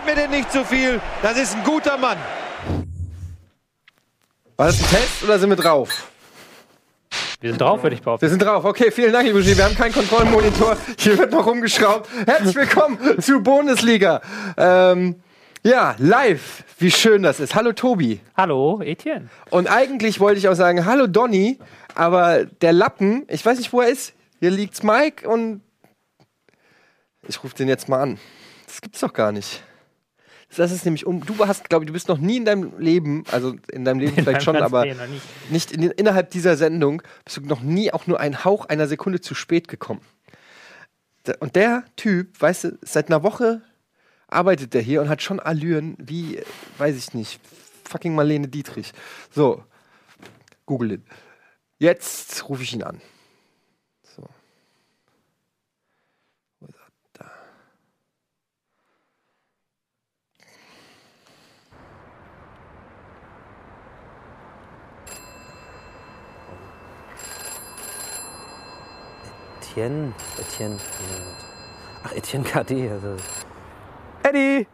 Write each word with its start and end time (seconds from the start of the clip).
Erzählt 0.00 0.16
mir 0.16 0.22
denn 0.22 0.30
nicht 0.30 0.52
zu 0.52 0.64
viel. 0.64 1.00
Das 1.22 1.36
ist 1.36 1.54
ein 1.54 1.64
guter 1.64 1.98
Mann. 1.98 2.16
War 4.56 4.66
das 4.66 4.80
ein 4.80 4.88
Test 4.88 5.24
oder 5.24 5.38
sind 5.38 5.50
wir 5.50 5.56
drauf? 5.56 6.08
Wir 7.40 7.50
sind 7.50 7.60
drauf, 7.60 7.82
würde 7.82 7.96
ich 7.96 8.02
behaupten. 8.02 8.22
Wir 8.22 8.28
sind 8.30 8.42
drauf. 8.42 8.64
Okay, 8.64 8.90
vielen 8.90 9.12
Dank, 9.12 9.26
Regie. 9.28 9.56
Wir 9.56 9.64
haben 9.64 9.74
keinen 9.74 9.92
Kontrollmonitor. 9.92 10.76
Hier 10.98 11.18
wird 11.18 11.32
noch 11.32 11.46
rumgeschraubt. 11.46 12.08
Herzlich 12.26 12.54
willkommen 12.54 12.98
zu 13.20 13.42
Bundesliga. 13.42 14.20
Ähm, 14.56 15.16
ja, 15.62 15.94
live. 15.98 16.64
Wie 16.78 16.90
schön 16.90 17.22
das 17.22 17.40
ist. 17.40 17.54
Hallo 17.54 17.72
Tobi. 17.72 18.20
Hallo, 18.36 18.80
Etienne. 18.82 19.28
Und 19.50 19.66
eigentlich 19.68 20.20
wollte 20.20 20.38
ich 20.38 20.48
auch 20.48 20.54
sagen, 20.54 20.86
hallo 20.86 21.06
Donny, 21.06 21.58
aber 21.94 22.44
der 22.44 22.72
Lappen, 22.72 23.24
ich 23.28 23.44
weiß 23.44 23.58
nicht, 23.58 23.72
wo 23.72 23.80
er 23.80 23.88
ist. 23.88 24.14
Hier 24.38 24.50
liegt's 24.50 24.82
Mike 24.82 25.28
und 25.28 25.62
ich 27.28 27.42
rufe 27.42 27.54
den 27.54 27.68
jetzt 27.68 27.88
mal 27.88 28.00
an. 28.00 28.18
Das 28.66 28.80
gibt's 28.80 29.00
doch 29.00 29.12
gar 29.12 29.32
nicht. 29.32 29.62
Das 30.56 30.72
ist 30.72 30.84
nämlich 30.84 31.06
um. 31.06 31.24
Du 31.24 31.46
hast, 31.46 31.68
glaube 31.68 31.84
ich, 31.84 31.86
du 31.86 31.92
bist 31.92 32.08
noch 32.08 32.18
nie 32.18 32.38
in 32.38 32.44
deinem 32.44 32.78
Leben, 32.78 33.24
also 33.30 33.54
in 33.70 33.84
deinem 33.84 34.00
Leben 34.00 34.16
In 34.16 34.24
vielleicht 34.24 34.42
schon, 34.42 34.56
aber 34.56 34.84
noch 34.84 35.06
nicht. 35.50 35.72
in, 35.72 35.82
innerhalb 35.82 36.30
dieser 36.30 36.56
Sendung 36.56 37.02
bist 37.24 37.36
du 37.36 37.42
noch 37.42 37.60
nie 37.60 37.92
auch 37.92 38.06
nur 38.06 38.18
einen 38.18 38.44
Hauch 38.44 38.66
einer 38.66 38.88
Sekunde 38.88 39.20
zu 39.20 39.34
spät 39.34 39.68
gekommen. 39.68 40.00
Und 41.38 41.54
der 41.54 41.84
Typ, 41.96 42.40
weißt 42.40 42.64
du, 42.64 42.78
seit 42.82 43.08
einer 43.08 43.22
Woche 43.22 43.62
arbeitet 44.26 44.74
der 44.74 44.82
hier 44.82 45.02
und 45.02 45.08
hat 45.08 45.22
schon 45.22 45.38
Allüren 45.40 45.96
wie, 45.98 46.40
weiß 46.78 46.96
ich 46.96 47.14
nicht, 47.14 47.40
fucking 47.84 48.14
Marlene 48.14 48.48
Dietrich. 48.48 48.92
So, 49.30 49.64
google 50.66 50.92
it. 50.92 51.02
Jetzt 51.78 52.48
rufe 52.48 52.62
ich 52.62 52.72
ihn 52.72 52.82
an. 52.82 53.00
So. 54.16 54.22
Wo 56.60 56.66
ist 56.66 56.74
er? 56.76 56.86
Da. 57.14 57.30
Etienne. 69.70 70.12
Etienne. 70.38 70.76
Ach, 72.04 72.12
Etienne 72.12 72.44
KD. 72.44 72.90
Also. 72.90 73.16
Eddie! 74.22 74.66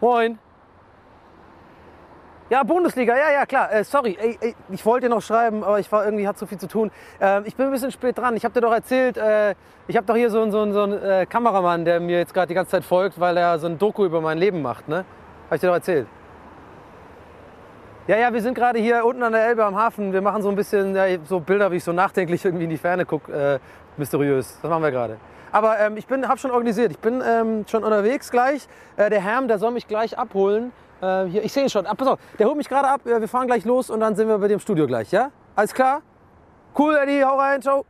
Moin! 0.00 0.38
Ja, 2.48 2.62
Bundesliga, 2.62 3.16
ja, 3.16 3.32
ja, 3.32 3.46
klar. 3.46 3.72
Äh, 3.72 3.82
sorry, 3.82 4.16
ey, 4.20 4.38
ey, 4.40 4.54
ich 4.70 4.86
wollte 4.86 5.08
dir 5.08 5.14
noch 5.14 5.20
schreiben, 5.22 5.64
aber 5.64 5.80
ich 5.80 5.90
war 5.90 6.04
irgendwie, 6.04 6.28
hat 6.28 6.38
so 6.38 6.46
viel 6.46 6.58
zu 6.58 6.68
tun. 6.68 6.92
Ähm, 7.20 7.42
ich 7.44 7.56
bin 7.56 7.66
ein 7.66 7.72
bisschen 7.72 7.90
spät 7.90 8.16
dran. 8.16 8.36
Ich 8.36 8.44
habe 8.44 8.54
dir 8.54 8.60
doch 8.60 8.72
erzählt, 8.72 9.16
äh, 9.16 9.54
ich 9.88 9.96
habe 9.96 10.06
doch 10.06 10.14
hier 10.14 10.30
so, 10.30 10.40
einen- 10.42 10.52
so, 10.52 10.72
so 10.72 10.82
einen 10.84 11.02
äh, 11.02 11.26
Kameramann, 11.26 11.84
der 11.84 11.98
mir 11.98 12.18
jetzt 12.18 12.32
gerade 12.32 12.46
die 12.46 12.54
ganze 12.54 12.70
Zeit 12.70 12.84
folgt, 12.84 13.18
weil 13.18 13.36
er 13.36 13.58
so 13.58 13.66
ein 13.66 13.78
Doku 13.78 14.04
über 14.04 14.20
mein 14.20 14.38
Leben 14.38 14.62
macht, 14.62 14.86
ne? 14.88 15.04
Habe 15.46 15.56
ich 15.56 15.60
dir 15.60 15.66
doch 15.66 15.74
erzählt. 15.74 16.06
Ja, 18.06 18.16
ja, 18.16 18.32
wir 18.32 18.40
sind 18.40 18.54
gerade 18.54 18.78
hier 18.78 19.04
unten 19.04 19.24
an 19.24 19.32
der 19.32 19.44
Elbe 19.44 19.64
am 19.64 19.76
Hafen. 19.76 20.12
Wir 20.12 20.22
machen 20.22 20.40
so 20.40 20.48
ein 20.48 20.54
bisschen 20.54 20.94
ja, 20.94 21.04
so 21.24 21.40
Bilder, 21.40 21.72
wie 21.72 21.76
ich 21.76 21.84
so 21.84 21.92
nachdenklich 21.92 22.44
irgendwie 22.44 22.64
in 22.64 22.70
die 22.70 22.78
Ferne 22.78 23.04
gucke. 23.04 23.58
Mysteriös. 23.98 24.58
Das 24.60 24.70
machen 24.70 24.82
wir 24.82 24.90
gerade. 24.90 25.18
Aber 25.52 25.78
ähm, 25.78 25.96
ich 25.96 26.06
habe 26.08 26.38
schon 26.38 26.50
organisiert. 26.50 26.92
Ich 26.92 26.98
bin 26.98 27.22
ähm, 27.24 27.64
schon 27.68 27.84
unterwegs 27.84 28.30
gleich. 28.30 28.68
Äh, 28.96 29.10
der 29.10 29.20
Herm, 29.20 29.48
der 29.48 29.58
soll 29.58 29.70
mich 29.70 29.86
gleich 29.88 30.18
abholen. 30.18 30.72
Äh, 31.00 31.24
hier, 31.24 31.44
ich 31.44 31.52
sehe 31.52 31.62
ihn 31.62 31.70
schon. 31.70 31.86
Ah, 31.86 31.94
pass 31.94 32.08
auf, 32.08 32.18
der 32.38 32.46
holt 32.46 32.56
mich 32.56 32.68
gerade 32.68 32.88
ab. 32.88 33.00
Wir 33.04 33.28
fahren 33.28 33.46
gleich 33.46 33.64
los 33.64 33.90
und 33.90 34.00
dann 34.00 34.16
sind 34.16 34.28
wir 34.28 34.38
bei 34.38 34.48
dem 34.48 34.60
Studio 34.60 34.86
gleich, 34.86 35.12
ja? 35.12 35.30
Alles 35.54 35.72
klar? 35.72 36.02
Cool, 36.78 36.96
Eddie, 36.96 37.24
hau 37.24 37.38
rein, 37.38 37.62
ciao. 37.62 37.84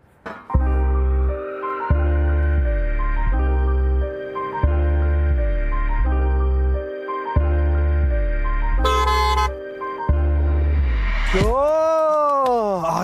So. 11.32 11.85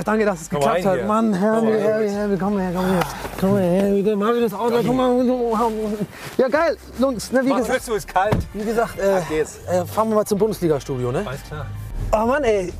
Danke, 0.04 0.24
dass 0.24 0.40
es 0.42 0.50
Komm 0.50 0.60
geklappt 0.60 0.84
hat. 0.86 0.94
hier. 0.96 1.04
Mann, 1.04 1.32
rein. 1.34 1.66
Herr, 1.66 2.00
Herr, 2.08 2.28
komm 2.38 2.58
her, 2.58 2.70
komm 2.74 2.86
her. 2.86 3.00
Komm 3.40 3.56
her, 3.58 3.94
wieder 3.94 4.16
mal 4.16 4.34
wieder 4.34 4.48
das 4.48 4.54
Auto. 4.54 4.76
Komm 4.86 4.96
mal. 4.96 5.24
Ja, 6.38 6.48
geil. 6.48 6.76
Jungs, 6.98 7.32
ne, 7.32 7.40
wie 7.44 7.50
Was 7.50 7.66
gesagt, 7.66 7.88
du, 7.88 7.94
ist 7.94 8.08
kalt. 8.08 8.36
wie 8.52 8.64
gesagt 8.64 8.98
äh, 8.98 9.18
äh, 9.18 9.84
fahren 9.86 10.08
wir 10.10 10.16
mal 10.16 10.24
zum 10.24 10.38
Bundesliga-Studio, 10.38 11.12
ne? 11.12 11.24
Alles 11.26 11.42
klar. 11.44 11.66
Oh 12.14 12.26
Mann, 12.26 12.44
ey, 12.44 12.70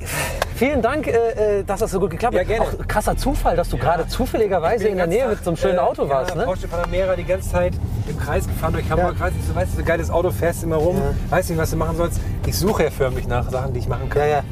vielen 0.57 0.83
Dank, 0.83 1.07
äh, 1.07 1.61
äh, 1.61 1.65
dass 1.65 1.81
das 1.81 1.91
so 1.93 2.01
gut 2.01 2.11
geklappt 2.11 2.35
Ja, 2.35 2.41
hat. 2.41 2.49
gerne. 2.49 2.67
Auch 2.67 2.87
krasser 2.87 3.17
Zufall, 3.17 3.57
dass 3.57 3.71
du 3.71 3.79
gerade 3.79 4.07
zufälligerweise 4.07 4.89
in 4.89 4.99
der 4.99 5.07
Nähe 5.07 5.27
mit 5.27 5.43
so 5.43 5.51
einem 5.51 5.57
schönen 5.57 5.79
Auto 5.79 6.07
warst, 6.09 6.31
ja, 6.31 6.37
ne? 6.37 6.45
Porsche 6.45 6.69
Panamera 6.69 7.17
die 7.17 7.25
ganze 7.25 7.51
Zeit 7.51 7.73
im 8.09 8.19
Kreis 8.19 8.47
gefahren 8.47 8.75
durch 8.75 8.91
Hamburg. 8.91 9.15
Ja. 9.19 9.27
Weiß 9.27 9.33
nicht, 9.33 9.47
so 9.49 9.55
weißt 9.55 9.73
du, 9.73 9.77
so 9.79 9.85
geiles 9.85 10.11
Auto, 10.11 10.31
fährst 10.31 10.63
immer 10.65 10.77
rum, 10.77 10.97
Ja. 10.99 11.15
weißt 11.37 11.49
nicht, 11.51 11.59
was 11.59 11.71
du 11.71 11.77
machen 11.77 11.97
sollst. 11.97 12.21
Ich 12.47 12.59
suche 12.59 12.85
ja 12.85 12.91
förmlich 12.91 13.27
nach 13.27 13.51
Sachen, 13.51 13.73
die 13.73 13.79
ich 13.79 13.89
machen 13.89 14.11
kann. 14.11 14.21
Ja, 14.23 14.29
ja. 14.29 14.43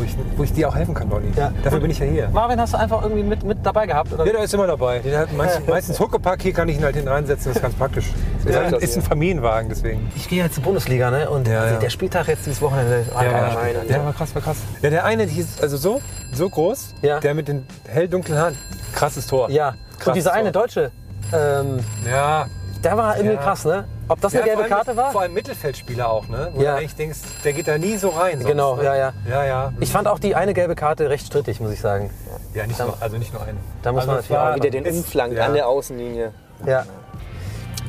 Wo, 0.00 0.04
ich, 0.04 0.16
wo 0.38 0.42
ich 0.44 0.52
dir 0.54 0.66
auch 0.68 0.74
helfen 0.74 0.94
kann, 0.94 1.10
Donny. 1.10 1.26
Ja. 1.36 1.52
Dafür 1.62 1.78
bin 1.80 1.90
ich 1.90 1.98
ja 1.98 2.06
hier. 2.06 2.28
Marvin 2.30 2.58
hast 2.58 2.72
du 2.72 2.78
einfach 2.78 3.02
irgendwie 3.02 3.22
mit, 3.22 3.42
mit 3.44 3.58
dabei 3.62 3.86
gehabt, 3.86 4.12
oder? 4.14 4.24
Ja, 4.24 4.32
der 4.32 4.42
ist 4.44 4.54
immer 4.54 4.66
dabei. 4.66 5.02
Hat 5.02 5.32
meist, 5.36 5.66
meistens 5.68 6.00
Huckepack, 6.00 6.40
hier 6.40 6.54
kann 6.54 6.68
ich 6.68 6.78
ihn 6.78 6.84
halt 6.84 6.94
hinten 6.96 7.10
reinsetzen, 7.10 7.48
das 7.48 7.56
ist 7.56 7.62
ganz 7.62 7.74
praktisch. 7.74 8.06
Ist, 8.44 8.56
ein, 8.56 8.72
ist 8.72 8.96
ein 8.96 9.02
Familienwagen, 9.02 9.68
deswegen. 9.68 10.10
Ich 10.16 10.26
gehe 10.26 10.42
jetzt 10.42 10.54
zur 10.54 10.64
Bundesliga, 10.64 11.10
ne? 11.10 11.28
Und 11.28 11.46
Ja, 11.46 11.60
also 11.60 11.74
ja. 11.74 11.80
der 11.80 11.90
Spieltag 11.90 12.26
jetzt 12.28 12.46
dieses 12.46 12.62
Wochenende. 12.62 13.04
Ah, 13.14 13.22
Ja, 13.22 13.30
ja, 13.30 13.80
der 13.86 14.02
war 14.02 14.14
krass, 14.14 14.34
war 14.34 14.40
krass. 14.40 14.56
Ja, 14.80 14.88
der 14.88 15.04
eine, 15.04 15.26
die 15.26 15.40
ist 15.40 15.62
also 15.62 15.76
so, 15.76 16.00
so 16.32 16.48
groß, 16.48 16.94
Ja. 17.02 17.20
der 17.20 17.34
mit 17.34 17.48
den 17.48 17.66
hell-dunklen 17.86 18.38
Haaren, 18.38 18.56
krasses 18.94 19.26
Tor. 19.26 19.50
Ja. 19.50 19.74
Krasses 19.98 20.06
Und 20.06 20.14
dieser 20.16 20.32
eine 20.32 20.52
Tor. 20.52 20.62
Deutsche, 20.62 20.90
ähm, 21.34 21.80
Ja, 22.10 22.46
der 22.84 22.96
war 22.96 23.16
irgendwie 23.16 23.34
Ja. 23.36 23.40
krass, 23.42 23.64
ne? 23.64 23.84
Ob 24.08 24.20
das 24.20 24.32
eine 24.32 24.40
Ja, 24.40 24.46
gelbe 24.46 24.62
vor 24.68 24.76
allem- 24.76 24.84
Karte 24.86 24.96
war? 24.96 25.12
Vor 25.12 25.20
allem 25.20 25.34
Mittelfeldspieler 25.34 26.08
auch, 26.10 26.26
ne? 26.28 26.50
Wo 26.54 26.62
Ja. 26.62 26.72
du 26.72 26.78
eigentlich 26.78 26.96
denkst, 26.96 27.18
der 27.44 27.52
geht 27.52 27.68
da 27.68 27.78
nie 27.78 27.96
so 27.96 28.08
rein. 28.10 28.38
Sonst, 28.38 28.46
Genau, 28.46 28.76
ne? 28.76 28.84
ja, 28.84 28.96
ja. 28.96 29.12
Ja, 29.28 29.44
ja. 29.44 29.72
Ich 29.80 29.90
fand 29.92 30.08
auch 30.08 30.18
die 30.18 30.34
eine 30.34 30.54
gelbe 30.54 30.74
Karte 30.74 31.08
recht 31.10 31.26
strittig, 31.26 31.60
muss 31.60 31.72
ich 31.72 31.80
sagen. 31.80 32.10
ja 32.54 32.66
nicht 32.66 32.78
nur, 32.80 32.96
also 33.00 33.16
nicht 33.18 33.32
nur 33.32 33.42
eine. 33.42 33.58
Da 33.82 33.92
muss 33.92 34.00
also 34.00 34.06
man 34.12 34.16
natürlich 34.22 34.38
auch 34.38 34.54
Wieder 34.56 34.70
den 34.70 34.86
es- 34.86 34.96
Umflank 34.96 35.34
ja. 35.34 35.46
an 35.46 35.54
der 35.54 35.68
Außenlinie. 35.68 36.32
Ja. 36.66 36.84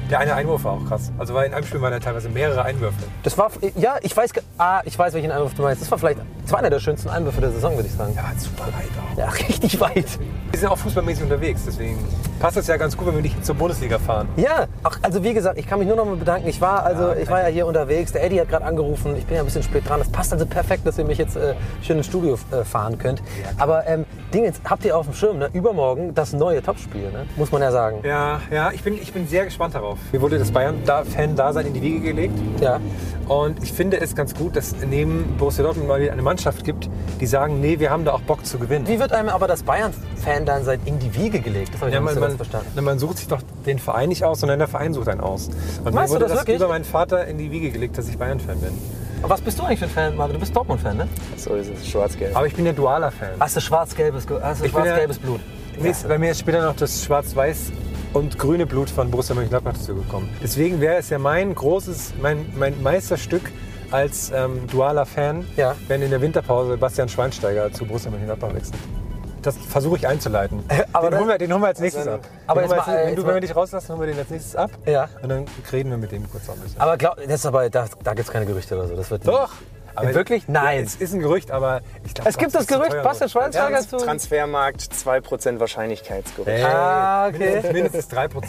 Der 0.10 0.20
eine 0.20 0.36
Einwurf 0.36 0.64
war 0.66 0.74
auch 0.74 0.86
krass. 0.90 1.10
Also 1.18 1.34
weil 1.34 1.48
in 1.48 1.54
einem 1.54 1.66
Spiel 1.66 1.82
waren 1.82 1.94
ja 1.94 2.00
teilweise 2.00 2.28
mehrere 2.30 2.64
Einwürfe. 2.64 2.98
Das 3.24 3.38
war, 3.38 3.50
ja, 3.78 3.96
ich 4.02 4.16
weiß, 4.16 4.32
ah, 4.58 4.82
ich 4.84 5.00
weiß, 5.00 5.14
welchen 5.14 5.32
Einwurf 5.32 5.54
du 5.54 5.62
meinst. 5.62 5.82
Das 5.82 5.90
war 5.90 5.98
vielleicht, 5.98 6.20
das 6.52 6.58
war 6.58 6.60
einer 6.60 6.70
der 6.70 6.82
schönsten 6.82 7.08
Einwürfe 7.08 7.40
der 7.40 7.52
Saison, 7.52 7.76
würde 7.76 7.88
ich 7.88 7.94
sagen. 7.94 8.12
Ja, 8.14 8.26
super 8.38 8.66
weit 8.66 8.90
auch. 9.00 9.18
Ja, 9.18 9.30
richtig 9.48 9.80
weit. 9.80 10.20
Wir 10.52 10.60
sind 10.60 10.68
auch 10.68 10.78
fußballmäßig 10.78 11.24
unterwegs, 11.24 11.62
deswegen 11.66 11.98
passt 12.42 12.58
das 12.58 12.68
ja 12.68 12.76
ganz 12.76 12.98
gut, 12.98 13.08
wenn 13.08 13.16
wir 13.16 13.22
nicht 13.22 13.46
zur 13.46 13.56
Bundesliga 13.56 13.98
fahren. 14.00 14.28
Ja, 14.36 14.66
ach, 14.84 15.00
also 15.02 15.24
wie 15.24 15.34
gesagt, 15.34 15.58
ich 15.58 15.66
kann 15.66 15.80
mich 15.80 15.88
nur 15.88 15.96
noch 15.96 16.04
mal 16.04 16.18
bedanken. 16.18 16.50
Ich 16.50 16.60
war 16.60 16.84
also, 16.84 17.14
ich 17.14 17.30
war 17.30 17.42
ja 17.42 17.48
hier 17.48 17.68
unterwegs. 17.68 18.12
Der 18.12 18.26
Eddie 18.26 18.42
hat 18.42 18.50
gerade 18.50 18.66
angerufen. 18.66 19.16
Ich 19.16 19.26
bin 19.26 19.36
ja 19.36 19.44
ein 19.44 19.46
bisschen 19.46 19.64
spät 19.64 19.88
dran. 19.88 20.00
Das 20.00 20.10
passt 20.10 20.34
also 20.34 20.46
perfekt, 20.46 20.86
dass 20.86 20.98
ihr 20.98 21.06
mich 21.06 21.20
jetzt 21.20 21.38
äh, 21.38 21.54
schön 21.84 21.98
ins 21.98 22.08
Studio 22.08 22.38
äh, 22.52 22.66
fahren 22.66 22.98
könnt. 22.98 23.22
Aber 23.58 23.88
ähm, 23.88 24.06
Ding 24.34 24.44
jetzt 24.44 24.62
habt 24.70 24.84
ihr 24.84 24.98
auf 24.98 25.06
dem 25.06 25.14
Schirm, 25.14 25.38
ne? 25.38 25.50
Übermorgen 25.54 26.16
das 26.16 26.34
neue 26.34 26.64
Topspiel, 26.64 27.12
ne? 27.12 27.28
Muss 27.36 27.52
man 27.52 27.62
ja 27.62 27.72
sagen. 27.72 28.00
Ja, 28.04 28.42
ja, 28.52 28.72
ich 28.72 28.82
bin, 28.82 28.96
ich 28.96 29.14
bin 29.14 29.28
sehr 29.28 29.46
gespannt 29.46 29.76
darauf. 29.76 30.00
Mir 30.12 30.22
wurde 30.22 30.40
das 30.40 30.52
Bayern-Fan-Dasein 30.52 31.68
in 31.68 31.74
die 31.74 31.82
Wiege 31.82 32.00
gelegt. 32.00 32.34
Ja. 32.60 32.80
Und 33.28 33.64
ich 33.64 33.72
finde 33.72 34.02
es 34.02 34.16
ganz 34.16 34.34
gut, 34.34 34.56
dass 34.56 34.76
neben 34.90 35.38
Borussia 35.38 35.64
Dortmund 35.64 35.88
mal 35.88 36.02
wieder 36.02 36.12
eine 36.12 36.22
Mannschaft 36.22 36.41
gibt, 36.64 36.90
die 37.20 37.26
sagen, 37.28 37.60
nee, 37.62 37.80
wir 37.80 37.90
haben 37.90 38.06
da 38.06 38.12
auch 38.14 38.22
Bock 38.22 38.46
zu 38.46 38.58
gewinnen. 38.60 38.88
Wie 38.88 39.00
wird 39.00 39.12
einem 39.14 39.30
aber 39.30 39.48
das 39.48 39.64
Bayern-Fan 39.64 40.46
dann 40.46 40.64
seit 40.64 40.80
in 40.86 41.00
die 41.00 41.14
Wiege 41.16 41.40
gelegt? 41.40 41.74
Das 41.74 41.82
habe 41.82 41.90
ich 41.90 41.96
Ja, 41.96 42.02
nicht 42.02 42.20
man, 42.20 42.32
so 42.32 42.38
verstanden. 42.38 42.84
man 42.84 43.00
sucht 43.00 43.18
sich 43.18 43.28
doch 43.28 43.42
den 43.66 43.80
Verein 43.80 44.10
nicht 44.10 44.24
aus, 44.24 44.40
sondern 44.40 44.60
der 44.60 44.68
Verein 44.68 44.94
sucht 44.94 45.08
einen 45.08 45.22
aus. 45.22 45.48
Und 45.48 45.86
mir 45.86 45.92
Meinst 45.92 46.14
du 46.14 46.16
wurde 46.16 46.28
das 46.28 46.40
wirklich? 46.40 46.58
über 46.58 46.68
meinen 46.68 46.86
Vater 46.86 47.26
in 47.28 47.38
die 47.38 47.52
Wiege 47.52 47.70
gelegt, 47.72 47.98
dass 47.98 48.08
ich 48.08 48.18
Bayern-Fan 48.18 48.60
bin. 48.60 48.72
Aber 49.22 49.34
was 49.34 49.42
bist 49.42 49.60
du 49.60 49.64
eigentlich 49.64 49.80
für 49.80 49.86
ein 49.86 49.92
Fan, 49.92 50.16
Marvin? 50.18 50.34
Du 50.34 50.40
bist 50.40 50.56
Dortmund-Fan, 50.56 50.98
ne? 50.98 51.08
So 51.38 51.54
ist 51.54 51.70
es, 51.70 51.88
schwarz-gelb. 51.88 52.36
Aber 52.36 52.48
ich 52.48 52.56
bin 52.56 52.66
ja 52.66 52.74
dualer 52.74 53.12
Fan. 53.12 53.30
Hast 53.40 53.56
du 53.56 53.62
schwarz-gelbes 53.62 54.26
hast 54.42 54.62
du 54.62 54.66
Ich 54.66 54.72
bin 54.74 54.80
ja- 54.80 54.86
schwarz-gelbes 54.88 55.20
Blut? 55.20 55.40
Mir 55.80 55.94
bei 56.08 56.18
mir 56.18 56.32
ist 56.32 56.40
später 56.40 56.66
noch 56.66 56.76
das 56.76 57.04
schwarz-weiß 57.06 57.72
und 58.14 58.38
grüne 58.38 58.66
Blut 58.66 58.90
von 58.90 59.10
Borussia 59.10 59.34
Mönchengladbach 59.36 59.74
dazu 59.74 59.96
gekommen. 59.96 60.28
Deswegen 60.44 60.82
wäre 60.82 60.96
es 60.98 61.10
ja 61.10 61.18
mein 61.18 61.56
großes, 61.56 62.14
mein, 62.22 62.46
mein 62.58 62.82
Meisterstück 62.84 63.44
als 63.92 64.32
ähm, 64.34 64.68
dualer 64.68 65.06
Fan, 65.06 65.48
Ja. 65.58 65.76
wenn 65.88 66.02
in 66.02 66.10
der 66.10 66.22
Winterpause 66.22 66.78
Bastian 66.78 67.10
Schweinsteiger 67.10 67.72
zu 67.72 67.86
Borussia 67.86 68.10
Mönchengladbach 68.10 68.54
wechselt. 68.54 68.76
Das 69.42 69.58
versuche 69.58 69.98
ich 69.98 70.08
einzuleiten. 70.08 70.64
aber 70.94 71.08
den, 71.08 71.12
das- 71.12 71.20
holen 71.20 71.30
wir, 71.30 71.38
den 71.38 71.52
holen 71.52 71.62
wir 71.64 71.68
als 71.68 71.80
nächstes 71.80 72.08
ab. 72.08 72.22
aber 72.48 72.62
jetzt 72.62 72.72
wir 72.72 72.78
mal, 72.78 72.86
wenn, 72.88 73.16
du, 73.16 73.22
jetzt 73.22 73.28
wenn 73.28 73.34
wir 73.36 73.42
dich 73.42 73.56
rauslassen, 73.56 73.90
holen 73.90 74.02
wir 74.02 74.08
den 74.08 74.20
als 74.20 74.30
nächstes 74.30 74.56
ab. 74.56 74.72
Ja. 74.86 75.10
Und 75.22 75.30
dann 75.30 75.46
reden 75.72 75.90
wir 75.90 75.98
mit 75.98 76.12
dem 76.12 76.30
kurz 76.32 76.48
noch 76.48 76.56
ein 76.56 76.62
bisschen. 76.62 76.80
Aber 76.80 76.96
glaub, 76.98 77.16
das 77.18 77.26
ist 77.28 77.46
aber, 77.46 77.70
da, 77.70 77.86
da 78.04 78.14
gibt 78.14 78.28
es 78.28 78.32
keine 78.34 78.46
Gerüchte 78.46 78.76
oder 78.78 78.88
so. 78.88 78.96
Das 78.96 79.10
wird 79.10 79.28
Doch! 79.28 79.50
Aber 79.96 80.14
Wirklich? 80.14 80.48
Nein. 80.48 80.84
Es 80.84 80.96
ist 80.96 81.14
ein 81.14 81.20
Gerücht, 81.20 81.52
aber 81.52 81.82
ich 82.06 82.14
glaube. 82.14 82.30
Es 82.30 82.38
gibt 82.38 82.54
das 82.56 82.68
Gerücht, 82.68 82.92
Bastian 83.04 83.30
Schweinsteiger 83.30 83.82
zu. 83.82 83.98
Transfermarkt 83.98 84.82
2% 84.82 85.60
Wahrscheinlichkeitsgerücht. 85.60 86.48
Hey, 86.50 86.64
Ah, 86.64 87.28
okay. 87.28 87.38
mindestens, 87.40 87.74
mindestens 87.74 88.10
3%. 88.12 88.44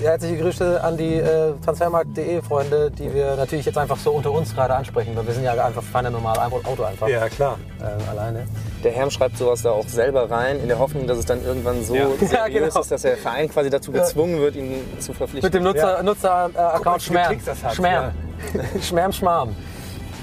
Herzliche 0.00 0.36
Grüße 0.38 0.82
an 0.82 0.96
die 0.96 1.14
äh, 1.16 1.52
Transfermarkt.de 1.64 2.42
Freunde, 2.42 2.90
die 2.90 3.12
wir 3.12 3.36
natürlich 3.36 3.64
jetzt 3.66 3.78
einfach 3.78 3.96
so 3.96 4.12
unter 4.12 4.30
uns 4.32 4.54
gerade 4.54 4.74
ansprechen, 4.74 5.16
weil 5.16 5.26
wir 5.26 5.34
sind 5.34 5.44
ja 5.44 5.52
einfach 5.52 5.82
ja 5.94 6.10
normal 6.10 6.38
ein 6.38 6.52
Auto 6.52 6.82
einfach 6.84 7.08
Ja, 7.08 7.28
klar. 7.28 7.58
ähm, 7.80 8.08
alleine. 8.10 8.46
Der 8.84 8.92
Herm 8.92 9.10
schreibt 9.10 9.36
sowas 9.38 9.62
da 9.62 9.70
auch 9.70 9.88
selber 9.88 10.30
rein, 10.30 10.60
in 10.60 10.68
der 10.68 10.78
Hoffnung, 10.78 11.06
dass 11.06 11.18
es 11.18 11.26
dann 11.26 11.44
irgendwann 11.44 11.82
so 11.84 11.94
Ja. 11.94 12.06
seriös 12.18 12.32
Ja, 12.32 12.48
genau. 12.48 12.80
ist, 12.80 12.90
dass 12.90 13.02
der 13.02 13.16
Verein 13.16 13.48
quasi 13.48 13.70
dazu 13.70 13.90
gezwungen 13.92 14.38
wird, 14.40 14.56
ihn 14.56 14.84
zu 15.00 15.12
verpflichten. 15.12 15.46
Mit 15.46 15.54
dem 15.54 15.62
Nutzer, 15.64 15.96
Ja. 15.96 16.02
Nutzer 16.02 16.50
äh, 16.54 17.00
Schmerm. 17.00 17.36
Schmerm. 17.74 18.12
Schmerm, 18.82 19.12
Schmarm. 19.12 19.56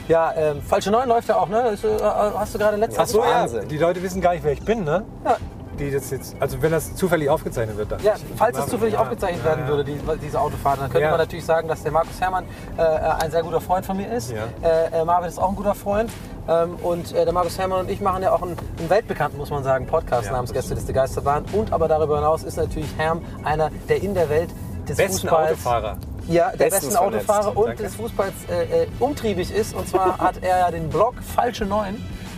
Ja, 0.08 0.34
ähm, 0.36 0.62
falsche 0.62 0.92
9 0.92 1.08
läuft 1.08 1.30
ja 1.30 1.38
auch, 1.38 1.48
ne? 1.48 1.70
Ist, 1.70 1.84
äh, 1.86 1.90
hast 2.02 2.54
du 2.54 2.60
gerade 2.60 2.78
letztes 2.78 3.00
Ach 3.00 3.08
so, 3.08 3.20
Mal- 3.20 3.30
ja. 3.30 3.42
Wahnsinn. 3.42 3.68
Die 3.70 3.78
Leute 3.78 4.02
wissen 4.04 4.22
gar 4.22 4.34
nicht, 4.34 4.44
wer 4.44 4.52
ich 4.54 4.62
bin, 4.64 4.84
ne? 4.84 5.04
Ja. 5.24 5.38
Die 5.80 5.90
das 5.90 6.12
jetzt, 6.12 6.36
also 6.40 6.62
wenn 6.62 6.72
das 6.72 6.96
zufällig 6.96 7.30
aufgezeichnet 7.30 7.76
wird, 7.78 7.92
dann. 7.92 8.04
Ja, 8.04 8.14
falls 8.36 8.60
es 8.60 8.68
zufällig 8.68 8.96
aufgezeichnet 8.96 9.44
werden 9.44 9.68
würde, 9.68 9.84
die, 9.84 9.98
diese 10.22 10.40
Autofahrt, 10.40 10.80
dann 10.80 10.86
könnte 10.90 11.02
Ja. 11.06 11.10
man 11.10 11.18
natürlich 11.20 11.46
sagen, 11.46 11.68
dass 11.68 11.82
der 11.82 11.92
Markus 11.92 12.22
Herrmann 12.22 12.44
äh, 12.78 12.82
ein 12.84 13.32
sehr 13.32 13.42
guter 13.42 13.60
Freund 13.60 13.84
von 13.84 13.98
mir 13.98 14.12
ist. 14.12 14.32
Ja. 14.32 14.44
Äh, 14.62 15.02
äh, 15.02 15.04
Marvin 15.06 15.30
ist 15.30 15.40
auch 15.40 15.50
ein 15.50 15.56
guter 15.56 15.74
Freund. 15.74 16.12
Ähm, 16.48 16.76
und 16.84 17.16
äh, 17.16 17.24
der 17.26 17.34
Markus 17.34 17.58
Herrmann 17.58 17.80
und 17.82 17.90
ich 17.90 18.02
machen 18.02 18.22
ja 18.22 18.34
auch 18.34 18.44
einen, 18.44 18.56
einen 18.78 18.90
weltbekannten, 18.90 19.40
muss 19.40 19.50
man 19.50 19.64
sagen, 19.64 19.88
Podcast 19.88 20.28
Ja, 20.28 20.34
namens 20.34 20.52
das 20.52 20.58
Gästeliste 20.62 20.94
Geisterbahn. 20.94 21.46
Und 21.54 21.74
aber 21.74 21.88
darüber 21.88 22.18
hinaus 22.18 22.44
ist 22.44 22.58
natürlich 22.58 22.90
Herm 22.98 23.22
einer, 23.44 23.72
der 23.90 24.04
in 24.04 24.14
der 24.14 24.30
Welt 24.30 24.50
des 24.88 24.98
Besten 24.98 25.28
Fußballs 25.28 25.52
Autofahrer. 25.54 25.98
Ja, 26.28 26.52
der 26.52 26.70
besten 26.70 26.96
Autofahrer 26.96 27.56
und 27.58 27.68
Danke. 27.68 27.84
des 27.84 27.96
Fußballs 27.96 28.34
äh, 28.50 28.84
äh, 28.84 28.88
umtriebig 29.00 29.52
ist. 29.54 29.76
Und 29.76 29.88
zwar 29.88 30.18
hat 30.20 30.36
er 30.42 30.60
ja 30.60 30.72
den 30.72 30.90
Blog 30.90 31.16
Falsche 31.36 31.66
9. 31.66 31.96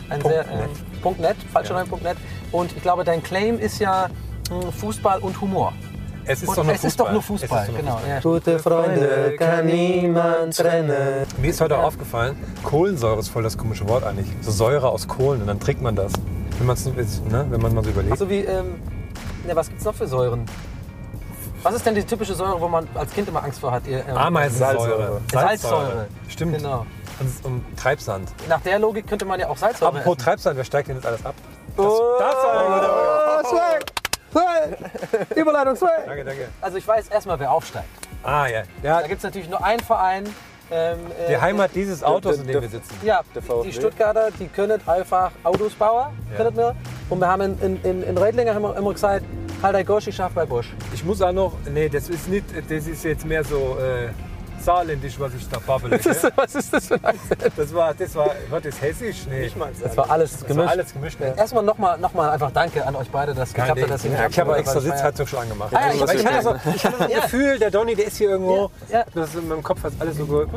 Ein 0.10 0.20
Punkt 0.20 0.36
sehr, 0.36 0.44
net. 0.46 0.64
ähm, 0.66 1.02
Punkt 1.02 1.20
net, 1.20 1.36
falsche 1.52 1.74
Ja. 1.74 1.82
9.net. 1.82 2.18
Und 2.52 2.72
ich 2.76 2.82
glaube, 2.82 3.04
dein 3.04 3.22
Claim 3.24 3.60
ist 3.60 3.80
ja 3.80 4.08
mh, 4.52 4.72
Fußball 4.72 5.20
und 5.20 5.40
Humor. 5.42 5.74
Es 6.28 6.42
ist 6.42 6.50
Und 6.50 6.58
doch 6.58 6.64
nur 6.64 6.74
es 6.74 6.82
Fußball. 6.82 6.90
ist 6.90 7.00
doch 7.00 7.12
nur 7.12 7.20
Es 7.20 7.26
Fußball, 7.26 7.60
ist 7.62 7.68
doch 7.68 7.74
nur 7.74 7.82
genau. 7.82 7.98
Fußball. 7.98 8.10
Ja. 8.10 8.20
Gute 8.22 8.60
Freunde 8.60 9.36
kann 9.38 9.66
niemand 9.68 10.58
trennen. 10.58 11.26
Mir 11.38 11.50
ist 11.52 11.62
heute 11.62 11.78
aufgefallen, 11.78 12.36
Kohlensäure 12.64 13.20
ist 13.20 13.30
voll 13.30 13.44
das 13.44 13.58
komische 13.58 13.88
Wort 13.88 14.04
eigentlich. 14.04 14.28
So 14.42 14.50
Säure 14.52 14.90
aus 14.90 15.08
Kohlen 15.08 15.42
und 15.42 15.48
dann 15.48 15.60
trinkt 15.60 15.82
man 15.84 15.96
das. 15.96 16.14
Wenn, 16.58 16.66
man's, 16.68 16.86
ne, 16.86 17.46
wenn 17.50 17.62
man 17.62 17.76
mal 17.76 17.84
so 17.84 17.90
überlegt. 17.92 18.18
So 18.18 18.28
wie, 18.30 18.40
ähm, 18.40 18.76
ne, 19.46 19.56
was 19.56 19.70
gibt's 19.70 19.86
noch 19.86 19.94
für 19.94 20.08
Säuren? 20.08 20.46
Was 21.66 21.74
ist 21.74 21.84
denn 21.84 21.96
die 21.96 22.04
typische 22.04 22.36
Säure, 22.36 22.62
wo 22.62 22.68
man 22.68 22.88
als 22.94 23.12
Kind 23.12 23.28
immer 23.28 23.44
Angst 23.44 23.60
vor 23.60 23.72
hat? 23.72 23.88
Ihr, 23.88 24.08
ähm, 24.08 24.16
Ameisensäure. 24.16 25.20
Salzsäure. 25.32 26.06
Stimmt. 26.30 26.58
Genau. 26.58 26.86
Und, 27.20 27.46
und 27.46 27.64
Treibsand. 27.76 28.30
Nach 28.48 28.62
der 28.62 28.78
Logik 28.78 29.08
könnte 29.08 29.26
man 29.26 29.40
ja 29.40 29.48
auch 29.50 29.58
Salzsäure 29.58 29.90
Apropos 29.90 30.14
essen. 30.18 30.26
Treibsand, 30.26 30.58
wer 30.58 30.64
steigt 30.64 30.90
denn 30.90 30.98
jetzt 30.98 31.08
alles 31.08 31.26
ab? 31.26 31.34
Das, 31.76 31.86
Oh, 31.88 32.02
das 32.20 32.36
war 32.36 33.44
Frage. 33.44 33.48
Swag! 33.48 33.84
Swag! 34.32 35.30
Überleitung 35.36 35.76
Swag! 35.76 36.06
Danke, 36.06 36.24
danke. 36.24 36.50
Also 36.62 36.78
ich 36.78 36.88
weiß 36.88 37.08
erstmal, 37.08 37.40
wer 37.40 37.52
aufsteigt. 37.52 37.88
Ah 38.22 38.46
ja. 38.46 38.62
ja 38.84 39.02
Da 39.02 39.08
gibt 39.08 39.18
es 39.18 39.24
natürlich 39.24 39.50
nur 39.50 39.64
einen 39.66 39.80
Verein. 39.80 40.26
Ähm, 40.70 41.00
äh, 41.26 41.30
die 41.30 41.38
Heimat 41.42 41.72
dieses 41.74 42.04
Autos, 42.04 42.38
in 42.38 42.46
dem 42.46 42.62
wir 42.62 42.70
sitzen. 42.70 42.94
Ja, 43.02 43.22
Der 43.34 43.42
die, 43.64 43.74
Stuttgarter, 43.74 44.30
die 44.40 44.50
können 44.50 44.80
einfach 44.88 45.32
Autos 45.44 45.74
bauen, 45.74 46.14
Ja. 46.30 46.38
können 46.38 46.56
wir. 46.58 46.76
Und 47.10 47.20
wir 47.20 47.28
haben 47.28 47.42
in, 47.42 47.60
in, 47.60 47.84
in, 47.84 48.04
in 48.04 48.18
Reutlinger 48.20 48.56
immer, 48.56 48.78
immer 48.78 48.94
gesagt, 48.94 49.26
halt 49.66 49.76
ein 49.76 49.86
Gosch, 49.86 50.08
bei 50.34 50.46
Busch. 50.46 50.70
Ich 50.94 51.04
muss 51.04 51.22
auch 51.22 51.32
noch, 51.32 51.54
nee, 51.74 51.90
das 51.90 52.10
ist 52.10 52.30
nicht, 52.30 52.46
das 52.70 52.88
ist 52.88 53.04
jetzt 53.04 53.26
mehr 53.26 53.44
so 53.44 53.78
äh, 53.80 54.10
saarländisch, 54.66 55.20
was 55.20 55.32
ich 55.36 55.48
da 55.50 55.60
babbele. 55.60 56.00
gell? 56.00 56.16
Was 56.36 56.56
ist 56.56 56.74
das 56.74 56.88
für 56.88 56.96
ein 56.96 57.06
Akzent? 57.06 57.52
Das 57.56 57.74
war, 57.74 57.94
das 57.94 58.16
war, 58.16 58.30
war 58.50 58.60
das 58.62 58.82
hessisch? 58.82 59.26
Nee. 59.30 59.50
Das 59.82 59.96
war 59.98 60.10
alles 60.10 60.32
das 60.32 60.42
war 60.42 60.48
gemischt. 60.50 60.70
alles 60.72 60.94
gemischt. 60.94 61.20
Ne? 61.20 61.34
Erstmal 61.38 61.64
nochmal 61.64 61.98
noch 62.00 62.14
mal 62.14 62.30
einfach 62.32 62.52
Danke 62.52 62.86
an 62.86 62.96
euch 62.96 63.10
beide, 63.10 63.34
dass 63.34 63.50
es 63.50 63.54
geklappt 63.54 63.82
hat, 63.82 63.90
dass 63.90 64.06
ihr 64.06 64.12
ja, 64.12 64.28
ich 64.28 64.40
habe 64.40 64.56
extra 64.58 64.80
ich 64.80 64.86
ja- 64.86 64.92
Sitzheizung 64.92 65.28
schon 65.28 65.40
angemacht. 65.40 65.74
Ah, 65.74 65.88
ja, 65.88 65.94
ich 65.94 66.14
ich, 66.20 66.26
hatte 66.26 66.42
so, 66.44 66.54
gesehen. 66.54 66.74
ich 66.76 66.86
hatte 66.86 66.98
so 66.98 67.04
ein 67.04 67.10
Ja. 67.12 67.20
Gefühl, 67.22 67.60
der 67.60 67.72
Donny, 67.72 67.96
der 67.96 68.08
ist 68.08 68.18
hier 68.18 68.30
irgendwo. 68.32 68.72
Ja, 68.90 69.00
ja. 69.00 69.06
Das 69.14 69.30
ist 69.30 69.36
in 69.36 69.48
meinem 69.48 69.64
Kopf 69.64 69.84
hat 69.84 69.94
alles 70.00 70.18
so 70.18 70.26
gut. 70.26 70.48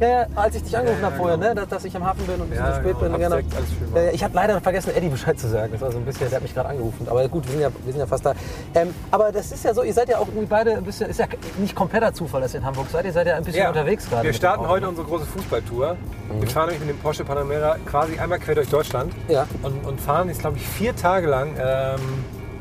Ja, 0.00 0.08
ja, 0.08 0.26
als 0.34 0.56
ich 0.56 0.62
dich 0.64 0.76
angerufen 0.76 1.00
Ja, 1.00 1.06
habe 1.06 1.16
vorher, 1.16 1.36
genau. 1.38 1.48
ne, 1.50 1.54
dass, 1.54 1.68
dass 1.68 1.84
ich 1.84 1.94
am 1.96 2.04
Hafen 2.04 2.26
bin 2.26 2.34
und 2.36 2.42
ein 2.42 2.50
bisschen 2.50 2.64
Ja, 2.66 2.72
zu 2.74 2.80
spät 2.80 2.96
genau. 2.98 3.16
bin. 3.16 3.48
Genau. 3.92 4.08
Ich 4.12 4.24
hatte 4.24 4.34
leider 4.34 4.60
vergessen, 4.60 4.92
Eddie 4.94 5.08
Bescheid 5.08 5.38
zu 5.38 5.48
sagen. 5.48 5.72
Das 5.72 5.80
war 5.80 5.92
so 5.92 5.98
ein 5.98 6.04
bisschen, 6.04 6.28
der 6.28 6.36
hat 6.36 6.42
mich 6.42 6.54
gerade 6.54 6.68
angerufen. 6.70 7.06
Aber 7.08 7.26
gut, 7.28 7.44
wir 7.44 7.52
sind 7.52 7.60
ja, 7.60 7.68
wir 7.84 7.92
sind 7.92 8.00
ja 8.00 8.06
fast 8.06 8.26
da. 8.26 8.34
Ähm, 8.74 8.94
aber 9.10 9.30
das 9.32 9.52
ist 9.52 9.64
ja 9.64 9.72
so, 9.72 9.82
ihr 9.82 9.94
seid 9.94 10.08
ja 10.08 10.18
auch 10.18 10.26
irgendwie 10.28 10.46
beide 10.46 10.72
ein 10.76 10.84
bisschen, 10.84 11.08
ist 11.10 11.18
ja 11.20 11.26
nicht 11.58 11.74
kompletter 11.74 12.12
Zufall, 12.12 12.40
dass 12.40 12.54
ihr 12.54 12.60
in 12.60 12.66
Hamburg 12.66 12.86
seid. 12.90 13.04
Ihr 13.04 13.12
seid 13.12 13.26
ja 13.26 13.36
ein 13.36 13.44
bisschen 13.44 13.51
unterwegs 13.68 14.08
gerade. 14.08 14.24
Wir 14.24 14.32
starten 14.32 14.66
heute 14.68 14.82
ne? 14.82 14.88
unsere 14.90 15.06
große 15.06 15.26
Fußballtour. 15.26 15.96
Wir 16.40 16.48
fahren 16.48 16.70
nämlich 16.70 16.86
mit 16.86 16.96
dem 16.96 16.98
Porsche 17.00 17.24
Panamera 17.24 17.76
quasi 17.86 18.18
einmal 18.18 18.38
quer 18.38 18.54
durch 18.54 18.68
Deutschland 18.68 19.12
Ja. 19.28 19.46
und, 19.62 19.84
und 19.84 20.00
fahren 20.00 20.28
jetzt, 20.28 20.40
glaube 20.40 20.56
ich, 20.56 20.66
vier 20.66 20.94
Tage 20.96 21.26
lang 21.26 21.54
ähm, 21.60 22.00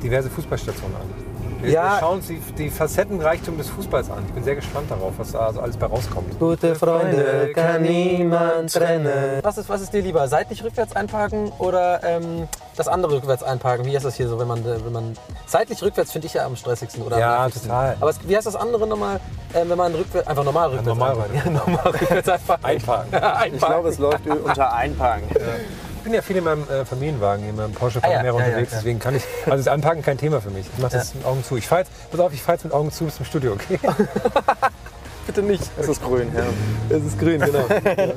diverse 0.03 0.29
Fußballstationen 0.29 0.95
an. 0.95 1.20
Wir, 1.61 1.71
Ja. 1.71 1.93
wir 1.93 1.99
schauen 1.99 2.17
uns 2.17 2.27
die, 2.27 2.39
die 2.57 2.69
Facettenreichtum 2.69 3.57
des 3.57 3.69
Fußballs 3.69 4.09
an. 4.09 4.23
Ich 4.27 4.33
bin 4.33 4.43
sehr 4.43 4.55
gespannt 4.55 4.89
darauf, 4.89 5.13
was 5.17 5.31
da 5.31 5.53
so 5.53 5.61
alles 5.61 5.77
bei 5.77 5.85
rauskommt. 5.85 6.39
Gute 6.39 6.75
Freunde 6.75 7.51
kann 7.53 7.81
niemand 7.83 8.73
trennen. 8.73 9.39
Was 9.43 9.57
ist, 9.57 9.69
was 9.69 9.81
ist 9.81 9.93
dir 9.93 10.01
lieber? 10.01 10.27
Seitlich 10.27 10.63
rückwärts 10.63 10.95
einparken 10.95 11.51
oder 11.59 12.01
ähm, 12.03 12.47
das 12.75 12.87
andere 12.87 13.13
rückwärts 13.13 13.43
einparken? 13.43 13.85
Wie 13.85 13.95
ist 13.95 14.03
das 14.05 14.15
hier 14.15 14.27
so, 14.27 14.39
wenn 14.39 14.47
man, 14.47 14.59
äh, 14.59 14.83
wenn 14.83 14.91
man 14.93 15.13
seitlich 15.45 15.81
rückwärts 15.83 16.11
finde 16.11 16.27
ich 16.27 16.33
ja 16.33 16.45
am 16.45 16.55
stressigsten 16.55 17.03
oder 17.03 17.19
Ja, 17.19 17.47
total. 17.49 17.95
Aber 17.99 18.09
es, 18.09 18.17
wie 18.27 18.35
heißt 18.35 18.47
das 18.47 18.55
andere 18.55 18.87
nochmal, 18.87 19.19
ähm, 19.53 19.69
wenn 19.69 19.77
man 19.77 19.93
rückwärts 19.93 20.27
einfach 20.27 20.43
normal 20.43 20.69
rückwärts 20.69 20.87
normal 20.87 21.11
einparken? 21.11 21.35
Ja, 21.35 21.51
normal 21.65 21.87
rückwärts 21.91 22.29
einparken. 22.29 22.65
Einparken. 22.65 23.13
einparken. 23.13 23.53
Ich 23.55 23.61
glaube, 23.61 23.89
es 23.89 23.97
läuft 23.99 24.27
unter 24.27 24.73
Einparken. 24.73 25.27
Ich 25.29 25.90
bin 26.03 26.13
ja 26.13 26.21
viel 26.21 26.38
in 26.38 26.44
meinem 26.44 26.68
äh, 26.69 26.86
Familienwagen, 26.86 27.48
in 27.48 27.56
meinem 27.56 27.74
Porsche 27.74 28.00
Ah, 28.03 28.07
ja, 28.07 28.18
Panamera 28.18 28.38
ja, 28.38 28.42
ja, 28.42 28.48
unterwegs, 28.50 28.71
ja. 28.71 28.77
deswegen 28.77 29.00
kann 29.00 29.15
ich, 29.15 29.24
also 29.45 29.57
das 29.57 29.68
Anpacken 29.68 30.01
kein 30.01 30.18
Thema 30.18 30.42
für 30.42 30.50
mich. 30.50 30.65
Ich 30.74 30.81
mache 30.81 30.94
das 30.94 31.13
mit 31.13 31.25
Augen 31.25 31.44
zu. 31.44 31.57
Ich 31.57 31.68
fahre 31.68 31.81
jetzt, 31.81 31.92
pass 32.12 32.19
auf, 32.19 32.33
ich 32.33 32.42
fahre 32.42 32.57
jetzt 32.57 32.63
mit 32.63 32.74
Augen 32.74 32.92
zu 32.92 33.06
bis 33.06 33.15
zum 33.15 33.25
Studio, 33.25 33.53
okay? 33.53 33.80
Bitte 35.27 35.42
nicht. 35.44 35.63
Es 35.80 35.88
ist 35.88 36.03
grün, 36.03 36.31
ja. 36.36 36.44
Es 36.89 37.03
ist 37.03 37.19
grün, 37.19 37.39
genau. 37.42 37.65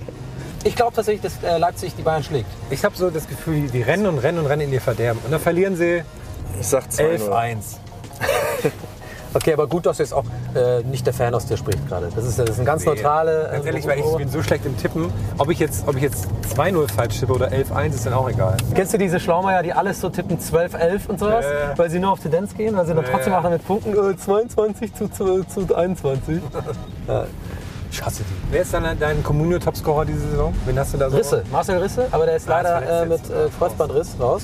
Ich 0.66 0.74
glaube 0.76 0.94
tatsächlich, 0.96 1.20
dass 1.20 1.42
äh, 1.42 1.58
Leipzig 1.58 1.94
die 1.94 2.00
Bayern 2.00 2.24
schlägt. 2.24 2.48
Ich 2.70 2.86
habe 2.86 2.96
so 2.96 3.10
das 3.10 3.28
Gefühl, 3.28 3.60
die, 3.60 3.68
die 3.68 3.82
rennen 3.82 4.06
und 4.06 4.16
rennen 4.16 4.38
und 4.38 4.46
rennen 4.46 4.62
in 4.62 4.72
ihr 4.72 4.80
Verderben. 4.80 5.20
Und 5.22 5.30
dann 5.30 5.40
verlieren 5.40 5.76
sie 5.76 6.02
Ich 6.58 6.66
sag 6.66 6.84
2-0. 6.86 7.28
11-1. 7.28 7.56
Okay, 9.34 9.52
aber 9.52 9.66
gut, 9.66 9.84
dass 9.86 9.98
jetzt 9.98 10.14
auch 10.14 10.24
äh, 10.54 10.82
nicht 10.84 11.04
der 11.06 11.12
Fan 11.12 11.34
aus 11.34 11.46
dir 11.46 11.56
spricht 11.56 11.86
gerade. 11.88 12.08
Das 12.14 12.24
ist, 12.24 12.38
das 12.38 12.50
ist 12.50 12.58
ein 12.60 12.64
ganz 12.64 12.84
neutrale. 12.84 13.48
Ganz 13.50 13.64
äh, 13.64 13.68
ehrlich, 13.68 13.86
weil 13.86 13.98
ich 13.98 14.16
bin 14.16 14.28
so 14.28 14.42
schlecht 14.42 14.64
im 14.64 14.76
Tippen. 14.78 15.12
Ob 15.38 15.50
ich 15.50 15.58
jetzt, 15.58 15.86
ob 15.88 15.96
ich 15.96 16.02
jetzt 16.02 16.26
2-0 16.56 16.90
falsch 16.92 17.18
tippe 17.18 17.32
oder 17.32 17.48
11-1, 17.48 17.88
ist 17.94 18.06
dann 18.06 18.12
auch 18.14 18.28
egal. 18.28 18.56
Kennst 18.74 18.94
du 18.94 18.98
diese 18.98 19.18
Schlaumeier, 19.18 19.62
die 19.62 19.72
alles 19.72 20.00
so 20.00 20.08
tippen 20.08 20.38
12, 20.38 20.74
11 20.74 21.08
und 21.08 21.18
sowas? 21.18 21.44
Ja, 21.44 21.70
ja. 21.70 21.78
Weil 21.78 21.90
sie 21.90 21.98
nur 21.98 22.12
auf 22.12 22.20
Tendenz 22.20 22.54
gehen, 22.54 22.76
weil 22.76 22.86
sie 22.86 22.94
dann 22.94 23.04
Ja, 23.04 23.10
trotzdem 23.10 23.32
ja. 23.32 23.38
auch 23.40 23.42
damit 23.42 23.66
punkten, 23.66 23.92
äh, 23.92 24.16
22 24.16 24.94
zu, 24.94 25.08
zu, 25.08 25.44
zu 25.44 25.74
21. 25.74 26.40
Ich 27.90 28.04
hasse 28.04 28.24
die. 28.24 28.52
Wer 28.52 28.62
ist 28.62 28.74
dann 28.74 28.84
dein 28.98 29.22
Communio-Topscorer 29.22 30.04
diese 30.04 30.18
Saison? 30.30 30.52
Wen 30.64 30.76
hast 30.76 30.94
du 30.94 30.98
da 30.98 31.08
so? 31.08 31.16
Risse, 31.16 31.44
Marcel 31.52 31.78
Risse, 31.78 32.08
aber 32.10 32.26
der 32.26 32.36
ist 32.36 32.48
Ah, 32.50 32.60
leider 32.60 33.02
äh, 33.02 33.06
mit 33.06 33.20
äh, 33.30 33.48
Kreuzbandriss 33.56 34.16
raus. 34.18 34.42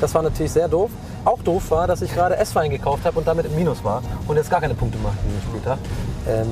Das 0.00 0.14
war 0.14 0.22
natürlich 0.22 0.52
sehr 0.52 0.68
doof. 0.68 0.90
Auch 1.24 1.40
doof 1.42 1.70
war, 1.70 1.86
dass 1.86 2.00
ich 2.02 2.12
gerade 2.14 2.36
S-Wein 2.36 2.70
gekauft 2.70 3.04
habe 3.04 3.18
und 3.18 3.28
damit 3.28 3.46
im 3.46 3.54
Minus 3.54 3.84
war 3.84 4.02
und 4.26 4.36
jetzt 4.36 4.50
gar 4.50 4.60
keine 4.60 4.74
Punkte 4.74 4.98
macht 4.98 5.14
dem 5.22 5.48
Spieltag. 5.50 5.78
Ähm, 6.28 6.46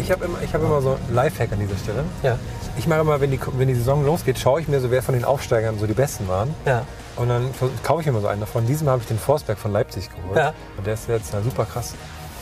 Ich 0.00 0.10
habe 0.10 0.24
immer, 0.24 0.38
ich 0.42 0.52
hab 0.52 0.62
immer 0.62 0.80
so 0.82 0.90
einen 1.06 1.14
Lifehack 1.14 1.52
an 1.52 1.60
dieser 1.60 1.76
Stelle. 1.76 2.04
ja, 2.22 2.38
Ich 2.76 2.86
mache 2.86 3.00
immer, 3.00 3.20
wenn 3.20 3.30
die, 3.30 3.40
wenn 3.56 3.68
die 3.68 3.74
Saison 3.74 4.04
losgeht, 4.04 4.38
schaue 4.38 4.60
ich 4.60 4.68
mir 4.68 4.80
so, 4.80 4.90
wer 4.90 5.02
von 5.02 5.14
den 5.14 5.24
Aufsteigern 5.24 5.78
so 5.78 5.86
die 5.86 5.94
Besten 5.94 6.28
waren. 6.28 6.54
ja. 6.64 6.82
Und 7.14 7.28
dann 7.28 7.50
kaufe 7.82 8.00
ich 8.00 8.06
immer 8.06 8.22
so 8.22 8.26
einen 8.26 8.40
davon. 8.40 8.64
Diesem 8.66 8.88
habe 8.88 9.02
ich 9.02 9.06
den 9.06 9.18
Forsberg 9.18 9.58
von 9.58 9.70
Leipzig 9.70 10.08
geholt. 10.08 10.34
Ja. 10.34 10.54
Und 10.78 10.86
der 10.86 10.94
ist 10.94 11.06
jetzt 11.10 11.34
ja, 11.34 11.42
super 11.42 11.66
krass. 11.66 11.92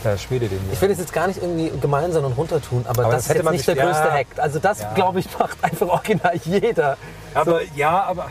Der 0.05 0.17
Schwede, 0.17 0.47
den 0.47 0.57
Ich 0.71 0.79
hier. 0.79 0.81
will 0.83 0.89
das 0.89 0.97
jetzt 0.99 1.11
gar 1.11 1.27
nicht 1.27 1.41
irgendwie 1.43 1.69
gemein 1.81 2.13
sein 2.13 2.23
und 2.23 2.31
runtertun, 2.37 2.85
aber, 2.87 3.03
Aber 3.03 3.13
das, 3.13 3.25
das 3.27 3.35
ist 3.35 3.43
jetzt 3.43 3.51
nicht 3.51 3.65
sich- 3.65 3.75
der 3.75 3.85
größte 3.85 4.07
ja. 4.07 4.13
Hack. 4.13 4.27
Also 4.37 4.59
das, 4.59 4.79
Ja. 4.81 4.93
glaube 4.95 5.19
ich, 5.19 5.27
macht 5.39 5.57
einfach 5.61 5.87
original 5.89 6.31
jeder. 6.45 6.95
Aber 7.33 7.59
ja, 7.75 8.01
aber. 8.03 8.27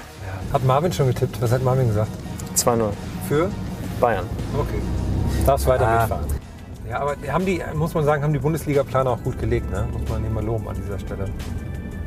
Hat 0.53 0.65
Marvin 0.65 0.93
schon 0.93 1.07
getippt? 1.09 1.41
Was 1.41 1.53
hat 1.53 1.63
Marvin 1.63 1.89
gesagt? 1.89 2.11
2-0. 2.57 2.91
Für? 3.29 3.51
Bayern. 4.01 4.25
Okay. 4.59 4.81
Darfst 5.47 5.67
weiter 5.67 5.87
Ah. 5.87 6.01
mitfahren. 6.01 6.25
Ja, 6.89 7.01
aber 7.01 7.15
haben 7.33 7.47
die, 7.47 7.63
muss 7.75 7.95
man 7.95 8.05
sagen, 8.05 8.23
haben 8.25 8.33
die 8.33 8.41
Bundesliga-Planer 8.41 9.11
auch 9.11 9.23
gut 9.23 9.39
gelegt, 9.39 9.71
ne? 9.71 9.87
Muss 9.93 10.09
man 10.09 10.25
immer 10.25 10.43
loben 10.43 10.67
an 10.69 10.75
dieser 10.77 10.99
Stelle. 10.99 11.27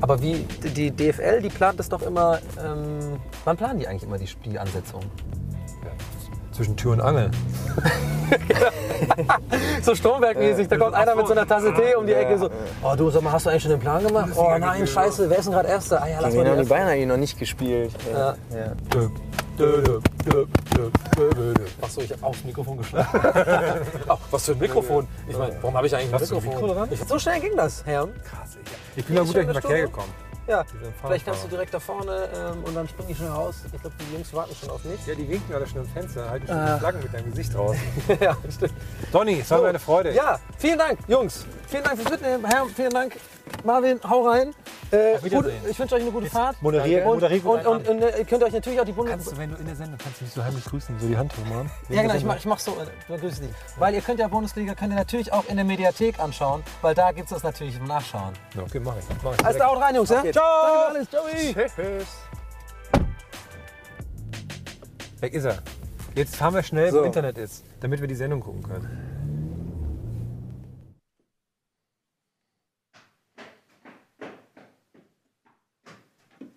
Aber 0.01 0.21
wie 0.21 0.45
die 0.75 0.91
DFL, 0.91 1.41
die 1.41 1.47
plant 1.49 1.79
das 1.79 1.87
doch 1.87 2.01
immer. 2.01 2.39
Ähm, 2.61 3.17
wann 3.45 3.55
planen 3.55 3.79
die 3.79 3.87
eigentlich 3.87 4.03
immer 4.03 4.17
die, 4.17 4.27
die 4.43 4.59
Ansetzung? 4.59 5.01
Zwischen 6.53 6.77
Tür 6.77 6.93
und 6.93 7.01
Angel. 7.01 7.31
So 9.81 9.95
Stromberg-mäßig, 9.95 10.67
da 10.69 10.77
kommt 10.77 10.93
einer 10.93 11.15
mit 11.15 11.27
so 11.27 11.33
einer 11.33 11.45
Tasse 11.45 11.73
Tee 11.73 11.95
um 11.95 12.07
die 12.07 12.13
Ecke 12.13 12.37
so, 12.37 12.49
oh 12.81 12.95
du, 12.95 13.09
sag 13.09 13.21
mal, 13.21 13.33
hast 13.33 13.45
du 13.45 13.49
eigentlich 13.49 13.63
schon 13.63 13.71
den 13.71 13.79
Plan 13.79 14.01
gemacht? 14.01 14.29
Oh 14.35 14.55
nein, 14.57 14.87
scheiße, 14.87 15.29
wer 15.29 15.39
ist 15.39 15.45
denn 15.45 15.53
gerade 15.53 15.67
Erster? 15.67 16.01
Ah 16.01 16.07
ja, 16.07 16.19
lass 16.21 16.33
mal 16.33 16.57
die 16.57 16.69
Bayern 16.69 16.87
eigentlich 16.87 17.07
noch 17.07 17.17
nicht 17.17 17.37
gespielt? 17.37 17.91
Ja. 18.13 18.35
ja. 18.55 18.73
Achso, 21.81 22.01
ich 22.01 22.11
habe 22.11 22.23
aufs 22.23 22.43
Mikrofon 22.43 22.77
geschlagen. 22.77 23.07
Ach, 24.07 24.17
was 24.31 24.45
für 24.45 24.53
ein 24.53 24.59
Mikrofon? 24.59 25.07
Ich 25.27 25.37
meine, 25.37 25.55
warum 25.61 25.77
habe 25.77 25.87
ich 25.87 25.95
eigentlich 25.95 26.13
ein 26.13 26.21
Mikrofon? 26.21 26.53
Mikro 26.53 26.73
dran? 26.73 26.89
So 27.07 27.19
schnell 27.19 27.39
ging 27.39 27.55
das, 27.55 27.85
Herr. 27.85 28.07
Krass, 28.23 28.57
Ich 28.95 29.05
bin 29.05 29.15
mal 29.15 29.25
gut 29.25 29.35
durch 29.35 29.45
den 29.45 29.53
Verkehr 29.53 29.81
gekommen. 29.81 30.13
Ja, 30.45 30.65
vielleicht 31.01 31.25
kannst 31.25 31.43
du 31.45 31.47
direkt 31.47 31.73
da 31.73 31.79
vorne 31.79 32.27
ähm, 32.35 32.63
und 32.65 32.75
dann 32.75 32.85
springe 32.87 33.11
ich 33.11 33.17
schnell 33.17 33.29
raus. 33.29 33.55
Ich 33.71 33.79
glaube, 33.81 33.95
die 33.99 34.13
Jungs 34.13 34.33
warten 34.33 34.53
schon 34.55 34.69
auf 34.71 34.83
mich. 34.83 35.05
Ja, 35.07 35.15
die 35.15 35.29
winken 35.29 35.55
alle 35.55 35.65
schon 35.65 35.77
im 35.81 35.87
Fenster, 35.87 36.29
halten 36.29 36.47
schon 36.47 36.57
Ah. 36.57 36.73
die 36.73 36.79
Flaggen 36.79 37.01
mit 37.03 37.13
deinem 37.13 37.29
Gesicht 37.31 37.55
raus. 37.57 37.77
ja, 38.19 38.35
stimmt. 38.53 38.73
Donny, 39.11 39.39
es 39.39 39.49
war 39.51 39.61
mir 39.61 39.69
eine 39.69 39.79
Freude. 39.79 40.13
Ja, 40.13 40.39
vielen 40.57 40.77
Dank, 40.79 40.99
Jungs. 41.07 41.45
Vielen 41.67 41.83
Dank 41.83 41.97
fürs 41.97 42.11
Mitnehmen. 42.11 42.45
Herr, 42.45 42.65
vielen 42.75 42.91
Dank. 42.91 43.15
Marvin, 43.63 43.99
hau 44.09 44.27
rein. 44.27 44.53
Äh, 44.91 45.17
gut, 45.29 45.45
ich 45.69 45.79
wünsche 45.79 45.95
euch 45.95 46.01
eine 46.01 46.11
gute 46.11 46.27
Fahrt. 46.29 46.61
Moderier, 46.61 47.05
Und, 47.05 47.15
moderier 47.15 47.39
gut 47.39 47.65
und, 47.65 47.87
und, 47.87 47.87
und 47.87 48.01
äh, 48.01 48.19
ihr 48.19 48.25
könnt 48.25 48.43
euch 48.43 48.53
natürlich 48.53 48.79
auch 48.79 48.85
die 48.85 48.91
Bundes... 48.91 49.13
Kannst 49.13 49.31
du, 49.31 49.37
wenn 49.37 49.51
du 49.51 49.57
in 49.57 49.65
der 49.65 49.75
Sendung 49.75 49.97
kannst 49.97 50.19
du 50.19 50.25
nicht 50.25 50.33
so 50.33 50.43
heimlich 50.43 50.65
grüßen, 50.65 50.99
so 50.99 51.07
die 51.07 51.17
Hand 51.17 51.33
machen? 51.49 51.69
Ja, 51.89 52.01
genau, 52.01 52.13
ich 52.15 52.23
mach, 52.23 52.37
ich 52.37 52.45
mach 52.45 52.59
so, 52.59 52.71
äh, 52.71 53.11
begrüße 53.11 53.41
dich. 53.41 53.51
Weil 53.77 53.93
ihr 53.95 54.01
könnt 54.01 54.19
ja 54.19 54.27
Bundesliga, 54.27 54.75
könnt 54.75 54.93
ihr 54.93 54.97
natürlich 54.97 55.31
auch 55.33 55.45
in 55.47 55.55
der 55.55 55.65
Mediathek 55.65 56.19
anschauen, 56.19 56.63
weil 56.81 56.93
da 56.93 57.11
gibt 57.11 57.25
es 57.25 57.33
das 57.33 57.43
natürlich 57.43 57.75
im 57.77 57.85
Nachschauen. 57.85 58.33
Ja, 58.55 58.63
okay, 58.63 58.79
mach 58.79 58.95
ich. 58.97 59.05
Mach 59.23 59.33
ich. 59.33 59.45
Alles 59.45 59.57
klar, 59.57 59.71
haut 59.71 59.81
rein, 59.81 59.95
Jungs, 59.95 60.09
ja? 60.09 60.23
Ciao! 60.31 60.43
Alles, 60.89 61.09
ciao! 61.09 61.23
Weg 65.19 65.33
ist 65.33 65.45
er. 65.45 65.57
Jetzt 66.15 66.35
fahren 66.35 66.53
wir 66.53 66.63
schnell, 66.63 66.91
So. 66.91 66.99
wo 66.99 67.03
Internet 67.03 67.37
ist, 67.37 67.63
damit 67.79 67.99
wir 67.99 68.07
die 68.07 68.15
Sendung 68.15 68.41
gucken 68.41 68.61
können. 68.61 69.12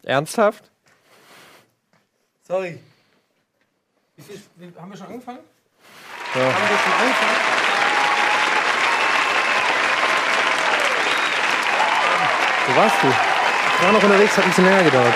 Ernsthaft? 0.07 0.71
Sorry. 2.47 2.79
Wie 4.15 4.23
viel, 4.23 4.41
wie, 4.55 4.73
haben 4.81 4.91
wir 4.91 4.97
schon 4.97 5.09
angefangen? 5.09 5.41
Ja. 6.35 6.43
Haben 6.43 6.69
wir 6.69 6.79
schon 6.79 6.93
angefangen? 6.93 7.57
Wo 12.69 12.77
warst 12.77 13.03
du? 13.03 13.09
Ich 13.09 13.85
war 13.85 13.93
noch 13.93 14.03
unterwegs, 14.03 14.37
hat 14.37 14.45
ein 14.45 14.51
bisschen 14.51 14.65
länger 14.65 14.85
gedauert. 14.85 15.15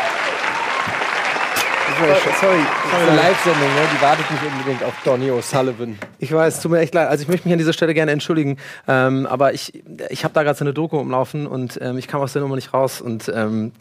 Sorry, 2.01 2.13
das 2.13 3.03
ist 3.03 3.09
eine 3.09 3.17
Live-Sendung, 3.17 3.75
ne? 3.75 3.83
die 3.95 4.01
wartet 4.01 4.31
nicht 4.31 4.43
unbedingt 4.43 4.83
auf 4.83 4.95
Donny 5.05 5.31
O'Sullivan. 5.31 5.97
Ich 6.19 6.33
weiß, 6.33 6.57
es 6.57 6.63
tut 6.63 6.73
mir 6.73 6.79
echt 6.79 6.95
leid. 6.95 7.09
Also 7.09 7.23
ich 7.23 7.29
möchte 7.29 7.47
mich 7.47 7.53
an 7.53 7.59
dieser 7.59 7.75
Stelle 7.75 7.93
gerne 7.95 8.13
entschuldigen. 8.13 8.57
Ähm, 8.89 9.27
aber 9.27 9.53
ich, 9.53 9.83
ich 10.09 10.25
habe 10.25 10.33
da 10.33 10.43
gerade 10.43 10.59
so 10.59 10.65
eine 10.65 10.73
Doku 10.73 10.99
umlaufen 10.99 11.47
und 11.47 11.79
ähm, 11.83 11.99
ich 11.99 12.09
kam 12.09 12.23
aus 12.23 12.33
der 12.33 12.43
Nummer 12.43 12.57
nicht 12.57 12.73
raus. 12.73 13.03
Und 13.03 13.31
ähm, 13.35 13.73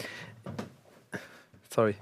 sorry. 1.72 1.94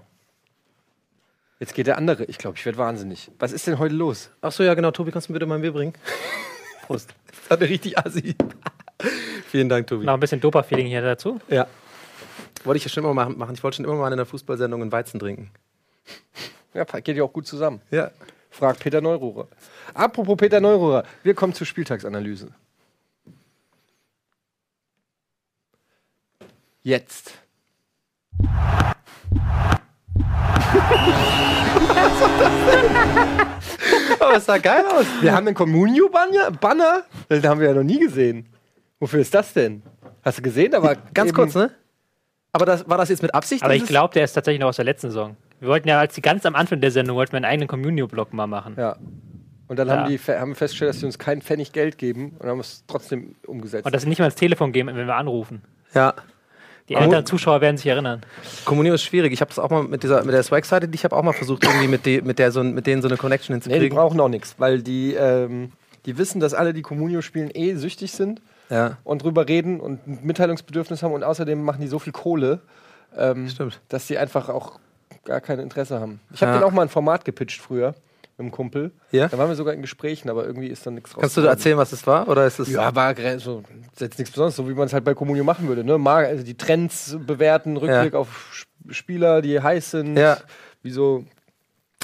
Jetzt 1.60 1.74
geht 1.74 1.88
der 1.88 1.98
andere. 1.98 2.24
Ich 2.24 2.38
glaube, 2.38 2.56
ich 2.56 2.64
werde 2.64 2.78
wahnsinnig. 2.78 3.30
Was 3.38 3.52
ist 3.52 3.66
denn 3.66 3.78
heute 3.78 3.94
los? 3.94 4.30
Ach 4.40 4.52
so, 4.52 4.62
ja 4.62 4.74
genau. 4.74 4.92
Tobi, 4.92 5.10
kannst 5.10 5.28
du 5.28 5.32
mir 5.32 5.38
bitte 5.38 5.46
mein 5.46 5.60
Bier 5.60 5.72
bringen? 5.72 5.92
Prost. 6.86 7.14
Das 7.26 7.50
hat 7.50 7.60
richtig 7.68 7.98
assi. 7.98 8.36
Vielen 9.48 9.68
Dank, 9.68 9.86
Tobi. 9.86 10.04
Noch 10.04 10.14
ein 10.14 10.20
bisschen 10.20 10.40
Dopa-Feeling 10.40 10.86
hier 10.86 11.02
dazu. 11.02 11.40
Ja. 11.48 11.66
Wollte 12.64 12.78
ich 12.78 12.84
ja 12.84 12.90
schon 12.90 13.02
immer 13.04 13.14
machen. 13.14 13.38
machen. 13.38 13.54
Ich 13.54 13.62
wollte 13.62 13.76
schon 13.76 13.84
immer 13.84 13.94
mal 13.94 14.06
in 14.08 14.12
einer 14.14 14.26
Fußballsendung 14.26 14.82
einen 14.82 14.92
Weizen 14.92 15.18
trinken. 15.18 15.50
Ja, 16.74 16.84
geht 16.84 17.16
ja 17.16 17.24
auch 17.24 17.32
gut 17.32 17.46
zusammen. 17.46 17.80
Ja. 17.90 18.10
Fragt 18.50 18.80
Peter 18.80 19.00
Neururer. 19.00 19.48
Apropos 19.94 20.36
Peter 20.36 20.60
Neururer, 20.60 21.04
wir 21.22 21.34
kommen 21.34 21.54
zur 21.54 21.66
Spieltagsanalyse. 21.66 22.48
Jetzt. 26.82 27.34
Aber 34.20 34.36
es 34.36 34.44
sah 34.46 34.58
geil 34.58 34.84
aus. 34.86 35.06
Wir 35.20 35.32
haben 35.32 35.46
einen 35.46 35.54
Communio-Banner? 35.56 36.50
Banner? 36.52 37.02
Den 37.30 37.46
haben 37.46 37.60
wir 37.60 37.68
ja 37.68 37.74
noch 37.74 37.82
nie 37.84 37.98
gesehen. 38.00 38.46
Wofür 39.00 39.20
ist 39.20 39.34
das 39.34 39.52
denn? 39.52 39.82
Hast 40.22 40.38
du 40.38 40.42
gesehen? 40.42 40.74
Aber 40.74 40.96
Ganz 41.14 41.28
eben- 41.28 41.36
kurz, 41.36 41.54
ne? 41.54 41.70
Aber 42.52 42.64
das, 42.66 42.88
war 42.88 42.98
das 42.98 43.08
jetzt 43.10 43.22
mit 43.22 43.34
Absicht? 43.34 43.62
Aber 43.62 43.74
ich 43.74 43.86
glaube, 43.86 44.14
der 44.14 44.24
ist 44.24 44.32
tatsächlich 44.32 44.60
noch 44.60 44.68
aus 44.68 44.76
der 44.76 44.84
letzten 44.84 45.08
Saison. 45.08 45.36
Wir 45.60 45.68
wollten 45.68 45.88
ja, 45.88 46.00
als 46.00 46.14
die 46.14 46.22
ganz 46.22 46.46
am 46.46 46.54
Anfang 46.54 46.80
der 46.80 46.90
Sendung, 46.90 47.16
wollten 47.16 47.32
wir 47.32 47.36
einen 47.36 47.44
eigenen 47.44 47.68
Communio-Blog 47.68 48.32
mal 48.32 48.46
machen. 48.46 48.74
Ja. 48.78 48.96
Und 49.68 49.78
dann 49.78 49.86
Ja. 49.86 49.98
haben 49.98 50.08
die 50.08 50.18
haben 50.18 50.54
festgestellt, 50.54 50.90
dass 50.90 51.00
sie 51.00 51.06
uns 51.06 51.18
keinen 51.18 51.42
Pfennig 51.42 51.72
Geld 51.72 51.98
geben 51.98 52.34
und 52.38 52.48
haben 52.48 52.60
es 52.60 52.84
trotzdem 52.86 53.34
umgesetzt. 53.46 53.84
Und 53.84 53.94
dass 53.94 54.02
sie 54.02 54.08
nicht 54.08 54.18
mal 54.18 54.24
ins 54.26 54.34
Telefon 54.34 54.72
gehen, 54.72 54.86
wenn 54.86 54.96
wir 55.06 55.14
anrufen. 55.14 55.62
Ja. 55.94 56.14
Die 56.88 56.94
älteren 56.94 57.26
Zuschauer 57.26 57.60
werden 57.60 57.76
sich 57.76 57.86
erinnern. 57.86 58.22
Kommunion 58.64 58.94
ist 58.94 59.02
schwierig. 59.02 59.32
Ich 59.32 59.40
habe 59.40 59.48
das 59.50 59.58
auch 59.58 59.68
mal 59.70 59.82
mit 59.82 60.02
dieser 60.02 60.24
mit 60.24 60.34
der 60.34 60.42
Swag-Seite, 60.42 60.88
die 60.88 60.94
ich 60.94 61.04
habe 61.04 61.14
auch 61.14 61.22
mal 61.22 61.32
versucht, 61.34 61.64
irgendwie 61.64 61.88
mit, 61.88 62.06
die, 62.06 62.22
mit, 62.22 62.38
der 62.38 62.50
so, 62.50 62.62
mit 62.64 62.86
denen 62.86 63.02
so 63.02 63.08
eine 63.08 63.16
Connection 63.18 63.54
nee, 63.54 63.60
die 63.60 63.68
hinzukriegen. 63.70 63.96
brauchen 63.98 64.18
auch 64.20 64.28
nichts, 64.28 64.54
weil 64.58 64.80
die, 64.82 65.12
ähm, 65.14 65.72
die 66.06 66.16
wissen, 66.16 66.40
dass 66.40 66.54
alle, 66.54 66.72
die 66.72 66.82
Communio 66.82 67.20
spielen, 67.20 67.50
eh 67.52 67.74
süchtig 67.74 68.12
sind 68.12 68.40
ja, 68.70 68.96
und 69.04 69.22
drüber 69.22 69.46
reden 69.48 69.80
und 69.80 70.06
ein 70.06 70.20
Mitteilungsbedürfnis 70.22 71.02
haben 71.02 71.12
und 71.12 71.24
außerdem 71.24 71.62
machen 71.62 71.80
die 71.82 71.88
so 71.88 71.98
viel 71.98 72.12
Kohle, 72.12 72.60
ähm, 73.16 73.48
stimmt. 73.48 73.80
dass 73.88 74.06
die 74.06 74.16
einfach 74.18 74.48
auch 74.48 74.78
gar 75.24 75.40
kein 75.42 75.58
Interesse 75.58 76.00
haben. 76.00 76.20
Ich 76.32 76.40
habe 76.40 76.52
Ja. 76.52 76.58
denen 76.58 76.70
auch 76.70 76.74
mal 76.74 76.82
ein 76.82 76.88
Format 76.88 77.24
gepitcht 77.24 77.60
früher 77.60 77.94
mit 78.38 78.44
einem 78.44 78.50
Kumpel. 78.52 78.92
Ja? 79.10 79.26
Da 79.28 79.36
waren 79.36 79.48
wir 79.48 79.56
sogar 79.56 79.74
in 79.74 79.82
Gesprächen, 79.82 80.30
aber 80.30 80.46
irgendwie 80.46 80.68
ist 80.68 80.86
dann 80.86 80.94
nichts 80.94 81.14
raus. 81.14 81.20
Kannst 81.20 81.36
du 81.36 81.40
da 81.42 81.48
erzählen, 81.50 81.76
was 81.76 81.92
es 81.92 82.06
war? 82.06 82.28
Oder 82.28 82.46
ist 82.46 82.60
es 82.60 82.70
Ja, 82.70 82.94
war 82.94 83.14
so, 83.38 83.62
jetzt 83.98 84.18
nichts 84.18 84.30
Besonderes, 84.30 84.54
so 84.56 84.68
wie 84.68 84.74
man 84.74 84.86
es 84.86 84.92
halt 84.92 85.04
bei 85.04 85.14
Communio 85.14 85.42
machen 85.44 85.66
würde. 85.68 85.82
Ne? 85.84 85.98
Mal, 85.98 86.24
also 86.26 86.44
die 86.44 86.56
Trends 86.56 87.16
bewerten, 87.26 87.76
Rückblick 87.76 88.14
auf 88.14 88.48
Sp- 88.54 88.70
Spieler, 88.90 89.42
die 89.42 89.60
heiß 89.60 89.90
sind, 89.90 90.16
Ja. 90.16 90.38
wie 90.82 90.90
so, 90.90 91.24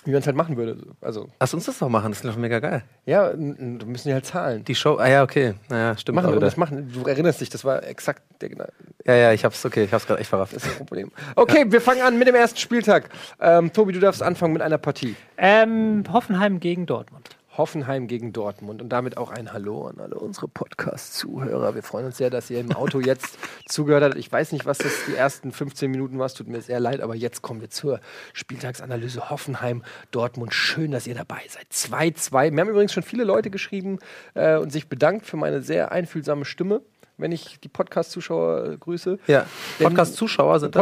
wie 0.05 0.11
man 0.11 0.21
es 0.21 0.27
halt 0.27 0.37
machen 0.37 0.57
würde. 0.57 0.77
Also, 1.01 1.29
Lass 1.41 1.55
uns 1.55 1.67
das 1.67 1.79
doch 1.79 1.89
machen, 1.89 2.11
das 2.11 2.23
ist 2.23 2.29
doch 2.29 2.37
mega 2.37 2.61
geil. 2.61 2.83
ja, 3.07 3.31
da 3.31 3.37
müssen 3.37 4.09
die 4.09 4.15
halt 4.15 4.27
zahlen. 4.27 4.65
Die 4.65 4.75
Show, 4.75 4.97
ah 4.97 5.09
ja, 5.09 5.23
okay. 5.23 5.55
Naja, 5.69 5.97
stimmt. 5.97 6.17
machen 6.17 6.39
das 6.41 6.57
machen. 6.57 6.91
Du 6.93 7.09
erinnerst 7.09 7.41
dich, 7.41 7.49
das 7.51 7.65
war 7.65 7.83
exakt 7.85 8.23
der 8.41 8.49
genau. 8.49 8.65
Ja, 9.07 9.15
ja, 9.15 9.33
ich 9.33 9.45
hab's, 9.45 9.65
okay, 9.65 9.85
ich 9.85 9.93
hab's 9.93 10.07
gerade 10.07 10.21
echt 10.21 10.31
verrafft. 10.31 10.55
Das 10.55 10.63
ist 10.63 10.71
das 10.71 10.79
Problem. 10.79 11.11
Okay, 11.37 11.67
wir 11.69 11.81
fangen 11.81 12.03
an 12.03 12.19
mit 12.19 12.29
dem 12.29 12.35
ersten 12.35 12.59
Spieltag. 12.59 13.11
Ähm, 13.41 13.73
Tobi, 13.73 13.93
du 13.93 14.01
darfst 14.01 14.23
anfangen 14.23 14.53
mit 14.53 14.63
einer 14.63 14.79
Partie. 14.79 15.15
Ähm, 15.37 16.05
Hoffenheim 16.13 16.61
gegen 16.61 16.87
Dortmund. 16.87 17.31
Hoffenheim 17.57 18.09
gegen 18.09 18.33
Dortmund 18.33 18.83
und 18.83 18.89
damit 18.89 19.17
auch 19.17 19.31
ein 19.31 19.53
Hallo 19.53 19.87
an 19.87 20.01
alle 20.01 20.17
unsere 20.17 20.49
Podcast-Zuhörer. 20.49 21.75
Wir 21.75 21.83
freuen 21.83 22.07
uns 22.07 22.17
sehr, 22.17 22.31
dass 22.31 22.51
ihr 22.51 22.59
im 22.59 22.73
Auto 22.73 23.01
jetzt 23.01 23.39
zugehört 23.67 24.03
habt. 24.03 24.17
Ich 24.17 24.31
weiß 24.31 24.53
nicht, 24.53 24.67
was 24.67 24.79
das 24.79 24.93
die 25.07 25.15
ersten 25.15 25.53
15 25.53 25.91
Minuten 25.91 26.19
war. 26.19 26.27
Es 26.27 26.35
tut 26.35 26.49
mir 26.49 26.61
sehr 26.61 26.81
leid, 26.81 27.01
aber 27.01 27.15
jetzt 27.15 27.43
kommen 27.43 27.61
wir 27.61 27.71
zur 27.71 28.01
Spieltagsanalyse 28.33 29.31
Hoffenheim, 29.31 29.85
Dortmund. 30.11 30.53
Schön, 30.53 30.91
dass 30.91 31.07
ihr 31.07 31.15
dabei 31.15 31.43
seid. 31.49 31.67
2-2. 31.73 32.51
Mir 32.51 32.61
haben 32.63 32.71
übrigens 32.71 32.93
schon 32.93 33.05
viele 33.05 33.25
Leute 33.25 33.51
geschrieben 33.51 34.01
äh, 34.35 34.57
und 34.57 34.73
sich 34.73 34.89
bedankt 34.89 35.27
für 35.27 35.37
meine 35.37 35.63
sehr 35.63 35.93
einfühlsame 35.93 36.45
Stimme, 36.45 36.83
wenn 37.19 37.31
ich 37.31 37.61
die 37.61 37.69
Podcast-Zuschauer 37.69 38.73
äh, 38.73 38.77
grüße. 38.77 39.19
Ja, 39.29 39.47
Podcast-Zuschauer 39.79 40.61
sind 40.61 40.75
das? 40.75 40.81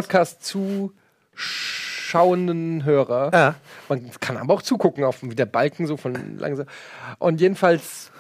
Podcast-zuschauenden 2.12 2.84
Hörer. 2.84 3.30
Ja. 3.32 3.54
Man 3.88 4.10
kann 4.20 4.36
aber 4.36 4.54
auch 4.54 4.62
zugucken, 4.62 5.04
auf 5.04 5.22
wie 5.22 5.34
der 5.34 5.46
Balken 5.46 5.86
so 5.86 5.96
von 5.96 6.38
langsam. 6.38 6.66
Und 7.18 7.40
jedenfalls 7.40 8.10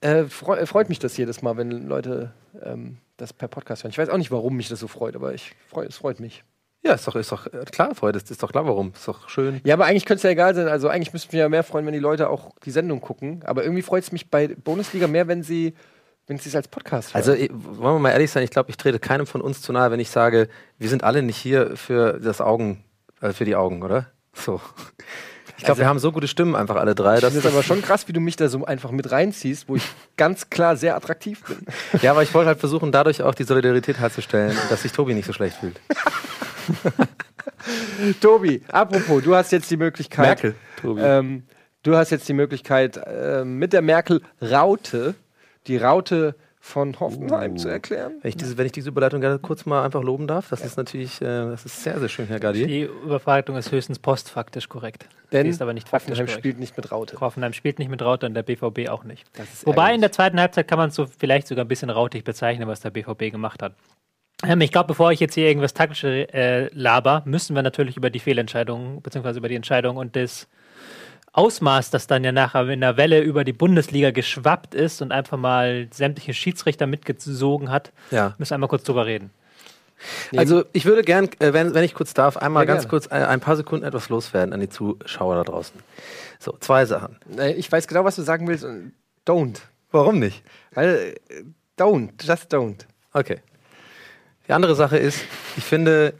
äh, 0.00 0.24
freu, 0.24 0.64
freut 0.66 0.88
mich 0.88 0.98
das 0.98 1.16
jedes 1.16 1.42
Mal, 1.42 1.56
wenn 1.56 1.70
Leute 1.88 2.32
ähm, 2.62 2.98
das 3.16 3.32
per 3.32 3.48
Podcast 3.48 3.82
hören. 3.84 3.90
Ich 3.90 3.98
weiß 3.98 4.08
auch 4.08 4.18
nicht, 4.18 4.30
warum 4.30 4.56
mich 4.56 4.68
das 4.68 4.80
so 4.80 4.88
freut, 4.88 5.16
aber 5.16 5.34
ich 5.34 5.52
freu, 5.68 5.84
es 5.84 5.96
freut 5.96 6.20
mich. 6.20 6.44
Ja, 6.84 6.92
ist 6.94 7.06
doch, 7.08 7.16
ist 7.16 7.32
doch 7.32 7.46
äh, 7.46 7.64
klar, 7.70 7.94
Freude, 7.94 8.18
ist, 8.18 8.30
ist 8.30 8.42
doch 8.42 8.52
klar, 8.52 8.66
warum. 8.66 8.92
Ist 8.94 9.08
doch 9.08 9.28
schön. 9.28 9.60
Ja, 9.64 9.74
aber 9.74 9.86
eigentlich 9.86 10.04
könnte 10.04 10.18
es 10.18 10.22
ja 10.22 10.30
egal 10.30 10.54
sein. 10.54 10.68
Also 10.68 10.88
eigentlich 10.88 11.12
müssten 11.12 11.32
wir 11.32 11.40
ja 11.40 11.48
mehr 11.48 11.64
freuen, 11.64 11.84
wenn 11.86 11.94
die 11.94 11.98
Leute 11.98 12.28
auch 12.30 12.52
die 12.64 12.70
Sendung 12.70 13.00
gucken. 13.00 13.42
Aber 13.44 13.64
irgendwie 13.64 13.82
freut 13.82 14.04
es 14.04 14.12
mich 14.12 14.30
bei 14.30 14.48
Bundesliga 14.48 15.08
mehr, 15.08 15.26
wenn 15.28 15.42
sie 15.42 15.74
wenn 16.28 16.38
sie 16.38 16.48
es 16.48 16.56
als 16.56 16.66
Podcast 16.66 17.10
hören. 17.10 17.16
Also, 17.18 17.32
ich- 17.34 17.50
wollen 17.52 17.94
wir 17.94 17.98
mal 18.00 18.10
ehrlich 18.10 18.32
sein, 18.32 18.42
ich 18.42 18.50
glaube, 18.50 18.68
ich 18.70 18.76
trete 18.76 18.98
keinem 18.98 19.28
von 19.28 19.40
uns 19.40 19.62
zu 19.62 19.72
nahe, 19.72 19.92
wenn 19.92 20.00
ich 20.00 20.10
sage, 20.10 20.48
wir 20.76 20.88
sind 20.88 21.04
alle 21.04 21.22
nicht 21.22 21.36
hier 21.36 21.76
für 21.76 22.18
das 22.18 22.40
Augen, 22.40 22.82
äh, 23.20 23.32
für 23.32 23.44
die 23.44 23.56
Augen, 23.56 23.82
oder? 23.82 24.06
So. 24.34 24.60
Ich 25.58 25.64
glaube, 25.64 25.72
Also- 25.72 25.82
wir 25.82 25.88
haben 25.88 25.98
so 25.98 26.12
gute 26.12 26.28
Stimmen 26.28 26.54
einfach 26.54 26.76
alle 26.76 26.94
drei. 26.94 27.18
das 27.20 27.34
ist 27.34 27.46
aber 27.46 27.62
schon 27.62 27.80
krass, 27.80 28.06
wie 28.08 28.12
du 28.12 28.20
mich 28.20 28.36
da 28.36 28.48
so 28.48 28.64
einfach 28.66 28.90
mit 28.90 29.10
reinziehst, 29.10 29.68
wo 29.68 29.76
ich 29.76 29.84
ganz 30.18 30.50
klar 30.50 30.76
sehr 30.76 30.96
attraktiv 30.96 31.42
bin. 31.44 31.58
Ja, 32.02 32.10
aber 32.10 32.22
ich 32.22 32.34
wollte 32.34 32.48
halt 32.48 32.60
versuchen, 32.60 32.92
dadurch 32.92 33.22
auch 33.22 33.34
die 33.34 33.44
Solidarität 33.44 33.98
herzustellen, 33.98 34.54
dass 34.68 34.82
sich 34.82 34.92
Tobi 34.92 35.14
nicht 35.14 35.24
so 35.26 35.32
schlecht 35.32 35.56
fühlt. 35.58 35.80
Tobi, 38.20 38.62
apropos, 38.68 39.22
du 39.22 39.34
hast 39.34 39.52
jetzt 39.52 39.70
die 39.70 39.76
Möglichkeit. 39.76 40.26
Merkel, 40.26 40.54
Tobi. 40.80 41.00
Ähm, 41.02 41.42
du 41.82 41.96
hast 41.96 42.10
jetzt 42.10 42.28
die 42.28 42.32
Möglichkeit, 42.34 43.00
ähm, 43.06 43.58
mit 43.58 43.72
der 43.72 43.82
Merkel-Raute 43.82 45.14
die 45.66 45.76
Raute 45.78 46.36
von 46.66 46.98
Hoffenheim 46.98 47.52
Uh. 47.52 47.56
zu 47.56 47.68
erklären. 47.68 48.14
Wenn 48.22 48.28
ich, 48.28 48.36
diese, 48.36 48.58
wenn 48.58 48.66
ich 48.66 48.72
diese 48.72 48.88
Überleitung 48.88 49.20
gerne 49.20 49.38
kurz 49.38 49.66
mal 49.66 49.84
einfach 49.84 50.02
loben 50.02 50.26
darf, 50.26 50.48
das 50.50 50.62
ist 50.62 50.76
natürlich, 50.76 51.22
äh, 51.22 51.24
das 51.24 51.64
ist 51.64 51.82
sehr, 51.84 51.98
sehr 52.00 52.08
schön, 52.08 52.26
Herr 52.26 52.40
Gardier. 52.40 52.66
Die 52.66 52.82
Überfragung 52.82 53.56
ist 53.56 53.70
höchstens 53.70 54.00
postfaktisch 54.00 54.68
korrekt. 54.68 55.08
Denn 55.30 55.46
ist 55.46 55.62
aber 55.62 55.72
nicht 55.72 55.88
faktisch 55.88 56.10
Hoffenheim 56.10 56.26
korrekt. 56.26 56.40
spielt 56.40 56.58
nicht 56.58 56.76
mit 56.76 56.90
Raute. 56.90 57.20
Hoffenheim 57.20 57.52
spielt 57.52 57.78
nicht 57.78 57.88
mit 57.88 58.02
Raute 58.02 58.26
und 58.26 58.34
der 58.34 58.42
BVB 58.42 58.88
auch 58.88 59.04
nicht. 59.04 59.24
Wobei 59.64 59.72
in 59.72 59.78
ärgerlich. 59.78 60.00
der 60.00 60.12
zweiten 60.12 60.40
Halbzeit 60.40 60.66
kann 60.66 60.78
man 60.78 60.88
es 60.88 60.96
so 60.96 61.06
vielleicht 61.06 61.46
sogar 61.46 61.64
ein 61.64 61.68
bisschen 61.68 61.88
rautig 61.88 62.24
bezeichnen, 62.24 62.66
was 62.66 62.80
der 62.80 62.90
BVB 62.90 63.30
gemacht 63.30 63.62
hat. 63.62 63.74
Ähm, 64.44 64.60
ich 64.60 64.72
glaube, 64.72 64.88
bevor 64.88 65.12
ich 65.12 65.20
jetzt 65.20 65.34
hier 65.34 65.46
irgendwas 65.46 65.72
taktische 65.72 66.32
äh, 66.34 66.68
laber, 66.74 67.22
müssen 67.26 67.54
wir 67.54 67.62
natürlich 67.62 67.96
über 67.96 68.10
die 68.10 68.18
Fehlentscheidungen, 68.20 69.00
beziehungsweise 69.02 69.38
über 69.38 69.48
die 69.48 69.54
Entscheidung 69.54 69.96
und 69.96 70.16
das 70.16 70.48
Ausmaß, 71.36 71.90
das 71.90 72.06
dann 72.06 72.24
ja 72.24 72.32
nachher 72.32 72.66
in 72.68 72.80
der 72.80 72.96
Welle 72.96 73.20
über 73.20 73.44
die 73.44 73.52
Bundesliga 73.52 74.10
geschwappt 74.10 74.74
ist 74.74 75.02
und 75.02 75.12
einfach 75.12 75.36
mal 75.36 75.86
sämtliche 75.92 76.32
Schiedsrichter 76.34 76.86
mitgezogen 76.86 77.70
hat, 77.70 77.92
Ja. 78.10 78.34
müssen 78.38 78.50
wir 78.50 78.54
einmal 78.54 78.68
kurz 78.68 78.84
drüber 78.84 79.06
reden. 79.06 79.30
Also 80.36 80.64
ich 80.72 80.84
würde 80.84 81.02
gern, 81.02 81.28
äh, 81.38 81.52
wenn, 81.52 81.74
wenn 81.74 81.84
ich 81.84 81.94
kurz 81.94 82.12
darf, 82.14 82.36
einmal 82.36 82.64
Ja, 82.64 82.66
ganz 82.66 82.82
gerne. 82.82 82.90
kurz 82.90 83.06
äh, 83.06 83.14
ein 83.26 83.40
paar 83.40 83.56
Sekunden 83.56 83.84
etwas 83.86 84.08
loswerden 84.08 84.52
an 84.52 84.60
die 84.60 84.68
Zuschauer 84.68 85.36
da 85.36 85.42
draußen. 85.44 85.78
So, 86.38 86.56
zwei 86.60 86.84
Sachen. 86.84 87.16
Äh, 87.38 87.52
Ich 87.52 87.70
weiß 87.70 87.86
genau, 87.86 88.04
was 88.04 88.16
du 88.16 88.22
sagen 88.22 88.46
willst. 88.48 88.64
und 88.64 88.92
Don't. 89.26 89.58
Warum 89.90 90.18
nicht? 90.18 90.42
Weil, 90.72 91.14
don't. 91.78 92.10
Just 92.22 92.52
don't. 92.52 92.86
Okay. 93.12 93.38
Die 94.48 94.52
andere 94.52 94.74
Sache 94.74 94.98
ist, 94.98 95.20
ich 95.56 95.64
finde, 95.64 96.12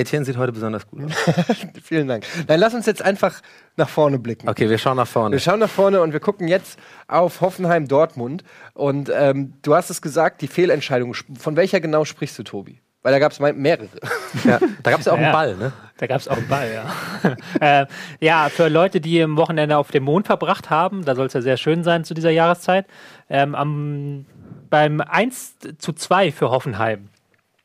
Etienne 0.00 0.24
sieht 0.24 0.36
heute 0.36 0.52
besonders 0.52 0.86
gut 0.86 1.04
aus. 1.04 1.12
Vielen 1.82 2.08
Dank. 2.08 2.24
Dann 2.46 2.58
lass 2.58 2.74
uns 2.74 2.86
jetzt 2.86 3.02
einfach 3.02 3.40
nach 3.76 3.88
vorne 3.88 4.18
blicken. 4.18 4.48
Okay, 4.48 4.68
wir 4.68 4.78
schauen 4.78 4.96
nach 4.96 5.06
vorne. 5.06 5.32
Wir 5.32 5.40
schauen 5.40 5.60
nach 5.60 5.70
vorne 5.70 6.00
und 6.00 6.12
wir 6.12 6.20
gucken 6.20 6.48
jetzt 6.48 6.78
auf 7.08 7.40
Hoffenheim-Dortmund. 7.40 8.44
Und 8.74 9.10
ähm, 9.14 9.54
du 9.62 9.74
hast 9.74 9.90
es 9.90 10.02
gesagt, 10.02 10.40
die 10.42 10.48
Fehlentscheidung. 10.48 11.14
Von 11.38 11.56
welcher 11.56 11.80
genau 11.80 12.04
sprichst 12.04 12.38
du, 12.38 12.42
Tobi? 12.42 12.80
Weil 13.02 13.12
da 13.12 13.18
gab 13.18 13.32
es 13.32 13.40
mehrere. 13.40 13.88
Ja, 14.44 14.60
da 14.82 14.90
gab 14.90 15.00
es 15.00 15.06
ja 15.06 15.12
auch 15.12 15.18
Ja. 15.18 15.24
einen 15.24 15.32
Ball, 15.32 15.56
ne? 15.56 15.72
Da 15.96 16.06
gab 16.06 16.20
es 16.20 16.28
auch 16.28 16.36
einen 16.36 16.48
Ball, 16.48 16.70
ja. 16.72 17.80
äh, 17.82 17.86
ja, 18.20 18.48
für 18.48 18.68
Leute, 18.68 19.00
die 19.00 19.18
im 19.20 19.36
Wochenende 19.36 19.76
auf 19.76 19.90
dem 19.90 20.04
Mond 20.04 20.26
verbracht 20.26 20.70
haben, 20.70 21.04
da 21.04 21.14
soll 21.14 21.26
es 21.26 21.32
ja 21.32 21.40
sehr 21.42 21.56
schön 21.56 21.82
sein 21.82 22.04
zu 22.04 22.14
dieser 22.14 22.30
Jahreszeit, 22.30 22.86
ähm, 23.28 23.54
am, 23.54 24.26
beim 24.68 25.00
1 25.00 25.56
zu 25.78 25.92
2 25.92 26.30
für 26.32 26.50
Hoffenheim 26.50 27.08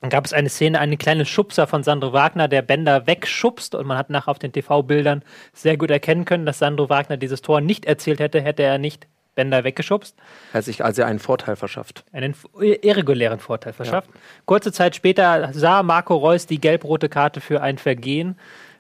gab 0.10 0.26
es 0.26 0.34
eine 0.34 0.50
Szene, 0.50 0.80
einen 0.80 0.98
kleinen 0.98 1.26
Schubser 1.26 1.68
von 1.68 1.84
Sandro 1.84 2.14
Wagner, 2.14 2.48
der 2.48 2.62
Bender 2.62 3.08
wegschubst 3.08 3.76
und 3.76 3.88
man 3.88 3.98
hat 3.98 4.10
nach 4.10 4.28
auf 4.28 4.40
den 4.40 4.52
TV-Bildern 4.52 5.24
sehr 5.54 5.78
gut 5.78 5.90
erkennen 5.90 6.26
können, 6.26 6.46
dass 6.46 6.60
Sandro 6.60 6.90
Wagner 6.90 7.18
dieses 7.18 7.42
Tor 7.42 7.62
nicht 7.62 7.86
erzielt 7.86 8.20
hätte, 8.20 8.42
hätte 8.42 8.64
er 8.64 8.78
nicht 8.78 9.08
Bender 9.36 9.64
weggeschubst 9.64 10.16
Er 10.54 10.60
hat 10.60 10.64
sich 10.64 10.84
also 10.84 11.04
einen 11.04 11.20
Vorteil 11.20 11.56
verschafft. 11.56 12.06
einen 12.14 12.36
irregulären 12.60 13.40
Vorteil 13.40 13.74
verschafft. 13.74 14.10
Kurze 14.46 14.72
Zeit 14.72 14.96
später 14.96 15.50
sah 15.54 15.84
Marco 15.84 16.16
Reus 16.16 16.48
die 16.48 16.60
gelb-rote 16.60 17.10
Karte 17.10 17.42
für 17.42 17.62
ein 17.62 17.78
Vergehen, 17.78 18.40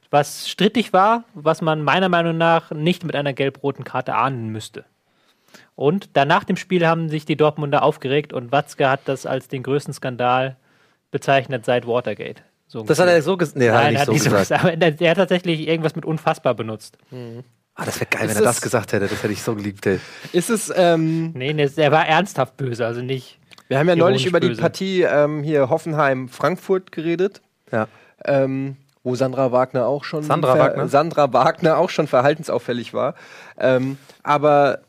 was 0.10 0.48
strittig 0.48 0.94
war, 0.94 1.26
was 1.34 1.62
man 1.62 1.84
meiner 1.84 2.10
Meinung 2.10 2.38
nach 2.38 2.72
nicht 2.72 3.04
mit 3.04 3.16
einer 3.16 3.34
gelb-roten 3.34 3.84
Karte 3.84 4.16
ahnen 4.16 4.50
müsste. 4.50 4.86
Und 5.76 6.12
danach 6.14 6.46
dem 6.46 6.56
Spiel 6.56 6.88
haben 6.88 7.10
sich 7.10 7.26
die 7.26 7.36
Dortmunder 7.36 7.84
aufgeregt 7.84 8.32
und 8.32 8.52
Watzke 8.52 8.90
hat 8.90 9.02
das 9.06 9.26
als 9.26 9.50
den 9.50 9.64
größten 9.64 9.94
Skandal 9.94 10.56
bezeichnet 11.16 11.64
seit 11.66 11.88
Watergate. 11.88 12.42
So 12.68 12.84
Das 12.84 13.00
hat 13.00 13.08
er 13.08 13.22
so 13.22 13.38
gesagt. 13.38 13.58
Nee, 13.58 13.70
hat 13.70 13.76
er 13.76 13.82
Nein, 13.84 13.94
nicht 13.94 13.96
er 13.96 14.02
hat 14.02 14.06
so 14.08 14.12
nicht 14.12 14.24
so 14.24 14.30
gesagt. 14.32 14.50
gesagt. 14.50 14.84
Aber 14.84 15.02
er 15.06 15.10
hat 15.12 15.18
tatsächlich 15.18 15.68
irgendwas 15.68 15.96
mit 15.96 16.04
unfassbar 16.06 16.54
benutzt. 16.56 16.98
Ah, 17.78 17.86
das 17.86 18.00
wäre 18.00 18.10
geil, 18.10 18.22
wenn 18.24 18.30
Ist 18.32 18.36
er 18.38 18.42
das 18.44 18.56
es- 18.58 18.62
gesagt 18.62 18.92
hätte. 18.94 19.08
Das 19.08 19.24
hätte 19.24 19.32
ich 19.34 19.42
so 19.44 19.56
geliebt, 19.56 19.86
ey. 19.86 20.00
Ist 20.34 20.50
es, 20.50 20.72
ähm, 20.76 21.32
Nee, 21.34 21.54
nee, 21.54 21.70
er 21.76 21.92
war 21.92 22.06
ernsthaft 22.08 22.58
böse, 22.58 22.86
also 22.86 23.02
nicht. 23.02 23.40
wir 23.68 23.80
haben 23.80 23.88
ja 23.88 23.96
neulich 23.96 24.26
über 24.26 24.40
die 24.40 24.50
böse. 24.50 24.62
Partie 24.62 25.02
ähm, 25.04 25.44
hier 25.44 25.70
Hoffenheim-Frankfurt 25.70 26.92
geredet. 26.92 27.42
Ja. 27.72 27.88
ähm, 28.26 28.78
wo 29.04 29.14
Sandra 29.16 29.52
Wagner 29.52 29.86
auch 29.86 30.04
schon 30.04 30.24
Sandra 30.24 30.58
Wagner? 30.58 30.88
Sandra 30.88 31.32
Wagner 31.32 31.78
auch 31.78 31.90
schon 31.92 32.08
verhaltensauffällig 32.08 32.94
war. 32.94 33.14
Ähm, 33.60 33.98
aber 34.24 34.80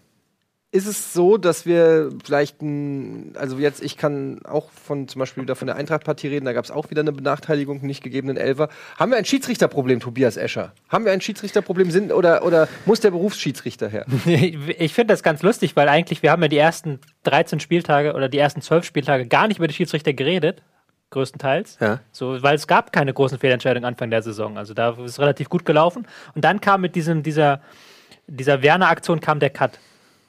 ist 0.72 0.86
es 0.86 1.12
so, 1.12 1.36
dass 1.38 1.64
wir 1.64 2.10
vielleicht 2.24 2.60
ein, 2.60 3.34
also 3.36 3.58
jetzt, 3.58 3.82
ich 3.82 3.96
kann 3.96 4.40
auch 4.44 4.70
von 4.70 5.08
zum 5.08 5.20
Beispiel 5.20 5.44
wieder 5.44 5.54
von 5.54 5.66
der 5.66 5.76
Eintracht-Partie 5.76 6.28
reden, 6.28 6.44
da 6.44 6.52
gab 6.52 6.64
es 6.64 6.70
auch 6.70 6.90
wieder 6.90 7.00
eine 7.00 7.12
Benachteiligung, 7.12 7.80
nicht 7.82 8.02
gegebenen 8.02 8.36
Elfer. 8.36 8.68
Haben 8.98 9.12
wir 9.12 9.18
ein 9.18 9.24
Schiedsrichterproblem, 9.24 10.00
Tobias 10.00 10.36
Escher? 10.36 10.72
Haben 10.88 11.04
wir 11.04 11.12
ein 11.12 11.20
Schiedsrichterproblem 11.20 11.90
sind, 11.90 12.12
oder, 12.12 12.44
oder 12.44 12.68
muss 12.84 13.00
der 13.00 13.10
Berufsschiedsrichter 13.10 13.88
her? 13.88 14.06
Ich 14.26 14.92
finde 14.92 15.14
das 15.14 15.22
ganz 15.22 15.42
lustig, 15.42 15.76
weil 15.76 15.88
eigentlich, 15.88 16.22
wir 16.22 16.30
haben 16.30 16.42
ja 16.42 16.48
die 16.48 16.58
ersten 16.58 17.00
13 17.22 17.60
Spieltage 17.60 18.14
oder 18.14 18.28
die 18.28 18.38
ersten 18.38 18.60
12 18.60 18.84
Spieltage 18.84 19.26
gar 19.26 19.48
nicht 19.48 19.58
über 19.58 19.68
die 19.68 19.74
Schiedsrichter 19.74 20.12
geredet, 20.12 20.62
größtenteils. 21.10 21.78
Ja. 21.80 22.00
So, 22.12 22.42
weil 22.42 22.56
es 22.56 22.66
gab 22.66 22.92
keine 22.92 23.14
großen 23.14 23.38
Fehlentscheidungen 23.38 23.86
Anfang 23.86 24.10
der 24.10 24.22
Saison. 24.22 24.58
Also 24.58 24.74
da 24.74 24.90
ist 24.90 25.12
es 25.12 25.20
relativ 25.20 25.48
gut 25.48 25.64
gelaufen. 25.64 26.06
Und 26.34 26.44
dann 26.44 26.60
kam 26.60 26.80
mit 26.80 26.94
diesem, 26.94 27.22
dieser, 27.22 27.60
dieser 28.26 28.62
Werner-Aktion 28.62 29.20
kam 29.20 29.40
der 29.40 29.50
Cut. 29.50 29.78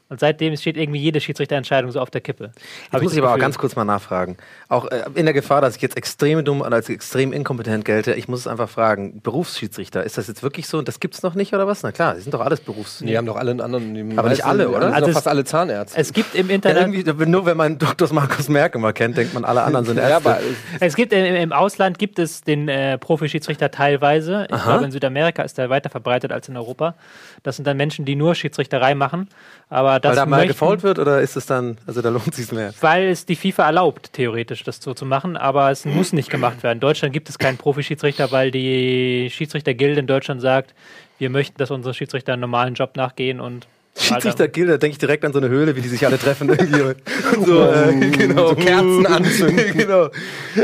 Und 0.10 0.20
seitdem 0.22 0.56
steht 0.56 0.78
irgendwie 0.78 1.00
jede 1.02 1.20
Schiedsrichterentscheidung 1.20 1.92
so 1.92 2.00
auf 2.00 2.10
der 2.10 2.22
Kippe. 2.22 2.52
Jetzt 2.94 3.02
muss 3.04 3.12
ich 3.14 3.20
aber 3.22 3.34
auch 3.34 3.38
ganz 3.40 3.58
kurz 3.58 3.76
mal 3.76 3.84
nachfragen. 3.84 4.38
Auch 4.70 4.86
äh, 4.90 5.04
in 5.16 5.26
der 5.26 5.34
Gefahr, 5.34 5.60
dass 5.60 5.76
ich 5.76 5.82
jetzt 5.82 5.98
extrem 5.98 6.46
dumm 6.46 6.62
und 6.62 6.72
als 6.74 6.88
extrem 6.88 7.34
inkompetent 7.34 7.84
gelte, 7.84 8.14
ich 8.14 8.28
muss 8.30 8.40
es 8.42 8.48
einfach 8.48 8.70
fragen. 8.70 9.22
Berufsschiedsrichter, 9.22 10.04
ist 10.04 10.18
das 10.18 10.28
jetzt 10.28 10.44
wirklich 10.44 10.68
so 10.68 10.78
und 10.78 10.88
das 10.88 11.00
gibt's 11.02 11.24
noch 11.24 11.34
nicht 11.36 11.54
oder 11.54 11.68
was? 11.68 11.84
Na 11.84 11.92
klar, 11.92 12.16
die 12.16 12.22
sind 12.22 12.34
doch 12.34 12.40
alles 12.40 12.62
Berufs... 12.62 13.00
Die 13.00 13.18
haben 13.18 13.26
doch 13.26 13.36
alle 13.36 13.52
einen 13.52 13.60
anderen. 13.62 14.18
Aber 14.18 14.30
nicht 14.30 14.46
alle, 14.46 14.70
oder? 14.70 14.94
Also 14.94 15.08
es- 15.10 15.14
fast 15.16 15.28
alle 15.28 15.44
Zahnärzte. 15.44 16.00
Es 16.00 16.14
gibt 16.14 16.36
im 16.36 16.48
Ja, 16.48 16.56
Internet. 16.56 17.06
irgendwie, 17.06 17.26
nur 17.30 17.46
wenn 17.46 17.58
man 17.58 17.78
Dr. 17.80 18.12
Markus 18.14 18.48
Merkel 18.48 18.80
mal 18.80 18.94
kennt, 18.94 19.18
denkt 19.18 19.34
man, 19.34 19.44
alle 19.44 19.64
anderen 19.64 19.86
sind 19.86 19.98
Ärzte. 19.98 20.10
ja, 20.10 20.16
aber 20.18 20.40
Es 20.80 20.96
gibt 20.96 21.12
im, 21.12 21.26
im 21.36 21.52
Ausland 21.52 22.00
gibt 22.00 22.18
es 22.20 22.42
den 22.42 22.70
äh, 22.70 22.98
Profischiedsrichter 22.98 23.72
teilweise. 23.72 24.48
Ich 24.50 24.64
glaube, 24.64 24.86
in 24.86 24.92
Südamerika 24.92 25.44
ist 25.44 25.58
der 25.58 25.70
weiter 25.70 25.90
verbreitet 25.90 26.32
als 26.32 26.48
in 26.48 26.56
Europa. 26.56 26.96
Das 27.44 27.58
sind 27.58 27.66
dann 27.68 27.76
Menschen, 27.78 28.06
die 28.06 28.16
nur 28.16 28.36
Schiedsrichterei 28.36 28.96
machen. 28.96 29.28
Aber 29.70 29.97
das 30.00 30.10
Weil 30.12 30.16
da 30.16 30.26
mal 30.26 30.38
möchten- 30.38 30.48
gefault 30.50 30.84
wird 30.84 31.00
oder 31.00 31.22
ist 31.22 31.36
es 31.38 31.46
dann, 31.46 31.78
also 31.88 32.02
da 32.02 32.10
lohnt 32.10 32.34
sich's 32.34 32.52
mehr? 32.52 32.74
Weil 32.82 33.08
es 33.10 33.26
die 33.26 33.36
FIFA 33.36 33.66
erlaubt, 33.68 34.14
theoretisch 34.14 34.64
das 34.64 34.82
so 34.82 34.94
zu 34.94 35.06
machen, 35.06 35.38
aber 35.38 35.72
es 35.72 35.86
muss 35.86 36.14
nicht 36.14 36.30
gemacht 36.30 36.64
werden. 36.64 36.78
In 36.78 36.82
Deutschland 36.82 37.14
gibt 37.14 37.30
es 37.30 37.38
keinen 37.38 37.58
Profischiedsrichter, 37.58 38.32
weil 38.32 38.52
die 38.52 39.30
Schiedsrichtergilde 39.32 40.00
in 40.00 40.08
Deutschland 40.08 40.42
sagt, 40.42 40.74
wir 41.20 41.30
möchten, 41.30 41.58
dass 41.58 41.72
unsere 41.72 41.94
Schiedsrichter 41.94 42.34
einen 42.34 42.42
normalen 42.42 42.74
Job 42.76 42.96
nachgehen 42.96 43.40
und 43.40 43.68
Schiedsrichtergilde, 43.98 44.74
da 44.74 44.78
denke 44.78 44.94
ich 44.94 44.98
direkt 44.98 45.26
an 45.26 45.34
so 45.34 45.40
eine 45.40 45.50
Höhle, 45.50 45.76
wie 45.76 45.82
die 45.82 45.88
sich 45.88 46.06
alle 46.06 46.20
treffen 46.20 46.50
irgendwie 46.50 46.82
und 46.82 46.96
so, 47.46 47.64
äh, 47.64 47.94
genau. 48.12 48.50
so 48.50 48.56
Kerzen 48.56 49.06
anzünden. 49.08 49.78
genau. 49.78 50.10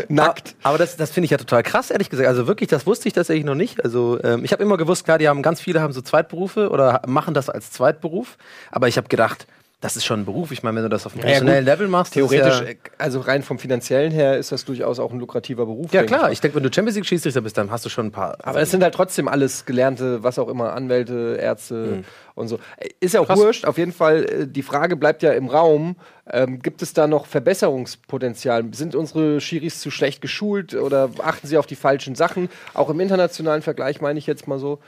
Nackt. 0.07 0.55
Aber 0.63 0.77
das, 0.77 0.95
das 0.97 1.11
finde 1.11 1.25
ich 1.25 1.31
ja 1.31 1.37
total 1.37 1.63
krass, 1.63 1.91
ehrlich 1.91 2.09
gesagt. 2.09 2.27
Also 2.27 2.47
wirklich, 2.47 2.69
das 2.69 2.85
wusste 2.85 3.07
ich 3.07 3.13
tatsächlich 3.13 3.45
noch 3.45 3.55
nicht. 3.55 3.83
Also 3.83 4.19
ähm, 4.23 4.43
ich 4.43 4.51
habe 4.51 4.63
immer 4.63 4.77
gewusst, 4.77 5.05
klar, 5.05 5.17
die 5.17 5.27
haben 5.27 5.41
ganz 5.41 5.61
viele 5.61 5.81
haben 5.81 5.93
so 5.93 6.01
Zweitberufe 6.01 6.69
oder 6.69 7.01
machen 7.07 7.33
das 7.33 7.49
als 7.49 7.71
Zweitberuf. 7.71 8.37
Aber 8.71 8.87
ich 8.87 8.97
habe 8.97 9.07
gedacht, 9.07 9.47
das 9.83 9.95
ist 9.97 10.05
schon 10.05 10.21
ein 10.21 10.25
Beruf. 10.25 10.51
Ich 10.51 10.63
meine, 10.63 10.77
wenn 10.77 10.83
du 10.83 10.89
das 10.89 11.05
auf 11.05 11.13
einem 11.13 11.21
Ja, 11.21 11.27
ja, 11.27 11.31
professionellen 11.33 11.65
Level 11.65 11.87
machst, 11.87 12.15
das 12.15 12.29
Theoretisch, 12.29 12.61
Ist 12.61 12.69
äh, 12.69 12.75
also 12.97 13.19
rein 13.19 13.43
vom 13.43 13.59
finanziellen 13.59 14.11
her 14.11 14.37
ist 14.37 14.51
das 14.51 14.65
durchaus 14.65 14.97
auch 14.99 15.11
ein 15.11 15.19
lukrativer 15.19 15.65
Beruf. 15.65 15.91
ja, 15.93 16.01
ja 16.01 16.07
denke 16.07 16.15
klar. 16.17 16.27
ich. 16.29 16.33
Ich 16.33 16.41
denke, 16.41 16.55
wenn 16.55 16.63
du 16.63 16.69
Champions 16.73 16.95
League 16.95 17.05
Schiedsrichter 17.05 17.41
bist, 17.41 17.57
dann 17.57 17.69
hast 17.69 17.85
du 17.85 17.89
schon 17.89 18.07
ein 18.07 18.11
paar. 18.11 18.37
Aber 18.43 18.61
es 18.61 18.71
sind 18.71 18.81
halt 18.81 18.95
trotzdem 18.95 19.27
alles 19.27 19.65
gelernte, 19.65 20.23
was 20.23 20.39
auch 20.39 20.47
immer, 20.47 20.73
Anwälte, 20.73 21.37
Ärzte 21.39 21.73
Mhm. 21.75 22.03
und 22.35 22.47
so. 22.47 22.55
Äh, 22.77 22.89
Ist 22.99 23.13
ja 23.13 23.19
auch 23.19 23.29
wurscht. 23.35 23.65
Auf 23.65 23.77
jeden 23.77 23.91
Fall, 23.93 24.23
äh, 24.23 24.47
die 24.47 24.63
Frage 24.63 24.95
bleibt 24.95 25.21
ja 25.21 25.33
im 25.33 25.47
Raum. 25.49 25.97
Ähm, 26.31 26.59
gibt 26.61 26.81
es 26.81 26.93
da 26.93 27.05
noch 27.05 27.25
Verbesserungspotenzial? 27.25 28.63
Sind 28.73 28.95
unsere 28.95 29.41
Schiris 29.41 29.79
zu 29.81 29.91
schlecht 29.91 30.21
geschult 30.21 30.73
oder 30.73 31.09
achten 31.21 31.47
sie 31.47 31.57
auf 31.57 31.65
die 31.65 31.75
falschen 31.75 32.15
Sachen? 32.15 32.49
Auch 32.73 32.89
im 32.89 32.99
internationalen 32.99 33.61
Vergleich 33.61 34.01
meine 34.01 34.19
ich 34.19 34.27
jetzt 34.27 34.47
mal 34.47 34.59
so. 34.59 34.79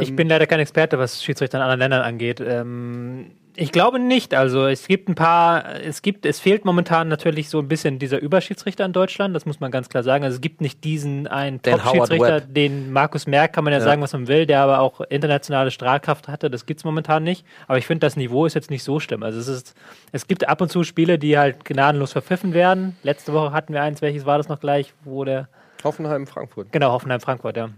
Ich 0.00 0.14
bin 0.14 0.28
leider 0.28 0.46
kein 0.46 0.60
Experte, 0.60 0.98
was 0.98 1.22
Schiedsrichter 1.24 1.58
in 1.58 1.62
anderen 1.62 1.80
Ländern 1.80 2.02
angeht. 2.02 2.40
Ähm, 2.46 3.30
ich 3.58 3.72
glaube 3.72 3.98
nicht. 3.98 4.34
Also 4.34 4.66
es 4.66 4.86
gibt 4.86 5.08
ein 5.08 5.16
paar, 5.16 5.80
es 5.82 6.02
gibt, 6.02 6.24
es 6.24 6.38
fehlt 6.38 6.64
momentan 6.64 7.08
natürlich 7.08 7.48
so 7.48 7.58
ein 7.58 7.66
bisschen 7.66 7.98
dieser 7.98 8.20
Überschiedsrichter 8.20 8.84
in 8.84 8.92
Deutschland, 8.92 9.34
das 9.34 9.46
muss 9.46 9.58
man 9.58 9.70
ganz 9.70 9.88
klar 9.88 10.04
sagen. 10.04 10.22
Also 10.22 10.36
es 10.36 10.40
gibt 10.40 10.60
nicht 10.60 10.84
diesen 10.84 11.26
einen 11.26 11.60
Top-Schiedsrichter, 11.60 12.40
den 12.40 12.92
Markus 12.92 13.26
Merck, 13.26 13.52
kann 13.52 13.64
man 13.64 13.72
ja, 13.72 13.80
sagen, 13.80 14.00
was 14.00 14.12
man 14.12 14.28
will, 14.28 14.46
der 14.46 14.60
aber 14.60 14.78
auch 14.78 15.00
internationale 15.00 15.72
Strahlkraft 15.72 16.28
hatte. 16.28 16.50
Das 16.50 16.66
gibt 16.66 16.80
es 16.80 16.84
momentan 16.84 17.24
nicht. 17.24 17.44
Aber 17.66 17.78
ich 17.78 17.86
finde, 17.86 18.06
das 18.06 18.16
Niveau 18.16 18.46
ist 18.46 18.54
jetzt 18.54 18.70
nicht 18.70 18.84
so 18.84 19.00
schlimm. 19.00 19.24
Also 19.24 19.40
es 19.40 19.48
ist, 19.48 19.74
es 20.12 20.28
gibt 20.28 20.48
ab 20.48 20.60
und 20.60 20.70
zu 20.70 20.84
Spiele, 20.84 21.18
die 21.18 21.36
halt 21.36 21.64
gnadenlos 21.64 22.12
verpfiffen 22.12 22.54
werden. 22.54 22.96
Letzte 23.02 23.32
Woche 23.32 23.52
hatten 23.52 23.72
wir 23.72 23.82
eins, 23.82 24.02
welches 24.02 24.24
war 24.24 24.38
das 24.38 24.48
noch 24.48 24.60
gleich, 24.60 24.94
wo 25.04 25.24
der, 25.24 25.48
Hoffenheim, 25.82 26.26
Frankfurt. 26.26 26.72
genau, 26.72 26.92
Hoffenheim-Frankfurt, 26.92 27.56
ja. 27.56 27.70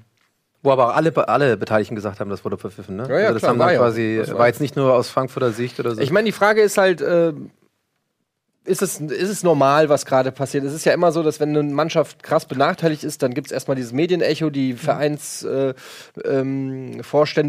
Wo 0.63 0.71
aber 0.73 0.89
auch 0.91 0.97
alle, 0.97 1.17
alle 1.29 1.57
Beteiligten 1.57 1.95
gesagt 1.95 2.21
haben, 2.21 2.29
das 2.29 2.45
wurde 2.45 2.59
verpfiffen, 2.59 2.97
ne? 2.97 3.07
Ja, 3.09 3.19
ja, 3.19 3.21
also 3.29 3.33
das 3.35 3.41
klar, 3.41 3.51
haben 3.53 3.59
war 3.61 3.67
dann 3.69 3.75
ja. 3.77 3.81
quasi, 3.81 4.17
Das 4.19 4.31
war- 4.31 4.39
war 4.41 4.47
jetzt 4.47 4.61
nicht 4.61 4.77
nur 4.77 4.93
aus 4.95 5.09
Frankfurter 5.09 5.53
Sicht 5.53 5.81
oder 5.81 5.95
so. 5.95 6.01
Ich 6.03 6.11
meine, 6.11 6.27
die 6.27 6.33
Frage 6.33 6.61
ist 6.61 6.77
halt, 6.77 7.01
äh, 7.01 7.33
ist, 8.67 8.83
es, 8.83 9.01
ist 9.01 9.31
es 9.31 9.43
normal, 9.43 9.89
was 9.89 10.05
gerade 10.05 10.33
passiert? 10.33 10.65
Es 10.65 10.75
ist 10.75 10.85
ja 10.85 10.93
immer 10.93 11.13
so, 11.13 11.23
dass 11.23 11.41
wenn 11.41 11.49
eine 11.57 11.63
Mannschaft 11.63 12.23
krass 12.23 12.45
benachteiligt 12.45 13.05
ist, 13.05 13.23
dann 13.23 13.33
gibt 13.33 13.47
es 13.47 13.53
erstmal 13.53 13.75
dieses 13.75 13.93
Medienecho, 13.95 14.51
die 14.51 14.75
Vereinsvorstände 14.75 15.75
äh, 16.25 16.41
ähm, 16.41 17.01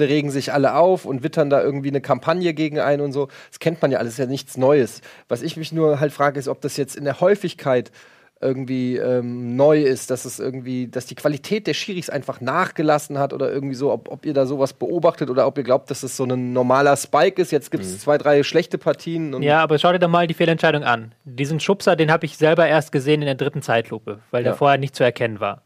regen 0.09 0.31
sich 0.31 0.53
alle 0.53 0.75
auf 0.75 1.03
und 1.03 1.21
wittern 1.21 1.49
da 1.49 1.61
irgendwie 1.61 1.89
eine 1.89 1.99
Kampagne 1.99 2.53
gegen 2.53 2.79
einen 2.79 3.01
und 3.01 3.11
so. 3.11 3.27
Das 3.49 3.59
kennt 3.59 3.81
man 3.81 3.91
ja 3.91 3.99
alles, 3.99 4.13
ist 4.13 4.19
ja 4.19 4.25
nichts 4.25 4.55
Neues. 4.55 5.01
Was 5.27 5.41
ich 5.41 5.57
mich 5.57 5.73
nur 5.73 5.99
halt 5.99 6.13
frage, 6.13 6.39
ist, 6.39 6.47
ob 6.47 6.61
das 6.61 6.77
jetzt 6.77 6.95
in 6.95 7.03
der 7.03 7.19
Häufigkeit 7.19 7.91
irgendwie 8.41 8.97
ähm, 8.97 9.55
neu 9.55 9.81
ist, 9.81 10.09
dass 10.09 10.25
es 10.25 10.39
irgendwie, 10.39 10.87
dass 10.87 11.05
die 11.05 11.15
Qualität 11.15 11.67
der 11.67 11.73
Schiris 11.73 12.09
einfach 12.09 12.41
nachgelassen 12.41 13.19
hat 13.19 13.33
oder 13.33 13.51
irgendwie 13.51 13.75
so, 13.75 13.91
ob, 13.91 14.11
ob 14.11 14.25
ihr 14.25 14.33
da 14.33 14.45
sowas 14.45 14.73
beobachtet 14.73 15.29
oder 15.29 15.45
ob 15.47 15.57
ihr 15.57 15.63
glaubt, 15.63 15.91
dass 15.91 16.03
es 16.03 16.17
so 16.17 16.23
ein 16.25 16.53
normaler 16.53 16.97
Spike 16.97 17.41
ist. 17.41 17.51
Jetzt 17.51 17.71
gibt 17.71 17.83
es 17.83 17.99
zwei, 17.99 18.17
drei 18.17 18.43
schlechte 18.43 18.77
Partien 18.77 19.33
und 19.33 19.43
Ja, 19.43 19.61
aber 19.61 19.77
schau 19.77 19.91
dir 19.91 19.99
doch 19.99 20.09
mal 20.09 20.27
die 20.27 20.33
Fehlentscheidung 20.33 20.83
an. 20.83 21.13
Diesen 21.23 21.59
Schubser, 21.59 21.95
den 21.95 22.11
habe 22.11 22.25
ich 22.25 22.37
selber 22.37 22.67
erst 22.67 22.91
gesehen 22.91 23.21
in 23.21 23.27
der 23.27 23.35
dritten 23.35 23.61
Zeitlupe, 23.61 24.19
weil 24.31 24.43
der 24.43 24.53
Ja. 24.53 24.57
vorher 24.57 24.77
nicht 24.77 24.95
zu 24.95 25.03
erkennen 25.03 25.39
war. 25.39 25.61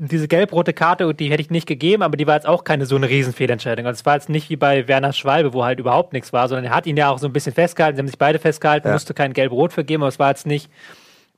Diese 0.00 0.28
gelb-rote 0.28 0.72
Karte, 0.72 1.12
die 1.12 1.28
hätte 1.30 1.42
ich 1.42 1.50
nicht 1.50 1.66
gegeben, 1.66 2.04
aber 2.04 2.16
die 2.16 2.26
war 2.26 2.34
jetzt 2.36 2.46
auch 2.46 2.62
keine 2.62 2.86
so 2.86 2.94
eine 2.94 3.08
Riesenfehlentscheidung. 3.08 3.84
Also 3.84 3.98
es 3.98 4.06
war 4.06 4.14
jetzt 4.14 4.28
nicht 4.28 4.48
wie 4.48 4.54
bei 4.56 4.86
Werner 4.86 5.12
Schwalbe, 5.12 5.52
wo 5.54 5.64
halt 5.64 5.80
überhaupt 5.80 6.12
nichts 6.12 6.32
war, 6.32 6.48
sondern 6.48 6.66
er 6.66 6.74
hat 6.74 6.86
ihn 6.86 6.96
ja 6.96 7.10
auch 7.10 7.18
so 7.18 7.26
ein 7.26 7.32
bisschen 7.32 7.52
festgehalten. 7.52 7.96
Sie 7.96 8.00
haben 8.00 8.06
sich 8.06 8.18
beide 8.18 8.38
festgehalten, 8.38 8.92
musste 8.92 9.12
kein 9.12 9.32
gelb-rot 9.32 9.72
für 9.72 9.82
geben, 9.84 10.04
aber 10.04 10.08
es 10.08 10.20
war 10.20 10.28
jetzt 10.28 10.46
nicht, 10.46 10.70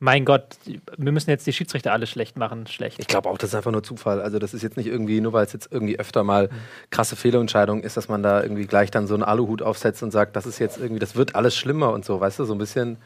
mein 0.03 0.25
Gott, 0.25 0.57
wir 0.97 1.13
müssen 1.13 1.29
jetzt 1.29 1.47
die 1.47 1.53
Schiedsrichter 1.53 1.93
alle 1.93 2.07
schlecht 2.07 2.39
machen, 2.39 2.67
schlecht. 2.67 2.99
Ich 2.99 3.07
glaube 3.07 3.29
auch, 3.29 3.37
das 3.37 3.51
ist 3.51 3.55
einfach 3.55 3.71
nur 3.71 3.83
Zufall. 3.83 4.23
Also 4.23 4.39
das 4.39 4.55
ist 4.55 4.63
jetzt 4.63 4.79
nicht 4.79 4.87
irgendwie, 4.87 5.21
nur 5.21 5.35
weil 5.35 5.45
es 5.45 5.53
jetzt 5.53 5.69
irgendwie 5.71 5.99
öfter 5.99 6.25
mal 6.25 6.49
krasse 6.89 7.17
Fehlentscheidungen 7.17 7.85
ist, 7.85 7.99
dass 7.99 8.09
man 8.09 8.23
da 8.23 8.43
irgendwie 8.43 8.67
gleich 8.67 8.91
dann 8.91 9.07
so 9.07 9.13
einen 9.13 9.23
Aluhut 9.23 9.61
aufsetzt 9.61 10.03
und 10.03 10.11
sagt, 10.11 10.37
das 10.37 10.47
ist 10.47 10.59
jetzt 10.59 10.79
irgendwie, 10.79 11.01
das 11.01 11.17
wird 11.17 11.35
alles 11.35 11.55
schlimmer 11.55 11.93
und 11.93 12.07
so, 12.07 12.19
weißt 12.19 12.39
du, 12.39 12.45
so 12.47 12.55
ein 12.55 12.59
bisschen. 12.59 12.97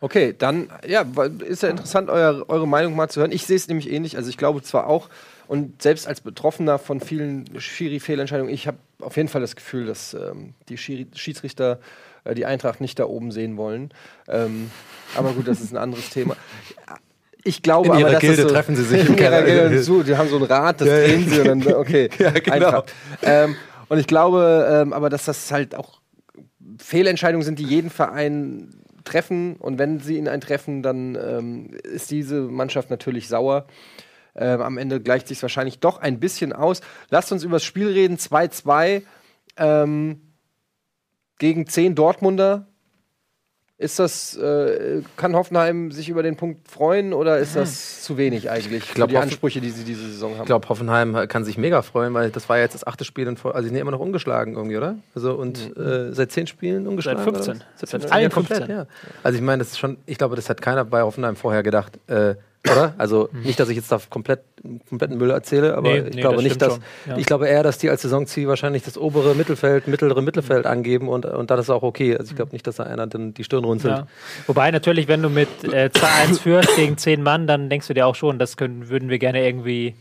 Okay, 0.00 0.34
dann 0.36 0.68
ja, 0.86 1.06
ist 1.38 1.62
ja 1.62 1.70
interessant, 1.70 2.10
euer, 2.10 2.44
eure 2.48 2.68
Meinung 2.68 2.94
mal 2.94 3.08
zu 3.08 3.20
hören. 3.20 3.32
Ich 3.32 3.46
sehe 3.46 3.56
es 3.56 3.66
nämlich 3.68 3.90
ähnlich. 3.90 4.18
Also 4.18 4.28
ich 4.28 4.36
glaube 4.36 4.62
zwar 4.62 4.86
auch, 4.86 5.08
und 5.48 5.80
selbst 5.80 6.06
als 6.06 6.20
Betroffener 6.20 6.78
von 6.78 7.00
vielen 7.00 7.58
Schiri-Fehlentscheidungen, 7.58 8.52
ich 8.52 8.66
habe 8.66 8.76
auf 9.00 9.16
jeden 9.16 9.30
Fall 9.30 9.40
das 9.40 9.56
Gefühl, 9.56 9.86
dass 9.86 10.12
ähm, 10.12 10.52
die 10.68 10.76
Schiri 10.76 11.06
Schiedsrichter 11.14 11.78
äh, 12.24 12.34
die 12.34 12.46
Eintracht 12.46 12.80
nicht 12.80 12.98
da 12.98 13.04
oben 13.04 13.30
sehen 13.30 13.56
wollen. 13.56 13.90
Ähm, 14.28 14.70
aber 15.16 15.32
gut, 15.32 15.48
das 15.48 15.60
ist 15.60 15.72
ein 15.72 15.78
anderes 15.78 16.10
Thema. 16.10 16.36
Ich 17.44 17.62
glaube 17.62 17.86
In 17.86 17.92
aber, 17.92 18.00
ihrer 18.00 18.10
dass 18.12 18.20
Gilde 18.20 18.36
das 18.42 18.50
so, 18.50 18.54
treffen 18.54 18.74
sie 18.76 18.84
sich 18.84 19.08
In 19.08 19.18
ihrer. 19.18 19.42
Gilde, 19.42 19.82
so, 19.82 20.02
die 20.02 20.16
haben 20.16 20.28
so 20.28 20.36
ein 20.36 20.42
Rad, 20.44 20.80
das 20.80 20.88
Ja, 20.88 20.96
drehen 20.96 21.28
sie 21.28 21.40
und 21.40 21.64
dann, 21.64 21.74
okay, 21.74 22.08
Ja, 22.18 22.30
genau. 22.30 22.52
Eintracht. 22.54 22.94
Ähm, 23.22 23.56
und 23.88 23.98
ich 23.98 24.06
glaube 24.06 24.66
ähm, 24.70 24.92
aber, 24.92 25.10
dass 25.10 25.26
das 25.26 25.52
halt 25.52 25.74
auch 25.74 26.00
Fehlentscheidungen 26.78 27.44
sind, 27.44 27.58
die 27.58 27.64
jeden 27.64 27.90
Verein 27.90 28.70
treffen. 29.04 29.56
Und 29.56 29.78
wenn 29.78 30.00
sie 30.00 30.16
in 30.18 30.28
ein 30.28 30.40
treffen, 30.40 30.82
dann 30.82 31.16
ähm, 31.16 31.70
ist 31.82 32.10
diese 32.10 32.40
Mannschaft 32.40 32.90
natürlich 32.90 33.28
sauer. 33.28 33.66
Ähm, 34.34 34.62
am 34.62 34.78
Ende 34.78 35.00
gleicht 35.00 35.28
sich 35.28 35.40
wahrscheinlich 35.42 35.78
doch 35.78 35.98
ein 35.98 36.18
bisschen 36.18 36.52
aus. 36.52 36.80
Lasst 37.10 37.30
uns 37.30 37.44
über 37.44 37.56
das 37.56 37.64
Spiel 37.64 37.88
reden. 37.88 38.16
2-2 38.16 39.02
ähm, 39.58 40.20
gegen 41.38 41.66
10 41.66 41.94
Dortmunder. 41.94 42.66
Ist 43.76 43.98
das, 43.98 44.36
äh, 44.36 45.02
kann 45.16 45.34
Hoffenheim 45.34 45.90
sich 45.90 46.08
über 46.08 46.22
den 46.22 46.36
Punkt 46.36 46.68
freuen 46.70 47.12
oder 47.12 47.38
ist 47.38 47.56
das 47.56 48.02
zu 48.02 48.16
wenig 48.16 48.48
eigentlich 48.48 48.94
glaub, 48.94 49.08
für 49.08 49.16
die 49.16 49.18
Ansprüche, 49.18 49.60
die 49.60 49.70
sie 49.70 49.82
diese 49.82 50.08
Saison 50.08 50.34
haben? 50.34 50.42
Ich 50.42 50.46
glaube, 50.46 50.68
Hoffenheim 50.68 51.26
kann 51.26 51.44
sich 51.44 51.58
mega 51.58 51.82
freuen, 51.82 52.14
weil 52.14 52.30
das 52.30 52.48
war 52.48 52.56
jetzt 52.56 52.74
das 52.74 52.86
achte 52.86 53.04
Spiel 53.04 53.26
in. 53.26 53.36
Also, 53.36 53.58
sie 53.58 53.66
sind 53.66 53.74
ja 53.74 53.80
immer 53.80 53.90
noch 53.90 53.98
ungeschlagen 53.98 54.54
irgendwie, 54.54 54.76
oder? 54.76 54.98
Also, 55.16 55.34
und 55.34 55.76
äh, 55.76 56.12
seit 56.12 56.30
zehn 56.30 56.46
Spielen 56.46 56.86
ungeschlagen? 56.86 57.24
Seit 57.24 57.34
15. 57.34 57.56
Oder? 57.56 57.64
was? 57.72 57.80
Seit 57.80 57.90
15, 57.90 58.12
allen 58.12 58.22
ja, 58.22 58.28
komplett, 58.28 58.58
15. 58.58 58.76
ja. 58.76 58.86
Also, 59.24 59.36
ich 59.36 59.44
meine, 59.44 59.58
das 59.58 59.72
ist 59.72 59.78
schon, 59.80 59.98
ich 60.06 60.18
glaube, 60.18 60.36
das 60.36 60.48
hat 60.48 60.62
keiner 60.62 60.84
bei 60.84 61.02
Hoffenheim 61.02 61.34
vorher 61.34 61.64
gedacht. 61.64 61.98
Äh, 62.06 62.36
oder? 62.70 62.94
Also 62.96 63.28
nicht, 63.32 63.60
dass 63.60 63.68
ich 63.68 63.76
jetzt 63.76 63.92
da 63.92 64.00
komplett 64.08 64.40
kompletten 64.88 65.18
Müll 65.18 65.30
erzähle, 65.30 65.76
aber 65.76 65.90
Nee, 65.90 65.98
ich 65.98 66.14
nee, 66.14 66.20
glaube 66.22 66.36
das 66.36 66.44
nicht, 66.44 66.62
dass 66.62 66.80
ja. 67.06 67.16
ich 67.16 67.26
glaube 67.26 67.46
eher, 67.46 67.62
dass 67.62 67.78
die 67.78 67.90
als 67.90 68.02
Saisonziel 68.02 68.48
wahrscheinlich 68.48 68.82
das 68.82 68.96
obere 68.96 69.34
Mittelfeld, 69.34 69.86
mittlere 69.86 70.22
Mittelfeld 70.22 70.64
angeben 70.64 71.08
und, 71.08 71.26
und 71.26 71.50
das 71.50 71.60
ist 71.60 71.70
auch 71.70 71.82
okay. 71.82 72.16
Also 72.16 72.30
ich 72.30 72.36
glaube 72.36 72.52
nicht, 72.52 72.66
dass 72.66 72.76
da 72.76 72.84
einer 72.84 73.06
dann 73.06 73.34
die 73.34 73.44
Stirn 73.44 73.64
runzelt. 73.64 73.98
Ja. 73.98 74.06
Wobei 74.46 74.70
natürlich, 74.70 75.08
wenn 75.08 75.22
du 75.22 75.28
mit 75.28 75.48
äh, 75.64 75.90
2-1 75.92 76.40
führst 76.40 76.76
gegen 76.76 76.96
10 76.96 77.22
Mann, 77.22 77.46
dann 77.46 77.68
denkst 77.68 77.88
du 77.88 77.94
dir 77.94 78.06
auch 78.06 78.14
schon, 78.14 78.38
das 78.38 78.56
können, 78.56 78.88
würden 78.88 79.10
wir 79.10 79.18
gerne 79.18 79.44
irgendwie 79.44 79.94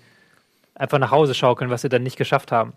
einfach 0.76 1.00
nach 1.00 1.12
Hause 1.12 1.34
schaukeln, 1.34 1.70
was 1.70 1.82
sie 1.82 1.90
dann 1.90 2.04
nicht 2.04 2.18
geschafft 2.18 2.52
haben. 2.52 2.74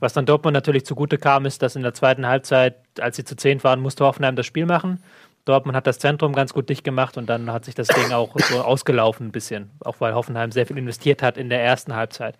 Was 0.00 0.12
dann 0.12 0.26
Dortmund 0.26 0.54
natürlich 0.54 0.84
zugute 0.84 1.16
kam, 1.16 1.46
ist, 1.46 1.62
dass 1.62 1.76
in 1.76 1.82
der 1.82 1.94
zweiten 1.94 2.26
Halbzeit, 2.26 2.76
als 2.98 3.16
sie 3.16 3.24
zu 3.24 3.36
10 3.36 3.62
waren, 3.62 3.80
musste 3.80 4.04
Hoffenheim 4.04 4.36
das 4.36 4.46
Spiel 4.46 4.66
machen. 4.66 5.02
Dortmund 5.50 5.76
hat 5.76 5.86
das 5.86 5.98
Zentrum 5.98 6.32
ganz 6.32 6.54
gut 6.54 6.68
dicht 6.68 6.84
gemacht 6.84 7.16
und 7.16 7.28
dann 7.28 7.52
hat 7.52 7.64
sich 7.64 7.74
das 7.74 7.88
Ding 7.88 8.12
auch 8.12 8.36
so 8.38 8.60
ausgelaufen 8.62 9.26
ein 9.26 9.32
bisschen. 9.32 9.70
Auch 9.84 9.96
weil 9.98 10.14
Hoffenheim 10.14 10.52
sehr 10.52 10.64
viel 10.64 10.78
investiert 10.78 11.22
hat 11.22 11.36
in 11.36 11.48
der 11.48 11.62
ersten 11.62 11.96
Halbzeit. 11.96 12.36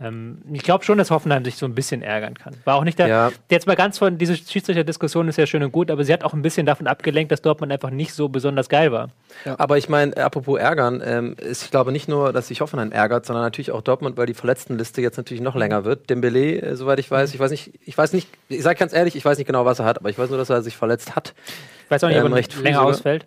Ähm, 0.00 0.38
ich 0.52 0.62
glaube 0.62 0.84
schon, 0.84 0.96
dass 0.96 1.10
Hoffenheim 1.10 1.44
sich 1.44 1.56
so 1.56 1.66
ein 1.66 1.74
bisschen 1.74 2.00
ärgern 2.00 2.34
kann. 2.34 2.54
War 2.64 2.76
auch 2.76 2.84
nicht 2.84 2.98
der. 2.98 3.08
Ja. 3.08 3.32
Jetzt 3.50 3.66
mal 3.66 3.76
ganz 3.76 3.98
von, 3.98 4.16
diese 4.16 4.36
Schiedsrichter-Diskussion 4.36 5.28
ist 5.28 5.36
ja 5.36 5.46
schön 5.46 5.62
und 5.62 5.70
gut, 5.70 5.90
aber 5.90 6.02
sie 6.04 6.12
hat 6.12 6.24
auch 6.24 6.32
ein 6.32 6.40
bisschen 6.40 6.64
davon 6.64 6.86
abgelenkt, 6.86 7.30
dass 7.30 7.42
Dortmund 7.42 7.70
einfach 7.70 7.90
nicht 7.90 8.14
so 8.14 8.30
besonders 8.30 8.70
geil 8.70 8.90
war. 8.90 9.08
Aber 9.58 9.76
ich 9.76 9.88
meine, 9.90 10.16
apropos 10.16 10.58
ärgern, 10.58 11.02
ähm, 11.04 11.36
ist, 11.38 11.64
ich 11.64 11.70
glaube 11.70 11.92
nicht 11.92 12.08
nur, 12.08 12.32
dass 12.32 12.48
sich 12.48 12.62
Hoffenheim 12.62 12.90
ärgert, 12.90 13.26
sondern 13.26 13.44
natürlich 13.44 13.70
auch 13.70 13.82
Dortmund, 13.82 14.16
weil 14.16 14.26
die 14.26 14.34
Verletztenliste 14.34 15.02
jetzt 15.02 15.18
natürlich 15.18 15.42
noch 15.42 15.54
länger 15.54 15.84
wird. 15.84 16.08
Dembele, 16.08 16.62
äh, 16.62 16.74
soweit 16.76 16.98
ich 16.98 17.10
weiß, 17.10 17.34
ich 17.34 17.40
weiß 17.40 17.50
nicht, 17.50 17.72
ich 17.84 17.96
weiß 17.98 18.14
nicht, 18.14 18.28
ich 18.48 18.62
sage 18.62 18.78
ganz 18.78 18.94
ehrlich, 18.94 19.14
ich 19.14 19.24
weiß 19.24 19.36
nicht 19.36 19.46
genau, 19.46 19.64
was 19.64 19.78
er 19.78 19.84
hat, 19.84 19.98
aber 19.98 20.08
ich 20.08 20.18
weiß 20.18 20.30
nur, 20.30 20.38
dass 20.38 20.50
er 20.50 20.62
sich 20.62 20.76
verletzt 20.76 21.16
hat. 21.16 21.34
Ich 21.86 21.90
weiß 21.90 22.04
auch 22.04 22.08
nicht, 22.08 22.18
Ähm, 22.18 22.24
ob 22.26 22.32
er 22.32 22.36
recht 22.36 22.52
früh 22.52 22.62
länger 22.64 22.78
sogar. 22.80 22.90
ausfällt. 22.92 23.26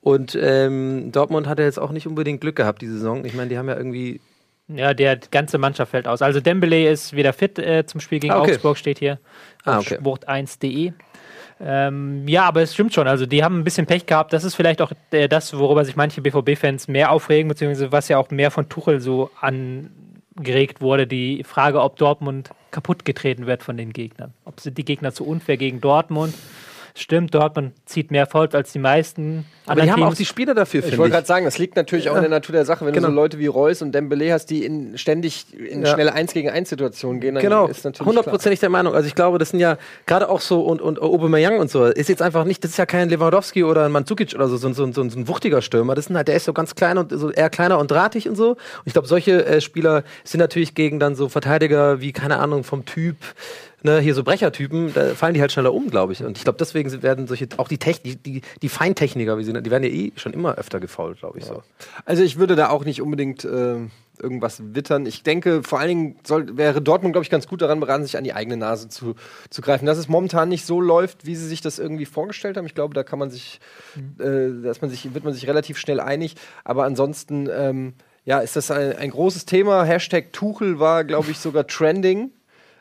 Und 0.00 0.38
ähm, 0.40 1.10
Dortmund 1.12 1.46
hat 1.48 1.58
ja 1.58 1.64
jetzt 1.66 1.78
auch 1.78 1.90
nicht 1.90 2.06
unbedingt 2.06 2.40
Glück 2.40 2.56
gehabt, 2.56 2.80
die 2.80 2.86
Saison. 2.86 3.24
Ich 3.24 3.34
meine, 3.34 3.48
die 3.50 3.58
haben 3.58 3.68
ja 3.68 3.76
irgendwie. 3.76 4.20
Ja, 4.68 4.94
der 4.94 5.16
die 5.16 5.30
ganze 5.30 5.58
Mannschaft 5.58 5.90
fällt 5.92 6.08
aus. 6.08 6.22
Also 6.22 6.40
Dembele 6.40 6.88
ist 6.90 7.14
wieder 7.14 7.32
fit 7.32 7.58
äh, 7.58 7.84
zum 7.86 8.00
Spiel 8.00 8.18
gegen 8.20 8.32
Ah, 8.32 8.40
okay. 8.40 8.52
Augsburg, 8.54 8.78
steht 8.78 8.98
hier 8.98 9.18
Ah, 9.64 9.78
auf 9.78 9.86
okay. 9.92 9.98
sport1.de. 9.98 10.92
Ähm, 11.60 12.26
ja, 12.28 12.44
aber 12.44 12.62
es 12.62 12.74
stimmt 12.74 12.92
schon. 12.92 13.08
Also 13.08 13.26
die 13.26 13.42
haben 13.42 13.58
ein 13.60 13.64
bisschen 13.64 13.86
Pech 13.86 14.06
gehabt. 14.06 14.32
Das 14.32 14.44
ist 14.44 14.54
vielleicht 14.54 14.82
auch 14.82 14.92
äh, 15.10 15.28
das, 15.28 15.56
worüber 15.56 15.84
sich 15.84 15.96
manche 15.96 16.20
BVB-Fans 16.20 16.88
mehr 16.88 17.10
aufregen, 17.12 17.48
beziehungsweise 17.48 17.92
was 17.92 18.08
ja 18.08 18.18
auch 18.18 18.30
mehr 18.30 18.50
von 18.50 18.68
Tuchel 18.68 19.00
so 19.00 19.30
angeregt 19.40 20.80
wurde. 20.80 21.06
Die 21.06 21.42
Frage, 21.44 21.80
ob 21.80 21.96
Dortmund 21.96 22.50
kaputt 22.70 23.04
getreten 23.04 23.46
wird 23.46 23.62
von 23.62 23.76
den 23.76 23.92
Gegnern. 23.92 24.34
Ob 24.44 24.60
sind 24.60 24.76
die 24.78 24.84
Gegner 24.84 25.12
zu 25.12 25.24
unfair 25.26 25.56
gegen 25.56 25.80
Dortmund? 25.80 26.34
Stimmt, 26.98 27.34
Dortmund 27.34 27.72
zieht 27.84 28.10
mehr 28.10 28.26
Fouls 28.26 28.54
als 28.54 28.72
die 28.72 28.78
meisten 28.78 29.44
Aber 29.66 29.82
die 29.82 29.92
haben 29.92 30.02
auch 30.02 30.06
Teams. 30.08 30.16
die 30.18 30.24
Spieler 30.24 30.54
dafür, 30.54 30.80
Ich 30.80 30.86
finde 30.86 30.98
wollte 30.98 31.08
ich. 31.10 31.14
gerade 31.14 31.26
sagen, 31.26 31.44
das 31.44 31.58
liegt 31.58 31.76
natürlich 31.76 32.08
auch 32.08 32.14
in 32.16 32.22
der 32.22 32.30
Natur 32.30 32.54
der 32.54 32.64
Sache. 32.64 32.86
Wenn 32.86 32.94
Genau. 32.94 33.08
du 33.08 33.12
so 33.12 33.16
Leute 33.20 33.38
wie 33.38 33.46
Reus 33.48 33.82
und 33.82 33.92
Dembele 33.94 34.32
hast, 34.32 34.46
die 34.46 34.64
in, 34.64 34.96
ständig 34.96 35.44
in 35.52 35.82
Ja. 35.84 35.92
schnelle 35.92 36.14
1 36.14 36.32
gegen 36.32 36.48
1 36.48 36.70
Situationen 36.70 37.20
gehen, 37.20 37.34
dann 37.34 37.42
Genau, 37.42 37.66
ist 37.66 37.84
natürlich 37.84 38.06
hundertprozentig 38.06 38.60
der 38.60 38.70
Meinung. 38.70 38.94
Also 38.94 39.06
ich 39.08 39.14
glaube, 39.14 39.36
das 39.38 39.50
sind 39.50 39.60
ja 39.60 39.76
gerade 40.06 40.30
auch 40.30 40.40
so 40.40 40.62
und, 40.62 40.80
und 40.80 40.98
Aubameyang 41.02 41.58
und 41.58 41.70
so, 41.70 41.84
ist 41.84 42.08
jetzt 42.08 42.22
einfach 42.22 42.44
nicht, 42.44 42.64
das 42.64 42.70
ist 42.70 42.76
ja 42.78 42.86
kein 42.86 43.10
Lewandowski 43.10 43.62
oder 43.62 43.84
ein 43.84 43.92
Mandzukic 43.92 44.34
oder 44.34 44.48
so, 44.48 44.56
so, 44.56 44.72
so, 44.72 44.90
so, 44.90 45.08
so 45.10 45.18
ein 45.18 45.28
wuchtiger 45.28 45.60
Stürmer. 45.60 45.94
Das 45.94 46.06
sind 46.06 46.16
halt, 46.16 46.28
der 46.28 46.36
ist 46.36 46.46
so 46.46 46.54
ganz 46.54 46.74
klein 46.74 46.96
und 46.96 47.12
so 47.12 47.30
eher 47.30 47.50
kleiner 47.50 47.78
und 47.78 47.90
drahtig 47.90 48.26
und 48.26 48.36
so. 48.36 48.52
Und 48.52 48.58
ich 48.86 48.94
glaube, 48.94 49.06
solche 49.06 49.44
äh, 49.44 49.60
Spieler 49.60 50.02
sind 50.24 50.40
natürlich 50.40 50.74
gegen 50.74 50.98
dann 50.98 51.14
so 51.14 51.28
Verteidiger 51.28 52.00
wie, 52.00 52.12
keine 52.12 52.38
Ahnung, 52.38 52.64
vom 52.64 52.86
Typ, 52.86 53.16
ne, 53.82 54.00
hier 54.00 54.14
so 54.14 54.22
Brechertypen, 54.24 54.92
da 54.94 55.14
fallen 55.14 55.34
die 55.34 55.40
halt 55.40 55.52
schneller 55.52 55.72
um, 55.72 55.90
glaube 55.90 56.12
ich. 56.12 56.22
Und 56.22 56.38
ich 56.38 56.44
glaube, 56.44 56.58
deswegen 56.58 57.02
werden 57.02 57.26
solche, 57.26 57.48
auch 57.56 57.68
die, 57.68 57.78
Techn 57.78 58.18
die, 58.22 58.42
die, 58.62 58.68
Feintechniker, 58.68 59.38
wie 59.38 59.44
sie, 59.44 59.52
die 59.52 59.70
werden 59.70 59.84
ja 59.84 59.90
eh 59.90 60.12
schon 60.16 60.32
immer 60.32 60.56
öfter 60.56 60.80
gefault, 60.80 61.18
glaube 61.18 61.38
ich 61.38 61.44
so. 61.44 61.62
Also 62.04 62.22
ich 62.22 62.38
würde 62.38 62.56
da 62.56 62.70
auch 62.70 62.84
nicht 62.84 63.02
unbedingt 63.02 63.44
äh, 63.44 63.76
irgendwas 64.20 64.62
wittern. 64.74 65.06
Ich 65.06 65.22
denke, 65.22 65.62
vor 65.62 65.78
allen 65.78 65.88
Dingen 65.88 66.16
soll, 66.24 66.56
wäre 66.56 66.82
Dortmund, 66.82 67.12
glaube 67.12 67.24
ich, 67.24 67.30
ganz 67.30 67.46
gut 67.46 67.62
daran 67.62 67.80
beraten, 67.80 68.04
sich 68.04 68.16
an 68.16 68.24
die 68.24 68.32
eigene 68.32 68.56
Nase 68.56 68.88
zu, 68.88 69.14
zu 69.50 69.62
greifen. 69.62 69.86
Dass 69.86 69.98
es 69.98 70.08
momentan 70.08 70.48
nicht 70.48 70.66
so 70.66 70.80
läuft, 70.80 71.26
wie 71.26 71.36
sie 71.36 71.46
sich 71.46 71.60
das 71.60 71.78
irgendwie 71.78 72.06
vorgestellt 72.06 72.56
haben. 72.56 72.66
Ich 72.66 72.74
glaube, 72.74 72.94
da 72.94 73.02
kann 73.02 73.18
man 73.18 73.30
sich, 73.30 73.60
äh, 74.18 74.62
dass 74.62 74.80
man 74.80 74.90
sich, 74.90 75.14
wird 75.14 75.24
man 75.24 75.32
sich 75.32 75.46
relativ 75.46 75.78
schnell 75.78 76.00
einig. 76.00 76.36
Aber 76.64 76.84
ansonsten, 76.84 77.48
ähm, 77.50 77.94
ja, 78.24 78.40
ist 78.40 78.56
das 78.56 78.70
ein, 78.70 78.96
ein 78.96 79.10
großes 79.10 79.46
Thema. 79.46 79.84
Hashtag 79.84 80.32
Tuchel 80.32 80.80
war, 80.80 81.04
glaube 81.04 81.30
ich, 81.30 81.38
sogar 81.38 81.66
trending. 81.66 82.32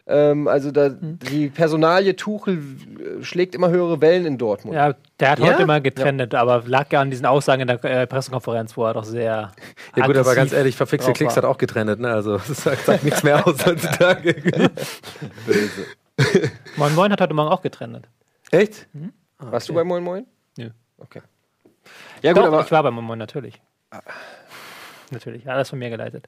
Ähm, 0.07 0.47
also 0.47 0.69
da, 0.71 0.89
die 0.89 1.49
Personalie 1.49 2.15
Tuchel 2.15 2.57
äh, 2.59 3.23
schlägt 3.23 3.55
immer 3.55 3.69
höhere 3.69 4.01
Wellen 4.01 4.25
in 4.25 4.37
Dortmund. 4.37 4.75
Ja, 4.75 4.93
der 5.19 5.31
hat 5.31 5.39
Ja? 5.39 5.47
heute 5.47 5.65
mal 5.65 5.81
getrennt, 5.81 6.35
aber 6.35 6.63
lag 6.67 6.91
ja 6.91 7.01
an 7.01 7.09
diesen 7.09 7.25
Aussagen 7.25 7.61
in 7.63 7.67
der 7.67 7.83
äh, 7.83 8.05
Pressekonferenz, 8.05 8.77
wo 8.77 8.85
er 8.85 8.93
doch 8.93 9.03
sehr. 9.03 9.51
Ja 9.95 10.05
gut, 10.05 10.15
aber 10.15 10.35
ganz 10.35 10.53
ehrlich, 10.53 10.75
verfixte 10.75 11.11
Klicks 11.13 11.35
hat 11.35 11.43
auch 11.43 11.57
getrennt, 11.57 11.99
ne? 11.99 12.11
Also 12.11 12.37
das 12.37 12.63
sagt, 12.63 12.85
sagt 12.85 13.03
nichts 13.03 13.23
mehr 13.23 13.47
aus 13.47 13.65
heutzutage. 13.65 14.35
Moin 16.77 16.93
Moin 16.93 17.11
hat 17.11 17.21
heute 17.21 17.33
Morgen 17.33 17.49
auch 17.49 17.61
getrennt. 17.63 18.07
Echt? 18.51 18.87
Warst 19.39 19.69
du 19.69 19.73
bei 19.73 19.83
Moin 19.83 20.03
Moin? 20.03 20.27
Nö. 20.57 20.69
Okay. 20.99 21.21
Ja 22.21 22.33
gut, 22.33 22.43
Doch, 22.43 22.47
aber 22.47 22.61
ich 22.61 22.71
war 22.71 22.83
bei 22.83 22.91
Moin 22.91 23.05
Moin 23.05 23.17
natürlich. 23.19 23.59
Natürlich, 25.11 25.49
alles 25.49 25.69
von 25.69 25.79
mir 25.79 25.89
geleitet. 25.89 26.27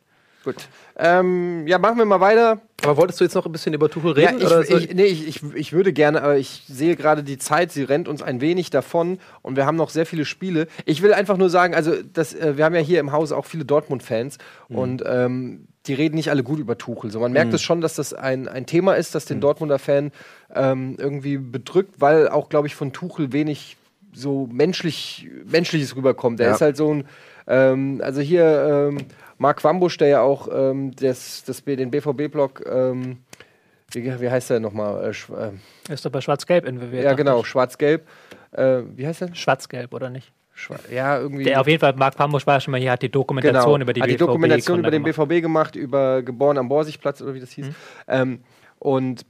Gut. 0.53 0.67
Ähm, 0.97 1.67
ja, 1.67 1.77
machen 1.77 1.97
wir 1.97 2.05
mal 2.05 2.19
weiter. 2.21 2.59
Aber 2.83 2.97
wolltest 2.97 3.19
du 3.19 3.23
jetzt 3.23 3.33
noch 3.33 3.45
ein 3.45 3.51
bisschen 3.51 3.73
über 3.73 3.89
Tuchel 3.89 4.17
Ja, 4.19 4.29
reden? 4.29 4.39
ich, 4.39 4.45
oder 4.45 4.63
soll 4.63 4.83
ich, 4.83 4.93
nee, 4.93 5.05
ich, 5.05 5.27
ich, 5.27 5.41
ich 5.55 5.73
würde 5.73 5.91
gerne, 5.93 6.21
aber 6.23 6.37
ich 6.37 6.63
sehe 6.67 6.95
gerade 6.95 7.23
die 7.23 7.37
Zeit, 7.37 7.71
sie 7.71 7.83
rennt 7.83 8.07
uns 8.07 8.21
ein 8.21 8.39
wenig 8.39 8.69
davon 8.69 9.19
und 9.41 9.55
wir 9.55 9.65
haben 9.65 9.75
noch 9.75 9.89
sehr 9.89 10.05
viele 10.05 10.25
Spiele. 10.25 10.67
Ich 10.85 11.01
will 11.01 11.13
einfach 11.13 11.37
nur 11.37 11.49
sagen, 11.49 11.73
also 11.75 11.93
das, 12.13 12.33
äh, 12.33 12.57
wir 12.57 12.65
haben 12.65 12.75
ja 12.75 12.81
hier 12.81 12.99
im 12.99 13.11
Haus 13.11 13.31
auch 13.31 13.45
viele 13.45 13.65
Dortmund-Fans 13.65 14.37
und 14.69 15.03
ähm, 15.05 15.67
die 15.87 15.93
reden 15.93 16.15
nicht 16.15 16.29
alle 16.29 16.43
gut 16.43 16.59
über 16.59 16.77
Tuchel. 16.77 17.11
So, 17.11 17.19
man 17.19 17.31
merkt 17.31 17.53
es 17.53 17.61
schon, 17.61 17.81
dass 17.81 17.95
das 17.95 18.13
ein, 18.13 18.47
ein 18.47 18.65
Thema 18.65 18.93
ist, 18.93 19.15
das 19.15 19.25
den 19.25 19.39
Dortmunder 19.41 19.79
Fan 19.79 20.11
ähm, 20.53 20.95
irgendwie 20.99 21.37
bedrückt, 21.37 21.95
weil 21.99 22.27
auch, 22.29 22.49
glaube 22.49 22.67
ich, 22.67 22.75
von 22.75 22.93
Tuchel 22.93 23.31
wenig 23.33 23.77
so 24.13 24.47
menschlich, 24.51 25.29
Menschliches 25.45 25.95
rüberkommt. 25.95 26.39
Der 26.39 26.47
Ja. 26.47 26.55
ist 26.55 26.61
halt 26.61 26.75
so 26.77 26.93
ein, 26.93 27.05
ähm, 27.47 28.01
also 28.03 28.19
hier 28.21 28.89
ähm, 28.91 28.97
Marc 29.37 29.63
Wambusch, 29.63 29.97
der 29.97 30.07
ja 30.07 30.21
auch 30.21 30.47
ähm, 30.51 30.91
das, 30.95 31.43
das, 31.43 31.63
den 31.63 31.91
BVB-Blog, 31.91 32.63
ähm, 32.69 33.19
wie, 33.91 34.21
wie 34.21 34.29
heißt 34.29 34.49
der 34.49 34.59
nochmal? 34.59 35.03
Äh, 35.03 35.33
äh, 35.89 35.93
Ist 35.93 36.05
doch 36.05 36.11
bei 36.11 36.21
Schwarz-Gelb 36.21 36.65
involviert. 36.65 37.03
ja, 37.03 37.13
genau. 37.13 37.43
Schwarz-Gelb. 37.43 38.07
Äh, 38.51 38.81
wie 38.95 39.07
heißt 39.07 39.21
der? 39.21 39.35
Schwarz-Gelb, 39.35 39.93
oder 39.93 40.09
nicht? 40.09 40.31
Ja, 40.91 41.19
irgendwie. 41.19 41.43
Der 41.43 41.61
auf 41.61 41.67
jeden 41.67 41.79
Fall, 41.79 41.93
Marc 41.95 42.15
Pamusch 42.15 42.47
war 42.47 42.55
ja 42.55 42.61
schon 42.61 42.71
mal 42.71 42.79
hier, 42.79 42.91
hat 42.91 43.03
die 43.03 43.11
Dokumentation 43.11 43.73
genau. 43.73 43.83
über 43.83 43.93
die 43.93 44.01
Hat 44.01 44.09
die 44.09 44.13
BVB 44.13 44.19
Dokumentation 44.25 44.79
über 44.79 44.89
den 44.89 45.03
gemacht. 45.03 45.29
BVB 45.29 45.41
gemacht, 45.41 45.75
über 45.75 46.23
Geboren 46.23 46.57
am 46.57 46.67
Borsigplatz 46.67 47.21
oder 47.21 47.35
wie 47.35 47.39
das 47.39 47.51
hieß. 47.51 47.67
Ähm, 48.07 48.39
und 48.79 49.25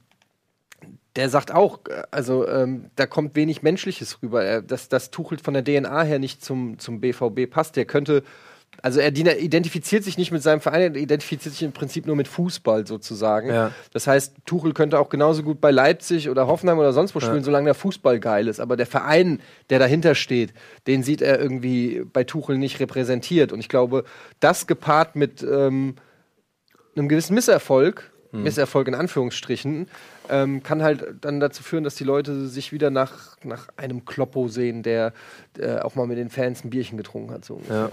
der 1.16 1.28
sagt 1.28 1.52
auch, 1.52 1.80
äh, 1.88 2.02
also 2.10 2.48
ähm, 2.48 2.90
da 2.96 3.06
kommt 3.06 3.36
wenig 3.36 3.62
Menschliches 3.62 4.22
rüber. 4.22 4.42
Er, 4.42 4.62
dass 4.62 4.88
das 4.88 5.10
Tuchel 5.10 5.38
von 5.38 5.52
der 5.52 5.64
DNA 5.64 6.02
her 6.02 6.18
nicht 6.18 6.42
zum, 6.42 6.78
zum 6.78 7.00
BVB 7.00 7.50
passt. 7.50 7.76
Der 7.76 7.84
könnte 7.84 8.22
Also 8.82 9.00
er 9.00 9.08
identifiziert 9.08 10.04
sich 10.04 10.18
nicht 10.18 10.30
mit 10.30 10.42
seinem 10.42 10.60
Verein, 10.60 10.94
er 10.94 11.00
identifiziert 11.00 11.54
sich 11.54 11.62
im 11.62 11.72
Prinzip 11.72 12.06
nur 12.06 12.14
mit 12.14 12.28
Fußball 12.28 12.86
sozusagen. 12.86 13.48
Ja. 13.48 13.72
Das 13.92 14.06
heißt, 14.06 14.34
Tuchel 14.46 14.72
könnte 14.72 14.98
auch 14.98 15.08
genauso 15.08 15.42
gut 15.42 15.60
bei 15.60 15.70
Leipzig 15.70 16.28
oder 16.30 16.46
Hoffenheim 16.46 16.78
oder 16.78 16.92
sonst 16.92 17.14
wo 17.14 17.20
spielen, 17.20 17.42
solange 17.42 17.66
der 17.66 17.74
Fußball 17.74 18.20
geil 18.20 18.46
ist. 18.46 18.60
Aber 18.60 18.76
der 18.76 18.86
Verein, 18.86 19.40
der 19.70 19.78
dahinter 19.78 20.14
steht, 20.14 20.52
den 20.86 21.02
sieht 21.02 21.22
er 21.22 21.40
irgendwie 21.40 22.04
bei 22.12 22.24
Tuchel 22.24 22.56
nicht 22.56 22.78
repräsentiert. 22.78 23.52
Und 23.52 23.60
ich 23.60 23.68
glaube, 23.68 24.04
das 24.38 24.66
gepaart 24.66 25.16
mit 25.16 25.42
ähm, 25.42 25.96
einem 26.94 27.08
gewissen 27.08 27.34
Misserfolg, 27.34 28.12
Misserfolg 28.30 28.88
in 28.88 28.94
Anführungsstrichen, 28.94 29.88
ähm, 30.28 30.62
kann 30.62 30.82
halt 30.82 31.02
dann 31.22 31.40
dazu 31.40 31.62
führen, 31.62 31.84
dass 31.84 31.94
die 31.94 32.04
Leute 32.04 32.46
sich 32.46 32.72
wieder 32.72 32.90
nach, 32.90 33.36
nach 33.42 33.68
einem 33.76 34.04
Kloppo 34.04 34.48
sehen, 34.48 34.82
der 34.82 35.14
äh, 35.58 35.78
auch 35.78 35.94
mal 35.94 36.06
mit 36.06 36.18
den 36.18 36.28
Fans 36.28 36.62
ein 36.62 36.70
Bierchen 36.70 36.98
getrunken 36.98 37.32
hat. 37.32 37.44
So 37.44 37.54
ungefähr. 37.54 37.76
Ja. 37.76 37.90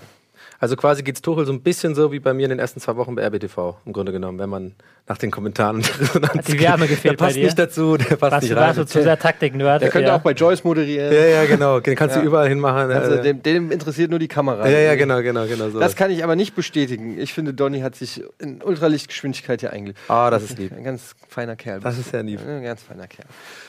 Also 0.60 0.76
quasi 0.76 1.04
geht's 1.04 1.22
Tuchel 1.22 1.46
so 1.46 1.52
ein 1.54 1.62
bisschen 1.62 1.96
so 1.96 2.12
wie 2.12 2.20
bei 2.20 2.34
mir 2.34 2.44
in 2.44 2.50
den 2.50 2.60
ersten 2.60 2.80
zwei 2.80 2.96
Wochen 2.96 3.16
bei 3.16 3.24
RBTV, 3.24 3.76
im 3.86 3.94
Grunde 3.94 4.12
genommen, 4.12 4.40
wenn 4.40 4.50
man 4.50 4.74
nach 5.08 5.18
den 5.18 5.30
Kommentaren 5.30 5.76
und 5.78 6.00
Resonanz 6.00 6.46
die 6.48 6.60
Wärme 6.60 6.88
geht. 6.88 6.96
gefehlt 6.98 7.20
Der 7.20 7.26
passt 7.26 7.36
bei 7.36 7.40
dir? 7.42 7.46
nicht 7.46 7.60
dazu, 7.60 7.98
der 7.98 8.16
passt 8.16 8.22
Warst 8.32 8.44
nicht 8.44 8.52
rein. 8.56 8.68
warst 8.68 8.80
du 8.80 8.86
zu 8.86 9.04
sehr 9.04 9.20
Taktik-Nerd? 9.20 9.82
Der 9.82 9.90
könnte 9.90 10.08
ja. 10.10 10.16
auch 10.16 10.22
bei 10.22 10.32
Joyce 10.32 10.64
moderieren. 10.64 11.14
ja, 11.14 11.26
ja, 11.26 11.46
genau. 11.46 11.80
Den 11.80 11.96
kannst 11.96 12.16
Ja. 12.16 12.22
du 12.22 12.28
überall 12.28 12.48
hinmachen. 12.50 12.92
Also 12.92 13.22
dem, 13.22 13.44
dem 13.44 13.72
interessiert 13.72 14.10
nur 14.10 14.20
die 14.20 14.28
Kamera. 14.28 14.68
ja, 14.68 14.80
ja, 14.80 14.96
genau, 14.96 15.22
genau, 15.22 15.46
genau 15.46 15.70
so. 15.70 15.80
Das 15.80 15.96
kann 15.96 16.10
ich 16.10 16.24
aber 16.24 16.36
nicht 16.36 16.56
bestätigen. 16.56 17.20
Ich 17.20 17.34
finde, 17.34 17.54
Donny 17.54 17.82
hat 17.82 17.96
sich 17.96 18.24
in 18.40 18.62
Ultralichtgeschwindigkeit 18.64 19.60
hier 19.60 19.72
eingelegt. 19.74 20.00
Ah, 20.08 20.30
das 20.32 20.44
ist 20.44 20.58
lieb. 20.58 20.72
Ein 20.76 20.84
ganz 20.84 21.16
feiner 21.28 21.56
Kerl. 21.56 21.82
Das 21.82 21.98
ist 21.98 22.12
sehr 22.12 22.24
lieb. 22.24 22.40
Ein 22.48 22.64
ganz 22.64 22.82
feiner 22.82 23.08
Kerl. 23.08 23.28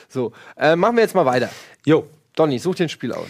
So, 0.09 0.31
äh, 0.57 0.75
machen 0.75 0.95
wir 0.95 1.03
jetzt 1.03 1.15
mal 1.15 1.25
weiter. 1.25 1.49
Jo. 1.85 2.07
Donny, 2.35 2.59
such 2.59 2.75
dir 2.75 2.85
ein 2.85 2.89
Spiel 2.89 3.11
aus. 3.13 3.27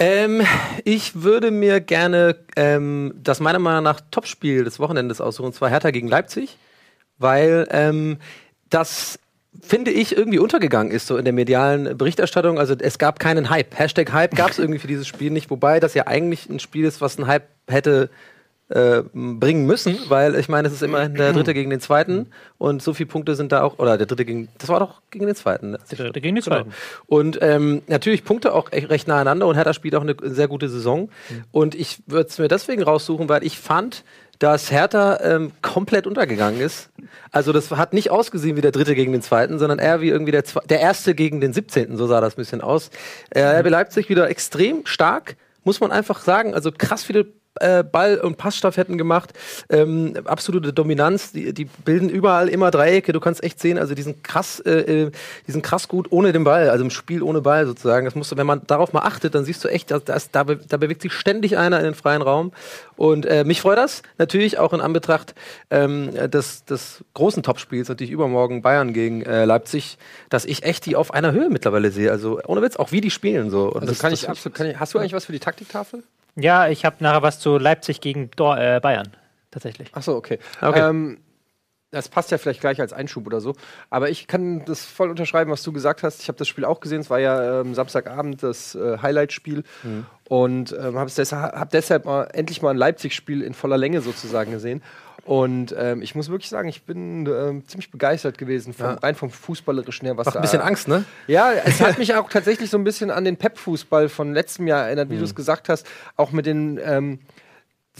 Ähm, 0.00 0.40
ich 0.84 1.22
würde 1.22 1.50
mir 1.50 1.80
gerne 1.80 2.36
ähm, 2.56 3.12
das 3.22 3.38
meiner 3.38 3.58
Meinung 3.58 3.84
nach 3.84 4.00
Topspiel 4.10 4.64
des 4.64 4.80
Wochenendes 4.80 5.20
aussuchen, 5.20 5.46
und 5.46 5.54
zwar 5.54 5.68
Hertha 5.68 5.90
gegen 5.90 6.08
Leipzig, 6.08 6.56
weil 7.18 7.68
ähm, 7.70 8.16
das 8.70 9.18
finde 9.60 9.90
ich 9.90 10.16
irgendwie 10.16 10.38
untergegangen 10.38 10.90
ist 10.90 11.06
so 11.06 11.18
in 11.18 11.24
der 11.24 11.34
medialen 11.34 11.98
Berichterstattung. 11.98 12.58
Also 12.58 12.74
es 12.78 12.98
gab 12.98 13.18
keinen 13.18 13.50
Hype. 13.50 13.78
Hashtag 13.78 14.12
Hype 14.12 14.34
gab 14.34 14.52
es 14.52 14.58
irgendwie 14.58 14.78
für 14.78 14.86
dieses 14.86 15.06
Spiel 15.06 15.30
nicht, 15.30 15.50
wobei 15.50 15.80
das 15.80 15.92
ja 15.92 16.06
eigentlich 16.06 16.48
ein 16.48 16.60
Spiel 16.60 16.86
ist, 16.86 17.02
was 17.02 17.18
einen 17.18 17.26
Hype 17.26 17.48
hätte 17.68 18.08
äh, 18.70 19.02
bringen 19.12 19.66
müssen, 19.66 19.98
weil 20.08 20.36
ich 20.36 20.48
meine, 20.48 20.68
es 20.68 20.74
ist 20.74 20.82
immerhin 20.82 21.14
der 21.14 21.32
Dritte 21.32 21.54
gegen 21.54 21.70
den 21.70 21.80
Zweiten 21.80 22.28
und 22.56 22.82
so 22.82 22.94
viele 22.94 23.08
Punkte 23.08 23.34
sind 23.34 23.50
da 23.52 23.62
auch, 23.62 23.78
oder 23.78 23.98
der 23.98 24.06
Dritte 24.06 24.24
gegen, 24.24 24.48
das 24.58 24.68
war 24.68 24.78
doch 24.80 25.02
gegen 25.10 25.26
den 25.26 25.34
Zweiten. 25.34 25.72
Ne? 25.72 25.78
Der 25.90 25.98
Dritte 25.98 26.20
gegen 26.20 26.36
die 26.36 26.42
Genau. 26.42 26.56
Zweiten. 26.56 26.72
Und 27.06 27.38
ähm, 27.42 27.82
natürlich 27.88 28.24
Punkte 28.24 28.54
auch 28.54 28.70
echt 28.72 28.88
recht 28.88 29.08
nah 29.08 29.16
aneinander 29.16 29.46
und 29.48 29.56
Hertha 29.56 29.74
spielt 29.74 29.94
auch 29.96 30.02
eine 30.02 30.14
sehr 30.22 30.46
gute 30.48 30.68
Saison. 30.68 31.10
Und 31.50 31.74
ich 31.74 32.02
würde 32.06 32.28
es 32.28 32.38
mir 32.38 32.48
deswegen 32.48 32.82
raussuchen, 32.82 33.28
weil 33.28 33.42
ich 33.44 33.58
fand, 33.58 34.04
dass 34.38 34.70
Hertha 34.70 35.18
ähm, 35.22 35.52
komplett 35.62 36.06
untergegangen 36.06 36.60
ist. 36.60 36.90
Also 37.30 37.52
das 37.52 37.70
hat 37.72 37.92
nicht 37.92 38.10
ausgesehen 38.10 38.56
wie 38.56 38.62
der 38.62 38.72
Dritte 38.72 38.94
gegen 38.94 39.12
den 39.12 39.20
Zweiten, 39.20 39.58
sondern 39.58 39.78
eher 39.78 40.00
wie 40.00 40.08
irgendwie 40.08 40.32
der, 40.32 40.44
Zwe 40.44 40.60
der 40.68 40.80
Erste 40.80 41.14
gegen 41.14 41.40
den 41.40 41.52
17. 41.52 41.96
So 41.96 42.06
sah 42.06 42.20
das 42.20 42.34
ein 42.34 42.36
bisschen 42.36 42.60
aus. 42.60 42.90
Äh, 43.30 43.42
RB 43.42 43.68
Leipzig 43.68 44.08
wieder 44.08 44.30
extrem 44.30 44.86
stark, 44.86 45.36
muss 45.64 45.80
man 45.80 45.90
einfach 45.92 46.20
sagen. 46.20 46.54
Also 46.54 46.70
krass 46.72 47.02
viele 47.04 47.26
äh, 47.56 47.82
Ball- 47.82 48.18
und 48.18 48.36
Passstaffetten 48.36 48.96
gemacht. 48.96 49.32
Ähm, 49.68 50.14
absolute 50.24 50.72
Dominanz. 50.72 51.32
Die, 51.32 51.52
die 51.52 51.64
bilden 51.64 52.08
überall 52.08 52.48
immer 52.48 52.70
Dreiecke. 52.70 53.12
Du 53.12 53.20
kannst 53.20 53.42
echt 53.42 53.60
sehen, 53.60 53.78
also 53.78 53.94
die 53.94 54.02
sind 54.02 54.22
krass, 54.22 54.60
äh, 54.60 55.04
äh, 55.04 55.10
die 55.46 55.52
sind 55.52 55.62
krass 55.62 55.88
gut 55.88 56.08
ohne 56.10 56.32
den 56.32 56.44
Ball, 56.44 56.70
also 56.70 56.84
im 56.84 56.90
Spiel 56.90 57.22
ohne 57.22 57.40
Ball 57.40 57.66
sozusagen. 57.66 58.04
Das 58.04 58.14
musst 58.14 58.30
du, 58.30 58.36
wenn 58.36 58.46
man 58.46 58.62
darauf 58.66 58.92
mal 58.92 59.00
achtet, 59.00 59.34
dann 59.34 59.44
siehst 59.44 59.64
du 59.64 59.68
echt, 59.68 59.90
dass, 59.90 60.04
dass, 60.04 60.30
da, 60.30 60.44
da 60.44 60.76
bewegt 60.76 61.02
sich 61.02 61.12
ständig 61.12 61.58
einer 61.58 61.78
in 61.78 61.84
den 61.84 61.94
freien 61.94 62.22
Raum. 62.22 62.52
Und 62.96 63.26
äh, 63.26 63.44
mich 63.44 63.62
freut 63.62 63.78
das 63.78 64.02
natürlich 64.18 64.58
auch 64.58 64.72
in 64.72 64.80
Anbetracht 64.80 65.34
ähm, 65.70 66.10
des, 66.30 66.64
des 66.66 67.02
großen 67.14 67.42
Topspiels, 67.42 67.88
natürlich 67.88 68.12
übermorgen 68.12 68.62
Bayern 68.62 68.92
gegen 68.92 69.22
äh, 69.22 69.44
Leipzig, 69.44 69.98
dass 70.28 70.44
ich 70.44 70.62
echt 70.62 70.86
die 70.86 70.96
auf 70.96 71.12
einer 71.12 71.32
Höhe 71.32 71.48
mittlerweile 71.48 71.90
sehe. 71.90 72.10
Also 72.10 72.40
ohne 72.46 72.62
Witz, 72.62 72.76
auch 72.76 72.92
wie 72.92 73.00
die 73.00 73.10
spielen 73.10 73.50
so. 73.50 73.68
Und 73.68 73.82
Also 73.82 73.86
das, 73.86 73.98
kann 73.98 74.10
das 74.10 74.22
ich 74.22 74.28
absolut, 74.28 74.56
kann 74.56 74.66
ich, 74.66 74.78
hast 74.78 74.94
du 74.94 74.98
eigentlich 74.98 75.14
was 75.14 75.24
für 75.24 75.32
die 75.32 75.40
Taktiktafel? 75.40 76.02
Ja, 76.36 76.68
ich 76.68 76.84
habe 76.84 76.96
nachher 77.00 77.22
was 77.22 77.40
zu 77.40 77.58
Leipzig 77.58 78.00
gegen 78.00 78.30
Dor 78.32 78.58
äh, 78.58 78.80
Bayern. 78.80 79.12
Tatsächlich. 79.50 79.94
Achso, 79.94 80.16
okay. 80.16 80.38
Okay. 80.60 80.88
Ähm, 80.88 81.18
das 81.90 82.08
passt 82.08 82.30
ja 82.30 82.38
vielleicht 82.38 82.60
gleich 82.60 82.80
als 82.80 82.92
Einschub 82.92 83.26
oder 83.26 83.40
so. 83.40 83.54
Aber 83.90 84.10
ich 84.10 84.26
kann 84.26 84.64
das 84.64 84.84
voll 84.84 85.10
unterschreiben, 85.10 85.50
was 85.50 85.62
du 85.62 85.72
gesagt 85.72 86.02
hast. 86.02 86.22
Ich 86.22 86.28
habe 86.28 86.38
das 86.38 86.48
Spiel 86.48 86.64
auch 86.64 86.80
gesehen. 86.80 87.00
Es 87.00 87.10
war 87.10 87.18
ja 87.18 87.60
ähm, 87.60 87.74
Samstagabend 87.74 88.42
das 88.42 88.74
äh, 88.74 88.98
Highlight-Spiel. 88.98 89.64
Und 90.28 90.72
ähm, 90.72 90.96
habe 90.96 91.10
deshalb, 91.14 91.54
hab 91.54 91.70
deshalb 91.70 92.04
mal, 92.04 92.24
endlich 92.32 92.62
mal 92.62 92.70
ein 92.70 92.76
Leipzig-Spiel 92.76 93.42
in 93.42 93.54
voller 93.54 93.76
Länge 93.76 94.00
sozusagen 94.00 94.52
gesehen. 94.52 94.82
Und 95.24 95.74
ähm, 95.76 96.02
ich 96.02 96.14
muss 96.14 96.30
wirklich 96.30 96.48
sagen, 96.48 96.68
ich 96.68 96.84
bin 96.84 97.26
ähm, 97.26 97.66
ziemlich 97.66 97.90
begeistert 97.90 98.38
gewesen, 98.38 98.72
vom, 98.72 98.86
rein 98.86 99.14
vom 99.14 99.30
Fußballerischen 99.30 100.06
her. 100.06 100.16
Was 100.16 100.26
macht 100.26 100.36
ein 100.36 100.42
bisschen 100.42 100.62
Angst, 100.62 100.88
ne? 100.88 101.04
ja, 101.26 101.52
es 101.52 101.80
hat 101.80 101.98
mich 102.00 102.14
auch 102.14 102.28
tatsächlich 102.30 102.70
so 102.70 102.78
ein 102.78 102.84
bisschen 102.84 103.10
an 103.10 103.24
den 103.24 103.36
Pep-Fußball 103.36 104.08
von 104.08 104.32
letztem 104.32 104.66
Jahr 104.66 104.86
erinnert, 104.86 105.10
wie 105.10 105.18
du 105.18 105.24
es 105.24 105.34
gesagt 105.34 105.68
hast. 105.68 105.86
Auch 106.16 106.32
mit 106.32 106.46
den 106.46 106.80
ähm, 106.82 107.18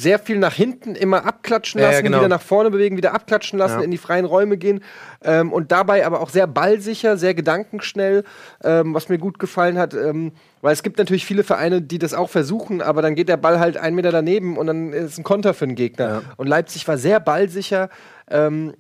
sehr 0.01 0.19
viel 0.19 0.39
nach 0.39 0.55
hinten 0.55 0.95
immer 0.95 1.27
abklatschen 1.27 1.81
Ja, 1.81 1.87
ja, 1.87 1.93
lassen, 1.93 2.05
genau. 2.05 2.19
wieder 2.19 2.29
nach 2.29 2.41
vorne 2.43 2.71
bewegen, 2.71 2.97
wieder 2.97 3.13
abklatschen 3.15 3.59
lassen, 3.59 3.79
Ja. 3.79 3.85
in 3.85 3.91
die 3.91 3.99
freien 3.99 4.25
Räume 4.25 4.57
gehen. 4.57 4.83
Ähm, 5.23 5.53
und 5.53 5.71
dabei 5.73 6.07
aber 6.07 6.21
auch 6.21 6.31
sehr 6.31 6.47
ballsicher, 6.47 7.17
sehr 7.17 7.35
gedankenschnell, 7.35 8.25
ähm, 8.65 8.95
was 8.95 9.09
mir 9.09 9.19
gut 9.19 9.39
gefallen 9.39 9.79
hat. 9.79 9.95
Ähm, 9.95 10.33
weil 10.63 10.73
es 10.73 10.83
gibt 10.83 10.99
natürlich 10.99 11.27
viele 11.27 11.45
Vereine, 11.45 11.83
die 11.83 11.99
das 11.99 12.15
auch 12.15 12.31
versuchen, 12.31 12.83
aber 12.83 13.03
dann 13.03 13.15
geht 13.15 13.29
der 13.29 13.37
Ball 13.37 13.61
halt 13.61 13.77
einen 13.77 13.97
Meter 13.97 14.13
daneben 14.13 14.57
und 14.57 14.67
dann 14.67 14.93
ist 14.93 15.19
ein 15.19 15.25
Konter 15.25 15.55
für 15.55 15.67
den 15.67 15.77
Gegner. 15.77 16.09
Ja. 16.09 16.23
Und 16.37 16.47
Leipzig 16.47 16.87
war 16.89 16.99
sehr 16.99 17.21
ballsicher. 17.21 17.89
Ähm, 18.31 18.75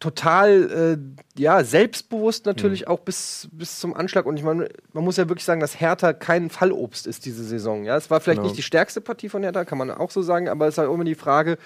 total 0.00 0.98
äh, 1.36 1.40
ja, 1.40 1.64
selbstbewusst 1.64 2.46
natürlich 2.46 2.88
auch 2.88 3.00
bis, 3.00 3.48
bis 3.52 3.80
zum 3.80 3.94
Anschlag. 3.94 4.26
Und 4.26 4.36
ich 4.36 4.42
meine, 4.42 4.68
man 4.92 5.04
muss 5.04 5.16
ja 5.16 5.28
wirklich 5.28 5.44
sagen, 5.44 5.60
dass 5.60 5.80
Hertha 5.80 6.12
kein 6.12 6.50
Fallobst 6.50 7.06
ist 7.06 7.24
diese 7.24 7.44
Saison. 7.44 7.84
Ja, 7.84 7.96
es 7.96 8.10
war 8.10 8.20
vielleicht 8.20 8.38
Genau. 8.38 8.48
nicht 8.48 8.58
die 8.58 8.62
stärkste 8.62 9.00
Partie 9.00 9.28
von 9.28 9.42
Hertha, 9.42 9.64
kann 9.64 9.78
man 9.78 9.90
auch 9.90 10.10
so 10.10 10.22
sagen, 10.22 10.48
aber 10.48 10.66
es 10.66 10.74
ist 10.74 10.78
halt 10.78 10.90
immer 10.90 11.04
die 11.04 11.14
Frage, 11.14 11.58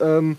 ähm, 0.00 0.36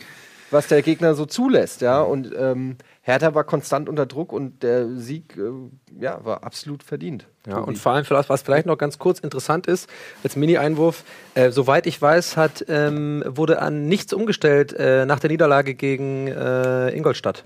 was 0.51 0.67
der 0.67 0.81
Gegner 0.81 1.13
so 1.13 1.25
zulässt. 1.25 1.81
Ja, 1.81 2.01
und 2.01 2.33
ähm, 2.37 2.77
Hertha 3.07 3.33
war 3.33 3.45
konstant 3.45 3.87
unter 3.87 4.05
Druck 4.05 4.33
und 4.33 4.63
der 4.63 4.89
Sieg 4.97 5.37
äh, 5.37 5.49
ja, 5.97 6.19
war 6.25 6.43
absolut 6.43 6.83
verdient. 6.83 7.25
Ja, 7.47 7.59
und 7.59 7.77
vor 7.77 7.93
allem, 7.93 8.03
vielleicht- 8.03 8.27
was 8.29 8.41
vielleicht 8.41 8.65
noch 8.65 8.77
ganz 8.77 8.99
kurz 8.99 9.19
interessant 9.19 9.65
ist, 9.65 9.89
als 10.25 10.35
Mini-Einwurf, 10.35 11.05
äh, 11.33 11.49
soweit 11.51 11.87
ich 11.87 12.01
weiß, 12.01 12.35
hat, 12.35 12.65
ähm, 12.67 13.23
wurde 13.25 13.61
an 13.61 13.87
nichts 13.87 14.11
umgestellt 14.11 14.73
äh, 14.73 15.05
nach 15.05 15.19
der 15.19 15.29
Niederlage 15.29 15.73
gegen 15.73 16.27
äh, 16.27 16.89
Ingolstadt. 16.89 17.45